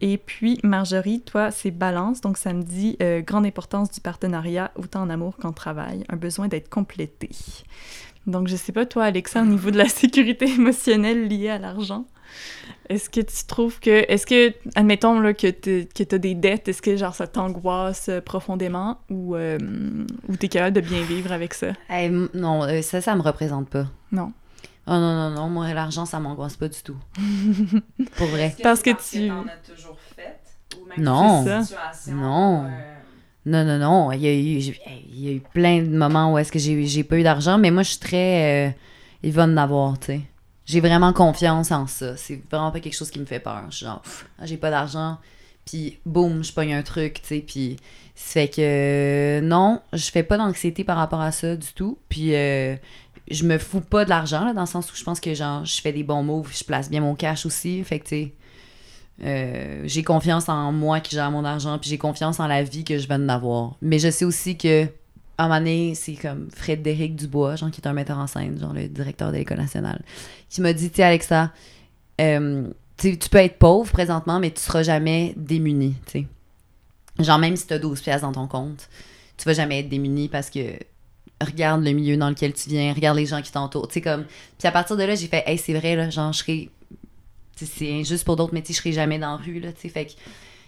Et 0.00 0.16
puis, 0.18 0.60
Marjorie, 0.62 1.20
toi, 1.22 1.50
c'est 1.50 1.72
balance. 1.72 2.20
Donc, 2.20 2.38
ça 2.38 2.52
me 2.52 2.62
dit 2.62 2.96
euh, 3.02 3.20
grande 3.20 3.44
importance 3.46 3.90
du 3.90 4.00
partenariat, 4.00 4.70
autant 4.76 5.02
en 5.02 5.10
amour 5.10 5.36
qu'en 5.36 5.52
travail. 5.52 6.04
Un 6.08 6.16
besoin 6.16 6.46
d'être 6.46 6.68
complété. 6.68 7.30
Donc, 8.28 8.46
je 8.46 8.54
sais 8.54 8.70
pas, 8.72 8.86
toi, 8.86 9.04
Alexa, 9.04 9.42
au 9.42 9.46
niveau 9.46 9.72
de 9.72 9.78
la 9.78 9.88
sécurité 9.88 10.46
émotionnelle 10.48 11.26
liée 11.26 11.48
à 11.48 11.58
l'argent, 11.58 12.04
est-ce 12.88 13.10
que 13.10 13.20
tu 13.20 13.46
trouves 13.48 13.80
que. 13.80 14.04
Est-ce 14.08 14.26
que, 14.26 14.54
admettons 14.76 15.18
là, 15.18 15.34
que 15.34 15.48
tu 15.50 15.88
as 16.14 16.18
des 16.18 16.34
dettes, 16.36 16.68
est-ce 16.68 16.82
que 16.82 16.96
genre 16.96 17.14
ça 17.14 17.26
t'angoisse 17.26 18.08
euh, 18.10 18.20
profondément? 18.20 18.98
Ou, 19.10 19.34
euh, 19.34 19.58
ou 20.28 20.36
tu 20.36 20.46
es 20.46 20.48
capable 20.48 20.76
de 20.76 20.80
bien 20.82 21.02
vivre 21.02 21.32
avec 21.32 21.54
ça? 21.54 21.68
M- 21.88 22.28
non, 22.34 22.62
ça, 22.82 23.00
ça 23.00 23.16
me 23.16 23.22
représente 23.22 23.68
pas. 23.68 23.86
Non. 24.12 24.32
Oh 24.90 24.92
non, 24.92 25.14
non, 25.14 25.30
non, 25.30 25.48
moi, 25.50 25.72
l'argent, 25.74 26.06
ça 26.06 26.18
m'angoisse 26.18 26.56
pas 26.56 26.68
du 26.68 26.80
tout. 26.82 26.96
Pour 28.16 28.26
vrai. 28.28 28.56
Parce 28.62 28.82
que 28.82 28.90
tu- 28.90 29.28
as 29.30 29.74
toujours 29.74 29.98
fait? 30.16 30.38
Ou 30.80 30.86
même 30.86 31.04
Non. 31.04 31.44
Non. 32.08 32.64
euh, 32.64 32.68
Non, 33.44 33.64
non, 33.64 33.78
non. 33.78 34.12
Il 34.12 34.20
y 34.22 34.26
a 34.28 34.32
eu, 34.34 34.74
il 35.12 35.20
y 35.20 35.28
a 35.28 35.32
eu 35.32 35.40
plein 35.40 35.82
de 35.82 35.88
moments 35.96 36.32
où 36.32 36.38
est-ce 36.38 36.50
que 36.52 36.58
j'ai, 36.58 36.86
j'ai 36.86 37.04
pas 37.04 37.18
eu 37.18 37.22
d'argent, 37.22 37.58
mais 37.58 37.70
moi, 37.70 37.82
je 37.82 37.90
suis 37.90 37.98
très. 37.98 38.68
Euh, 38.68 38.70
il 39.22 39.32
va 39.32 39.44
en 39.44 39.56
avoir, 39.56 39.98
tu 39.98 40.06
sais. 40.06 40.20
J'ai 40.64 40.80
vraiment 40.80 41.12
confiance 41.12 41.70
en 41.72 41.86
ça. 41.86 42.16
C'est 42.16 42.40
vraiment 42.50 42.70
pas 42.70 42.80
quelque 42.80 42.96
chose 42.96 43.10
qui 43.10 43.18
me 43.20 43.24
fait 43.26 43.40
peur. 43.40 43.62
Je 43.70 43.76
suis 43.76 43.86
genre, 43.86 44.00
pff, 44.02 44.26
ah, 44.38 44.46
j'ai 44.46 44.56
pas 44.58 44.70
d'argent, 44.70 45.16
puis 45.64 45.98
boum, 46.06 46.44
je 46.44 46.52
pogne 46.52 46.74
un 46.74 46.82
truc, 46.82 47.20
tu 47.22 47.28
sais, 47.28 47.40
puis 47.46 47.76
ça 48.14 48.32
fait 48.40 48.48
que 48.48 48.60
euh, 48.60 49.40
non, 49.40 49.80
je 49.94 50.10
fais 50.10 50.22
pas 50.22 50.36
d'anxiété 50.36 50.84
par 50.84 50.96
rapport 50.98 51.20
à 51.22 51.32
ça 51.32 51.56
du 51.56 51.68
tout. 51.74 51.98
Puis 52.10 52.34
euh, 52.34 52.76
je 53.30 53.44
me 53.44 53.58
fous 53.58 53.80
pas 53.80 54.04
de 54.04 54.10
l'argent, 54.10 54.44
là, 54.44 54.52
dans 54.52 54.62
le 54.62 54.66
sens 54.66 54.90
où 54.92 54.96
je 54.96 55.04
pense 55.04 55.20
que, 55.20 55.34
genre, 55.34 55.64
je 55.64 55.80
fais 55.80 55.92
des 55.92 56.02
bons 56.02 56.22
moves, 56.22 56.50
je 56.56 56.64
place 56.64 56.88
bien 56.88 57.00
mon 57.00 57.14
cash 57.14 57.46
aussi. 57.46 57.82
Fait 57.84 58.00
que, 58.00 58.28
euh, 59.24 59.82
j'ai 59.84 60.02
confiance 60.02 60.48
en 60.48 60.72
moi 60.72 61.00
qui 61.00 61.14
gère 61.14 61.30
mon 61.30 61.44
argent, 61.44 61.78
puis 61.78 61.90
j'ai 61.90 61.98
confiance 61.98 62.40
en 62.40 62.46
la 62.46 62.62
vie 62.62 62.84
que 62.84 62.98
je 62.98 63.06
viens 63.06 63.18
d'avoir. 63.18 63.76
Mais 63.82 63.98
je 63.98 64.10
sais 64.10 64.24
aussi 64.24 64.56
que, 64.56 64.84
à 65.36 65.44
un 65.44 65.60
moment 65.60 65.94
c'est 65.94 66.14
comme 66.14 66.48
Frédéric 66.50 67.16
Dubois, 67.16 67.56
genre, 67.56 67.70
qui 67.70 67.80
est 67.80 67.86
un 67.86 67.92
metteur 67.92 68.18
en 68.18 68.26
scène, 68.26 68.58
genre, 68.58 68.72
le 68.72 68.88
directeur 68.88 69.30
de 69.30 69.36
l'École 69.36 69.58
nationale, 69.58 70.02
qui 70.48 70.60
m'a 70.60 70.72
dit, 70.72 70.90
tu 70.90 71.02
Alexa, 71.02 71.52
euh, 72.20 72.68
tu 72.96 73.16
peux 73.30 73.38
être 73.38 73.58
pauvre 73.58 73.90
présentement, 73.90 74.40
mais 74.40 74.50
tu 74.50 74.60
seras 74.60 74.82
jamais 74.82 75.34
démuni, 75.36 75.94
tu. 76.06 76.26
Genre, 77.18 77.38
même 77.38 77.56
si 77.56 77.66
tu 77.66 77.74
as 77.74 77.78
12 77.78 78.00
pièces 78.00 78.22
dans 78.22 78.32
ton 78.32 78.46
compte, 78.46 78.88
tu 79.36 79.44
vas 79.44 79.52
jamais 79.52 79.80
être 79.80 79.88
démuni 79.88 80.28
parce 80.28 80.50
que 80.50 80.60
regarde 81.40 81.82
le 81.84 81.92
milieu 81.92 82.16
dans 82.16 82.28
lequel 82.30 82.52
tu 82.52 82.68
viens, 82.70 82.92
regarde 82.92 83.16
les 83.16 83.26
gens 83.26 83.42
qui 83.42 83.52
t'entourent. 83.52 83.88
Tu 83.88 83.94
sais, 83.94 84.00
comme. 84.00 84.24
Puis 84.58 84.68
à 84.68 84.72
partir 84.72 84.96
de 84.96 85.02
là, 85.04 85.14
j'ai 85.14 85.26
fait, 85.28 85.42
hey, 85.46 85.58
c'est 85.58 85.74
vrai, 85.74 85.96
là, 85.96 86.10
genre, 86.10 86.32
je 86.32 86.42
sais, 86.44 86.68
C'est 87.56 87.92
injuste 87.92 88.24
pour 88.24 88.36
d'autres 88.36 88.54
métiers, 88.54 88.74
je 88.74 88.80
serai 88.80 88.92
jamais 88.92 89.18
dans 89.18 89.32
la 89.32 89.36
rue, 89.36 89.58
là, 89.60 89.72
tu 89.72 89.80
sais. 89.82 89.88
Fait 89.88 90.06
que. 90.06 90.12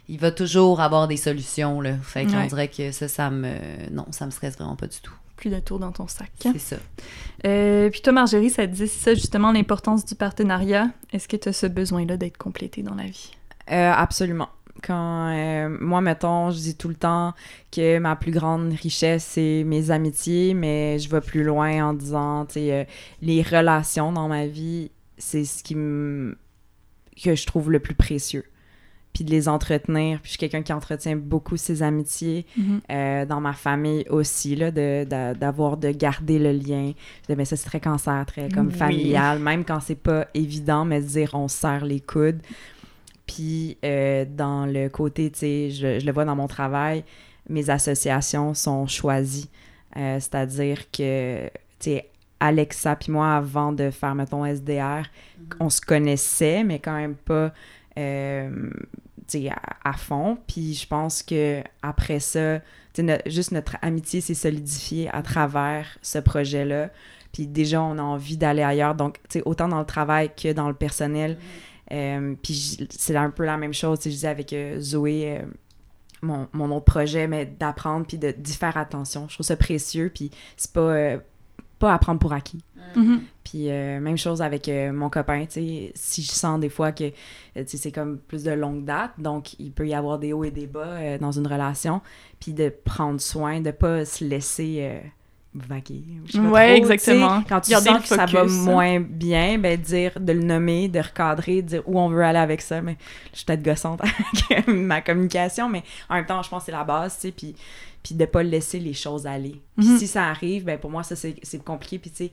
Il 0.09 0.19
va 0.19 0.33
toujours 0.33 0.81
avoir 0.81 1.07
des 1.07 1.17
solutions, 1.17 1.81
là. 1.81 1.93
Fait 2.03 2.25
qu'on 2.25 2.37
Ouais. 2.39 2.49
dirait 2.49 2.67
que 2.69 2.91
ça, 2.91 3.07
ça 3.07 3.31
me. 3.31 3.55
Non, 3.93 4.07
ça 4.11 4.27
me 4.27 4.33
stresse 4.33 4.57
vraiment 4.57 4.75
pas 4.75 4.89
du 4.89 4.99
tout. 5.01 5.15
Plus 5.37 5.51
de 5.51 5.61
tours 5.61 5.79
dans 5.79 5.93
ton 5.93 6.09
sac. 6.09 6.31
C'est 6.41 6.59
ça. 6.59 6.77
Euh, 7.47 7.89
puis 7.91 8.01
toi, 8.03 8.13
Marjorie, 8.13 8.51
ça 8.51 8.67
te 8.67 8.73
dit 8.73 8.89
ça, 8.89 9.15
justement, 9.15 9.53
l'importance 9.53 10.05
du 10.05 10.17
partenariat. 10.17 10.89
Est-ce 11.13 11.29
que 11.29 11.37
tu 11.37 11.49
as 11.49 11.53
ce 11.53 11.67
besoin-là 11.67 12.17
d'être 12.17 12.37
complété 12.39 12.83
dans 12.83 12.95
la 12.95 13.05
vie? 13.05 13.31
Euh, 13.71 13.93
absolument. 13.93 14.49
Quand 14.83 15.29
euh, 15.35 15.77
moi, 15.81 16.01
mettons, 16.01 16.51
je 16.51 16.59
dis 16.59 16.77
tout 16.77 16.89
le 16.89 16.95
temps 16.95 17.35
que 17.71 17.99
ma 17.99 18.17
plus 18.17 18.33
grande 18.33 18.73
richesse, 18.73 19.25
c'est 19.25 19.63
mes 19.65 19.91
amitiés, 19.91 20.55
mais 20.55 20.99
je 20.99 21.09
vais 21.11 21.21
plus 21.21 21.43
loin 21.45 21.85
en 21.89 21.93
disant, 21.93 22.47
tu 22.47 22.55
sais, 22.55 22.73
euh, 22.73 22.85
les 23.21 23.43
relations 23.43 24.13
dans 24.13 24.29
ma 24.29 24.47
vie, 24.47 24.91
c'est 25.19 25.45
ce 25.45 25.63
qui 25.63 25.75
me... 25.75 26.37
que 27.23 27.35
je 27.35 27.47
trouve 27.47 27.71
le 27.71 27.81
plus 27.81 27.95
précieux. 27.95 28.45
Puis 29.13 29.25
de 29.25 29.33
les 29.33 29.49
entretenir. 29.49 30.21
Puis 30.21 30.27
je 30.27 30.31
suis 30.31 30.39
quelqu'un 30.39 30.63
qui 30.63 30.73
entretient 30.73 31.17
beaucoup 31.17 31.57
ses 31.57 31.83
amitiés. 31.83 32.47
Euh, 32.93 33.27
dans 33.27 33.41
ma 33.41 33.55
famille 33.55 34.05
aussi, 34.09 34.55
là, 34.55 34.71
de, 34.71 35.03
de- 35.05 35.37
d'avoir, 35.37 35.77
de 35.79 35.91
garder 35.91 36.39
le 36.39 36.53
lien. 36.53 36.93
Je 37.23 37.33
dis, 37.33 37.37
mais 37.37 37.45
ça, 37.45 37.57
c'est 37.57 37.67
très 37.67 37.81
cancer, 37.81 38.25
très 38.25 38.49
comme 38.49 38.69
Oui. 38.69 38.73
familial, 38.75 39.41
même 39.41 39.65
quand 39.65 39.81
c'est 39.81 39.97
pas 39.97 40.29
évident, 40.33 40.85
mais 40.85 41.01
de 41.01 41.07
dire 41.07 41.31
on 41.35 41.49
se 41.49 41.57
serre 41.59 41.85
les 41.85 41.99
coudes. 41.99 42.41
Puis 43.33 43.79
euh, 43.85 44.25
dans 44.29 44.67
le 44.67 44.89
côté, 44.89 45.31
tu 45.31 45.39
sais, 45.39 45.71
je, 45.71 46.01
je 46.01 46.07
le 46.07 46.13
vois 46.13 46.25
dans 46.25 46.35
mon 46.35 46.49
travail, 46.49 47.05
mes 47.49 47.71
associations 47.71 48.55
sont 48.55 48.87
choisies. 48.89 49.49
Euh, 49.97 50.19
c'est-à-dire 50.19 50.91
que, 50.91 51.47
tu 51.47 51.51
sais, 51.91 52.09
Alexa 52.41 52.97
puis 52.97 53.13
moi, 53.13 53.37
avant 53.37 53.73
de 53.73 53.91
faire, 53.91 54.15
mettons, 54.17 54.45
SDR, 54.45 55.03
on 55.61 55.71
se 55.71 55.81
connaissait, 55.81 56.65
mais 56.65 56.81
quand 56.81 56.97
même 56.97 57.15
pas, 57.15 57.53
euh, 57.99 58.51
tu 59.29 59.43
sais, 59.43 59.49
à, 59.51 59.91
à 59.91 59.93
fond. 59.93 60.37
Puis 60.49 60.75
je 60.75 60.87
pense 60.89 61.23
que 61.23 61.63
après 61.83 62.19
ça, 62.19 62.59
tu 62.59 62.65
sais, 62.95 63.03
no- 63.05 63.31
juste 63.31 63.53
notre 63.53 63.77
amitié 63.83 64.21
s'est 64.21 64.35
solidifiée 64.35 65.09
à 65.13 65.23
travers 65.23 65.87
ce 66.03 66.19
projet-là. 66.19 66.91
Puis 67.33 67.47
déjà, 67.47 67.81
on 67.81 67.97
a 67.99 68.03
envie 68.03 68.37
d'aller 68.37 68.63
ailleurs. 68.63 68.97
Donc, 68.97 69.19
tu 69.29 69.39
sais, 69.39 69.43
autant 69.45 69.69
dans 69.69 69.79
le 69.79 69.87
travail 69.87 70.31
que 70.35 70.53
dans 70.53 70.67
le 70.67 70.75
personnel. 70.75 71.39
Euh, 71.93 72.35
puis 72.43 72.87
c'est 72.91 73.17
un 73.17 73.31
peu 73.31 73.45
la 73.45 73.57
même 73.57 73.75
chose, 73.75 73.99
tu 73.99 74.05
sais, 74.05 74.11
je 74.11 74.15
disais 74.17 74.29
avec 74.29 74.53
euh, 74.53 74.79
Zoé, 74.81 75.39
euh, 75.39 75.43
mon, 76.23 76.47
mon 76.53 76.71
autre 76.71 76.85
projet, 76.85 77.27
mais 77.27 77.47
d'apprendre 77.47 78.07
puis 78.07 78.19
de- 78.19 78.31
d'y 78.33 78.53
faire 78.55 78.77
attention. 78.77 79.27
Je 79.29 79.35
trouve 79.35 79.47
ça 79.47 79.57
précieux, 79.57 80.11
puis 80.15 80.31
c'est 80.57 80.73
pas, 80.73 80.81
euh, 80.81 81.19
pas 81.79 81.95
apprendre 81.95 82.21
pour 82.21 82.33
acquis. 82.33 82.63
Mhm. 82.95 83.23
Puis 83.45 83.71
euh, 83.71 83.99
même 84.01 84.17
chose 84.19 84.43
avec 84.43 84.69
euh, 84.69 84.93
mon 84.93 85.09
copain, 85.11 85.45
tu 85.47 85.53
sais, 85.53 85.93
si 85.95 86.23
je 86.23 86.31
sens 86.31 86.61
des 86.61 86.69
fois 86.69 86.93
que, 86.93 87.09
tu 87.09 87.15
sais, 87.67 87.77
c'est 87.77 87.93
comme 87.93 88.19
plus 88.19 88.45
de 88.45 88.51
longue 88.53 88.85
date, 88.85 89.13
donc 89.19 89.59
il 89.59 89.73
peut 89.73 89.89
y 89.89 89.95
avoir 89.95 90.19
des 90.19 90.33
hauts 90.33 90.45
et 90.45 90.51
des 90.51 90.67
bas 90.67 90.85
euh, 90.87 91.19
dans 91.19 91.33
une 91.33 91.47
relation, 91.47 92.01
puis 92.39 92.53
de 92.53 92.69
prendre 92.85 93.21
soin, 93.21 93.61
de 93.61 93.71
pas 93.71 94.05
se 94.05 94.25
laisser 94.25 94.79
euh, 94.83 95.01
vaguer. 95.55 96.03
sais. 96.29 96.77
exactement. 96.77 97.43
Quand 97.49 97.61
tu 97.61 97.71
Garder 97.71 97.89
sens 97.91 98.03
que 98.03 98.09
ça 98.09 98.17
va 98.27 98.27
focus. 98.27 98.53
moins 98.53 99.01
bien, 99.01 99.59
ben 99.59 99.77
dire, 99.79 100.13
de 100.21 100.33
le 100.33 100.43
nommer, 100.43 100.89
de 100.89 101.01
recadrer, 101.01 101.63
de 101.63 101.69
dire 101.69 101.83
où 101.87 101.99
on 101.99 102.09
veut 102.09 102.23
aller 102.23 102.39
avec 102.39 102.61
ça, 102.61 102.81
mais 102.81 102.97
je 103.33 103.39
suis 103.39 103.45
peut-être 103.47 103.63
gossante 103.63 104.01
avec 104.51 104.69
ma 104.69 105.01
communication, 105.01 105.69
mais 105.69 105.83
en 106.09 106.15
même 106.15 106.27
temps, 106.27 106.43
je 106.43 106.49
pense 106.49 106.63
que 106.63 106.67
c'est 106.67 106.73
la 106.73 106.85
base, 106.85 107.15
tu 107.17 107.21
sais, 107.29 107.33
puis 107.33 107.55
puis 108.03 108.15
de 108.15 108.25
pas 108.25 108.43
laisser 108.43 108.79
les 108.79 108.95
choses 108.95 109.27
aller. 109.27 109.61
Puis 109.77 109.87
Mhm. 109.89 109.99
si 109.99 110.07
ça 110.07 110.25
arrive, 110.29 110.65
ben 110.65 110.79
pour 110.79 110.91
moi, 110.91 111.03
ça, 111.03 111.15
c'est 111.17 111.37
c'est 111.43 111.63
compliqué, 111.63 111.99
puis 111.99 112.11
tu 112.11 112.17
sais, 112.27 112.33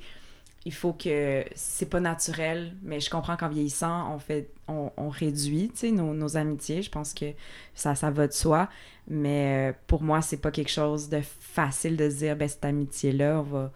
il 0.67 0.73
faut 0.73 0.91
que 0.91 1.45
c'est 1.55 1.89
pas 1.89 2.01
naturel, 2.01 2.75
mais 2.83 2.99
je 2.99 3.09
comprends 3.09 3.37
qu'en 3.37 3.47
vieillissant, 3.47 4.13
on 4.13 4.19
fait 4.19 4.49
on, 4.67 4.91
on 4.97 5.07
réduit, 5.07 5.71
nos, 5.93 6.13
nos 6.13 6.35
amitiés. 6.35 6.81
Je 6.81 6.91
pense 6.91 7.13
que 7.13 7.27
ça, 7.73 7.95
ça 7.95 8.11
va 8.11 8.27
de 8.27 8.33
soi. 8.33 8.67
Mais 9.07 9.71
euh, 9.71 9.73
pour 9.87 10.03
moi, 10.03 10.21
c'est 10.21 10.41
pas 10.41 10.51
quelque 10.51 10.69
chose 10.69 11.07
de 11.07 11.21
facile 11.21 11.95
de 11.95 12.09
se 12.09 12.17
dire, 12.17 12.35
ben 12.35 12.49
cette 12.49 12.65
amitié-là, 12.65 13.39
on 13.39 13.43
va, 13.43 13.71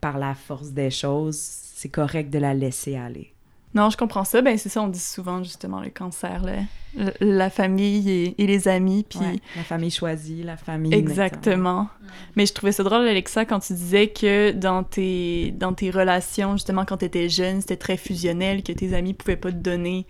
par 0.00 0.18
la 0.18 0.34
force 0.34 0.72
des 0.72 0.90
choses, 0.90 1.38
c'est 1.38 1.90
correct 1.90 2.28
de 2.28 2.40
la 2.40 2.54
laisser 2.54 2.96
aller. 2.96 3.32
Non, 3.74 3.88
je 3.90 3.96
comprends 3.96 4.24
ça. 4.24 4.42
Ben, 4.42 4.58
c'est 4.58 4.68
ça, 4.68 4.82
on 4.82 4.88
dit 4.88 4.98
souvent, 4.98 5.42
justement, 5.44 5.80
le 5.80 5.90
cancer, 5.90 6.42
le- 6.44 7.04
le- 7.04 7.12
la 7.20 7.50
famille 7.50 8.10
et, 8.10 8.42
et 8.42 8.46
les 8.48 8.66
amis, 8.66 9.06
puis... 9.08 9.20
Ouais, 9.20 9.36
la 9.56 9.62
famille 9.62 9.92
choisie, 9.92 10.42
la 10.42 10.56
famille... 10.56 10.92
Exactement. 10.92 11.86
Mais 12.34 12.46
je 12.46 12.52
trouvais 12.52 12.72
ça 12.72 12.82
drôle, 12.82 13.06
Alexa, 13.06 13.44
quand 13.44 13.60
tu 13.60 13.72
disais 13.74 14.08
que 14.08 14.50
dans 14.50 14.82
tes, 14.82 15.52
dans 15.52 15.72
tes 15.72 15.90
relations, 15.90 16.52
justement, 16.54 16.84
quand 16.84 16.96
tu 16.96 17.04
étais 17.04 17.28
jeune, 17.28 17.60
c'était 17.60 17.76
très 17.76 17.96
fusionnel, 17.96 18.64
que 18.64 18.72
tes 18.72 18.92
amis 18.92 19.14
pouvaient 19.14 19.36
pas 19.36 19.52
te 19.52 19.56
donner 19.56 20.06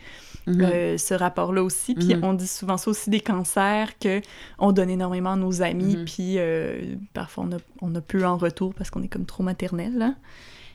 Mhm. 0.46 0.62
euh, 0.64 0.96
ce 0.96 1.12
rapport-là 1.12 1.62
aussi. 1.62 1.94
Puis 1.94 2.14
Mhm. 2.14 2.24
on 2.24 2.32
dit 2.32 2.46
souvent 2.46 2.78
ça 2.78 2.90
aussi 2.90 3.10
des 3.10 3.20
cancers, 3.20 3.98
que 3.98 4.22
on 4.58 4.72
donne 4.72 4.88
énormément 4.88 5.32
à 5.32 5.36
nos 5.36 5.60
amis, 5.60 5.98
Mhm. 5.98 6.04
puis 6.06 6.38
euh, 6.38 6.94
parfois 7.12 7.44
on 7.46 7.52
a, 7.56 7.58
on 7.82 7.94
a 7.94 8.00
peu 8.00 8.24
en 8.24 8.38
retour 8.38 8.72
parce 8.72 8.88
qu'on 8.90 9.02
est 9.02 9.08
comme 9.08 9.26
trop 9.26 9.42
maternel, 9.42 9.98
là. 9.98 10.14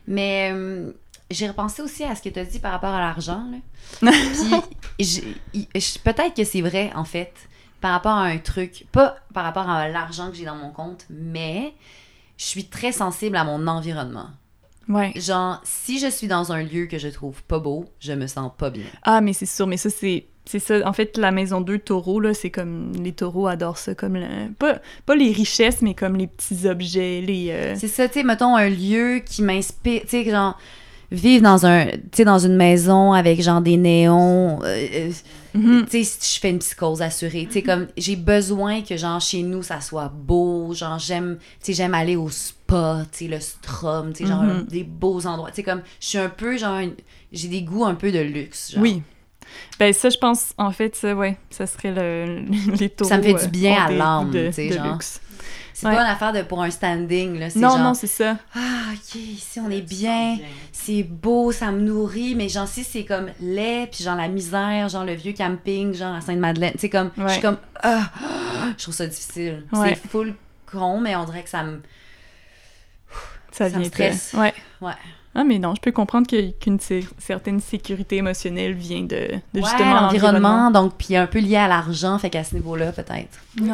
Mais 0.08 0.52
euh, 0.54 0.92
j'ai 1.32 1.48
repensé 1.48 1.82
aussi 1.82 2.04
à 2.04 2.16
ce 2.16 2.22
que 2.22 2.30
tu 2.30 2.40
as 2.40 2.46
dit 2.46 2.60
par 2.60 2.72
rapport 2.72 2.94
à 2.94 3.00
l'argent. 3.00 3.44
peut-être 6.04 6.34
que 6.36 6.44
c'est 6.44 6.62
vrai, 6.62 6.92
en 6.96 7.06
fait, 7.06 7.34
par 7.82 7.92
rapport 7.92 8.14
à 8.14 8.24
un 8.26 8.38
truc, 8.38 8.86
pas 8.92 9.16
par 9.34 9.44
rapport 9.44 9.70
à 9.70 9.88
l'argent 9.90 10.30
que 10.30 10.36
j'ai 10.38 10.46
dans 10.46 10.56
mon 10.56 10.72
compte, 10.72 11.06
mais 11.10 11.74
je 12.38 12.46
suis 12.46 12.66
très 12.66 12.92
sensible 12.92 13.38
à 13.38 13.44
mon 13.44 13.68
environnement. 13.68 14.28
Ouais. 14.88 15.14
Genre, 15.16 15.60
si 15.64 16.00
je 16.00 16.08
suis 16.08 16.28
dans 16.28 16.52
un 16.52 16.62
lieu 16.62 16.86
que 16.86 17.00
je 17.00 17.08
trouve 17.08 17.42
pas 17.44 17.58
beau, 17.60 17.86
je 18.00 18.14
me 18.14 18.28
sens 18.28 18.52
pas 18.56 18.70
bien. 18.70 18.86
Ah, 19.02 19.20
mais 19.22 19.34
c'est 19.34 19.46
sûr, 19.48 19.68
mais 19.68 19.78
ça, 19.78 19.90
c'est. 19.90 20.26
C'est 20.48 20.60
ça, 20.60 20.88
en 20.88 20.94
fait, 20.94 21.18
la 21.18 21.32
maison 21.32 21.60
2 21.60 21.80
taureaux, 21.80 22.20
là, 22.20 22.36
c'est 22.36 22.52
comme. 22.52 22.92
Les 23.04 23.14
taureaux 23.14 23.48
adorent 23.48 23.80
ça, 23.80 23.96
comme. 23.96 24.14
le- 24.16 24.52
pas, 24.54 24.78
pas 25.08 25.16
les 25.16 25.32
richesses, 25.32 25.82
mais 25.82 25.96
comme 25.96 26.16
les 26.18 26.28
petits 26.28 26.68
objets, 26.68 27.20
les. 27.26 27.50
euh, 27.50 27.76
C'est 27.76 27.88
ça, 27.88 28.08
tu 28.08 28.20
sais, 28.20 28.24
mettons 28.24 28.56
un 28.56 28.70
lieu 28.70 29.24
qui 29.26 29.42
m'inspire, 29.42 30.02
tu 30.04 30.10
sais, 30.10 30.30
genre, 30.30 30.56
vivre 31.12 31.44
dans 31.44 31.66
un, 31.66 31.88
dans 32.26 32.40
une 32.40 32.56
maison 32.56 33.14
avec 33.14 33.42
genre 33.42 33.62
des 33.62 33.78
néons, 33.78 34.60
euh, 34.64 34.88
euh, 34.94 35.12
mhm. 35.54 35.86
tu 35.86 36.04
sais, 36.04 36.18
si 36.20 36.36
je 36.36 36.40
fais 36.40 36.50
une 36.50 36.60
psychose 36.60 37.02
assurée, 37.02 37.46
tu 37.48 37.54
sais, 37.54 37.62
comme, 37.62 37.88
j'ai 37.98 38.16
besoin 38.16 38.82
que, 38.82 38.98
genre, 38.98 39.22
chez 39.22 39.44
nous, 39.44 39.64
ça 39.64 39.82
soit 39.82 40.10
beau, 40.10 40.74
genre, 40.74 41.00
j'aime, 41.00 41.38
tu 41.60 41.68
sais, 41.68 41.74
j'aime 41.74 41.94
aller 41.94 42.16
au 42.16 42.30
spa, 42.30 43.06
tu 43.12 43.26
sais, 43.26 43.28
le 43.28 43.40
strom, 43.40 44.14
tu 44.14 44.24
sais, 44.24 44.30
genre, 44.30 44.44
Mhm. 44.44 44.64
des 44.66 44.84
beaux 44.84 45.26
endroits, 45.28 45.50
tu 45.50 45.58
sais, 45.58 45.64
comme, 45.64 45.82
je 46.00 46.08
suis 46.08 46.18
un 46.18 46.30
peu, 46.30 46.58
genre, 46.58 46.80
j'ai 47.32 47.48
des 47.48 47.62
goûts 47.62 47.86
un 47.86 47.96
peu 47.96 48.12
de 48.12 48.20
luxe, 48.20 48.72
genre. 48.74 48.82
Oui. 48.82 49.02
Ben, 49.80 49.94
ça, 49.94 50.10
je 50.10 50.18
pense, 50.18 50.54
en 50.58 50.72
fait, 50.72 50.96
ça, 50.96 51.14
ouais, 51.14 51.38
ça 51.52 51.68
serait 51.68 51.92
le, 51.94 52.46
les 52.80 52.90
taureaux. 52.90 53.10
Ça 53.10 53.18
me 53.18 53.24
fait 53.24 53.34
du 53.34 53.44
euh, 53.46 53.48
bien 53.48 53.74
ont 53.74 53.86
à 53.88 53.92
l'âme, 53.92 54.32
tu 54.32 54.52
sais, 54.54 54.72
genre. 54.72 54.94
luxe. 54.94 55.22
C'est 55.78 55.88
Ouais. 55.88 55.96
pas 55.96 56.02
une 56.04 56.10
affaire 56.10 56.32
de, 56.32 56.42
pour 56.42 56.64
un 56.64 56.70
standing, 56.72 57.38
là, 57.38 57.50
c'est 57.50 57.60
Non, 57.60 57.72
genre, 57.72 57.80
non, 57.80 57.94
c'est 57.94 58.08
ça. 58.08 58.38
ah, 58.56 58.60
ok, 58.94 59.16
ici, 59.16 59.60
on 59.60 59.70
est 59.70 59.82
bien, 59.82 60.38
c'est 60.72 61.04
beau, 61.04 61.52
ça 61.52 61.70
me 61.72 61.82
nourrit, 61.82 62.34
mais 62.34 62.48
genre 62.48 62.66
si 62.68 62.86
c'est 62.86 63.04
comme 63.04 63.28
laid, 63.42 63.88
puis 63.92 64.02
genre 64.06 64.16
la 64.16 64.30
misère, 64.30 64.88
genre 64.88 65.04
le 65.04 65.16
vieux 65.16 65.34
camping, 65.34 65.94
genre 65.94 66.16
à 66.16 66.22
Sainte-Madeleine, 66.22 66.72
tu 66.76 66.80
sais 66.80 66.90
comme, 66.90 67.12
je 67.18 67.28
suis 67.28 67.42
comme, 67.42 67.58
ah, 67.84 68.10
je 68.78 68.84
trouve 68.84 68.96
ça 68.96 69.06
difficile. 69.06 69.66
Ouais. 69.74 69.90
C'est 70.02 70.08
full 70.10 70.34
con, 70.66 71.02
mais 71.02 71.14
on 71.18 71.26
dirait 71.26 71.44
que 71.44 71.50
ça 71.50 71.62
me... 71.64 71.82
Ça, 73.52 73.70
Ça 73.70 73.76
me 73.78 73.82
vient 73.84 73.90
très- 73.90 74.14
stresse. 74.14 74.34
Ouais. 74.40 74.54
Ouais. 74.82 74.94
Ah, 75.34 75.44
mais 75.44 75.60
non, 75.60 75.76
je 75.76 75.82
peux 75.82 75.92
comprendre 75.92 76.26
que- 76.28 76.52
qu'une 76.52 76.78
cer- 76.78 77.10
certaine 77.18 77.60
sécurité 77.60 78.16
émotionnelle 78.16 78.74
vient 78.74 79.02
de, 79.02 79.08
de 79.54 79.60
Ouais, 79.60 79.62
justement 79.62 80.02
l'environnement, 80.02 80.72
donc, 80.72 80.94
puis 80.98 81.18
un 81.18 81.28
peu 81.28 81.40
lié 81.40 81.58
à 81.58 81.68
l'argent, 81.68 82.18
fait 82.18 82.30
qu'à 82.30 82.46
ce 82.46 82.56
niveau-là, 82.56 82.94
peut-être. 82.94 83.40
Ouais. 83.62 83.68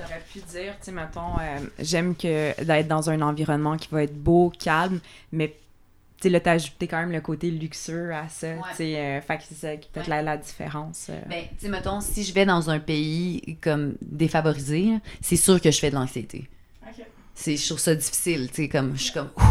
Parce 0.00 0.10
que 0.10 0.14
tu 0.34 0.38
aurais 0.40 0.44
pu 0.46 0.50
dire, 0.50 0.72
tu 0.78 0.84
sais, 0.86 0.92
mettons, 0.92 1.38
euh, 1.40 1.58
j'aime 1.78 2.14
que 2.16 2.62
d'être 2.64 2.88
dans 2.88 3.10
un 3.10 3.20
environnement 3.22 3.76
qui 3.76 3.88
va 3.90 4.02
être 4.04 4.14
beau, 4.16 4.52
calme, 4.58 5.00
mais 5.32 5.48
tu 5.48 6.24
sais, 6.24 6.28
là, 6.30 6.40
t'as 6.40 6.52
ajouté 6.52 6.86
quand 6.86 6.98
même 6.98 7.12
le 7.12 7.20
côté 7.20 7.50
luxueux 7.50 8.12
à 8.14 8.28
ça, 8.28 8.48
tu 8.70 8.76
sais, 8.76 8.96
euh, 8.96 9.20
fait 9.22 9.38
que 9.38 9.42
c'est 9.48 9.54
ça 9.54 9.76
qui 9.76 9.88
peut 9.90 10.00
être 10.00 10.06
la, 10.08 10.20
la 10.22 10.36
différence. 10.36 11.06
euh. 11.10 11.18
Ben, 11.28 11.44
tu 11.58 11.64
sais, 11.64 11.68
mettons, 11.68 12.00
si 12.00 12.24
je 12.24 12.34
vais 12.34 12.44
dans 12.44 12.68
un 12.70 12.78
pays 12.78 13.56
comme 13.62 13.94
défavorisé, 14.02 14.90
c'est 15.22 15.36
sûr 15.36 15.60
que 15.60 15.70
je 15.70 15.78
fais 15.78 15.90
de 15.90 15.94
l'anxiété. 15.94 16.48
C'est, 17.34 17.56
je 17.56 17.66
trouve 17.66 17.78
ça 17.78 17.94
difficile, 17.94 18.48
tu 18.50 18.56
sais, 18.56 18.68
comme, 18.68 18.94
je 18.96 19.02
suis 19.04 19.12
comme, 19.14 19.30
Ouh! 19.38 19.42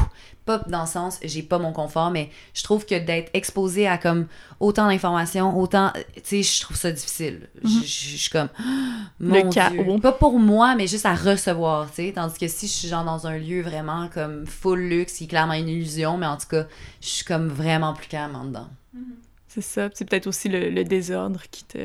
Pas 0.49 0.63
dans 0.67 0.81
le 0.81 0.87
sens, 0.87 1.19
j'ai 1.23 1.43
pas 1.43 1.59
mon 1.59 1.71
confort, 1.71 2.09
mais 2.09 2.31
je 2.55 2.63
trouve 2.63 2.83
que 2.85 2.95
d'être 2.97 3.29
exposé 3.35 3.87
à 3.87 3.99
comme 3.99 4.25
autant 4.59 4.87
d'informations, 4.87 5.55
autant. 5.59 5.93
Tu 6.15 6.21
sais, 6.23 6.41
je 6.43 6.61
trouve 6.61 6.75
ça 6.75 6.91
difficile. 6.91 7.47
Je- 7.63 7.67
Mhm. 7.69 7.81
Je 7.83 8.17
suis 8.17 8.29
comme. 8.31 8.49
Le 9.19 9.43
Mon 9.43 9.49
chaos. 9.51 9.83
Dieu. 9.83 9.99
Pas 10.01 10.11
pour 10.11 10.39
moi, 10.39 10.73
mais 10.75 10.87
juste 10.87 11.05
à 11.05 11.13
recevoir, 11.13 11.87
tu 11.89 11.97
sais. 12.07 12.13
Tandis 12.15 12.39
que 12.39 12.47
si 12.47 12.65
je 12.67 12.71
suis 12.71 12.87
genre 12.87 13.03
dans 13.05 13.27
un 13.27 13.37
lieu 13.37 13.61
vraiment 13.61 14.07
comme 14.11 14.47
full 14.47 14.79
luxe, 14.79 15.13
qui 15.17 15.25
est 15.25 15.27
clairement 15.27 15.53
une 15.53 15.69
illusion, 15.69 16.17
mais 16.17 16.25
en 16.25 16.37
tout 16.37 16.47
cas, 16.47 16.65
je 17.01 17.07
suis 17.07 17.25
comme 17.25 17.47
vraiment 17.49 17.93
plus 17.93 18.07
calme 18.07 18.35
en 18.35 18.45
dedans. 18.45 18.69
C'est 19.47 19.61
ça. 19.61 19.89
C'est 19.93 20.05
peut-être 20.05 20.25
aussi 20.27 20.49
le, 20.49 20.69
le 20.71 20.83
désordre 20.83 21.41
qui 21.51 21.63
te 21.65 21.77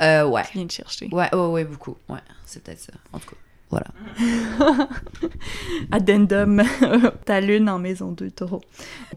Euh, 0.00 0.24
ouais. 0.26 0.42
qui 0.50 0.54
vient 0.58 0.66
te 0.66 0.72
chercher. 0.72 1.08
Ouais, 1.12 1.32
ouais, 1.32 1.46
ouais, 1.46 1.64
beaucoup. 1.64 1.96
Ouais, 2.08 2.18
c'est 2.46 2.64
peut-être 2.64 2.80
ça. 2.80 2.92
En 3.12 3.18
tout 3.20 3.30
cas, 3.30 3.36
voilà. 3.72 3.88
Addendum, 5.90 6.62
ta 7.24 7.40
lune 7.40 7.68
en 7.68 7.78
maison 7.78 8.12
2, 8.12 8.30
taureau. 8.30 8.60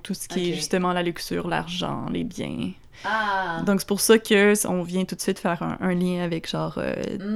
Tout 0.04 0.14
ce 0.14 0.28
qui 0.28 0.48
est 0.48 0.50
Ok. 0.52 0.56
justement 0.56 0.94
la 0.94 1.04
luxure, 1.04 1.48
l'argent, 1.48 2.06
les 2.12 2.24
biens. 2.24 2.72
Ah! 3.04 3.62
Donc 3.66 3.82
c'est 3.82 3.88
pour 3.88 4.00
ça 4.00 4.18
que 4.18 4.68
on 4.68 4.82
vient 4.82 5.04
tout 5.06 5.16
de 5.16 5.22
suite 5.22 5.38
faire 5.40 5.62
un, 5.62 5.78
un 5.82 5.94
lien 5.94 6.24
avec 6.24 6.50
genre 6.50 6.76
euh, 6.78 6.94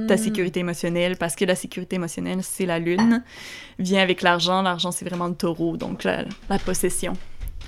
ta 0.08 0.14
Mm. 0.14 0.18
sécurité 0.18 0.60
émotionnelle 0.60 1.16
parce 1.16 1.36
que 1.36 1.44
la 1.44 1.54
sécurité 1.54 1.96
émotionnelle 1.96 2.38
c'est 2.42 2.66
la 2.66 2.78
lune 2.78 3.22
vient 3.78 4.02
avec 4.02 4.22
l'argent 4.22 4.62
l'argent 4.62 4.90
c'est 4.90 5.04
vraiment 5.04 5.28
le 5.28 5.34
taureau 5.34 5.76
donc 5.76 6.02
la, 6.02 6.24
la 6.48 6.58
possession 6.58 7.12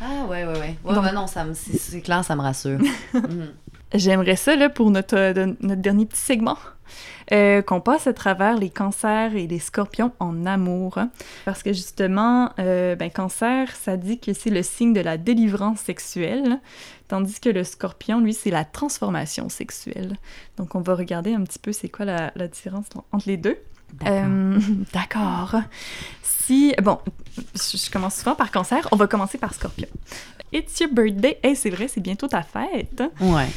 Ah, 0.00 0.24
ouais, 0.26 0.44
ouais, 0.44 0.52
ouais. 0.58 0.74
Ouais, 0.84 0.94
Donc- 0.94 1.04
ouais, 1.04 1.12
non, 1.12 1.26
ça 1.28 1.44
c'est 1.54 2.00
clair, 2.00 2.24
ça 2.24 2.34
me 2.34 2.40
rassure. 2.40 2.78
Mhm. 3.14 3.48
J'aimerais 3.94 4.36
ça 4.36 4.56
là 4.56 4.68
pour 4.68 4.90
notre 4.90 5.16
euh, 5.16 5.54
notre 5.60 5.82
dernier 5.82 6.06
petit 6.06 6.20
segment 6.20 6.58
euh, 7.32 7.62
qu'on 7.62 7.80
passe 7.80 8.06
à 8.06 8.12
travers 8.12 8.56
les 8.56 8.70
cancers 8.70 9.34
et 9.34 9.46
les 9.46 9.58
scorpions 9.58 10.12
en 10.18 10.44
amour 10.44 10.98
hein. 10.98 11.10
parce 11.44 11.62
que 11.62 11.72
justement 11.72 12.50
euh, 12.58 12.96
ben 12.96 13.10
cancer 13.10 13.74
ça 13.74 13.96
dit 13.96 14.18
que 14.18 14.32
c'est 14.32 14.50
le 14.50 14.62
signe 14.62 14.92
de 14.92 15.00
la 15.00 15.16
délivrance 15.16 15.80
sexuelle 15.80 16.60
tandis 17.08 17.40
que 17.40 17.48
le 17.48 17.64
scorpion 17.64 18.20
lui 18.20 18.34
c'est 18.34 18.50
la 18.50 18.64
transformation 18.64 19.48
sexuelle 19.48 20.16
donc 20.56 20.74
on 20.74 20.80
va 20.80 20.94
regarder 20.94 21.34
un 21.34 21.42
petit 21.42 21.58
peu 21.58 21.72
c'est 21.72 21.88
quoi 21.88 22.04
la, 22.04 22.32
la 22.34 22.48
différence 22.48 22.86
entre 23.12 23.28
les 23.28 23.36
deux 23.36 23.58
D'accord. 23.94 24.12
Euh, 24.14 24.58
D'accord. 24.92 25.56
Si. 26.22 26.74
Bon, 26.82 26.98
je 27.54 27.90
commence 27.90 28.16
souvent 28.16 28.34
par 28.34 28.50
cancer. 28.50 28.86
On 28.92 28.96
va 28.96 29.06
commencer 29.06 29.38
par 29.38 29.54
scorpion. 29.54 29.88
It's 30.52 30.78
your 30.80 30.90
birthday. 30.92 31.38
Hey, 31.42 31.56
c'est 31.56 31.70
vrai, 31.70 31.88
c'est 31.88 32.00
bientôt 32.00 32.28
ta 32.28 32.42
fête. 32.42 33.02
Ouais. 33.20 33.48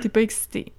T'es 0.00 0.08
pas 0.08 0.22
excitée? 0.22 0.72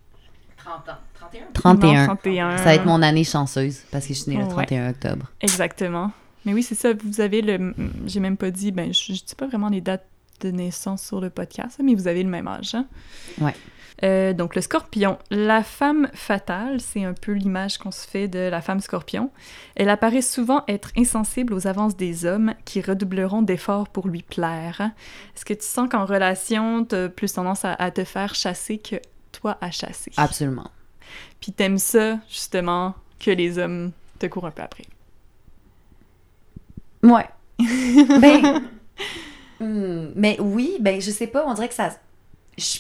30 0.58 0.90
ans. 0.90 0.98
31? 1.16 1.46
31. 1.54 2.00
Non, 2.02 2.06
31. 2.16 2.58
Ça 2.58 2.64
va 2.64 2.76
être 2.76 2.86
mon 2.86 3.02
année 3.02 3.24
chanceuse 3.24 3.82
parce 3.92 4.08
que 4.08 4.14
je 4.14 4.20
suis 4.22 4.32
née 4.32 4.38
le 4.38 4.44
Ouais. 4.46 4.50
31 4.66 4.90
octobre. 4.92 5.32
Exactement. 5.42 6.12
Mais 6.46 6.54
oui, 6.54 6.64
c'est 6.64 6.76
ça. 6.76 6.94
Vous 6.94 7.22
avez 7.22 7.42
le. 7.42 7.74
J'ai 8.06 8.20
même 8.20 8.38
pas 8.38 8.50
dit. 8.52 8.72
Ben, 8.72 8.94
je, 8.94 9.14
je 9.14 9.24
dis 9.24 9.36
pas 9.38 9.48
vraiment 9.48 9.70
les 9.70 9.82
dates 9.82 10.06
de 10.42 10.52
naissance 10.52 11.04
sur 11.04 11.22
le 11.22 11.30
podcast, 11.30 11.80
mais 11.84 11.96
vous 11.96 12.08
avez 12.08 12.24
le 12.24 12.30
même 12.30 12.48
âge. 12.48 12.76
hein? 12.76 12.86
Ouais. 13.40 13.56
Euh, 14.04 14.34
donc, 14.34 14.56
le 14.56 14.62
scorpion. 14.62 15.18
La 15.32 15.64
femme 15.64 16.10
fatale, 16.14 16.82
c'est 16.82 17.06
un 17.06 17.14
peu 17.14 17.32
l'image 17.32 17.78
qu'on 17.78 17.92
se 17.92 18.06
fait 18.06 18.28
de 18.28 18.40
la 18.40 18.62
femme 18.62 18.82
scorpion. 18.82 19.32
Elle 19.76 19.90
apparaît 19.90 20.22
souvent 20.22 20.64
être 20.68 20.92
insensible 20.98 21.54
aux 21.54 21.68
avances 21.68 21.96
des 21.96 22.26
hommes 22.26 22.54
qui 22.66 22.82
redoubleront 22.82 23.42
d'efforts 23.42 23.88
pour 23.88 24.08
lui 24.08 24.22
plaire. 24.22 24.92
Est-ce 25.36 25.46
que 25.46 25.54
tu 25.54 25.66
sens 25.66 25.90
qu'en 25.90 26.06
relation, 26.06 26.84
t'as 26.84 27.08
plus 27.08 27.32
tendance 27.32 27.64
à, 27.64 27.74
à 27.74 27.92
te 27.92 28.04
faire 28.04 28.36
chasser 28.36 28.78
que 28.78 28.98
toi 29.32 29.58
à 29.62 29.72
chasser? 29.72 30.12
Absolument. 30.18 30.70
Puis 31.40 31.54
t'aimes 31.54 31.78
ça, 31.78 32.20
justement, 32.30 32.96
que 33.20 33.32
les 33.32 33.58
hommes 33.58 33.92
te 34.20 34.26
courent 34.26 34.48
un 34.48 34.52
peu 34.52 34.64
après. 34.64 34.86
Ouais. 37.04 37.28
ben. 37.60 38.64
hmm, 39.60 40.12
mais 40.16 40.38
oui, 40.40 40.78
ben, 40.80 41.02
je 41.02 41.12
sais 41.12 41.28
pas, 41.28 41.46
on 41.48 41.54
dirait 41.54 41.70
que 41.70 41.76
ça. 41.76 41.92
Je, 42.58 42.78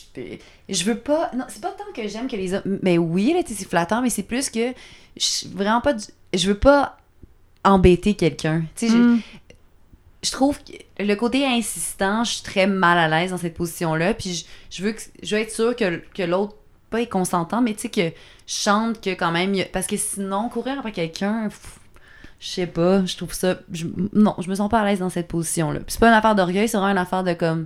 je 0.69 0.84
veux 0.84 0.97
pas. 0.99 1.32
Non, 1.36 1.45
c'est 1.47 1.61
pas 1.61 1.71
tant 1.71 1.91
que 1.95 2.07
j'aime 2.07 2.28
que 2.28 2.36
les 2.36 2.53
hommes. 2.53 2.80
Mais 2.84 2.97
oui, 2.97 3.34
là, 3.34 3.41
c'est 3.45 3.67
flatteur, 3.67 4.01
mais 4.01 4.09
c'est 4.09 4.24
plus 4.24 4.49
que. 4.49 4.69
Je 5.17 5.24
suis 5.26 5.47
vraiment 5.49 5.82
pas. 5.82 5.93
du- 5.93 6.05
Je 6.34 6.47
veux 6.47 6.57
pas 6.57 6.97
embêter 7.63 8.13
quelqu'un. 8.15 8.63
Tu 8.76 8.88
sais, 8.88 8.93
je- 8.93 8.97
Mm. 8.97 9.21
je 10.24 10.32
trouve 10.32 10.59
que 10.63 10.74
le 11.03 11.15
côté 11.15 11.45
insistant, 11.45 12.24
je 12.24 12.34
suis 12.34 12.43
très 12.43 12.67
mal 12.67 12.97
à 12.97 13.07
l'aise 13.07 13.32
dans 13.32 13.38
cette 13.38 13.55
position-là. 13.55 14.13
Puis 14.13 14.34
je, 14.71 14.78
je 14.78 14.84
veux, 14.84 14.91
que, 14.93 15.01
je 15.21 15.36
veux 15.36 15.41
être 15.41 15.51
sûre 15.51 15.76
que, 15.76 15.97
que 16.13 16.24
l'autre, 16.24 16.55
pas 16.89 17.01
est 17.01 17.07
consentant, 17.07 17.61
mais 17.61 17.74
tu 17.74 17.82
sais, 17.82 17.89
que 17.89 18.01
je 18.45 18.53
chante 18.53 19.01
que 19.01 19.09
quand 19.11 19.32
même. 19.32 19.55
parce 19.74 19.88
que 19.88 19.97
sinon, 19.97 20.49
courir 20.49 20.78
après 20.80 20.91
quelqu'un, 20.91 21.49
je 22.39 22.47
sais 22.47 22.67
pas, 22.67 23.03
je 23.05 23.17
trouve 23.17 23.34
ça. 23.34 23.57
je- 23.71 23.88
non, 24.13 24.36
je 24.39 24.49
me 24.49 24.55
sens 24.55 24.69
pas 24.69 24.82
à 24.82 24.86
l'aise 24.86 24.99
dans 24.99 25.09
cette 25.09 25.28
position-là. 25.28 25.80
Puis 25.80 25.88
c'est 25.93 25.99
pas 25.99 26.09
une 26.09 26.13
affaire 26.13 26.36
d'orgueil, 26.36 26.67
c'est 26.67 26.78
vraiment 26.78 26.91
une 26.91 26.97
affaire 26.99 27.24
de 27.24 27.34
comme. 27.34 27.65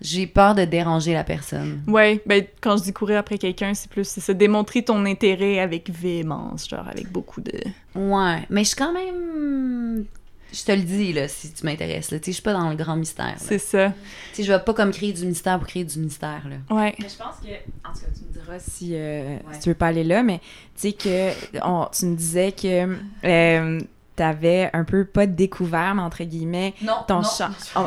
J'ai 0.00 0.26
peur 0.28 0.54
de 0.54 0.64
déranger 0.64 1.12
la 1.12 1.24
personne. 1.24 1.82
Ouais, 1.88 2.22
ben 2.24 2.44
quand 2.60 2.76
je 2.76 2.84
dis 2.84 2.92
courir 2.92 3.18
après 3.18 3.36
quelqu'un, 3.38 3.74
c'est 3.74 3.90
plus 3.90 4.06
c'est 4.06 4.20
ça, 4.20 4.32
démontrer 4.32 4.82
ton 4.84 5.04
intérêt 5.04 5.58
avec 5.58 5.90
véhémence, 5.90 6.68
genre 6.68 6.86
avec 6.88 7.10
beaucoup 7.10 7.40
de. 7.40 7.52
Ouais, 7.96 8.38
mais 8.50 8.62
je 8.62 8.68
suis 8.68 8.76
quand 8.76 8.92
même. 8.92 10.04
Je 10.50 10.64
te 10.64 10.72
le 10.72 10.80
dis, 10.80 11.12
là, 11.12 11.28
si 11.28 11.52
tu 11.52 11.66
m'intéresses. 11.66 12.10
là. 12.10 12.18
Tu 12.18 12.24
sais, 12.26 12.30
je 12.30 12.34
suis 12.36 12.42
pas 12.42 12.54
dans 12.54 12.70
le 12.70 12.74
grand 12.76 12.96
mystère. 12.96 13.34
C'est 13.36 13.58
ça. 13.58 13.88
Tu 14.30 14.36
sais, 14.36 14.42
je 14.44 14.50
vais 14.52 14.58
pas 14.60 14.72
comme 14.72 14.92
créer 14.92 15.12
du 15.12 15.26
mystère 15.26 15.58
pour 15.58 15.68
créer 15.68 15.84
du 15.84 15.98
mystère, 15.98 16.42
là. 16.48 16.74
Ouais. 16.74 16.94
Mais 16.98 17.06
je 17.08 17.16
pense 17.18 17.34
que, 17.42 17.48
en 17.86 17.92
tout 17.92 18.00
cas, 18.00 18.06
tu 18.16 18.24
me 18.24 18.32
diras 18.32 18.58
si, 18.58 18.92
euh, 18.94 19.36
Ouais. 19.36 19.40
si 19.52 19.60
tu 19.60 19.68
veux 19.68 19.74
pas 19.74 19.88
aller 19.88 20.04
là, 20.04 20.22
mais 20.22 20.38
tu 20.38 20.88
sais 20.88 20.92
que 20.92 21.32
on- 21.62 21.86
tu 21.92 22.06
me 22.06 22.16
disais 22.16 22.52
que 22.52 22.96
euh, 23.24 23.80
t'avais 24.18 24.70
un 24.72 24.84
peu 24.84 25.04
pas 25.04 25.26
découvert, 25.26 25.94
mais 25.94 26.02
entre 26.02 26.24
guillemets, 26.24 26.74
Non, 26.82 26.94
ton 27.06 27.22
non. 27.22 27.22
chat. 27.22 27.50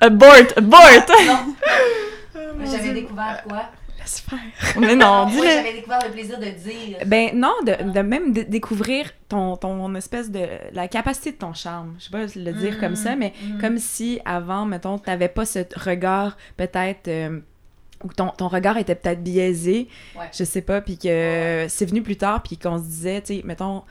Abort! 0.00 0.34
Abort! 0.56 0.80
Non. 1.26 1.54
J'avais 2.64 2.92
découvert 2.92 3.42
quoi? 3.48 3.62
Laisse 3.98 4.20
faire. 4.20 4.38
Mais 4.80 4.94
non, 4.96 5.28
j'avais 5.28 5.74
découvert 5.74 5.98
le 6.06 6.12
plaisir 6.12 6.38
de 6.38 6.44
dire. 6.46 6.98
Ben 7.06 7.30
non, 7.34 7.52
de, 7.66 7.90
de 7.92 8.00
même 8.00 8.32
dé- 8.32 8.44
découvrir 8.44 9.10
ton, 9.28 9.56
ton 9.56 9.94
espèce 9.94 10.30
de... 10.30 10.46
la 10.72 10.88
capacité 10.88 11.32
de 11.32 11.36
ton 11.36 11.52
charme. 11.52 11.96
Je 11.98 12.04
sais 12.04 12.10
pas 12.10 12.24
le 12.34 12.52
dire 12.52 12.78
comme 12.80 12.96
ça, 12.96 13.14
mais 13.16 13.32
Mm. 13.42 13.60
comme 13.60 13.78
si 13.78 14.20
avant, 14.24 14.64
mettons, 14.64 14.98
t'avais 14.98 15.28
pas 15.28 15.44
ce 15.44 15.60
regard 15.76 16.36
peut-être... 16.56 17.08
euh, 17.08 17.40
ou 18.04 18.12
ton, 18.12 18.28
ton 18.30 18.48
regard 18.48 18.76
était 18.78 18.94
peut-être 18.94 19.22
biaisé, 19.22 19.88
Ouais. 20.18 20.30
je 20.32 20.44
sais 20.44 20.62
pas, 20.62 20.80
puis 20.80 20.96
que 20.98 21.66
c'est 21.68 21.86
venu 21.86 22.02
plus 22.02 22.16
tard, 22.16 22.42
puis 22.42 22.56
qu'on 22.56 22.78
se 22.78 22.84
disait, 22.84 23.20
tu 23.22 23.36
sais, 23.36 23.42
mettons... 23.44 23.82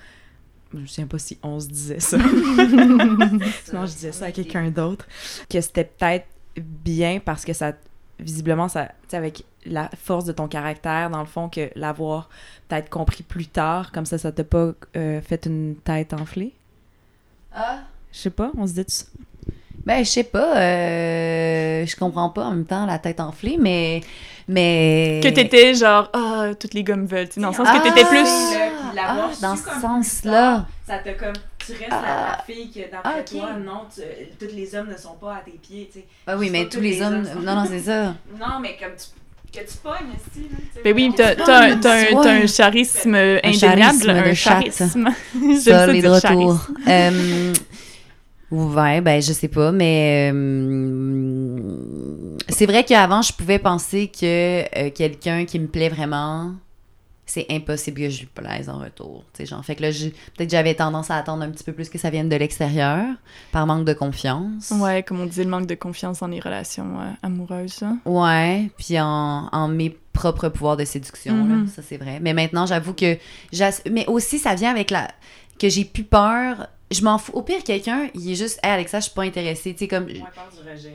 Je 0.73 0.85
sais 0.85 1.05
pas 1.05 1.17
si 1.17 1.39
on 1.41 1.59
se 1.59 1.67
disait 1.67 1.99
ça. 1.99 2.17
Sinon, 3.65 3.85
je 3.87 3.91
disais 3.91 4.11
ça 4.11 4.25
à 4.25 4.31
quelqu'un 4.31 4.69
d'autre. 4.69 5.07
Que 5.49 5.59
c'était 5.61 5.83
peut-être 5.85 6.27
bien 6.57 7.19
parce 7.19 7.43
que 7.43 7.53
ça, 7.53 7.73
visiblement, 8.19 8.67
ça, 8.67 8.85
tu 8.85 8.91
sais, 9.09 9.17
avec 9.17 9.45
la 9.65 9.89
force 9.97 10.25
de 10.25 10.31
ton 10.31 10.47
caractère, 10.47 11.09
dans 11.09 11.21
le 11.21 11.25
fond, 11.25 11.49
que 11.49 11.71
l'avoir 11.75 12.29
peut-être 12.67 12.89
compris 12.89 13.23
plus 13.23 13.47
tard, 13.47 13.91
comme 13.91 14.05
ça, 14.05 14.19
ça 14.19 14.31
t'a 14.31 14.43
pas 14.43 14.73
euh, 14.95 15.21
fait 15.21 15.47
une 15.47 15.75
tête 15.75 16.13
enflée? 16.13 16.53
Ah. 17.51 17.79
Je 18.11 18.19
sais 18.19 18.29
pas, 18.29 18.51
on 18.55 18.67
se 18.67 18.73
dit 18.73 18.83
ça. 18.87 19.05
Ben, 19.89 20.05
je 20.05 20.09
sais 20.09 20.23
pas. 20.23 20.55
euh, 20.55 21.83
je 21.83 21.95
comprends 21.95 22.29
pas 22.29 22.43
en 22.45 22.51
même 22.51 22.65
temps 22.65 22.85
la 22.85 22.99
tête 22.99 23.19
enflée, 23.19 23.57
mais. 23.59 24.01
Mais. 24.47 25.19
Que 25.23 25.29
t'étais 25.29 25.73
genre, 25.73 26.09
ah, 26.13 26.49
toutes 26.59 26.75
les 26.75 26.83
gommes 26.83 27.07
veulent, 27.07 27.27
tu 27.27 27.35
sais, 27.35 27.41
dans 27.41 27.49
le 27.49 27.55
sens 27.55 27.67
que 27.69 27.81
t'étais 27.83 28.03
Ah! 28.05 28.09
plus. 28.09 28.29
Ah, 28.99 29.29
dans 29.41 29.55
ce 29.55 29.63
sens-là. 29.81 30.65
Ça 30.87 30.99
te 30.99 31.09
comme. 31.19 31.33
Tu 31.65 31.71
restes 31.73 31.89
la- 31.89 32.37
la 32.37 32.43
fille 32.45 32.69
que 32.71 32.79
Ah, 33.03 33.15
ok. 33.19 33.25
toi, 33.39 33.49
non, 33.63 33.81
tous 34.39 34.55
les 34.55 34.75
hommes 34.75 34.89
ne 34.89 34.97
sont 34.97 35.15
pas 35.19 35.35
à 35.37 35.39
tes 35.39 35.51
pieds, 35.51 35.89
tu 35.91 35.99
sais. 35.99 36.05
Ah 36.27 36.35
oui, 36.37 36.49
mais 36.51 36.67
tous 36.67 36.79
les 36.79 36.91
les 36.91 37.01
hommes. 37.01 37.13
hommes 37.15 37.25
sont- 37.25 37.39
Non, 37.41 37.55
non, 37.55 37.65
c'est 37.67 37.79
ça. 37.79 38.03
Non, 38.39 38.59
mais 38.61 38.77
comme 38.79 38.93
tu. 38.95 39.05
Que 39.51 39.65
tu 39.65 39.77
pognes, 39.81 39.93
aussi, 40.13 40.41
là. 40.51 40.57
tu 40.59 40.75
sais, 40.75 40.81
Ben 40.83 40.93
oui, 40.95 41.11
t'as 41.17 41.31
un, 41.31 41.71
un- 41.71 42.45
charisme 42.45 43.15
indéniable, 43.15 43.59
charisme 43.79 44.09
un 44.11 44.29
de 44.29 44.33
chatte. 44.35 44.53
charisme. 44.53 45.09
J'aime 45.33 45.59
Ça, 45.59 45.87
les 45.87 46.01
de 46.03 46.07
retour. 46.07 46.21
charisme. 46.21 46.75
Euh, 46.87 47.53
ouais, 48.51 49.01
ben, 49.01 49.21
je 49.21 49.33
sais 49.33 49.47
pas, 49.47 49.71
mais. 49.71 50.31
euh, 50.33 52.37
c'est 52.49 52.65
vrai 52.65 52.83
qu'avant, 52.83 53.21
je 53.21 53.33
pouvais 53.33 53.59
penser 53.59 54.07
que 54.07 54.63
euh, 54.77 54.89
quelqu'un 54.91 55.45
qui 55.45 55.59
me 55.59 55.67
plaît 55.67 55.89
vraiment. 55.89 56.53
C'est 57.25 57.45
impossible 57.51 58.01
que 58.01 58.09
je 58.09 58.21
lui 58.21 58.25
plaise 58.25 58.69
en 58.69 58.79
retour. 58.79 59.23
Tu 59.33 59.43
sais, 59.43 59.45
genre, 59.45 59.63
fait 59.63 59.75
que 59.75 59.83
là, 59.83 59.89
peut-être 59.89 60.49
que 60.49 60.49
j'avais 60.49 60.73
tendance 60.73 61.11
à 61.11 61.15
attendre 61.15 61.43
un 61.43 61.51
petit 61.51 61.63
peu 61.63 61.73
plus 61.73 61.87
que 61.87 61.99
ça 61.99 62.09
vienne 62.09 62.27
de 62.27 62.35
l'extérieur, 62.35 63.05
par 63.51 63.67
manque 63.67 63.85
de 63.85 63.93
confiance. 63.93 64.73
Ouais, 64.79 65.03
comme 65.03 65.19
on 65.19 65.27
disait, 65.27 65.43
le 65.43 65.51
manque 65.51 65.67
de 65.67 65.75
confiance 65.75 66.21
dans 66.21 66.27
les 66.27 66.39
relations 66.39 66.99
euh, 66.99 67.11
amoureuses. 67.21 67.83
hein. 67.83 67.99
Ouais, 68.05 68.71
puis 68.79 68.99
en, 68.99 69.47
en 69.51 69.67
mes 69.67 69.95
propres 70.11 70.49
pouvoirs 70.49 70.75
de 70.75 70.85
séduction, 70.85 71.35
là, 71.47 71.53
Mhm. 71.53 71.67
ça 71.67 71.83
c'est 71.87 71.97
vrai. 71.97 72.17
Mais 72.19 72.33
maintenant, 72.33 72.65
j'avoue 72.65 72.95
que... 72.95 73.15
Mais 73.91 74.07
aussi, 74.07 74.39
ça 74.39 74.55
vient 74.55 74.71
avec 74.71 74.89
la... 74.89 75.07
que 75.59 75.69
j'ai 75.69 75.85
plus 75.85 76.05
peur. 76.05 76.67
Je 76.91 77.03
m'en 77.03 77.17
fous. 77.19 77.31
Au 77.35 77.41
pire, 77.43 77.63
quelqu'un, 77.63 78.09
il 78.15 78.31
est 78.31 78.35
juste 78.35 78.59
«Hey, 78.63 78.71
Alexa, 78.71 78.99
je 78.99 79.05
suis 79.05 79.13
pas 79.13 79.21
intéressée.» 79.23 79.73
Tu 79.75 79.79
sais, 79.79 79.87
comme... 79.87 80.07
Hein. 80.09 80.25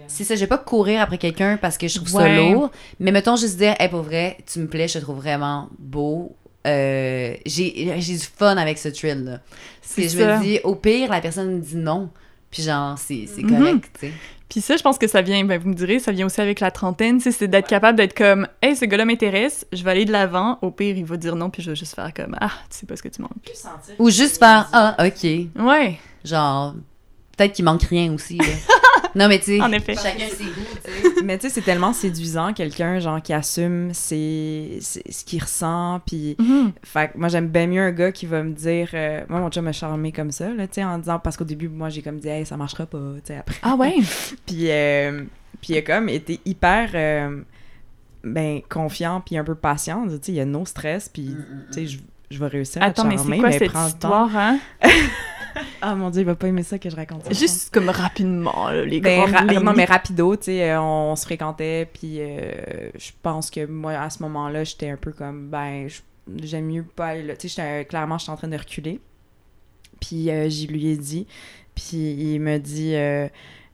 C'est 0.08 0.24
ça, 0.24 0.34
je 0.34 0.40
vais 0.40 0.46
pas 0.48 0.58
courir 0.58 1.00
après 1.00 1.18
quelqu'un 1.18 1.56
parce 1.56 1.78
que 1.78 1.86
je 1.86 2.00
trouve 2.00 2.12
Ouais. 2.16 2.22
ça 2.22 2.36
lourd. 2.36 2.70
Mais 2.98 3.12
mettons 3.12 3.36
juste 3.36 3.56
dire 3.58 3.74
«Hey, 3.78 3.88
pour 3.88 4.02
vrai, 4.02 4.38
tu 4.52 4.58
me 4.58 4.66
plais, 4.66 4.88
je 4.88 4.94
te 4.94 4.98
trouve 5.04 5.16
vraiment 5.16 5.68
beau. 5.78 6.34
euh, 6.66 7.34
j'ai 7.44 7.94
j'ai 8.00 8.14
du 8.14 8.24
fun 8.38 8.56
avec 8.56 8.78
ce 8.78 8.88
thrill-là. 8.88 9.40
Parce 9.82 9.94
que 9.94 10.02
C'est 10.02 10.08
je 10.08 10.18
ça. 10.18 10.38
me 10.38 10.42
dis, 10.42 10.60
au 10.64 10.74
pire, 10.74 11.10
la 11.10 11.20
personne 11.20 11.56
me 11.56 11.60
dit 11.60 11.76
non. 11.76 12.08
Puis 12.50 12.62
genre, 12.62 12.96
c'est 12.98 13.26
c'est 13.26 13.42
Mhm. 13.42 13.50
correct, 13.58 13.90
tu 14.00 14.06
sais. 14.06 14.12
Puis 14.48 14.60
ça, 14.60 14.76
je 14.76 14.82
pense 14.82 14.98
que 14.98 15.06
ça 15.06 15.22
vient, 15.22 15.44
ben 15.44 15.58
vous 15.60 15.68
me 15.68 15.74
direz, 15.74 15.98
ça 15.98 16.12
vient 16.12 16.26
aussi 16.26 16.40
avec 16.40 16.60
la 16.60 16.70
trentaine, 16.70 17.16
tu 17.16 17.24
sais, 17.24 17.32
c'est 17.32 17.48
d'être 17.48 17.66
capable 17.66 17.96
d'être 17.96 18.14
comme, 18.16 18.46
hey, 18.62 18.76
ce 18.76 18.84
gars-là 18.84 19.04
m'intéresse, 19.04 19.66
je 19.72 19.82
vais 19.82 19.90
aller 19.90 20.04
de 20.04 20.12
l'avant. 20.12 20.58
Au 20.62 20.70
pire, 20.70 20.96
il 20.96 21.04
va 21.04 21.16
dire 21.16 21.34
non, 21.34 21.50
puis 21.50 21.62
je 21.62 21.70
vais 21.70 21.76
juste 21.76 21.94
faire 21.94 22.12
comme, 22.14 22.36
ah, 22.40 22.50
tu 22.70 22.78
sais 22.78 22.86
pas 22.86 22.94
ce 22.96 23.02
que 23.02 23.08
tu 23.08 23.22
manques. 23.22 23.32
Ou 23.98 24.10
juste 24.10 24.38
faire, 24.38 24.68
ah, 24.72 24.94
ok. 25.04 25.24
Ouais, 25.58 25.98
Genre, 26.24 26.74
peut-être 27.36 27.52
qu'il 27.52 27.64
manque 27.64 27.82
rien 27.82 28.12
aussi, 28.12 28.38
là. 28.38 28.44
non, 29.14 29.28
mais 29.28 29.38
tu 29.38 29.58
sais, 29.58 29.94
chacun 29.94 30.28
ses 30.28 30.44
goûts, 30.44 30.50
tu 30.84 30.90
sais. 30.90 31.08
Mais 31.24 31.38
tu 31.38 31.46
sais, 31.48 31.54
c'est 31.54 31.62
tellement 31.62 31.92
séduisant, 31.92 32.52
quelqu'un, 32.52 32.98
genre, 32.98 33.22
qui 33.22 33.32
assume 33.32 33.94
ses, 33.94 34.78
ses- 34.80 35.04
ce 35.10 35.24
qu'il 35.24 35.42
ressent, 35.42 36.00
puis... 36.06 36.36
Mhm. 36.38 36.72
Fait 36.82 37.12
que 37.12 37.18
moi, 37.18 37.28
j'aime 37.28 37.48
bien 37.48 37.66
mieux 37.66 37.80
un 37.82 37.92
gars 37.92 38.12
qui 38.12 38.26
va 38.26 38.42
me 38.42 38.52
dire... 38.52 38.90
euh, 38.94 39.22
moi, 39.28 39.40
mon 39.40 39.48
chum 39.50 39.64
m'a 39.64 39.72
charmé 39.72 40.12
comme 40.12 40.30
ça, 40.30 40.48
là, 40.50 40.66
tu 40.66 40.74
sais, 40.74 40.84
en 40.84 40.98
disant... 40.98 41.18
Parce 41.18 41.36
qu'au 41.36 41.44
début, 41.44 41.68
moi, 41.68 41.88
j'ai 41.88 42.02
comme 42.02 42.18
dit 42.18 42.28
«Hey, 42.30 42.44
ça 42.44 42.56
marchera 42.56 42.84
pas», 42.86 42.98
tu 43.16 43.32
sais, 43.32 43.36
après. 43.38 43.56
Ah 43.62 43.74
ouais? 43.76 43.94
Puis, 44.46 44.70
euh, 44.70 45.22
puis 45.62 45.72
il 45.74 45.78
a 45.78 45.82
comme 45.82 46.08
été 46.08 46.40
hyper... 46.44 46.90
euh, 46.94 47.40
ben, 48.22 48.60
confiant, 48.68 49.20
puis 49.24 49.36
un 49.38 49.44
peu 49.44 49.54
patient. 49.54 50.06
Tu 50.06 50.12
sais, 50.14 50.18
il 50.32 50.34
y 50.36 50.40
a 50.40 50.44
no 50.46 50.64
stress, 50.66 51.08
puis, 51.08 51.28
Mm, 51.28 51.66
tu 51.68 51.72
sais, 51.72 51.86
je, 51.86 51.98
je 52.30 52.38
vais 52.38 52.46
réussir 52.46 52.82
à 52.82 52.86
te 52.90 53.00
Attends, 53.00 53.08
mais 53.08 53.16
charmer, 53.16 53.36
c'est 53.36 53.40
quoi 53.40 53.48
mais 53.50 53.58
cette 53.58 53.72
temps. 53.72 53.86
histoire, 53.86 54.36
hein? 54.36 54.58
Ah, 55.82 55.94
mon 55.94 56.10
Dieu, 56.10 56.22
il 56.22 56.24
va 56.26 56.34
pas 56.34 56.48
aimer 56.48 56.62
ça 56.62 56.78
que 56.78 56.88
je 56.90 56.96
raconte 56.96 57.24
ça. 57.24 57.32
Juste 57.32 57.72
comme 57.72 57.88
rapidement, 57.88 58.68
là, 58.70 58.84
les 58.84 59.00
Ben, 59.00 59.30
grandes 59.30 59.50
lignes. 59.50 59.60
non, 59.60 59.72
mais 59.74 59.84
rapido, 59.84 60.36
tu 60.36 60.44
sais, 60.44 60.70
euh, 60.72 60.80
on, 60.80 61.14
se 61.16 61.24
fréquentait, 61.24 61.88
puis 61.92 62.16
euh, 62.20 62.90
je 62.96 63.10
pense 63.22 63.50
que 63.50 63.66
moi, 63.66 63.92
à 63.92 64.10
ce 64.10 64.22
moment-là, 64.22 64.64
j'étais 64.64 64.88
un 64.90 64.96
peu 64.96 65.12
comme, 65.12 65.48
ben, 65.48 65.88
j'aime 66.42 66.66
mieux 66.66 66.84
pas 66.84 67.08
aller 67.08 67.22
là. 67.22 67.36
Tu 67.36 67.48
sais, 67.48 67.86
clairement, 67.88 68.18
j'étais 68.18 68.32
en 68.32 68.36
train 68.36 68.48
de 68.48 68.56
reculer. 68.56 69.00
Puis 70.00 70.30
euh, 70.30 70.48
j'y 70.48 70.66
lui 70.66 70.88
ai 70.88 70.96
dit, 70.96 71.26
puis 71.74 71.96
il 72.12 72.40
me 72.40 72.58
dit, 72.58 72.94
euh, 72.94 73.28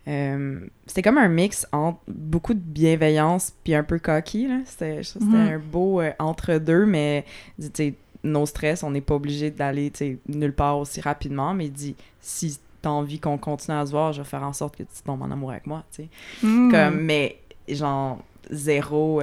euh, 0.08 0.60
c'était 0.86 1.02
comme 1.02 1.18
un 1.18 1.28
mix 1.28 1.66
entre 1.72 1.98
beaucoup 2.08 2.54
de 2.54 2.60
bienveillance, 2.60 3.52
puis 3.64 3.74
un 3.74 3.82
peu 3.84 3.98
cocky, 3.98 4.46
là. 4.48 4.58
C'était 4.66 5.00
Mhm. 5.20 5.34
un 5.34 5.58
beau 5.58 6.00
euh, 6.00 6.10
entre-deux, 6.18 6.86
mais, 6.86 7.24
tu 8.22 8.28
sais, 8.28 8.32
no 8.32 8.46
stress, 8.46 8.82
on 8.82 8.90
n'est 8.90 9.00
pas 9.00 9.14
obligé 9.14 9.50
d'aller, 9.50 9.92
nulle 10.28 10.52
part 10.52 10.78
aussi 10.78 11.00
rapidement, 11.00 11.54
mais 11.54 11.66
il 11.66 11.72
dit, 11.72 11.96
si 12.20 12.58
t'as 12.82 12.90
envie 12.90 13.18
qu'on 13.20 13.38
continue 13.38 13.76
à 13.76 13.84
se 13.86 13.90
voir, 13.90 14.12
je 14.12 14.22
vais 14.22 14.28
faire 14.28 14.42
en 14.42 14.52
sorte 14.52 14.76
que 14.76 14.82
tu 14.82 15.02
tombes 15.04 15.22
en 15.22 15.30
amour 15.30 15.50
avec 15.50 15.66
moi, 15.66 15.84
tu 15.94 16.02
sais. 16.04 16.46
Mm. 16.46 16.70
Comme, 16.70 17.00
mais, 17.00 17.38
genre, 17.68 18.18
zéro, 18.50 19.20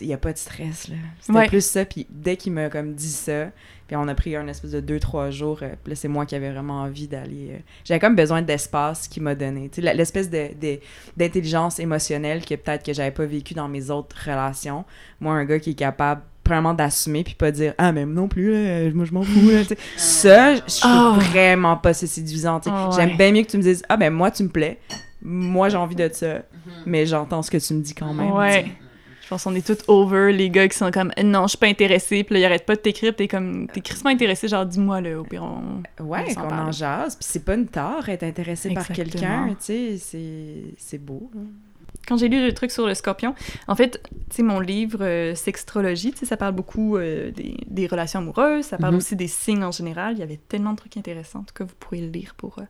il 0.00 0.06
n'y 0.06 0.14
a 0.14 0.18
pas 0.18 0.32
de 0.32 0.38
stress, 0.38 0.88
là. 0.88 0.94
C'était 1.20 1.36
Ouais. 1.38 1.48
plus 1.48 1.64
ça, 1.64 1.84
puis 1.84 2.06
dès 2.08 2.36
qu'il 2.36 2.52
m'a, 2.52 2.68
comme, 2.70 2.94
dit 2.94 3.10
ça, 3.10 3.46
puis 3.88 3.96
on 3.96 4.06
a 4.06 4.14
pris 4.14 4.36
un 4.36 4.46
espèce 4.46 4.70
de 4.70 4.80
deux, 4.80 5.00
trois 5.00 5.30
jours, 5.30 5.58
euh, 5.62 5.70
puis 5.82 5.90
là, 5.92 5.96
c'est 5.96 6.06
moi 6.08 6.26
qui 6.26 6.36
avais 6.36 6.52
vraiment 6.52 6.82
envie 6.82 7.08
d'aller... 7.08 7.48
euh, 7.52 7.58
J'avais 7.84 7.98
comme 7.98 8.14
besoin 8.14 8.42
d'espace 8.42 9.08
qu'il 9.08 9.22
m'a 9.24 9.34
donné, 9.34 9.68
tu 9.70 9.82
sais, 9.82 9.94
l'espèce 9.94 10.30
de, 10.30 10.50
de- 10.60 10.78
d'intelligence 11.16 11.80
émotionnelle 11.80 12.44
que 12.44 12.54
peut-être 12.54 12.84
que 12.84 12.92
j'avais 12.92 13.10
pas 13.10 13.24
vécu 13.24 13.54
dans 13.54 13.66
mes 13.66 13.90
autres 13.90 14.14
relations. 14.24 14.84
Moi, 15.20 15.32
un 15.34 15.44
gars 15.44 15.58
qui 15.58 15.70
est 15.70 15.74
capable 15.74 16.20
vraiment 16.48 16.74
d'assumer 16.74 17.22
puis 17.24 17.34
pas 17.34 17.50
dire 17.50 17.74
ah 17.78 17.92
mais 17.92 18.04
non 18.06 18.28
plus 18.28 18.52
là, 18.52 18.90
moi 18.92 19.04
je 19.04 19.12
m'en 19.12 19.22
fous 19.22 19.50
là 19.50 19.62
ça 19.96 20.54
je 20.56 20.80
trouve 20.80 21.16
Oh. 21.18 21.20
vraiment 21.30 21.76
pas 21.76 21.92
c'est 21.94 22.06
séduisant. 22.06 22.60
Oh, 22.66 22.90
j'aime 22.96 23.10
ouais. 23.10 23.16
bien 23.16 23.32
mieux 23.32 23.42
que 23.42 23.50
tu 23.50 23.56
me 23.58 23.62
dises 23.62 23.82
ah 23.88 23.96
ben 23.96 24.12
moi 24.12 24.30
tu 24.30 24.42
me 24.42 24.48
plais 24.48 24.78
moi 25.22 25.68
j'ai 25.68 25.76
envie 25.76 25.96
de 25.96 26.08
ça 26.12 26.42
mais 26.86 27.06
j'entends 27.06 27.42
ce 27.42 27.50
que 27.50 27.58
tu 27.58 27.74
me 27.74 27.82
dis 27.82 27.94
quand 27.94 28.12
même 28.14 28.32
Ouais. 28.32 28.66
Je 29.22 29.28
pense 29.34 29.44
qu'on 29.44 29.54
est 29.54 29.66
tous 29.66 29.84
over, 29.88 30.32
les 30.32 30.48
gars 30.48 30.66
qui 30.68 30.78
sont 30.78 30.90
comme 30.90 31.12
non, 31.22 31.42
je 31.42 31.48
suis 31.48 31.58
pas 31.58 31.66
intéressé, 31.66 32.24
puis 32.24 32.32
là, 32.36 32.40
ils 32.40 32.44
arrêtent 32.46 32.64
pas 32.64 32.76
de 32.76 32.80
t'écrire, 32.80 33.14
t'es 33.14 33.28
comme, 33.28 33.66
t'es 33.70 33.82
crissement 33.82 34.08
intéressé, 34.08 34.48
genre 34.48 34.64
dis-moi 34.64 35.02
là, 35.02 35.20
au 35.20 35.22
pire, 35.24 35.44
on. 35.44 36.02
ouais 36.02 36.32
qu'on 36.34 36.48
parle. 36.48 36.68
en 36.68 36.72
jase 36.72 37.14
puis 37.14 37.26
c'est 37.28 37.44
pas 37.44 37.52
une 37.52 37.66
tare 37.66 38.08
être 38.08 38.22
intéressé 38.22 38.70
par 38.72 38.90
Exactement. 38.90 39.20
quelqu'un 39.20 39.48
tu 39.60 39.64
sais 39.66 39.96
c'est 39.98 40.74
c'est 40.78 40.96
beau. 40.96 41.30
Quand 42.06 42.16
j'ai 42.16 42.28
lu 42.28 42.42
le 42.42 42.54
truc 42.54 42.70
sur 42.70 42.86
le 42.86 42.94
scorpion, 42.94 43.34
en 43.66 43.74
fait, 43.74 44.00
tu 44.30 44.36
sais, 44.36 44.42
mon 44.42 44.60
livre 44.60 45.00
euh, 45.02 45.34
Sextrologie, 45.34 46.12
tu 46.12 46.18
sais, 46.20 46.26
ça 46.26 46.38
parle 46.38 46.54
beaucoup 46.54 46.96
euh, 46.96 47.30
des, 47.32 47.56
des 47.66 47.86
relations 47.86 48.20
amoureuses, 48.20 48.64
ça 48.64 48.78
parle 48.78 48.94
Mhm. 48.94 48.98
aussi 48.98 49.14
des 49.16 49.28
signes 49.28 49.62
en 49.62 49.70
général. 49.72 50.14
Il 50.14 50.20
y 50.20 50.22
avait 50.22 50.38
tellement 50.48 50.72
de 50.72 50.78
trucs 50.78 50.96
intéressants. 50.96 51.40
En 51.40 51.42
tout 51.42 51.52
cas, 51.54 51.64
vous 51.64 51.74
pourrez 51.78 52.00
le 52.00 52.08
lire 52.08 52.34
pour, 52.34 52.58
euh, 52.60 52.62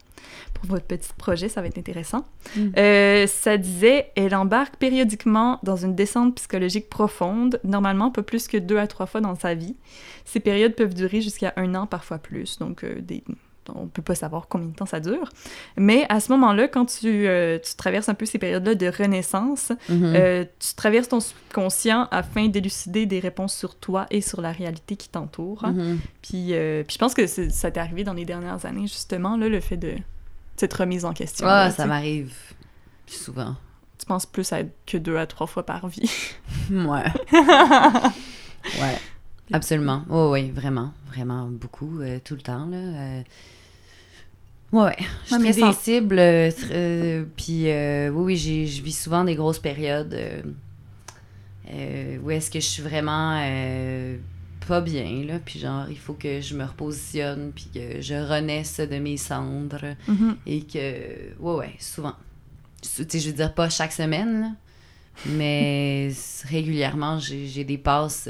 pour 0.55 0.67
votre 0.67 0.87
petit 0.87 1.11
projet, 1.17 1.49
ça 1.49 1.61
va 1.61 1.69
être 1.69 1.79
intéressant. 1.79 2.25
Mhm. 2.57 2.73
Euh, 2.79 3.27
ça 3.29 3.57
disait, 3.59 4.11
elle 4.17 4.35
embarque 4.35 4.75
périodiquement 4.77 5.61
dans 5.63 5.77
une 5.77 5.95
descente 5.95 6.35
psychologique 6.35 6.89
profonde, 6.91 7.61
normalement 7.63 8.11
pas 8.11 8.23
plus 8.25 8.49
que 8.49 8.57
deux 8.57 8.79
à 8.79 8.89
trois 8.89 9.07
fois 9.07 9.21
dans 9.21 9.37
sa 9.37 9.55
vie. 9.55 9.77
Ces 10.25 10.41
périodes 10.41 10.75
peuvent 10.75 10.95
durer 10.95 11.21
jusqu'à 11.21 11.53
un 11.57 11.77
an, 11.77 11.87
parfois 11.87 12.19
plus, 12.19 12.59
donc 12.59 12.85
des... 12.85 13.23
on 13.75 13.87
peut 13.87 14.03
pas 14.03 14.15
savoir 14.15 14.49
combien 14.49 14.69
de 14.69 14.75
temps 14.75 14.87
ça 14.87 15.01
dure. 15.01 15.29
Mais 15.77 16.07
à 16.09 16.21
ce 16.21 16.31
moment-là, 16.33 16.69
quand 16.69 16.87
tu, 16.87 17.27
euh, 17.27 17.59
tu 17.59 17.75
traverses 17.77 18.09
un 18.09 18.15
peu 18.15 18.27
ces 18.27 18.39
périodes-là 18.39 18.75
de 18.75 18.87
renaissance, 18.87 19.71
Mhm. 19.89 20.15
euh, 20.17 20.45
tu 20.59 20.75
traverses 20.75 21.09
ton 21.09 21.21
subconscient 21.21 22.09
afin 22.11 22.49
d'élucider 22.49 23.07
des 23.07 23.21
réponses 23.21 23.55
sur 23.55 23.75
toi 23.77 24.07
et 24.11 24.21
sur 24.21 24.41
la 24.41 24.53
réalité 24.53 24.97
qui 24.97 25.09
t'entoure. 25.09 25.67
Mhm. 25.67 25.99
Puis, 26.23 26.55
euh, 26.55 26.83
puis 26.85 26.95
je 26.95 26.99
pense 26.99 27.15
que 27.15 27.27
ça 27.27 27.71
t'est 27.71 27.81
arrivé 27.81 28.05
dans 28.05 28.15
les 28.15 28.25
dernières 28.25 28.65
années, 28.67 28.87
justement, 28.87 29.37
là, 29.37 29.49
le 29.49 29.61
fait 29.61 29.77
de 29.77 29.95
cette 30.57 30.75
remise 30.75 31.05
en 31.05 31.13
question. 31.13 31.47
Ah, 31.49 31.71
ça 31.71 31.87
m'arrive 31.87 32.33
souvent. 33.07 33.55
Tu 33.99 34.07
penses 34.07 34.27
plus 34.27 34.53
à 34.53 34.59
que 34.87 34.97
deux 34.97 35.17
à 35.17 35.27
trois 35.27 35.47
fois 35.47 35.65
par 35.67 35.89
vie. 35.89 36.11
Ouais. 36.71 37.05
ouais. 38.81 38.99
Absolument. 39.53 40.03
Oh, 40.11 40.31
oui, 40.33 40.51
vraiment. 40.51 40.93
Vraiment 41.09 41.47
beaucoup, 41.47 42.01
tout 42.25 42.35
le 42.35 42.43
temps, 42.43 42.67
là. 42.67 43.23
Ouais, 44.73 44.83
ouais. 44.83 44.97
Je 45.25 45.35
suis 45.35 45.39
très 45.39 45.53
des- 45.53 45.61
sensible. 45.61 46.19
euh, 46.19 46.51
euh, 46.71 47.25
Puis, 47.37 47.71
euh, 47.71 48.11
oui, 48.11 48.25
oui, 48.25 48.37
j'ai- 48.37 48.67
je 48.67 48.83
vis 48.83 48.93
souvent 48.99 49.25
des 49.25 49.35
grosses 49.35 49.59
périodes 49.59 50.15
euh, 51.71 52.19
où 52.23 52.31
est-ce 52.31 52.51
que 52.51 52.61
je 52.61 52.67
suis 52.67 52.83
vraiment 52.83 53.41
pas 54.67 54.81
bien, 54.81 55.25
là. 55.25 55.39
Puis, 55.45 55.59
genre, 55.59 55.87
il 55.89 55.97
faut 55.99 56.13
que 56.15 56.41
je 56.41 56.55
me 56.55 56.65
repositionne, 56.65 57.53
puis 57.55 57.69
que 57.73 58.01
je 58.01 58.15
renaisse 58.15 58.81
de 58.81 58.99
mes 58.99 59.17
cendres. 59.17 59.95
Mhm. 60.07 60.37
Et 60.47 60.63
que, 60.63 61.39
ouais, 61.39 61.55
ouais, 61.55 61.75
souvent. 61.79 62.15
Tu 62.83 62.89
sais, 63.09 63.19
je 63.19 63.29
veux 63.31 63.35
dire, 63.37 63.55
pas 63.55 63.69
chaque 63.71 63.93
semaine, 63.93 64.41
là, 64.41 64.51
mais 65.27 66.11
régulièrement, 66.45 67.19
j'ai 67.19 67.47
j'ai 67.47 67.65
des 67.65 67.79
passes 67.79 68.29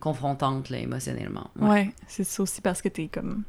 confrontantes, 0.00 0.70
là, 0.70 0.78
émotionnellement. 0.78 1.50
Ouais. 1.60 1.68
Ouais, 1.68 1.94
c'est 2.08 2.24
ça 2.24 2.42
aussi 2.42 2.60
parce 2.60 2.80
que 2.80 2.88
t'es 2.88 3.08
comme. 3.08 3.42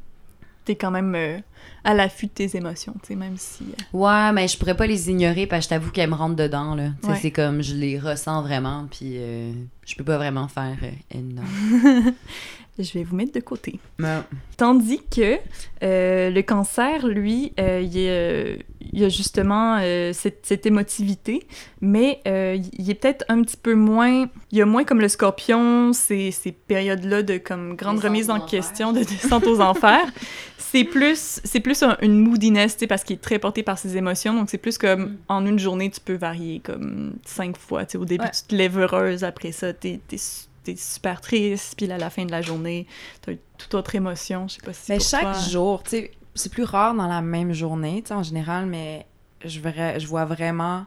T'es 0.66 0.74
quand 0.74 0.90
même 0.90 1.14
euh, 1.14 1.38
à 1.84 1.94
l'affût 1.94 2.26
de 2.26 2.32
tes 2.32 2.56
émotions, 2.56 2.92
tu 3.02 3.08
sais, 3.08 3.14
même 3.14 3.36
si. 3.36 3.62
euh, 3.64 3.96
Ouais, 3.96 4.32
mais 4.32 4.46
je 4.48 4.58
pourrais 4.58 4.76
pas 4.76 4.86
les 4.86 5.08
ignorer 5.10 5.46
parce 5.46 5.60
que 5.66 5.74
je 5.74 5.78
t'avoue 5.78 5.90
qu'elles 5.92 6.10
me 6.10 6.14
rentrent 6.16 6.36
dedans, 6.36 6.74
là. 6.74 6.88
Tu 7.00 7.06
sais, 7.06 7.12
Ouais. 7.12 7.18
c'est 7.22 7.30
comme, 7.30 7.62
je 7.62 7.74
les 7.74 7.98
ressens 7.98 8.42
vraiment, 8.42 8.86
puis 8.90 9.12
euh, 9.16 9.52
je 9.86 9.94
peux 9.94 10.04
pas 10.04 10.18
vraiment 10.18 10.48
faire 10.48 10.76
euh, 10.82 10.90
eh, 11.14 11.18
non. 11.18 11.42
je 12.78 12.92
vais 12.92 13.04
vous 13.04 13.16
mettre 13.16 13.32
de 13.32 13.40
côté. 13.40 13.78
Tandis 14.56 15.00
que 15.10 15.36
euh, 15.82 16.30
le 16.30 16.42
cancer, 16.42 17.06
lui, 17.06 17.52
euh, 17.58 17.80
il, 17.82 17.96
est, 17.96 18.10
euh, 18.10 18.56
il 18.92 19.02
a 19.04 19.08
justement 19.08 19.78
euh, 19.80 20.12
cette, 20.12 20.44
cette 20.44 20.66
émotivité, 20.66 21.46
mais 21.80 22.20
euh, 22.26 22.58
il 22.78 22.90
est 22.90 22.94
peut-être 22.94 23.24
un 23.28 23.40
petit 23.42 23.56
peu 23.56 23.74
moins... 23.74 24.26
Il 24.52 24.58
y 24.58 24.62
a 24.62 24.66
moins 24.66 24.84
comme 24.84 25.00
le 25.00 25.08
scorpion, 25.08 25.92
ces, 25.92 26.30
ces 26.32 26.52
périodes-là 26.52 27.22
de 27.22 27.38
comme 27.38 27.76
grande 27.76 27.98
remise 28.00 28.28
en 28.30 28.40
question, 28.40 28.92
de 28.92 29.00
descente 29.04 29.46
aux 29.46 29.60
enfers. 29.62 30.06
C'est 30.78 30.84
plus, 30.84 31.40
c'est 31.44 31.60
plus 31.60 31.82
un- 31.82 31.96
une 32.02 32.18
moodiness, 32.20 32.74
tu 32.76 32.80
sais, 32.80 32.86
parce 32.86 33.04
qu'il 33.04 33.16
est 33.16 33.20
très 33.20 33.38
porté 33.38 33.62
par 33.62 33.78
ses 33.78 33.96
émotions, 33.96 34.34
donc 34.34 34.50
c'est 34.50 34.58
plus 34.58 34.78
comme 34.78 35.02
Mm. 35.04 35.16
en 35.28 35.46
une 35.46 35.58
journée, 35.58 35.90
tu 35.90 36.00
peux 36.00 36.14
varier 36.16 36.60
comme 36.60 37.14
cinq 37.24 37.56
fois. 37.56 37.84
Tu 37.86 37.92
sais, 37.92 37.98
au 37.98 38.04
début, 38.04 38.24
Ouais. 38.24 38.30
tu 38.30 38.42
te 38.42 38.54
lèves 38.54 38.78
heureuse, 38.78 39.24
après 39.24 39.52
ça, 39.52 39.72
t'es, 39.72 40.00
t'es, 40.08 40.18
su- 40.18 40.46
t'es 40.64 40.76
super 40.76 41.20
triste, 41.20 41.74
puis 41.76 41.86
là, 41.86 41.94
à 41.94 41.98
la 41.98 42.10
fin 42.10 42.24
de 42.24 42.30
la 42.30 42.42
journée, 42.42 42.86
t'as 43.22 43.32
une 43.32 43.38
toute 43.58 43.74
autre 43.74 43.94
émotion. 43.94 44.48
Je 44.48 44.54
sais 44.54 44.60
pas 44.64 44.72
si 44.72 44.92
Mais 44.92 45.00
chaque 45.00 45.22
toi- 45.22 45.32
jour, 45.48 45.82
tu 45.82 45.90
sais, 45.90 46.10
c'est 46.34 46.52
plus 46.52 46.64
rare 46.64 46.94
dans 46.94 47.06
la 47.08 47.22
même 47.22 47.52
journée, 47.52 48.02
tu 48.02 48.08
sais, 48.08 48.14
en 48.14 48.22
général, 48.22 48.66
mais 48.66 49.06
je, 49.44 49.60
verrais- 49.60 49.98
je 50.00 50.06
vois 50.06 50.24
vraiment, 50.24 50.84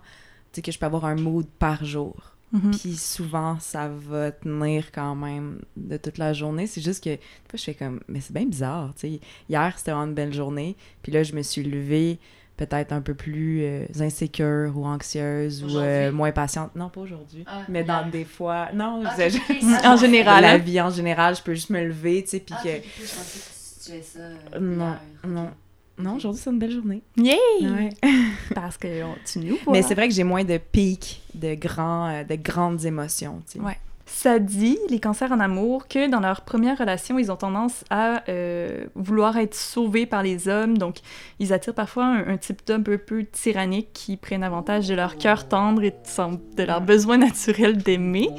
tu 0.51 0.57
sais, 0.57 0.61
que 0.61 0.71
je 0.71 0.77
peux 0.79 0.85
avoir 0.85 1.05
un 1.05 1.15
mood 1.15 1.45
par 1.57 1.83
jour. 1.85 2.15
Mhm. 2.51 2.71
Puis 2.71 2.95
souvent, 2.95 3.59
ça 3.59 3.87
va 3.89 4.31
tenir 4.31 4.91
quand 4.91 5.15
même 5.15 5.59
de 5.77 5.97
toute 5.97 6.17
la 6.17 6.33
journée. 6.33 6.65
C'est 6.67 6.81
juste 6.81 7.03
que, 7.03 7.09
des 7.11 7.17
fois, 7.49 7.57
je 7.57 7.63
fais 7.63 7.73
comme, 7.75 7.99
mais 8.07 8.21
c'est 8.21 8.33
bien 8.33 8.45
bizarre, 8.45 8.91
tu 8.95 9.01
sais. 9.07 9.19
Hier, 9.49 9.73
c'était 9.77 9.91
vraiment 9.91 10.07
une 10.07 10.15
belle 10.15 10.33
journée, 10.33 10.75
puis 11.03 11.11
là, 11.11 11.21
je 11.23 11.33
me 11.33 11.43
suis 11.43 11.63
levée 11.63 12.19
peut-être 12.57 12.91
un 12.91 12.99
peu 13.01 13.13
plus 13.13 13.61
euh, 13.63 13.85
insécure 13.99 14.73
ou 14.75 14.85
anxieuse 14.85 15.63
ou 15.63 15.77
euh, 15.79 16.11
moins 16.11 16.31
patiente. 16.33 16.75
Non, 16.75 16.89
pas 16.89 16.99
aujourd'hui. 17.01 17.45
Ah, 17.47 17.61
mais 17.69 17.83
dans 17.85 18.01
hier. 18.01 18.09
des 18.11 18.25
fois... 18.25 18.69
Non, 18.73 19.01
Ah, 19.05 19.29
je- 19.29 19.37
ok, 19.37 19.43
ok. 19.61 19.85
En 19.85 19.95
général, 20.05 20.41
la 20.43 20.51
hein? 20.53 20.57
vie 20.57 20.81
en 20.81 20.89
général, 20.89 21.35
je 21.37 21.41
peux 21.43 21.53
juste 21.53 21.69
me 21.69 21.81
lever, 21.85 22.23
tu 22.23 22.31
sais, 22.31 22.39
puis 22.41 22.53
Ah, 22.57 22.63
que... 22.63 22.69
je 22.69 23.01
pensais 23.03 23.39
que 23.39 24.01
tu 24.01 24.03
ça. 24.05 24.19
euh, 24.19 24.59
Non, 24.59 24.87
hier. 25.23 25.31
non. 25.31 25.51
Non, 25.99 26.15
aujourd'hui, 26.15 26.41
c'est 26.43 26.49
une 26.49 26.59
belle 26.59 26.71
journée. 26.71 27.01
Yay! 27.17 27.37
Ouais. 27.61 27.89
Parce 28.55 28.77
que 28.77 29.03
on- 29.03 29.15
tu 29.25 29.39
nous 29.39 29.57
vois. 29.63 29.73
Mais 29.73 29.81
c'est 29.81 29.95
vrai 29.95 30.07
que 30.07 30.13
j'ai 30.13 30.23
moins 30.23 30.43
de 30.43 30.57
pics, 30.57 31.21
de, 31.35 31.55
grands, 31.55 32.07
euh, 32.09 32.23
de 32.23 32.35
grandes 32.35 32.85
émotions, 32.85 33.41
tu 33.51 33.59
sais. 33.59 33.65
Ouais. 33.65 33.77
Ça 34.11 34.39
dit, 34.39 34.79
les 34.89 34.99
cancers 34.99 35.31
en 35.31 35.39
amour, 35.39 35.87
que 35.87 36.09
dans 36.09 36.19
leur 36.19 36.41
première 36.41 36.79
relation, 36.79 37.19
ils 37.19 37.31
ont 37.31 37.35
tendance 37.35 37.83
à 37.91 38.23
euh, 38.27 38.85
vouloir 38.95 39.37
être 39.37 39.53
sauvés 39.53 40.07
par 40.07 40.23
les 40.23 40.47
hommes. 40.47 40.79
Donc, 40.79 40.97
ils 41.37 41.53
attirent 41.53 41.75
parfois 41.75 42.05
un, 42.05 42.27
un 42.27 42.37
type 42.37 42.61
d'homme 42.65 42.83
un 42.87 42.97
peu 42.97 43.23
tyrannique 43.25 43.89
qui 43.93 44.17
prennent 44.17 44.43
avantage 44.43 44.87
de 44.87 44.95
leur 44.95 45.15
cœur 45.17 45.47
tendre 45.47 45.83
et 45.83 45.91
de, 45.91 46.55
de 46.57 46.63
leur 46.63 46.81
besoin 46.81 47.17
naturel 47.19 47.77
d'aimer. 47.77 48.29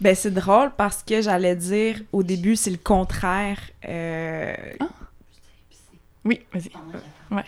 Ben, 0.00 0.14
c'est 0.16 0.34
drôle 0.34 0.72
parce 0.76 1.04
que 1.04 1.22
j'allais 1.22 1.54
dire 1.54 2.00
au 2.12 2.24
début, 2.24 2.56
c'est 2.56 2.70
le 2.70 2.78
contraire. 2.78 3.58
Euh, 3.88 4.54
Oui, 6.28 6.40
vas-y. 6.52 6.70
Ouais. 7.30 7.44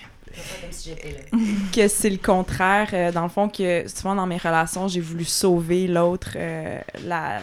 que 1.75 1.87
c'est 1.89 2.11
le 2.11 2.17
contraire. 2.19 2.89
euh, 2.93 3.13
dans 3.13 3.23
le 3.25 3.29
fond, 3.29 3.49
que 3.49 3.87
souvent 3.89 4.15
dans 4.15 4.27
mes 4.27 4.37
relations, 4.39 4.89
j'ai 4.89 5.01
voulu 5.01 5.25
sauver 5.25 5.87
l'autre, 5.87 6.33
euh, 6.37 6.79
la, 7.05 7.41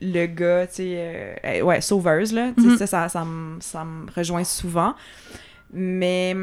le 0.00 0.26
gars, 0.26 0.66
tu 0.66 0.74
sais, 0.76 0.94
euh, 0.96 1.34
euh, 1.44 1.60
ouais, 1.62 1.80
sauveuse, 1.80 2.32
là. 2.32 2.52
Mhm. 2.56 2.76
Ça, 2.78 2.86
ça, 2.86 3.08
ça, 3.08 3.24
me- 3.24 3.60
ça 3.60 3.84
me 3.84 4.10
rejoint 4.16 4.44
souvent. 4.44 4.94
Mais 5.72 6.34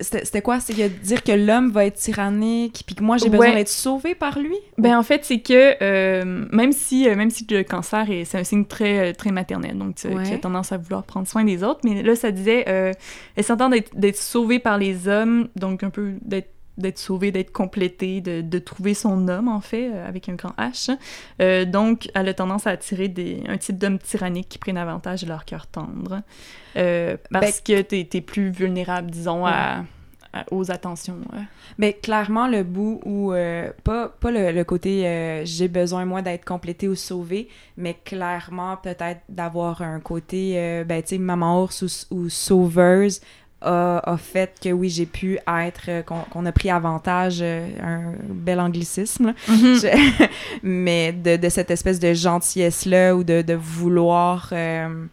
c'était 0.00 0.42
quoi? 0.42 0.58
C'est 0.58 0.74
dire 1.02 1.22
que 1.22 1.30
l'homme 1.32 1.70
va 1.70 1.84
être 1.86 1.96
tyrannique, 1.96 2.82
puis 2.84 2.96
que 2.96 3.02
moi, 3.04 3.16
j'ai 3.16 3.28
besoin 3.28 3.46
Ouais. 3.50 3.54
d'être 3.54 3.68
sauvée 3.68 4.14
par 4.16 4.38
lui? 4.40 4.56
Ben 4.76 4.98
en 4.98 5.02
fait, 5.04 5.24
c'est 5.24 5.38
que 5.40 5.76
euh, 5.82 6.46
même 6.50 6.72
si 6.72 7.08
euh, 7.08 7.14
même 7.14 7.30
si 7.30 7.46
le 7.48 7.62
cancer 7.62 8.10
est 8.10 8.24
c'est 8.24 8.38
un 8.38 8.44
signe 8.44 8.64
très 8.64 9.10
euh, 9.10 9.12
très 9.12 9.30
maternel, 9.30 9.78
donc 9.78 9.94
tu, 9.94 10.08
Ouais. 10.08 10.24
qui 10.24 10.32
a 10.34 10.38
tendance 10.38 10.72
à 10.72 10.78
vouloir 10.78 11.04
prendre 11.04 11.28
soin 11.28 11.44
des 11.44 11.62
autres, 11.62 11.80
mais 11.84 12.02
là 12.02 12.16
ça 12.16 12.32
disait 12.32 12.64
euh, 12.68 12.92
elle 13.36 13.44
s'entend 13.44 13.68
d'être 13.68 13.94
d'être 13.96 14.16
sauvée 14.16 14.58
par 14.58 14.78
les 14.78 15.06
hommes, 15.06 15.48
donc 15.54 15.84
un 15.84 15.90
peu 15.90 16.12
d'être 16.22 16.50
d'être 16.78 16.98
sauvée, 16.98 17.30
d'être 17.32 17.52
complétée, 17.52 18.20
de, 18.20 18.40
de 18.40 18.58
trouver 18.58 18.94
son 18.94 19.28
homme, 19.28 19.48
en 19.48 19.60
fait, 19.60 19.90
euh, 19.92 20.08
avec 20.08 20.28
un 20.28 20.34
grand 20.34 20.54
H. 20.58 20.90
Euh, 21.42 21.64
donc, 21.64 22.08
elle 22.14 22.28
a 22.28 22.34
tendance 22.34 22.66
à 22.66 22.70
attirer 22.70 23.08
des, 23.08 23.42
un 23.48 23.58
type 23.58 23.78
d'homme 23.78 23.98
tyrannique 23.98 24.48
qui 24.48 24.58
prennent 24.58 24.76
avantage 24.78 25.22
de 25.22 25.28
leur 25.28 25.44
cœur 25.44 25.66
tendre. 25.66 26.22
Euh, 26.76 27.16
parce 27.30 27.60
que 27.60 27.82
t'es 27.82 28.08
es 28.12 28.20
plus 28.20 28.50
vulnérable, 28.50 29.10
disons, 29.10 29.44
à, 29.46 29.84
à- 30.32 30.44
aux 30.50 30.70
attentions. 30.70 31.18
Mais 31.78 31.94
clairement, 31.94 32.46
le 32.48 32.62
bout 32.62 33.00
où, 33.04 33.32
euh, 33.32 33.70
pas, 33.82 34.08
pas 34.08 34.30
le, 34.30 34.52
le 34.52 34.64
côté 34.64 35.06
euh, 35.06 35.42
j'ai 35.44 35.68
besoin, 35.68 36.04
moi, 36.04 36.22
d'être 36.22 36.44
complété 36.44 36.86
ou 36.86 36.94
sauvé, 36.94 37.48
mais 37.76 37.94
clairement, 38.04 38.76
peut-être 38.76 39.20
d'avoir 39.28 39.82
un 39.82 40.00
côté, 40.00 40.54
euh, 40.56 40.84
ben, 40.84 41.02
tu 41.02 41.08
sais, 41.08 41.18
maman 41.18 41.62
ours 41.62 41.82
ou, 42.10 42.14
ou 42.14 42.28
sauveuse 42.28 43.20
a, 43.60 43.98
a 44.12 44.16
fait 44.16 44.54
que 44.62 44.68
oui, 44.70 44.88
j'ai 44.88 45.06
pu 45.06 45.38
être, 45.48 45.82
euh, 45.88 46.02
qu'on 46.02 46.20
qu'on 46.30 46.46
a 46.46 46.52
pris 46.52 46.70
avantage, 46.70 47.38
euh, 47.42 47.66
un 47.82 48.12
bel 48.28 48.60
anglicisme, 48.60 49.26
là. 49.26 49.32
Je- 49.48 50.26
mais 50.62 51.12
de, 51.12 51.36
de 51.36 51.48
cette 51.48 51.70
espèce 51.70 51.98
de 51.98 52.14
gentillesse-là 52.14 53.16
ou 53.16 53.24
de, 53.24 53.42
de 53.42 53.54
vouloir. 53.54 54.50
euh, 54.52 55.06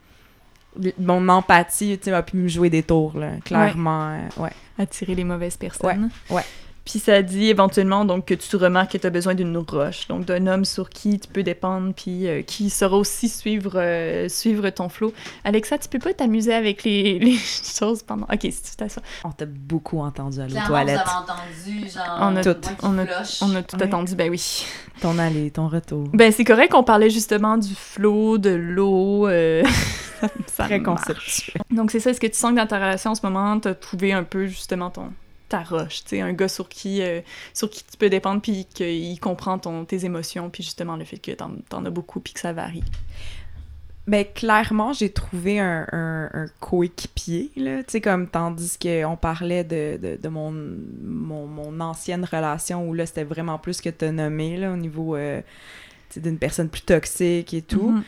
mon 1.00 1.30
empathie, 1.30 1.98
tu 1.98 2.06
sais, 2.06 2.12
a 2.14 2.22
pu 2.22 2.36
me 2.36 2.48
jouer 2.50 2.70
des 2.70 2.84
tours, 2.84 3.18
là, 3.18 3.32
clairement. 3.46 4.10
euh, 4.10 4.44
ouais. 4.44 4.52
attirer 4.78 5.16
les 5.16 5.24
mauvaises 5.24 5.56
personnes. 5.56 6.10
Ouais, 6.30 6.36
ouais. 6.38 6.44
Puis 6.86 7.00
ça 7.00 7.22
dit 7.24 7.48
éventuellement 7.50 8.06
donc 8.06 8.26
que 8.26 8.36
tu 8.36 8.56
remarques 8.58 8.92
que 8.92 8.98
tu 9.00 9.08
as 9.08 9.10
besoin 9.10 9.34
d'une 9.34 9.58
roche, 9.58 10.08
donc 10.08 10.26
d'un 10.26 10.46
homme 10.46 10.66
sur 10.66 10.90
qui 10.92 11.20
tu 11.20 11.28
peux 11.28 11.42
dépendre, 11.42 11.94
puis 11.96 12.28
euh, 12.28 12.44
qui 12.44 12.70
saura 12.70 12.98
aussi 12.98 13.28
suivre, 13.28 13.72
euh, 13.76 14.30
suivre 14.30 14.70
ton 14.70 14.88
flot. 14.88 15.12
Alexa, 15.44 15.80
tu 15.80 15.90
peux 15.90 15.98
pas 15.98 16.14
t'amuser 16.14 16.54
avec 16.54 16.84
les, 16.84 17.18
les 17.20 17.38
choses 17.38 18.04
pendant... 18.04 18.26
Ok, 18.32 18.42
si 18.44 18.62
tu 18.62 18.76
t'assois. 18.78 19.02
On 19.24 19.32
t'a 19.32 19.46
beaucoup 19.48 20.00
entendu 20.00 20.40
à 20.40 20.44
l'eau 20.44 20.50
Clairement, 20.52 20.68
toilette. 20.68 21.00
avez 21.00 21.10
entendu, 21.10 21.90
genre, 21.90 22.18
On 22.22 22.36
a 22.36 22.44
tout. 22.44 22.70
On 22.84 22.98
a- 23.00 23.06
flush. 23.08 23.42
On 23.42 23.56
a 23.56 23.64
tout 23.64 23.78
Ouais. 23.78 23.84
attendu, 23.84 24.16
ben 24.16 24.30
oui. 24.30 24.66
Ton 25.02 25.18
aller, 25.18 25.50
ton 25.50 25.68
retour. 25.68 26.08
Ben 26.14 26.32
c'est 26.32 26.44
correct 26.46 26.72
qu'on 26.72 26.84
parlait 26.84 27.10
justement 27.10 27.58
du 27.58 27.74
flot, 27.74 28.38
de 28.38 28.52
l'eau. 28.52 29.28
euh, 29.28 29.64
ça 30.48 30.66
Très 30.66 30.82
conceptuel. 30.84 31.62
Donc 31.72 31.90
c'est 31.90 32.00
ça, 32.00 32.12
est-ce 32.12 32.22
que 32.22 32.28
tu 32.28 32.38
sens 32.38 32.52
que 32.52 32.58
dans 32.58 32.68
ta 32.68 32.78
relation 32.78 33.12
en 33.12 33.16
ce 33.16 33.26
moment, 33.26 33.60
t'as 33.60 33.74
trouvé 33.74 34.14
un 34.14 34.24
peu 34.24 34.46
justement 34.46 34.90
ton 34.92 35.12
ta 35.50 35.64
roche, 35.64 36.04
tu 36.04 36.12
sais, 36.12 36.22
un 36.22 36.34
gars 36.34 36.48
sur 36.48 36.68
qui, 36.70 37.02
euh, 37.02 37.22
sur 37.54 37.70
qui 37.70 37.84
tu 37.84 37.98
peux 37.98 38.10
dépendre, 38.10 38.42
puis 38.42 38.66
qu'il 38.66 39.20
comprend 39.20 39.58
ton, 39.60 39.86
tes 39.86 40.06
émotions, 40.06 40.50
puis 40.50 40.64
justement 40.64 40.96
le 40.96 41.06
fait 41.06 41.18
que 41.18 41.32
t'en, 41.32 41.52
t'en 41.70 41.86
as 41.86 41.90
beaucoup, 41.90 42.20
puis 42.20 42.34
que 42.34 42.40
ça 42.40 42.54
varie. 42.54 42.84
Ben, 44.08 44.24
clairement, 44.24 44.94
j'ai 44.94 45.10
trouvé 45.10 45.60
un, 45.60 45.88
un, 45.92 46.30
un 46.32 46.46
coéquipier, 46.60 47.52
là. 47.56 47.80
Tu 47.80 47.94
sais, 47.94 48.02
comme, 48.02 48.28
tandis 48.28 48.78
qu'on 48.78 49.18
parlait 49.18 49.64
de, 49.64 49.98
de, 50.00 50.20
de 50.22 50.30
mon, 50.30 50.52
mon, 50.52 51.48
mon 51.48 51.80
ancienne 51.80 52.24
relation, 52.24 52.88
où 52.88 52.94
là, 52.94 53.08
c'était 53.08 53.24
vraiment 53.24 53.58
plus 53.58 53.82
que 53.82 53.90
t'as 53.90 54.12
nommé, 54.12 54.58
là, 54.58 54.72
au 54.72 54.78
niveau, 54.78 55.16
euh, 55.16 55.42
d'une 56.16 56.38
personne 56.38 56.70
plus 56.70 56.84
toxique 56.84 57.54
et 57.54 57.64
tout. 57.64 57.90
Mhm. 57.90 58.04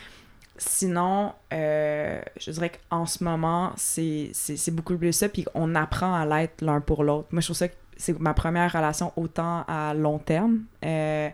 Sinon, 0.58 1.32
euh, 1.52 2.20
je 2.40 2.50
dirais 2.50 2.72
qu'en 2.90 3.06
ce 3.06 3.22
moment, 3.22 3.72
c'est 3.76 4.32
beaucoup 4.72 4.96
plus 4.96 5.12
ça, 5.12 5.28
puis 5.28 5.44
on 5.54 5.74
apprend 5.76 6.14
à 6.14 6.26
l'être 6.26 6.62
l'un 6.62 6.80
pour 6.80 7.04
l'autre. 7.04 7.28
Moi, 7.30 7.40
je 7.40 7.46
trouve 7.46 7.56
ça 7.56 7.68
que 7.68 7.74
c'est 7.96 8.18
ma 8.18 8.34
première 8.34 8.72
relation 8.72 9.12
autant 9.16 9.64
à 9.68 9.94
long 9.94 10.18
terme. 10.18 10.64
Euh, 10.84 11.28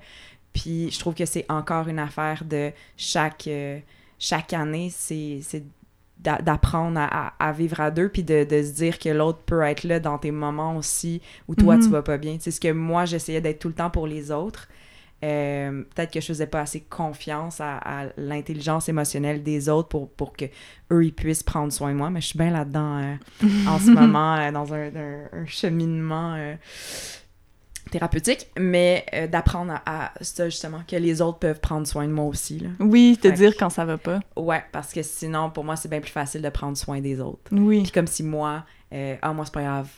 puis 0.52 0.90
je 0.90 0.98
trouve 0.98 1.14
que 1.14 1.24
c'est 1.24 1.46
encore 1.48 1.88
une 1.88 1.98
affaire 1.98 2.44
de 2.44 2.70
chaque, 2.96 3.46
euh, 3.48 3.78
chaque 4.18 4.52
année, 4.52 4.90
c'est 4.94 5.40
c'est 5.42 5.64
d'a- 6.18 6.38
d'apprendre 6.40 7.00
à, 7.00 7.52
vivre 7.52 7.80
à 7.80 7.90
deux, 7.90 8.08
puis 8.08 8.22
de, 8.22 8.44
de 8.44 8.62
se 8.62 8.72
dire 8.72 8.98
que 8.98 9.08
l'autre 9.08 9.40
peut 9.44 9.62
être 9.62 9.84
là 9.84 10.00
dans 10.00 10.16
tes 10.18 10.30
moments 10.30 10.76
aussi 10.76 11.20
où 11.48 11.54
toi, 11.54 11.76
tu 11.78 11.86
Mhm. 11.86 11.92
vas 11.92 12.02
pas 12.02 12.18
bien. 12.18 12.36
C'est 12.40 12.50
ce 12.50 12.60
que 12.60 12.72
moi, 12.72 13.04
j'essayais 13.04 13.40
d'être 13.40 13.58
tout 13.58 13.68
le 13.68 13.74
temps 13.74 13.90
pour 13.90 14.06
les 14.06 14.30
autres. 14.30 14.68
Euh, 15.24 15.82
peut-être 15.94 16.12
que 16.12 16.20
je 16.20 16.26
faisais 16.26 16.46
pas 16.46 16.60
assez 16.60 16.80
confiance 16.82 17.60
à, 17.60 17.78
à 17.78 18.06
l'intelligence 18.18 18.88
émotionnelle 18.90 19.42
des 19.42 19.68
autres 19.70 19.88
pour, 19.88 20.10
pour 20.10 20.36
que 20.36 20.44
eux 20.92 21.04
ils 21.06 21.14
puissent 21.14 21.42
prendre 21.42 21.72
soin 21.72 21.92
de 21.92 21.96
moi 21.96 22.10
mais 22.10 22.20
je 22.20 22.26
suis 22.26 22.38
bien 22.38 22.50
là-dedans 22.50 22.98
euh, 22.98 23.14
en 23.66 23.78
ce 23.78 23.90
moment 24.00 24.34
euh, 24.36 24.52
dans 24.52 24.74
un, 24.74 24.88
un- 24.94 25.28
un 25.32 25.46
cheminement 25.46 26.36
thérapeutique 27.90 28.48
mais 28.58 29.04
euh, 29.14 29.26
d'apprendre 29.26 29.72
à, 29.86 30.06
à 30.06 30.12
ça 30.20 30.48
justement 30.48 30.80
que 30.86 30.96
les 30.96 31.22
autres 31.22 31.38
peuvent 31.38 31.60
prendre 31.60 31.86
soin 31.86 32.06
de 32.06 32.12
moi 32.12 32.24
aussi 32.24 32.58
là. 32.58 32.70
Oui, 32.80 33.16
te 33.16 33.28
Fait 33.28 33.34
que- 33.34 33.38
dire 33.38 33.52
quand 33.58 33.70
ça 33.70 33.84
va 33.84 33.98
pas. 33.98 34.20
ouais 34.36 34.62
parce 34.72 34.92
que 34.92 35.02
sinon 35.02 35.50
pour 35.50 35.64
moi 35.64 35.76
c'est 35.76 35.88
bien 35.88 36.00
plus 36.00 36.10
facile 36.10 36.42
de 36.42 36.48
prendre 36.48 36.76
soin 36.76 37.00
des 37.00 37.20
autres 37.20 37.50
Oui, 37.52 37.82
puis 37.82 37.92
comme 37.92 38.06
si 38.06 38.22
moi 38.22 38.64
euh, 38.92 39.16
ah 39.22 39.32
moi 39.32 39.44
c'est 39.44 39.54
pas 39.54 39.62
grave 39.62 39.88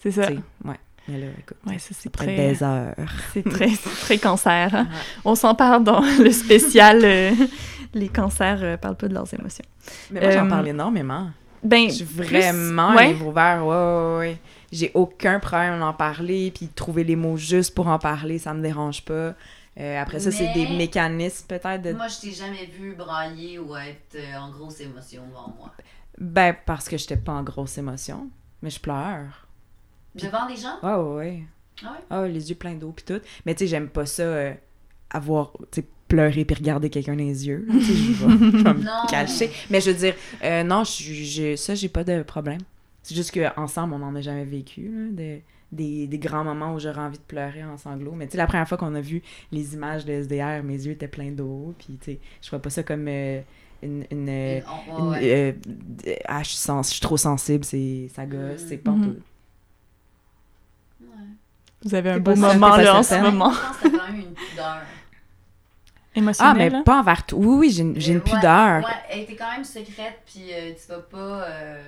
c'est 0.00 0.10
ça. 0.10 0.28
ouais 0.30 0.76
mais 1.08 1.18
là 1.20 1.26
écoute 1.38 1.56
Ouais, 1.66 1.78
ça 1.78 1.94
c'est 1.98 2.10
très, 2.10 2.34
des 2.36 2.62
heures 2.62 2.94
c'est 3.32 3.42
très, 3.48 3.70
très 4.00 4.18
cancer. 4.18 4.74
hein. 4.74 4.84
Ouais. 4.90 4.98
On 5.24 5.34
s'en 5.34 5.54
parle 5.54 5.84
dans 5.84 6.00
le 6.18 6.30
spécial. 6.30 7.00
euh, 7.04 7.32
les 7.94 8.08
cancers 8.08 8.58
euh, 8.62 8.76
parlent 8.76 8.96
pas 8.96 9.08
de 9.08 9.14
leurs 9.14 9.32
émotions. 9.32 9.64
mais 10.10 10.20
moi 10.20 10.30
j'en 10.30 10.46
Euh, 10.46 10.50
parle 10.50 10.68
énormément 10.68 11.30
Ben, 11.62 11.88
Je 11.88 11.94
suis 11.94 12.04
plus- 12.04 12.24
vraiment 12.26 12.90
un 12.90 12.96
ouais. 12.96 13.06
livre 13.08 13.26
ouvert, 13.28 13.64
ouais, 13.66 13.74
ouais, 13.74 14.18
ouais. 14.18 14.38
J'ai 14.72 14.90
aucun 14.94 15.38
problème 15.40 15.78
d'en 15.80 15.92
parler, 15.94 16.50
puis 16.54 16.68
trouver 16.68 17.04
les 17.04 17.16
mots 17.16 17.36
juste 17.36 17.74
pour 17.74 17.86
en 17.86 17.98
parler, 17.98 18.38
ça 18.38 18.52
me 18.52 18.60
dérange 18.62 19.02
pas. 19.04 19.34
Euh, 19.78 20.00
après 20.02 20.18
ça, 20.20 20.30
c'est 20.32 20.52
des 20.54 20.66
mécanismes 20.68 21.46
peut-être 21.46 21.82
de... 21.82 21.92
Moi, 21.92 22.08
je 22.08 22.20
t'ai 22.20 22.32
jamais 22.32 22.66
vu 22.66 22.94
brailler 22.94 23.58
ou 23.58 23.76
être 23.76 24.16
euh, 24.16 24.36
en 24.38 24.50
grosse 24.50 24.80
émotion 24.80 25.22
devant 25.28 25.54
moi. 25.58 25.70
Ben, 26.18 26.54
parce 26.66 26.88
que 26.88 26.96
j'étais 26.96 27.16
pas 27.16 27.32
en 27.32 27.42
grosse 27.42 27.78
émotion, 27.78 28.28
mais 28.62 28.70
je 28.70 28.80
pleure. 28.80 29.45
Devant 30.16 30.46
les 30.48 30.56
gens? 30.56 30.78
Ouais, 30.82 31.14
ouais. 31.16 31.42
Ah 31.84 31.92
ouais? 31.92 31.98
Ah, 32.10 32.26
les 32.28 32.48
yeux 32.50 32.56
pleins 32.56 32.74
d'eau, 32.74 32.92
puis 32.94 33.04
tout. 33.04 33.20
Mais 33.44 33.54
tu 33.54 33.60
sais, 33.60 33.66
j'aime 33.66 33.88
pas 33.88 34.06
ça, 34.06 34.22
euh, 34.22 34.54
avoir, 35.10 35.52
tu 35.70 35.80
sais, 35.82 35.86
pleurer 36.08 36.44
puis 36.44 36.54
regarder 36.54 36.88
quelqu'un 36.88 37.12
dans 37.16 37.18
les 37.24 37.46
yeux. 37.46 37.66
là, 37.68 37.74
je 37.78 37.92
vais, 37.92 38.50
je 38.58 38.68
me 38.68 39.08
cacher. 39.10 39.50
Mais 39.70 39.80
je 39.80 39.90
veux 39.90 39.96
dire, 39.96 40.14
euh, 40.44 40.62
non, 40.62 40.84
je 40.84 41.02
j'ai- 41.12 41.56
ça, 41.56 41.74
j'ai 41.74 41.88
pas 41.88 42.04
de 42.04 42.22
problème. 42.22 42.60
C'est 43.02 43.14
juste 43.14 43.32
qu'ensemble, 43.32 43.94
on 43.94 43.98
n'en 43.98 44.14
a 44.14 44.20
jamais 44.20 44.44
vécu, 44.44 44.82
là, 44.88 45.10
de- 45.12 45.40
des, 45.72 46.06
des 46.06 46.18
grands 46.18 46.44
moments 46.44 46.74
où 46.74 46.78
j'aurais 46.78 47.00
envie 47.00 47.18
de 47.18 47.22
pleurer 47.24 47.64
en 47.64 47.76
sanglots. 47.76 48.12
Mais 48.12 48.26
tu 48.26 48.32
sais, 48.32 48.38
la 48.38 48.46
première 48.46 48.68
fois 48.68 48.78
qu'on 48.78 48.94
a 48.94 49.00
vu 49.00 49.20
les 49.52 49.74
images 49.74 50.04
de 50.04 50.12
SDR, 50.12 50.62
mes 50.62 50.74
yeux 50.86 50.92
étaient 50.92 51.08
pleins 51.08 51.32
d'eau, 51.32 51.74
puis 51.76 51.98
tu 52.00 52.12
sais, 52.12 52.18
je 52.40 52.48
vois 52.50 52.60
pas 52.60 52.70
ça 52.70 52.82
comme 52.84 53.06
euh, 53.08 53.40
une... 53.82 54.04
euh, 54.28 55.52
ah, 56.26 56.42
je 56.42 56.48
suis, 56.48 56.56
sens- 56.56 56.88
je 56.88 56.92
suis 56.94 57.00
trop 57.00 57.16
sensible, 57.16 57.64
c'est 57.64 58.08
ça 58.14 58.24
gosse, 58.26 58.64
c'est 58.68 58.76
pas 58.78 58.92
en 58.92 58.96
Mhm. 58.96 59.16
Vous 61.86 61.94
avez 61.94 62.10
un 62.10 62.18
beau 62.18 62.34
moment 62.36 62.76
là 62.76 62.96
en 62.98 63.02
ce 63.02 63.14
moment. 63.14 63.52
Je 63.52 63.58
pense 63.58 63.76
que 63.78 63.88
t'as 63.88 63.98
quand 63.98 64.12
même 64.12 64.20
une 64.20 64.34
pudeur. 64.34 64.78
Ah, 66.38 66.54
mais 66.54 66.70
pas 66.84 67.00
envers 67.00 67.26
tout. 67.26 67.36
Oui, 67.36 67.56
oui, 67.58 67.70
j'ai 67.70 67.82
une, 67.82 68.00
j'ai 68.00 68.14
ouais, 68.14 68.20
pudeur. 68.20 68.78
Ouais, 68.84 68.90
elle 69.10 69.20
était 69.20 69.36
quand 69.36 69.50
même 69.52 69.64
secrète, 69.64 70.18
puis 70.26 70.44
euh, 70.52 70.72
tu 70.72 70.88
vas 70.90 71.00
pas. 71.00 71.42
euh, 71.44 71.82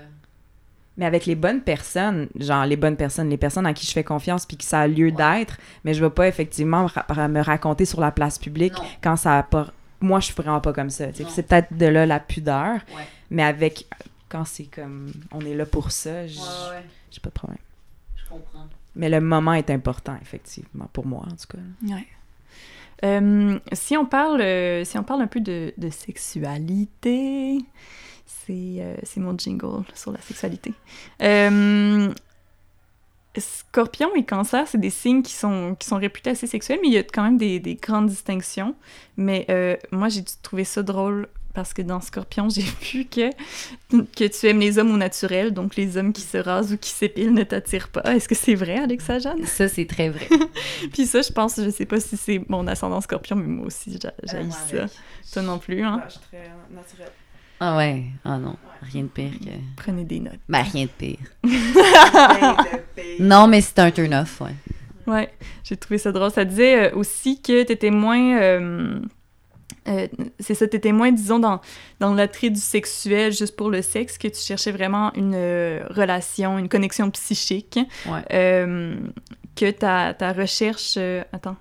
Mais 0.98 1.06
avec 1.06 1.24
les 1.24 1.34
bonnes 1.34 1.62
personnes, 1.62 2.28
genre 2.38 2.66
les 2.66 2.76
bonnes 2.76 2.96
personnes, 2.96 3.30
les 3.30 3.38
personnes 3.38 3.64
à 3.66 3.72
qui 3.72 3.86
je 3.86 3.92
fais 3.92 4.04
confiance 4.04 4.44
puis 4.44 4.56
que 4.58 4.64
ça 4.64 4.80
a 4.80 4.86
lieu 4.86 5.06
Ouais. 5.06 5.12
d'être, 5.12 5.56
mais 5.84 5.94
je 5.94 6.02
veux 6.02 6.10
pas 6.10 6.28
effectivement 6.28 6.86
ra- 7.08 7.28
me 7.28 7.40
raconter 7.40 7.86
sur 7.86 8.00
la 8.02 8.10
place 8.10 8.38
publique 8.38 8.74
Non. 8.74 8.84
quand 9.02 9.16
ça 9.16 9.38
a 9.38 9.42
pas. 9.42 9.68
Moi, 10.00 10.20
je 10.20 10.26
suis 10.26 10.34
vraiment 10.34 10.60
pas 10.60 10.72
comme 10.74 10.90
ça. 10.90 11.06
C'est 11.14 11.42
peut-être 11.46 11.74
de 11.76 11.86
là 11.86 12.04
la 12.04 12.20
pudeur, 12.20 12.74
Ouais. 12.94 13.06
mais 13.30 13.42
avec. 13.44 13.86
Quand 14.28 14.44
c'est 14.44 14.64
comme. 14.64 15.10
On 15.32 15.40
est 15.40 15.54
là 15.54 15.64
pour 15.64 15.90
ça, 15.90 16.26
j- 16.26 16.38
Ouais, 16.38 16.44
ouais, 16.76 16.84
j'ai 17.10 17.20
pas 17.20 17.30
de 17.30 17.34
problème. 17.34 17.58
Je 18.28 18.34
comprends. 18.34 18.66
Mais 18.96 19.08
le 19.08 19.20
moment 19.20 19.52
est 19.54 19.70
important, 19.70 20.16
effectivement, 20.20 20.88
pour 20.92 21.06
moi, 21.06 21.22
en 21.26 21.36
tout 21.36 21.56
cas. 21.56 21.94
Ouais. 21.94 22.06
Euh, 23.04 23.58
si, 23.72 23.96
on 23.96 24.06
parle, 24.06 24.40
euh, 24.40 24.84
si 24.84 24.98
on 24.98 25.04
parle 25.04 25.22
un 25.22 25.28
peu 25.28 25.40
de, 25.40 25.72
de 25.76 25.88
sexualité, 25.88 27.58
c'est 28.26 28.76
euh, 28.80 28.96
c'est 29.04 29.20
mon 29.20 29.38
jingle 29.38 29.84
sur 29.94 30.10
la 30.10 30.20
sexualité. 30.20 30.74
Euh, 31.22 32.12
Scorpion 33.36 34.14
et 34.16 34.24
Cancer, 34.24 34.66
c'est 34.66 34.78
des 34.78 34.90
signes 34.90 35.22
qui 35.22 35.32
sont, 35.32 35.76
qui 35.78 35.86
sont 35.86 35.96
réputés 35.96 36.30
assez 36.30 36.46
sexuels, 36.46 36.80
mais 36.82 36.88
il 36.88 36.94
y 36.94 36.98
a 36.98 37.04
quand 37.04 37.22
même 37.22 37.38
des, 37.38 37.60
des 37.60 37.76
grandes 37.76 38.08
distinctions. 38.08 38.74
Mais 39.16 39.46
euh, 39.48 39.76
moi, 39.92 40.08
j'ai 40.08 40.24
trouvé 40.42 40.64
ça 40.64 40.82
drôle 40.82 41.28
parce 41.54 41.72
que 41.74 41.82
dans 41.82 42.00
Scorpion, 42.00 42.48
j'ai 42.50 42.62
vu 42.62 43.04
que, 43.06 43.30
que 43.90 44.24
tu 44.28 44.46
aimes 44.46 44.60
les 44.60 44.78
hommes 44.78 44.92
au 44.92 44.96
naturel, 44.96 45.52
donc 45.52 45.76
les 45.76 45.96
hommes 45.96 46.12
qui 46.12 46.22
se 46.22 46.38
rasent 46.38 46.72
ou 46.72 46.78
qui 46.78 46.90
s'épilent 46.90 47.32
ne 47.34 47.42
t'attirent 47.42 47.88
pas. 47.88 48.02
Est-ce 48.14 48.28
que 48.28 48.34
c'est 48.34 48.54
vrai, 48.54 48.78
Alexa 48.78 49.18
Jeanne? 49.18 49.44
Ça, 49.46 49.68
c'est 49.68 49.86
très 49.86 50.08
vrai. 50.10 50.28
Puis 50.92 51.06
ça, 51.06 51.22
je 51.22 51.32
pense, 51.32 51.60
je 51.60 51.70
sais 51.70 51.86
pas 51.86 52.00
si 52.00 52.16
c'est 52.16 52.40
mon 52.48 52.66
ascendant 52.66 53.00
Scorpion, 53.00 53.36
mais 53.36 53.46
moi 53.46 53.66
aussi, 53.66 53.98
j'a- 54.00 54.12
j'haïs 54.24 54.52
ça. 54.52 54.86
Toi 55.32 55.42
non 55.42 55.58
plus, 55.58 55.82
hein? 55.82 56.02
je 56.06 56.12
suis 56.12 56.20
très 56.20 56.50
naturelle. 56.74 57.12
Ah 57.60 57.76
ouais. 57.76 58.04
Ah 58.24 58.38
non. 58.38 58.56
Rien 58.92 59.02
de 59.02 59.08
pire 59.08 59.32
que. 59.32 59.50
Prenez 59.76 60.04
des 60.04 60.20
notes. 60.20 60.38
Ben, 60.48 60.62
rien 60.62 60.84
de 60.84 60.90
pire. 60.90 61.18
Non, 63.20 63.46
mais 63.48 63.60
c'est 63.60 63.78
un 63.80 63.90
turn-off, 63.90 64.40
ouais. 64.40 64.54
Ouais, 65.06 65.30
j'ai 65.64 65.76
trouvé 65.76 65.98
ça 65.98 66.12
drôle. 66.12 66.30
Ça 66.30 66.44
disait 66.44 66.90
euh, 66.92 66.94
aussi 66.94 67.40
que 67.40 67.62
t'étais 67.62 67.90
moins... 67.90 68.38
euh, 68.40 69.00
euh, 69.88 70.06
c'est 70.38 70.54
ça, 70.54 70.68
t'étais 70.68 70.92
moins, 70.92 71.10
disons, 71.10 71.38
dans, 71.38 71.60
dans 72.00 72.14
l'attrait 72.14 72.50
du 72.50 72.60
sexuel 72.60 73.32
juste 73.32 73.56
pour 73.56 73.70
le 73.70 73.82
sexe, 73.82 74.18
que 74.18 74.28
tu 74.28 74.40
cherchais 74.40 74.70
vraiment 74.72 75.12
une 75.14 75.32
euh, 75.34 75.80
relation, 75.90 76.58
une 76.58 76.68
connexion 76.68 77.10
psychique. 77.10 77.78
Ouais. 78.06 78.22
Euh, 78.32 78.94
que 79.56 79.70
ta, 79.70 80.14
ta 80.14 80.32
recherche... 80.32 80.96
attends, 81.32 81.56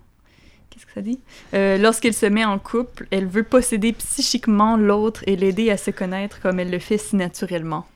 qu'est-ce 0.69 0.85
que 0.85 0.91
ça 0.93 1.01
dit? 1.01 1.19
Lorsqu'elle 1.53 2.13
se 2.13 2.27
met 2.27 2.45
en 2.45 2.59
couple, 2.59 3.07
elle 3.09 3.25
veut 3.25 3.43
posséder 3.43 3.93
psychiquement 3.93 4.77
l'autre 4.77 5.23
et 5.25 5.35
l'aider 5.35 5.71
à 5.71 5.77
se 5.77 5.89
connaître 5.89 6.39
comme 6.39 6.59
elle 6.59 6.69
le 6.69 6.77
fait 6.79 6.99
si 6.99 7.15
naturellement. 7.15 7.87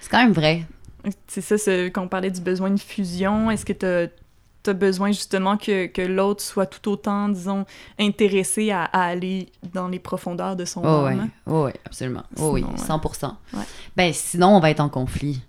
C'est 0.00 0.10
quand 0.10 0.22
même 0.22 0.32
vrai. 0.32 0.62
C'est 1.26 1.40
ça, 1.42 1.58
ce- 1.58 1.88
quand 1.88 2.02
on 2.04 2.08
parlait 2.08 2.30
du 2.30 2.40
besoin 2.40 2.70
de 2.70 2.80
fusion, 2.80 3.50
est-ce 3.50 3.64
que 3.66 3.72
tu 3.72 3.84
as, 3.84 4.08
besoin 4.70 5.08
justement 5.10 5.56
que, 5.56 5.86
que 5.86 6.02
l'autre 6.02 6.42
soit 6.42 6.66
tout 6.66 6.88
autant, 6.90 7.28
disons, 7.28 7.64
intéressé 7.98 8.70
à, 8.70 8.84
à 8.84 9.02
aller 9.06 9.48
dans 9.74 9.88
les 9.88 9.98
profondeurs 9.98 10.54
de 10.56 10.64
son 10.64 10.82
Oh 10.84 11.06
âme? 11.06 11.30
Oh 11.46 11.64
ouais, 11.64 11.74
absolument. 11.84 12.22
Oh 12.38 12.50
oui, 12.52 12.60
Sinon, 12.62 12.72
ouais. 12.96 13.00
100%. 13.00 13.34
Ouais. 13.54 13.64
Ben, 13.96 14.12
sinon, 14.12 14.48
on 14.56 14.60
va 14.60 14.70
être 14.70 14.80
en 14.80 14.88
conflit. 14.88 15.42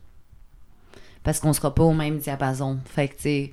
Parce 1.24 1.40
qu'on 1.40 1.54
sera 1.54 1.74
pas 1.74 1.84
au 1.84 1.94
même 1.94 2.18
diapason. 2.18 2.80
Fait 2.86 3.08
que, 3.08 3.16
tu 3.16 3.22
sais. 3.22 3.52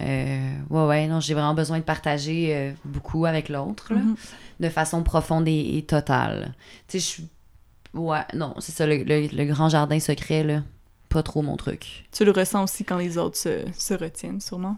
euh, 0.00 0.54
ouais, 0.68 0.86
ouais, 0.86 1.06
non, 1.06 1.20
j'ai 1.20 1.32
vraiment 1.34 1.54
besoin 1.54 1.78
de 1.78 1.84
partager 1.84 2.54
euh, 2.54 2.72
beaucoup 2.84 3.24
avec 3.24 3.48
l'autre, 3.48 3.92
Mhm. 3.94 4.16
de 4.60 4.68
façon 4.68 5.02
profonde 5.02 5.48
et, 5.48 5.78
et 5.78 5.82
totale. 5.82 6.54
Tu 6.86 6.98
sais, 6.98 6.98
je 6.98 7.04
suis. 7.04 7.28
Ouais, 7.94 8.20
non, 8.34 8.54
c'est 8.58 8.72
ça, 8.72 8.86
le, 8.86 8.98
le- 9.04 9.28
le 9.34 9.44
grand 9.46 9.70
jardin 9.70 9.98
secret, 10.00 10.42
là. 10.44 10.62
Pas 11.08 11.22
trop 11.22 11.40
mon 11.40 11.56
truc. 11.56 12.06
Tu 12.12 12.26
le 12.26 12.32
ressens 12.32 12.62
aussi 12.64 12.84
quand 12.84 12.98
les 12.98 13.16
autres 13.16 13.38
se, 13.38 13.64
se 13.72 13.94
retiennent, 13.94 14.42
sûrement? 14.42 14.76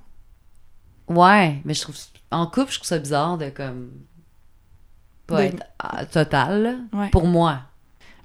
Ouais, 1.11 1.61
mais 1.65 1.75
je 1.75 1.83
trouve. 1.83 1.97
En 2.31 2.47
couple, 2.47 2.71
je 2.71 2.77
trouve 2.77 2.87
ça 2.89 2.99
bizarre 2.99 3.37
de, 3.37 3.51
comme. 3.51 3.91
Pas 5.27 5.49
De- 5.49 5.57
être 5.57 6.11
total, 6.11 6.63
là, 6.63 6.99
Ouais. 7.01 7.09
pour 7.11 7.27
moi. 7.27 7.61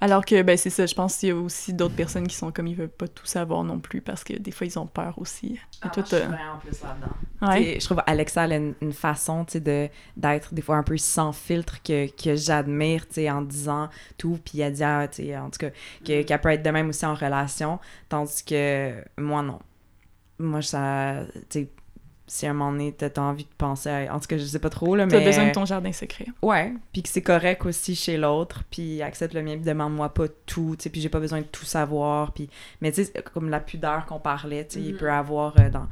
Alors 0.02 0.26
que, 0.26 0.41
ben, 0.41 0.57
c'est 0.57 0.70
ça, 0.70 0.86
je 0.86 0.94
pense 0.94 1.18
qu'il 1.18 1.30
y 1.30 1.32
a 1.32 1.36
aussi 1.36 1.74
d'autres 1.74 1.95
personnes 1.95 2.28
qui 2.28 2.36
sont 2.36 2.52
comme 2.52 2.68
ils 2.68 2.76
veulent 2.76 2.90
pas 2.90 3.07
tout 3.07 3.26
savoir 3.26 3.64
non 3.64 3.80
plus 3.80 4.02
parce 4.02 4.24
que 4.26 4.34
des 4.34 4.52
fois 4.52 4.68
ils 4.68 4.78
ont 4.78 4.86
peur 4.86 5.18
aussi. 5.18 5.53
Et 5.53 5.60
Ah, 5.82 5.86
moi, 5.88 5.91
je 5.95 6.02
suis 6.02 6.10
t'as- 6.10 6.26
vraiment 6.28 6.57
plus 6.57 6.82
là-dedans. 6.84 7.48
Ouais. 7.53 7.62
T'sais, 7.64 7.80
Je 7.80 7.86
trouve 7.86 8.03
Alexa 8.06 8.44
elle 8.44 8.52
a 8.53 8.56
une, 8.57 8.76
une 8.82 8.94
façon 8.94 9.45
tu 9.45 9.53
sais, 9.53 9.60
de 9.62 9.88
d'être 10.18 10.53
des 10.53 10.62
fois 10.62 10.76
un 10.76 10.84
peu 10.84 10.98
sans 10.98 11.32
filtre 11.32 11.82
que, 11.82 12.07
que 12.22 12.36
j'admire 12.36 13.07
tu 13.07 13.16
sais, 13.16 13.32
en 13.32 13.41
disant 13.41 13.90
tout 14.18 14.38
puis 14.44 14.60
elle 14.60 14.74
dit 14.74 14.84
ah, 14.84 15.07
tu 15.07 15.24
sais, 15.24 15.38
en 15.38 15.49
tout 15.49 15.60
cas 15.60 15.70
que- 16.06 16.22
qu'elle 16.24 16.41
peut 16.41 16.49
être 16.49 16.64
de 16.64 16.70
même 16.72 16.90
aussi 16.90 17.06
en 17.06 17.16
relation 17.16 17.80
tandis 18.10 18.44
que 18.44 18.94
moi 19.18 19.41
non 19.41 19.60
moi 20.40 20.62
ça 20.62 21.22
tu 21.49 21.62
sais 21.62 21.70
si 22.27 22.47
à 22.47 22.49
un 22.49 22.53
moment 22.53 22.72
donné 22.72 22.91
t'as 22.91 23.10
t'as 23.10 23.22
envie 23.22 23.43
de 23.43 23.49
penser 23.57 23.89
à- 23.89 24.15
en 24.15 24.19
tout 24.19 24.27
cas 24.27 24.38
je 24.38 24.43
sais 24.45 24.60
pas 24.60 24.69
trop 24.69 24.95
là 24.95 25.06
T'as 25.07 25.19
mais 25.19 25.26
besoin 25.26 25.47
de 25.47 25.52
ton 25.52 25.65
jardin 25.65 25.91
secret. 25.91 26.26
ouais 26.41 26.73
puis 26.91 27.03
que 27.03 27.10
c'est 27.10 27.22
correct 27.22 27.65
aussi 27.65 27.95
chez 27.95 28.18
l'autre 28.18 28.64
puis 28.72 29.02
accepte 29.02 29.34
le 29.35 29.43
mien 29.43 29.53
puis 29.56 29.65
demande-moi 29.65 30.10
pas 30.14 30.27
tout 30.47 30.76
tu 30.77 30.84
sais 30.84 30.89
puis 30.89 31.02
j'ai 31.02 31.10
pas 31.10 31.19
besoin 31.19 31.41
de 31.41 31.45
tout 31.45 31.65
savoir 31.65 32.31
puis 32.34 32.49
mais 32.81 32.91
tu 32.91 33.03
sais 33.06 33.14
comme 33.34 33.49
la 33.49 33.60
pudeur 33.60 34.06
qu'on 34.07 34.19
parlait 34.19 34.65
tu 34.65 34.76
sais 34.80 34.81
il 34.85 34.93
Mhm. 34.93 34.97
peut 34.97 35.11
avoir 35.11 35.53
euh, 35.60 35.69
dans 35.69 35.88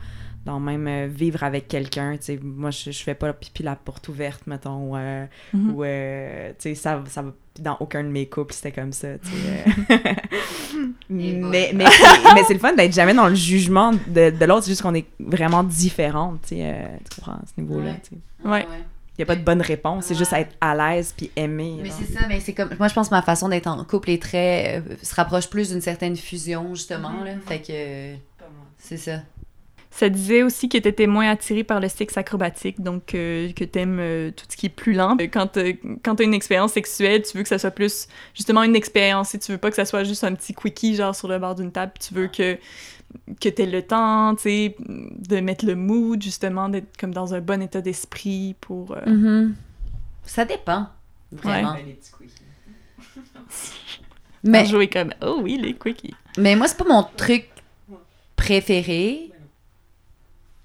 dans 0.45 0.60
même 0.60 0.88
euh, 0.88 1.07
vivre 1.07 1.43
avec 1.43 1.68
quelqu'un 1.69 2.18
tu 2.18 2.23
sais 2.23 2.39
moi 2.41 2.69
je, 2.72 2.91
je 2.91 3.03
fais 3.03 3.15
pas 3.15 3.31
pipi 3.31 3.64
la 3.64 3.76
porte 3.77 4.10
ouverte 4.10 4.45
mettons 4.47 4.89
ou 4.91 4.97
euh, 4.97 5.26
Mhm. 5.53 5.69
ou 5.76 5.84
euh, 5.84 6.49
tu 6.53 6.55
sais 6.60 6.76
ça 6.76 7.01
ça 7.07 7.22
va 7.22 7.31
dans 7.59 7.77
aucun 7.80 8.03
de 8.03 8.09
mes 8.09 8.25
couples 8.25 8.53
c'était 8.53 8.71
comme 8.71 8.91
ça 8.93 9.09
tu 9.19 9.30
sais 9.30 9.95
mais 11.09 11.71
mais 11.73 11.85
c'est- 11.85 12.34
mais 12.34 12.43
c'est 12.47 12.53
le 12.53 12.59
fun 12.59 12.73
d'être 12.73 12.93
jamais 12.93 13.13
dans 13.13 13.27
le 13.27 13.35
jugement 13.35 13.91
de, 14.07 14.30
de 14.31 14.45
l'autre 14.45 14.63
c'est 14.63 14.71
juste 14.71 14.81
qu'on 14.81 14.95
est 14.95 15.05
vraiment 15.19 15.63
différentes 15.63 16.41
tu 16.43 16.55
sais 16.55 16.61
euh, 16.63 16.85
tu 17.09 17.15
comprends 17.15 17.34
à 17.34 17.41
ce 17.55 17.61
niveau 17.61 17.80
là 17.80 17.91
Ouais. 17.91 17.99
tu 18.03 18.09
sais 18.15 18.49
Ouais. 18.49 18.65
il 19.17 19.21
y 19.21 19.23
a 19.23 19.25
pas 19.25 19.35
de 19.35 19.43
bonne 19.43 19.61
réponse 19.61 20.05
c'est 20.05 20.15
juste 20.15 20.34
être 20.34 20.51
à 20.59 20.75
l'aise 20.75 21.13
puis 21.15 21.30
aimer 21.35 21.80
Mais 21.84 21.89
c'est 21.91 22.11
ça, 22.11 22.21
mais 22.27 22.39
c'est 22.39 22.53
comme. 22.53 22.69
Moi, 22.80 22.88
je 22.88 22.93
pense 22.93 23.09
que 23.09 23.15
ma 23.15 23.21
façon 23.21 23.47
d'être 23.47 23.67
en 23.67 23.84
couple 23.85 24.09
est 24.09 24.21
très. 24.21 24.80
euh, 24.80 24.95
se 25.03 25.13
rapproche 25.15 25.47
plus 25.49 25.69
d'une 25.69 25.81
certaine 25.81 26.17
fusion, 26.17 26.73
justement, 26.73 27.23
là. 27.23 27.31
Fait 27.45 27.59
que. 27.61 28.17
C'est 28.80 28.97
ça. 28.97 29.19
Ça 29.95 30.10
disait 30.10 30.41
aussi 30.41 30.70
que 30.70 30.78
tu 30.80 30.88
étais 30.88 31.06
moins 31.06 31.30
attiré 31.30 31.64
par 31.64 31.80
le 31.80 31.88
sexe 31.88 32.18
acrobatique, 32.18 32.82
donc 32.82 33.14
euh, 33.14 33.52
que 33.52 33.64
tu 33.64 33.78
aimes 33.78 34.32
tout 34.36 34.45
ce 34.49 34.57
qui 34.57 34.65
est 34.65 34.70
plus 34.70 34.94
lent. 34.94 35.15
Euh, 35.22 35.28
Quand 35.28 35.45
tu 36.15 36.24
as 36.24 36.26
une 36.26 36.34
expérience 36.34 36.74
sexuelle, 36.74 37.22
tu 37.22 37.38
veux 37.38 37.44
que 37.44 37.49
ça 37.49 37.60
soit 37.60 37.70
plus 37.70 38.07
justement 38.34 38.64
une 38.64 38.76
expérience 38.76 39.36
et 39.36 39.40
tu 39.40 39.52
veux 39.52 39.60
pas 39.60 39.70
que 39.70 39.76
ça 39.76 39.86
soit 39.86 40.03
juste 40.03 40.24
un 40.24 40.34
petit 40.34 40.56
quickie 40.56 40.95
genre 40.95 41.15
sur 41.15 41.28
le 41.28 41.38
bord 41.38 41.53
d'une 41.53 41.72
table, 41.72 41.91
tu 41.99 42.15
veux 42.15 42.28
que 42.28 42.57
que 43.40 43.49
tu 43.49 43.61
aies 43.61 43.68
le 43.68 43.84
temps, 43.84 44.34
tu 44.34 44.41
sais, 44.41 44.76
de 44.80 45.40
mettre 45.40 45.68
le 45.68 45.76
mood 45.76 46.20
justement 46.20 46.70
d'être 46.70 46.98
comme 46.98 47.14
dans 47.14 47.36
un 47.36 47.41
bon 47.41 47.61
état 47.61 47.82
d'esprit 47.82 48.56
pour 48.60 48.94
euh, 48.94 49.02
Mm-hmm. 49.06 49.53
Ça 50.26 50.45
dépend. 50.45 50.88
Vraiment. 51.32 51.76
les 51.76 51.94
petits 51.94 52.11
quickies. 52.18 52.44
Mais, 54.44 54.65
jouer 54.65 54.90
comme 54.90 55.14
oh 55.22 55.40
oui, 55.44 55.60
les 55.61 55.76
quickies. 55.76 56.15
mais 56.40 56.56
moi, 56.56 56.68
c'est 56.68 56.78
pas 56.78 56.86
mon 56.86 57.03
truc 57.15 57.49
préféré. 58.36 59.30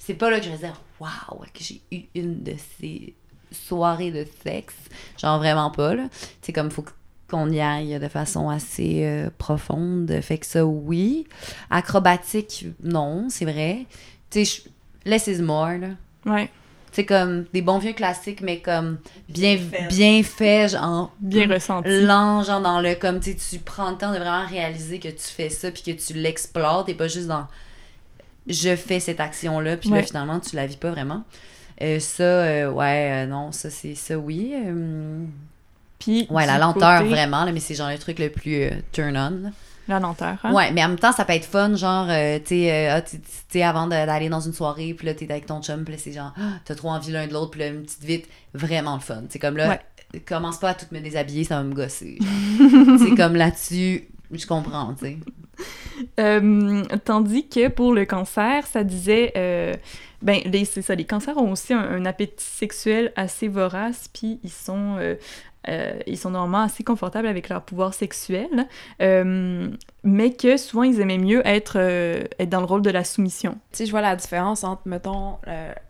C'est 0.09 0.15
pas 0.15 0.31
là 0.31 0.39
que 0.41 0.47
je 0.47 0.51
vais 0.51 0.57
dire, 0.57 0.81
waouh, 1.01 1.41
que 1.53 1.61
j'ai 1.63 1.83
eu 1.93 2.05
une 2.15 2.43
de 2.43 2.55
ces 2.81 3.15
soirées 3.53 4.11
de 4.11 4.27
sexe? 4.43 4.75
Genre 5.21 5.37
vraiment 5.37 5.71
pas, 5.71 5.95
là. 5.95 6.09
C'est 6.41 6.55
comme, 6.55 6.71
faut 6.71 6.83
qu'on 7.31 7.51
y 7.51 7.61
aille 7.61 7.99
de 8.01 8.09
façon 8.09 8.49
assez 8.49 9.03
euh, 9.05 9.29
profonde. 9.37 10.11
Fait 10.23 10.39
que 10.39 10.47
ça, 10.47 10.65
oui. 10.65 11.27
Acrobatique, 11.69 12.67
non, 12.83 13.27
c'est 13.29 13.45
vrai. 13.45 13.85
Tu 14.31 14.47
sais, 14.47 14.63
less 15.05 15.27
is 15.27 15.43
more, 15.43 15.73
là. 15.79 15.89
Ouais, 16.25 16.49
C'est 16.91 17.05
comme 17.05 17.45
des 17.53 17.61
bons 17.61 17.79
vieux 17.79 17.93
classiques, 17.93 18.41
mais 18.41 18.61
comme 18.61 18.97
bien, 19.29 19.57
Bien 19.57 19.69
fait. 19.69 19.89
bien 19.89 20.23
fait, 20.23 20.69
genre 20.71 21.13
bien 21.21 21.47
ressenti. 21.49 22.01
lent, 22.03 22.43
genre 22.45 22.63
dans 22.63 22.81
le 22.81 22.95
comme 22.95 23.21
tu 23.21 23.37
prends 23.59 23.91
le 23.91 23.99
temps 23.99 24.13
de 24.13 24.19
vraiment 24.19 24.47
réaliser 24.47 24.99
que 25.01 25.09
tu 25.09 25.19
fais 25.23 25.51
ça 25.51 25.71
puis 25.71 25.83
que 25.83 25.91
tu 25.91 26.15
l'explores, 26.15 26.87
t'es 26.87 26.95
pas 26.95 27.09
juste 27.09 27.27
dans 27.29 27.47
je 28.49 28.75
fais 28.77 29.01
cette 29.01 29.21
action 29.21 29.61
là 29.61 29.77
puis 29.77 29.89
là 29.97 30.03
finalement 30.07 30.41
tu 30.41 30.57
la 30.57 30.67
vis 30.67 30.77
pas 30.77 30.91
vraiment. 30.91 31.25
Euh, 31.81 32.01
ça 32.01 32.23
euh, 32.25 32.71
ouais 32.73 33.25
euh, 33.25 33.27
non 33.27 33.53
ça 33.53 33.71
c'est 33.71 33.95
ça 33.95 34.19
oui 34.19 34.53
Puis 35.99 36.27
ouais 36.31 36.47
la 36.47 36.59
lenteur 36.59 36.99
côté- 37.01 37.11
vraiment 37.11 37.45
là, 37.45 37.53
mais 37.53 37.61
c'est 37.61 37.75
genre 37.75 37.91
le 37.91 37.99
truc 37.99 38.19
le 38.19 38.31
plus 38.31 38.71
turn 38.93 39.17
on 39.17 39.31
là. 39.45 39.51
La 39.89 39.99
lenteur, 40.01 40.37
hein? 40.45 40.53
Ouais, 40.53 40.71
mais 40.71 40.85
en 40.85 40.89
même 40.89 40.99
temps, 40.99 41.13
ça 41.13 41.25
peut 41.25 41.33
être 41.33 41.47
fun, 41.47 41.75
genre, 41.75 42.09
tu 42.09 42.13
sais, 42.45 42.89
ah, 42.89 43.01
tu- 43.01 43.19
sais, 43.49 43.63
avant 43.63 43.87
d'aller 43.87 44.29
dans 44.29 44.39
une 44.43 44.53
soirée, 44.53 44.93
puis 44.93 45.07
là, 45.07 45.15
t'es 45.15 45.31
avec 45.33 45.47
ton 45.47 45.63
chum, 45.63 45.83
puis 45.85 45.95
là, 45.95 45.99
c'est 45.99 46.13
genre, 46.13 46.35
ah, 46.39 46.59
t'as 46.67 46.75
trop 46.75 46.91
envie 46.91 47.11
l'un 47.11 47.27
de 47.27 47.33
l'autre, 47.33 47.53
puis 47.53 47.61
là, 47.61 47.69
une 47.69 47.85
petite 47.85 48.05
vite, 48.05 48.29
vraiment 48.53 48.97
le 48.97 49.01
fun. 49.01 49.23
C'est 49.31 49.39
comme 49.39 49.57
là, 49.57 49.69
commence 50.27 50.59
pas 50.59 50.69
à 50.71 50.75
tout 50.75 50.85
me 50.93 51.01
déshabiller, 51.01 51.45
ça 51.45 51.57
va 51.57 51.63
me 51.63 51.73
gosser. 51.75 52.19
c'est 52.99 53.15
comme 53.17 53.35
là-dessus, 53.35 54.07
je 54.31 54.47
comprends, 54.47 54.93
tu 54.93 55.07
sais. 55.07 55.19
Euh, 56.21 56.85
tandis 57.05 57.49
que 57.49 57.69
pour 57.69 57.93
le 57.93 58.05
cancer, 58.05 58.67
ça 58.67 58.85
disait, 58.85 59.33
euh, 59.37 59.75
ben, 60.23 60.41
les- 60.45 60.65
c'est 60.65 60.83
ça, 60.83 60.95
les 60.95 61.05
cancers 61.05 61.37
ont 61.37 61.51
aussi 61.53 61.73
un, 61.75 61.81
un 61.81 62.05
appétit 62.07 62.45
sexuel 62.45 63.13
assez 63.17 63.49
vorace, 63.49 64.09
puis 64.13 64.39
ils 64.45 64.51
sont, 64.51 64.97
euh, 64.99 65.17
euh, 65.69 65.99
ils 66.07 66.17
sont 66.17 66.31
normalement 66.31 66.63
assez 66.65 66.85
confortables 66.85 67.27
avec 67.27 67.49
leur 67.49 67.63
pouvoir 67.63 67.93
sexuel, 67.95 68.69
euh, 69.03 69.69
mais 70.05 70.33
que 70.33 70.57
souvent 70.57 70.85
ils 70.85 71.01
aimaient 71.01 71.19
mieux 71.19 71.47
être, 71.47 71.79
euh, 71.79 72.23
être 72.39 72.49
dans 72.49 72.61
le 72.61 72.67
rôle 72.67 72.83
de 72.83 72.91
la 72.91 73.05
soumission. 73.05 73.53
Tu 73.73 73.79
sais, 73.79 73.87
je 73.87 73.91
vois 73.91 74.01
la 74.01 74.15
différence 74.17 74.63
entre, 74.65 74.83
mettons, 74.87 75.39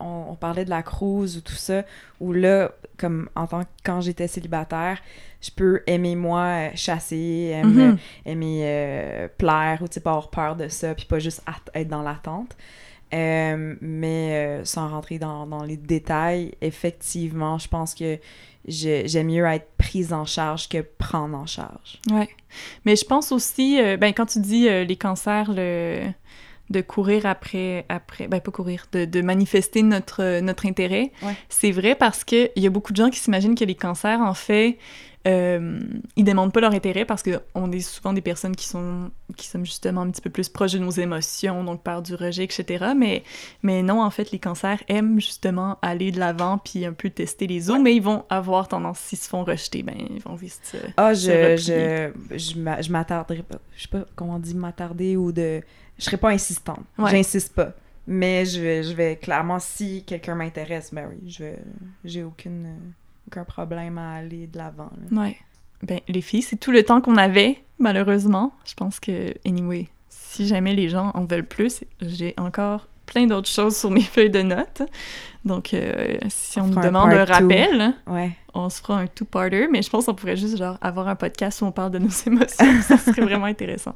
on, 0.00 0.24
on 0.30 0.34
parlait 0.34 0.64
de 0.64 0.70
la 0.70 0.82
cruise 0.82 1.36
ou 1.36 1.40
tout 1.42 1.52
ça, 1.54 1.82
où 2.20 2.32
là, 2.32 2.70
comme 2.96 3.28
en 3.36 3.46
tant 3.46 3.62
que 3.62 3.68
quand 3.84 4.00
j'étais 4.00 4.26
célibataire, 4.26 4.98
je 5.40 5.50
peux 5.50 5.82
aimer 5.86 6.16
moi 6.16 6.70
chasser, 6.74 7.52
aimer, 7.54 7.88
Mhm. 7.92 7.98
aimer 8.26 9.28
plaire 9.38 9.78
ou 9.82 9.88
tu 9.88 9.94
sais, 9.94 10.00
pas 10.00 10.10
avoir 10.10 10.30
peur 10.30 10.56
de 10.56 10.68
ça, 10.68 10.94
puis 10.94 11.04
pas 11.04 11.18
juste 11.18 11.42
être 11.74 11.88
dans 11.88 12.02
l'attente. 12.02 12.56
Euh, 13.14 13.74
mais 13.80 14.32
euh, 14.32 14.64
sans 14.64 14.88
rentrer 14.88 15.18
dans, 15.18 15.46
dans, 15.46 15.62
les 15.62 15.76
détails, 15.76 16.52
effectivement, 16.60 17.58
je 17.58 17.68
pense 17.68 17.94
que 17.94 18.18
j'aime 18.66 19.28
mieux 19.28 19.46
être 19.46 19.68
prise 19.78 20.12
en 20.12 20.26
charge 20.26 20.68
que 20.68 20.82
prendre 20.82 21.36
en 21.36 21.46
charge. 21.46 22.00
Ouais. 22.10 22.28
Mais 22.84 22.96
je 22.96 23.04
pense 23.04 23.32
aussi, 23.32 23.80
euh, 23.80 23.96
ben, 23.96 24.12
quand 24.12 24.26
tu 24.26 24.40
dis 24.40 24.68
les 24.68 24.96
cancers, 24.96 25.50
le 25.54 26.08
de 26.70 26.82
courir 26.82 27.24
après, 27.24 27.86
après 27.88 28.28
ben 28.28 28.42
pas 28.42 28.50
courir, 28.50 28.84
de, 28.92 29.06
de 29.06 29.22
manifester 29.22 29.82
notre, 29.82 30.40
notre 30.40 30.66
intérêt. 30.66 31.12
C'est 31.48 31.70
vrai 31.70 31.94
parce 31.94 32.24
qu'il 32.24 32.50
y 32.56 32.66
a 32.66 32.70
beaucoup 32.70 32.92
de 32.92 32.98
gens 32.98 33.08
qui 33.08 33.18
s'imaginent 33.18 33.54
que 33.54 33.64
les 33.64 33.74
cancers, 33.74 34.20
en 34.20 34.34
fait, 34.34 34.76
euh, 35.28 35.78
ils 36.16 36.24
demandent 36.24 36.52
pas 36.52 36.60
leur 36.60 36.72
intérêt 36.72 37.04
parce 37.04 37.22
qu'on 37.22 37.70
est 37.72 37.80
souvent 37.80 38.12
des 38.12 38.20
personnes 38.20 38.56
qui 38.56 38.66
sont, 38.66 39.10
qui 39.36 39.46
sont 39.46 39.62
justement 39.62 40.00
un 40.00 40.10
petit 40.10 40.22
peu 40.22 40.30
plus 40.30 40.48
proches 40.48 40.72
de 40.72 40.78
nos 40.78 40.90
émotions, 40.90 41.64
donc 41.64 41.82
par 41.82 42.02
du 42.02 42.14
rejet, 42.14 42.44
etc. 42.44 42.92
Mais, 42.96 43.22
mais 43.62 43.82
non, 43.82 44.02
en 44.02 44.10
fait, 44.10 44.30
les 44.30 44.38
cancers 44.38 44.82
aiment 44.88 45.20
justement 45.20 45.78
aller 45.82 46.12
de 46.12 46.18
l'avant 46.18 46.58
puis 46.58 46.86
un 46.86 46.94
peu 46.94 47.10
tester 47.10 47.46
les 47.46 47.70
os, 47.70 47.78
mais 47.78 47.94
ils 47.94 48.02
vont 48.02 48.24
avoir 48.30 48.68
tendance, 48.68 48.98
s'ils 49.00 49.18
se 49.18 49.28
font 49.28 49.44
rejeter, 49.44 49.82
ben 49.82 49.96
ils 49.98 50.22
vont 50.22 50.34
vite 50.34 50.60
se. 50.62 50.78
Ah, 50.96 51.12
je, 51.12 51.56
je, 51.56 52.10
je, 52.36 52.90
m'attarderai 52.90 53.42
pas. 53.42 53.58
Je 53.76 53.82
sais 53.82 53.88
pas 53.88 54.06
comment 54.16 54.36
on 54.36 54.38
dit 54.38 54.54
m'attarder 54.54 55.16
ou 55.16 55.32
de. 55.32 55.60
Je 55.98 56.04
serai 56.04 56.16
pas 56.16 56.30
insistante. 56.30 56.84
J'insiste 56.98 57.54
pas. 57.54 57.74
Mais 58.06 58.46
je 58.46 58.60
vais, 58.60 58.82
je 58.82 58.94
vais 58.94 59.16
clairement, 59.16 59.58
si 59.58 60.02
quelqu'un 60.04 60.34
m'intéresse, 60.34 60.94
ben 60.94 61.10
oui, 61.10 61.30
je 61.30 61.44
vais. 61.44 61.58
J'ai 62.04 62.22
aucune 62.22 62.76
aucun 63.28 63.44
problème 63.44 63.98
à 63.98 64.14
aller 64.14 64.46
de 64.46 64.58
l'avant. 64.58 64.90
Ouais. 65.12 65.36
Ben, 65.82 66.00
les 66.08 66.22
filles, 66.22 66.42
c'est 66.42 66.56
tout 66.56 66.72
le 66.72 66.82
temps 66.82 67.00
qu'on 67.00 67.16
avait, 67.16 67.62
malheureusement. 67.78 68.52
Je 68.64 68.74
pense 68.74 68.98
que, 68.98 69.34
anyway, 69.46 69.88
si 70.08 70.46
jamais 70.48 70.74
les 70.74 70.88
gens 70.88 71.12
en 71.14 71.24
veulent 71.24 71.46
plus, 71.46 71.84
j'ai 72.00 72.34
encore 72.36 72.88
plein 73.06 73.26
d'autres 73.26 73.48
choses 73.48 73.76
sur 73.76 73.90
mes 73.90 74.00
feuilles 74.14 74.30
de 74.30 74.42
notes. 74.42 74.82
Donc, 75.44 75.72
euh, 75.72 76.16
si 76.28 76.58
on, 76.58 76.66
nous 76.66 76.80
demande 76.80 77.12
un, 77.12 77.24
rappel, 77.24 77.94
ouais. 78.06 78.32
on 78.54 78.68
se 78.70 78.80
fera 78.80 79.00
un 79.00 79.06
two-parter, 79.06 79.68
mais 79.70 79.82
je 79.82 79.90
pense 79.90 80.06
qu'on 80.06 80.14
pourrait 80.14 80.36
juste 80.36 80.56
genre 80.56 80.78
avoir 80.80 81.08
un 81.08 81.16
podcast 81.16 81.60
où 81.60 81.66
on 81.66 81.72
parle 81.72 81.92
de 81.92 81.98
nos 81.98 82.08
émotions. 82.26 82.82
ça 82.82 82.96
serait 82.96 83.22
vraiment 83.22 83.46
intéressant. 83.46 83.94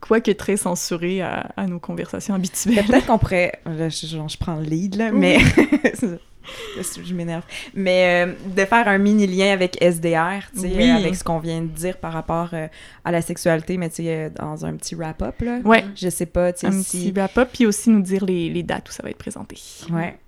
Quoique 0.00 0.30
très 0.32 0.58
censuré 0.58 1.22
à, 1.22 1.66
nos 1.66 1.80
conversations 1.80 2.34
habituelles. 2.34 2.84
Peut-être 2.84 3.06
qu'on 3.06 3.18
pourrait... 3.18 3.60
je, 3.66 3.88
je, 3.88 4.36
prends 4.36 4.56
le 4.56 4.64
lead, 4.64 4.96
là, 4.96 5.12
mais... 5.12 5.38
je 7.04 7.14
m'énerve. 7.14 7.42
Mais 7.74 8.26
euh, 8.26 8.32
de 8.54 8.64
faire 8.64 8.88
un 8.88 8.98
mini 8.98 9.26
lien 9.26 9.52
avec 9.52 9.82
SDR, 9.82 10.50
tu 10.54 10.60
sais, 10.60 10.90
avec 10.90 11.14
ce 11.14 11.24
qu'on 11.24 11.38
vient 11.38 11.60
de 11.60 11.66
dire 11.66 11.96
par 11.98 12.12
rapport 12.12 12.50
euh, 12.52 12.68
à 13.04 13.10
la 13.10 13.22
sexualité, 13.22 13.76
mais 13.76 13.88
tu 13.88 13.96
sais, 13.96 14.08
euh, 14.08 14.30
dans 14.30 14.64
un 14.64 14.74
petit 14.74 14.94
wrap-up, 14.94 15.40
là. 15.40 15.58
Ouais. 15.64 15.84
Je 15.94 16.08
sais 16.08 16.26
pas, 16.26 16.52
tu 16.52 16.60
sais, 16.60 16.66
Un 16.66 16.82
petit 16.82 17.12
wrap-up, 17.12 17.50
puis 17.52 17.66
aussi 17.66 17.90
nous 17.90 18.02
dire 18.02 18.24
les, 18.24 18.50
les, 18.50 18.62
dates 18.62 18.88
où 18.88 18.92
ça 18.92 19.02
va 19.02 19.10
être 19.10 19.18
présenté. 19.18 19.56
Ouais. 19.90 20.18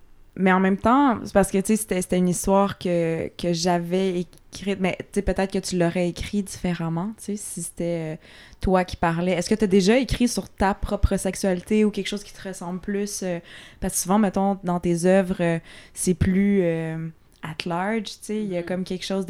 Mais 0.41 0.53
en 0.53 0.61
même 0.61 0.79
temps, 0.79 1.19
c'est 1.25 1.33
parce 1.33 1.51
que, 1.51 1.59
tu 1.59 1.77
sais, 1.77 2.01
c'était 2.03 2.17
une 2.17 2.29
histoire 2.29 2.79
que, 2.79 3.29
que 3.37 3.53
j'avais 3.53 4.21
écrite, 4.21 4.81
mais 4.81 4.97
tu 4.99 5.07
sais, 5.15 5.23
peut-être 5.23 5.53
que 5.53 5.59
tu 5.59 5.79
l'aurais 5.79 6.09
écrit 6.09 6.43
différemment, 6.43 7.13
tu 7.19 7.25
sais, 7.25 7.37
si 7.37 7.63
c'était 7.63 8.19
toi 8.61 8.85
qui 8.85 8.97
parlais. 8.97 9.33
Est-ce 9.33 9.49
que 9.49 9.55
tu 9.55 9.65
as 9.65 9.69
déjà 9.69 9.99
écrit 9.99 10.29
sur 10.29 10.49
ta 10.49 10.75
propre 10.75 11.17
sexualité 11.17 11.85
ou 11.85 11.91
quelque 11.91 12.07
chose 12.07 12.23
qui 12.23 12.33
te 12.33 12.49
ressemble 12.49 12.81
plus? 12.81 13.21
Euh, 13.23 13.41
parce 13.81 13.95
que 13.95 14.01
souvent, 14.01 14.19
mettons, 14.19 14.59
dans 14.63 14.81
tes 14.81 15.07
œuvres, 15.07 15.41
euh, 15.41 15.59
c'est 15.95 16.15
plus 16.15 16.61
euh, 16.63 17.09
at 17.43 17.57
large, 17.67 18.05
tu 18.05 18.19
sais, 18.21 18.43
il 18.43 18.49
y 18.49 18.57
a 18.57 18.61
mm-hmm. 18.61 18.65
comme 18.67 18.85
quelque 18.85 19.05
chose 19.05 19.27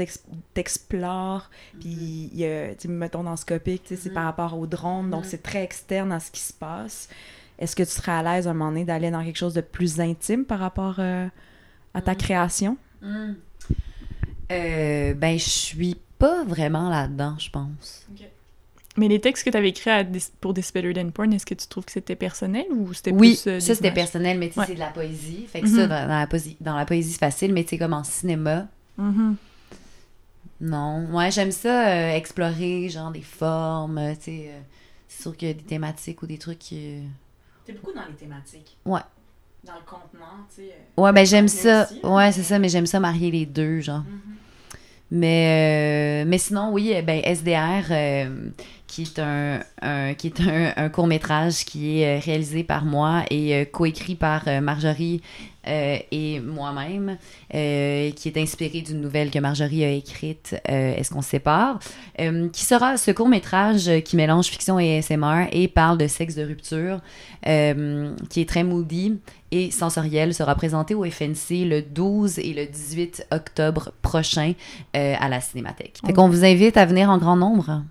d'explore, 0.55 1.49
puis 1.79 1.89
mm-hmm. 1.91 2.31
il 2.33 2.39
y 2.39 2.45
a, 2.45 2.75
tu 2.75 2.89
mettons, 2.89 3.23
dans 3.23 3.37
Scopic, 3.37 3.85
tu 3.85 3.95
sais, 3.95 4.03
c'est 4.03 4.11
par 4.11 4.25
mm-hmm. 4.25 4.27
rapport 4.27 4.59
au 4.59 4.67
drone, 4.67 5.11
donc 5.11 5.25
c'est 5.25 5.43
très 5.43 5.63
externe 5.63 6.13
à 6.13 6.21
ce 6.21 6.31
qui 6.31 6.41
se 6.41 6.53
passe. 6.53 7.09
Est-ce 7.61 7.77
que 7.77 7.83
tu 7.83 7.91
serais 7.91 8.13
à 8.13 8.23
l'aise 8.23 8.49
à 8.49 8.51
un 8.51 8.55
moment 8.55 8.71
donné 8.71 8.85
d'aller 8.85 9.11
dans 9.11 9.25
quelque 9.25 9.39
chose 9.39 9.55
de 9.55 9.61
plus 9.61 10.01
intime 10.01 10.45
par 10.45 10.59
rapport 10.59 10.99
à 10.99 12.03
ta 12.03 12.15
création? 12.15 12.77
Mm. 13.03 13.33
ben, 14.49 15.39
je 15.39 15.49
suis 15.49 15.97
pas 16.19 16.45
vraiment 16.45 16.89
là-dedans, 16.89 17.37
je 17.39 17.51
pense. 17.51 18.07
Mais 18.97 19.09
les 19.09 19.21
textes 19.21 19.45
que 19.45 19.51
tu 19.51 19.57
avais 19.57 19.69
écrits 19.69 19.91
pour 20.41 20.53
This 20.53 20.73
Better 20.73 20.93
Than 20.93 21.11
Porn, 21.11 21.33
est-ce 21.33 21.47
que 21.47 21.55
tu 21.55 21.67
trouves 21.69 21.85
que 21.85 21.93
c'était 21.93 22.17
personnel 22.17 22.67
ou 22.71 22.93
c'était 22.93 23.13
oui, 23.13 23.39
plus. 23.43 23.53
Oui, 23.53 23.61
ça 23.61 23.75
c'était 23.75 23.93
personnel, 23.93 24.39
mais 24.39 24.49
tu 24.49 24.61
sais, 24.61 24.67
c'est 24.67 24.75
de 24.75 24.81
la 24.81 24.89
poésie. 24.89 25.47
Fait 25.47 25.61
que 25.61 25.69
ça, 25.69 25.87
mm-hmm. 25.87 25.89
dans, 25.89 26.19
la 26.19 26.27
poésie, 26.27 26.57
dans 26.61 26.77
la 26.77 26.85
poésie, 26.85 27.13
c'est 27.13 27.19
facile, 27.19 27.53
mais 27.53 27.63
tu 27.63 27.71
sais, 27.71 27.79
comme 27.79 27.93
en 27.93 28.05
cinéma. 28.05 28.67
Mm-hmm. 28.99 29.35
Non. 30.63 31.07
Ouais, 31.13 31.31
j'aime 31.31 31.53
ça, 31.53 31.89
euh, 31.89 32.17
explorer, 32.17 32.89
genre, 32.89 33.13
des 33.13 33.23
formes, 33.23 34.01
tu 34.17 34.25
sais. 34.25 34.47
Euh, 34.51 34.61
c'est 35.09 35.23
sûr 35.23 35.37
qu'il 35.37 35.49
y 35.49 35.51
a 35.51 35.55
des 35.55 35.63
thématiques 35.63 36.23
ou 36.23 36.27
des 36.27 36.39
trucs 36.39 36.59
qui. 36.59 37.03
T'es 37.71 37.79
beaucoup 37.79 37.93
dans 37.93 38.07
les 38.07 38.15
thématiques. 38.15 38.77
Ouais. 38.85 39.01
Dans 39.65 39.75
le 39.75 39.81
contenant, 39.87 40.47
tu 40.49 40.63
sais. 40.63 40.75
Euh, 40.99 41.03
ouais, 41.03 41.13
ben 41.13 41.25
j'aime 41.25 41.49
ça. 41.49 41.89
ouais, 42.03 42.33
c'est 42.33 42.43
ça, 42.43 42.59
mais 42.59 42.69
j'aime 42.69 42.87
ça 42.87 42.99
marier 42.99 43.31
les 43.31 43.47
deux, 43.47 43.81
genre. 43.81 44.01
Mm-hmm. 44.01 44.75
Mais, 45.13 46.25
mais 46.25 46.39
sinon, 46.39 46.73
oui, 46.73 46.95
ben 47.03 47.21
SDR, 47.25 47.93
qui 48.91 49.03
est 49.03 49.19
un, 49.21 50.15
qui 50.15 50.27
est 50.27 50.41
un, 50.77 50.89
court 50.89 51.07
métrage 51.07 51.65
qui 51.65 52.01
est 52.01 52.19
euh, 52.19 52.21
réalisé 52.21 52.65
par 52.65 52.85
moi 52.85 53.23
et 53.31 53.55
euh, 53.55 53.65
coécrit 53.65 54.17
par 54.17 54.43
euh, 55.67 55.99
et 56.11 56.41
moi-même, 56.41 57.19
qui 57.51 58.29
est 58.29 58.37
inspiré 58.37 58.81
d'une 58.81 59.01
nouvelle 59.01 59.31
que 59.31 59.39
Marjorie 59.39 59.85
a 59.85 59.91
écrite, 59.91 60.57
Est-ce 60.65 61.11
qu'on 61.11 61.23
se 61.23 61.31
sépare, 61.31 61.79
qui 62.17 62.65
sera 62.65 62.97
ce 62.97 63.11
court 63.11 63.29
métrage 63.29 63.91
qui 64.05 64.17
mélange 64.17 64.47
fiction 64.47 64.79
et 64.79 65.01
SMR 65.03 65.47
et 65.53 65.69
parle 65.69 65.99
de 65.99 66.07
sexe 66.07 66.35
de 66.35 66.45
rupture, 66.45 67.01
qui 67.43 68.41
est 68.41 68.49
très 68.49 68.65
moody 68.65 69.19
et 69.53 69.71
sensoriel, 69.71 70.35
sera 70.35 70.55
présenté 70.55 70.95
au 70.95 71.05
FNC 71.05 71.67
le 71.67 71.83
12 71.83 72.39
et 72.39 72.55
le 72.55 72.67
18 72.67 73.27
octobre 73.33 73.93
prochain 74.03 74.55
à 74.95 75.29
la 75.29 75.41
Cinémathèque. 75.41 75.99
Fait 76.07 76.13
qu'on 76.13 76.29
vous 76.29 76.45
invite 76.45 76.77
à 76.77 76.87
venir 76.87 77.11
en 77.11 77.19
grand 77.19 77.37
nombre. 77.37 77.83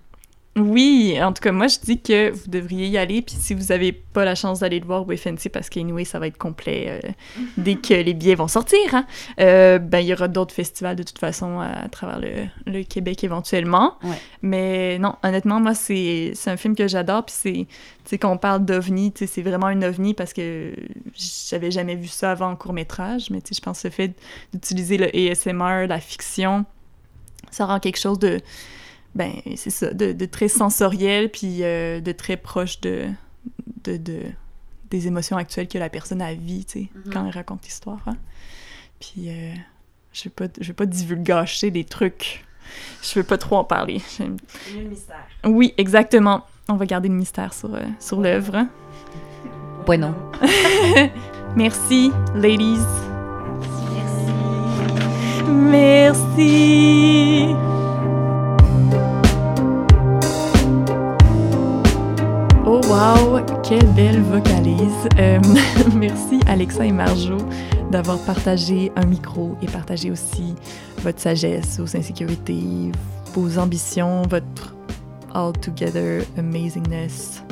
Oui, 0.56 1.16
en 1.22 1.32
tout 1.32 1.42
cas, 1.42 1.52
moi, 1.52 1.68
je 1.68 1.78
dis 1.78 2.00
que 2.00 2.30
vous 2.30 2.48
devriez 2.48 2.88
y 2.88 2.98
aller. 2.98 3.22
Puis 3.22 3.36
si 3.38 3.54
vous 3.54 3.66
n'avez 3.66 3.92
pas 3.92 4.24
la 4.24 4.34
chance 4.34 4.60
d'aller 4.60 4.80
le 4.80 4.86
voir 4.86 5.06
au 5.06 5.16
FNC, 5.16 5.48
parce 5.52 5.70
qu'anyway, 5.70 6.04
ça 6.04 6.18
va 6.18 6.26
être 6.26 6.38
complet 6.38 7.00
euh, 7.04 7.10
dès 7.56 7.76
que 7.76 7.94
les 7.94 8.14
billets 8.14 8.34
vont 8.34 8.48
sortir, 8.48 8.80
hein, 8.92 9.06
euh, 9.38 9.78
ben, 9.78 10.00
il 10.00 10.08
y 10.08 10.12
aura 10.12 10.26
d'autres 10.26 10.52
festivals 10.52 10.96
de 10.96 11.04
toute 11.04 11.20
façon 11.20 11.60
à, 11.60 11.88
travers 11.88 12.18
le, 12.18 12.46
le, 12.66 12.82
Québec 12.82 13.22
éventuellement. 13.22 13.96
Mais 14.42 14.98
non, 14.98 15.14
honnêtement, 15.22 15.60
moi, 15.60 15.74
c'est 15.74 16.32
un 16.46 16.56
film 16.56 16.74
que 16.74 16.88
j'adore. 16.88 17.24
Puis 17.24 17.34
c'est, 17.38 17.52
tu 17.52 17.66
sais, 18.04 18.18
quand 18.18 18.32
on 18.32 18.38
parle 18.38 18.64
d'OVNI, 18.64 19.12
tu 19.12 19.20
sais, 19.20 19.32
c'est 19.32 19.42
vraiment 19.42 19.66
un 19.66 19.80
OVNI 19.82 20.14
parce 20.14 20.32
que 20.32 20.72
j'avais 21.48 21.70
jamais 21.70 21.94
vu 21.94 22.08
ça 22.08 22.32
avant 22.32 22.50
en 22.50 22.56
court-métrage. 22.56 23.30
Mais 23.30 23.40
tu 23.40 23.54
sais, 23.54 23.58
je 23.58 23.64
pense 23.64 23.82
que 23.82 23.86
le 23.86 23.92
fait 23.92 24.14
d'utiliser 24.52 24.98
le 24.98 25.14
ASMR, 25.14 25.86
la 25.86 26.00
fiction, 26.00 26.64
ça 27.52 27.66
rend 27.66 27.78
quelque 27.78 27.98
chose 28.00 28.18
de 28.18 28.40
ben 29.14 29.32
c'est 29.56 29.70
ça, 29.70 29.92
de, 29.92 30.26
très 30.26 30.48
sensoriel, 30.48 31.30
puis 31.30 31.62
euh, 31.62 32.00
de 32.00 32.12
très 32.12 32.36
proche 32.36 32.80
de, 32.80 33.08
de, 33.84 33.98
des 34.90 35.06
émotions 35.06 35.36
actuelles 35.36 35.68
que 35.68 35.78
la 35.78 35.88
personne 35.88 36.22
a 36.22 36.34
vie, 36.34 36.64
tu 36.64 36.72
sais, 36.72 36.80
mm-hmm. 36.80 37.12
quand 37.12 37.26
elle 37.26 37.32
raconte 37.32 37.64
l'histoire. 37.64 38.02
Hein. 38.06 38.16
Puis 39.00 39.28
euh, 39.28 39.52
je 40.12 40.24
vais 40.24 40.30
pas, 40.30 40.46
je 40.60 40.68
vais 40.68 40.74
pas 40.74 40.86
divulgacher 40.86 41.70
des 41.70 41.84
trucs. 41.84 42.44
Je 43.02 43.18
veux 43.18 43.24
pas 43.24 43.38
trop 43.38 43.56
en 43.56 43.64
parler. 43.64 44.00
Le 44.20 44.82
mystère. 44.82 45.26
Oui, 45.44 45.74
exactement. 45.76 46.44
On 46.68 46.74
va 46.74 46.86
garder 46.86 47.08
le 47.08 47.14
mystère 47.14 47.52
sur, 47.52 47.74
euh, 47.74 47.82
sur 47.98 48.20
l'œuvre. 48.20 48.66
Bueno. 49.86 50.14
Merci, 51.56 52.12
ladies. 52.34 52.78
Merci. 55.48 55.48
Merci. 55.48 57.79
Oh 62.72 62.80
wow, 62.86 63.40
quelle 63.64 63.84
belle 63.94 64.22
vocalise. 64.22 65.08
Euh, 65.18 65.40
merci 65.96 66.38
Alexa 66.46 66.86
et 66.86 66.92
Marjo 66.92 67.36
d'avoir 67.90 68.16
partagé 68.20 68.92
un 68.94 69.06
micro 69.06 69.56
et 69.60 69.66
partagé 69.66 70.08
aussi 70.12 70.54
votre 70.98 71.18
sagesse, 71.18 71.80
vos 71.80 71.96
insécurités, 71.96 72.92
vos 73.34 73.58
ambitions, 73.58 74.22
votre 74.30 74.76
all 75.34 75.52
together 75.54 76.22
amazingness. 76.38 77.42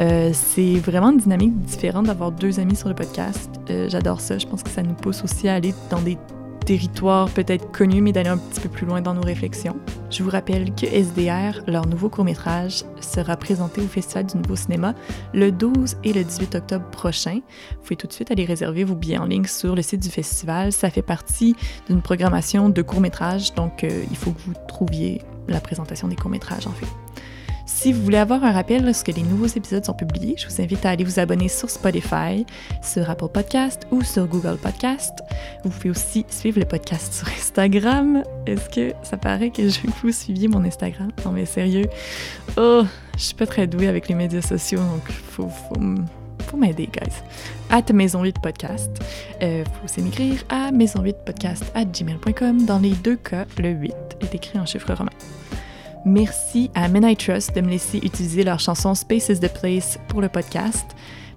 Euh, 0.00 0.30
c'est 0.32 0.76
vraiment 0.76 1.10
une 1.10 1.18
dynamique 1.18 1.60
différente 1.60 2.06
d'avoir 2.06 2.32
deux 2.32 2.58
amis 2.58 2.76
sur 2.76 2.88
le 2.88 2.94
podcast. 2.94 3.50
Euh, 3.68 3.90
j'adore 3.90 4.22
ça. 4.22 4.38
Je 4.38 4.46
pense 4.46 4.62
que 4.62 4.70
ça 4.70 4.82
nous 4.82 4.94
pousse 4.94 5.22
aussi 5.24 5.46
à 5.46 5.56
aller 5.56 5.74
dans 5.90 6.00
des 6.00 6.16
territoire 6.64 7.28
peut-être 7.30 7.70
connu, 7.70 8.00
mais 8.00 8.12
d'aller 8.12 8.30
un 8.30 8.38
petit 8.38 8.60
peu 8.60 8.68
plus 8.68 8.86
loin 8.86 9.00
dans 9.00 9.14
nos 9.14 9.22
réflexions. 9.22 9.76
Je 10.10 10.22
vous 10.22 10.30
rappelle 10.30 10.74
que 10.74 10.86
SDR, 10.86 11.62
leur 11.66 11.86
nouveau 11.86 12.08
court-métrage, 12.08 12.84
sera 13.00 13.36
présenté 13.36 13.80
au 13.80 13.86
Festival 13.86 14.26
du 14.26 14.36
Nouveau 14.36 14.56
Cinéma 14.56 14.94
le 15.32 15.52
12 15.52 15.96
et 16.04 16.12
le 16.12 16.24
18 16.24 16.54
octobre 16.54 16.86
prochain. 16.90 17.40
Vous 17.70 17.82
pouvez 17.82 17.96
tout 17.96 18.06
de 18.06 18.12
suite 18.12 18.30
aller 18.30 18.44
réserver 18.44 18.84
vos 18.84 18.94
billets 18.94 19.18
en 19.18 19.26
ligne 19.26 19.46
sur 19.46 19.74
le 19.74 19.82
site 19.82 20.02
du 20.02 20.10
festival. 20.10 20.72
Ça 20.72 20.90
fait 20.90 21.02
partie 21.02 21.54
d'une 21.88 22.02
programmation 22.02 22.68
de 22.68 22.82
court-métrage, 22.82 23.54
donc 23.54 23.84
euh, 23.84 24.04
il 24.10 24.16
faut 24.16 24.32
que 24.32 24.40
vous 24.46 24.54
trouviez 24.68 25.20
la 25.48 25.60
présentation 25.60 26.08
des 26.08 26.16
courts-métrages 26.16 26.66
en 26.66 26.72
fait. 26.72 27.03
Si 27.66 27.92
vous 27.92 28.02
voulez 28.02 28.18
avoir 28.18 28.44
un 28.44 28.52
rappel 28.52 28.84
lorsque 28.84 29.08
les 29.08 29.22
nouveaux 29.22 29.46
épisodes 29.46 29.84
sont 29.84 29.94
publiés, 29.94 30.34
je 30.36 30.46
vous 30.46 30.60
invite 30.60 30.84
à 30.84 30.90
aller 30.90 31.04
vous 31.04 31.18
abonner 31.18 31.48
sur 31.48 31.70
Spotify, 31.70 32.44
sur 32.82 33.08
Apple 33.08 33.28
Podcast 33.28 33.86
ou 33.90 34.02
sur 34.02 34.26
Google 34.26 34.58
Podcast. 34.58 35.20
Vous 35.64 35.70
pouvez 35.70 35.90
aussi 35.90 36.26
suivre 36.28 36.60
le 36.60 36.66
podcast 36.66 37.12
sur 37.14 37.28
Instagram. 37.28 38.22
Est-ce 38.46 38.68
que 38.68 38.94
ça 39.02 39.16
paraît 39.16 39.50
que 39.50 39.68
je 39.68 39.80
vous 40.02 40.12
suiviez 40.12 40.48
mon 40.48 40.62
Instagram? 40.64 41.10
Non 41.24 41.32
mais 41.32 41.46
sérieux. 41.46 41.86
Oh, 42.58 42.82
je 43.16 43.22
suis 43.22 43.34
pas 43.34 43.46
très 43.46 43.66
douée 43.66 43.88
avec 43.88 44.08
les 44.08 44.14
médias 44.14 44.42
sociaux, 44.42 44.80
donc 44.80 45.10
faut, 45.10 45.48
faut, 45.48 46.56
m'aider, 46.56 46.86
guys. 46.86 47.14
At 47.70 47.92
Maison 47.92 48.22
8 48.22 48.40
Podcast. 48.40 48.90
Euh, 49.42 49.64
faut 49.64 49.84
aussi 49.84 50.02
m'écrire 50.02 50.44
à 50.50 50.70
maison8podcast 50.70 51.64
at 51.74 51.86
gmail.com. 51.86 52.66
Dans 52.66 52.78
les 52.78 52.92
deux 52.92 53.16
cas, 53.16 53.46
le 53.58 53.70
8 53.70 53.92
est 54.20 54.34
écrit 54.34 54.58
en 54.58 54.66
chiffre 54.66 54.92
romain. 54.92 55.10
Merci 56.06 56.70
à 56.74 56.86
Men 56.88 57.02
I 57.02 57.16
Trust 57.16 57.54
de 57.54 57.62
me 57.62 57.70
laisser 57.70 57.96
utiliser 57.96 58.44
leur 58.44 58.60
chanson 58.60 58.94
Space 58.94 59.30
is 59.30 59.40
the 59.40 59.48
Place 59.48 59.98
pour 60.08 60.20
le 60.20 60.28
podcast. 60.28 60.84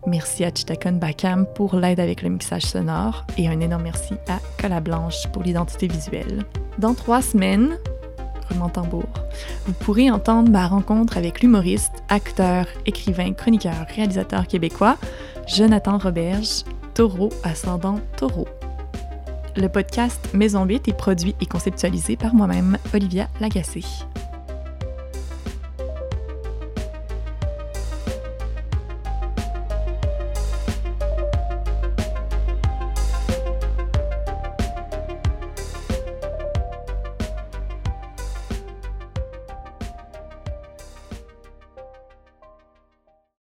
Merci 0.06 0.44
à 0.44 0.50
Chitakon 0.50 0.94
Bakam 0.94 1.46
pour 1.56 1.78
l'aide 1.78 2.02
avec 2.02 2.22
le 2.22 2.28
mixage 2.28 2.64
sonore 2.64 3.26
et 3.38 3.48
un 3.48 3.62
énorme 3.62 3.84
merci 3.84 4.16
à 4.28 4.40
Cola 4.62 4.82
Blanche 4.82 5.26
pour 5.32 5.44
l'identité 5.44 5.88
visuelle. 5.88 6.44
Dans 6.80 6.94
trois 6.94 7.22
semaines, 7.22 7.78
roulement 8.50 8.68
tambour, 8.68 9.08
vous 9.68 9.74
pourrez 9.74 10.12
entendre 10.12 10.50
ma 10.50 10.68
rencontre 10.68 11.16
avec 11.16 11.40
l'humoriste, 11.40 12.04
acteur, 12.10 12.66
écrivain, 12.86 13.32
chroniqueur, 13.32 13.86
réalisateur 13.96 14.48
québécois 14.48 14.98
Jonathan 15.48 15.98
Roberge, 15.98 16.66
taureau 16.94 17.30
ascendant 17.44 18.02
taureau. 18.18 18.50
Le 19.56 19.70
podcast 19.70 20.34
Maison 20.34 20.66
8 20.66 20.90
est 20.90 20.94
produit 20.94 21.36
et 21.40 21.46
conceptualisé 21.46 22.18
par 22.18 22.34
moi-même, 22.36 22.78
Olivia 22.94 23.30
Lagacé. 23.40 23.82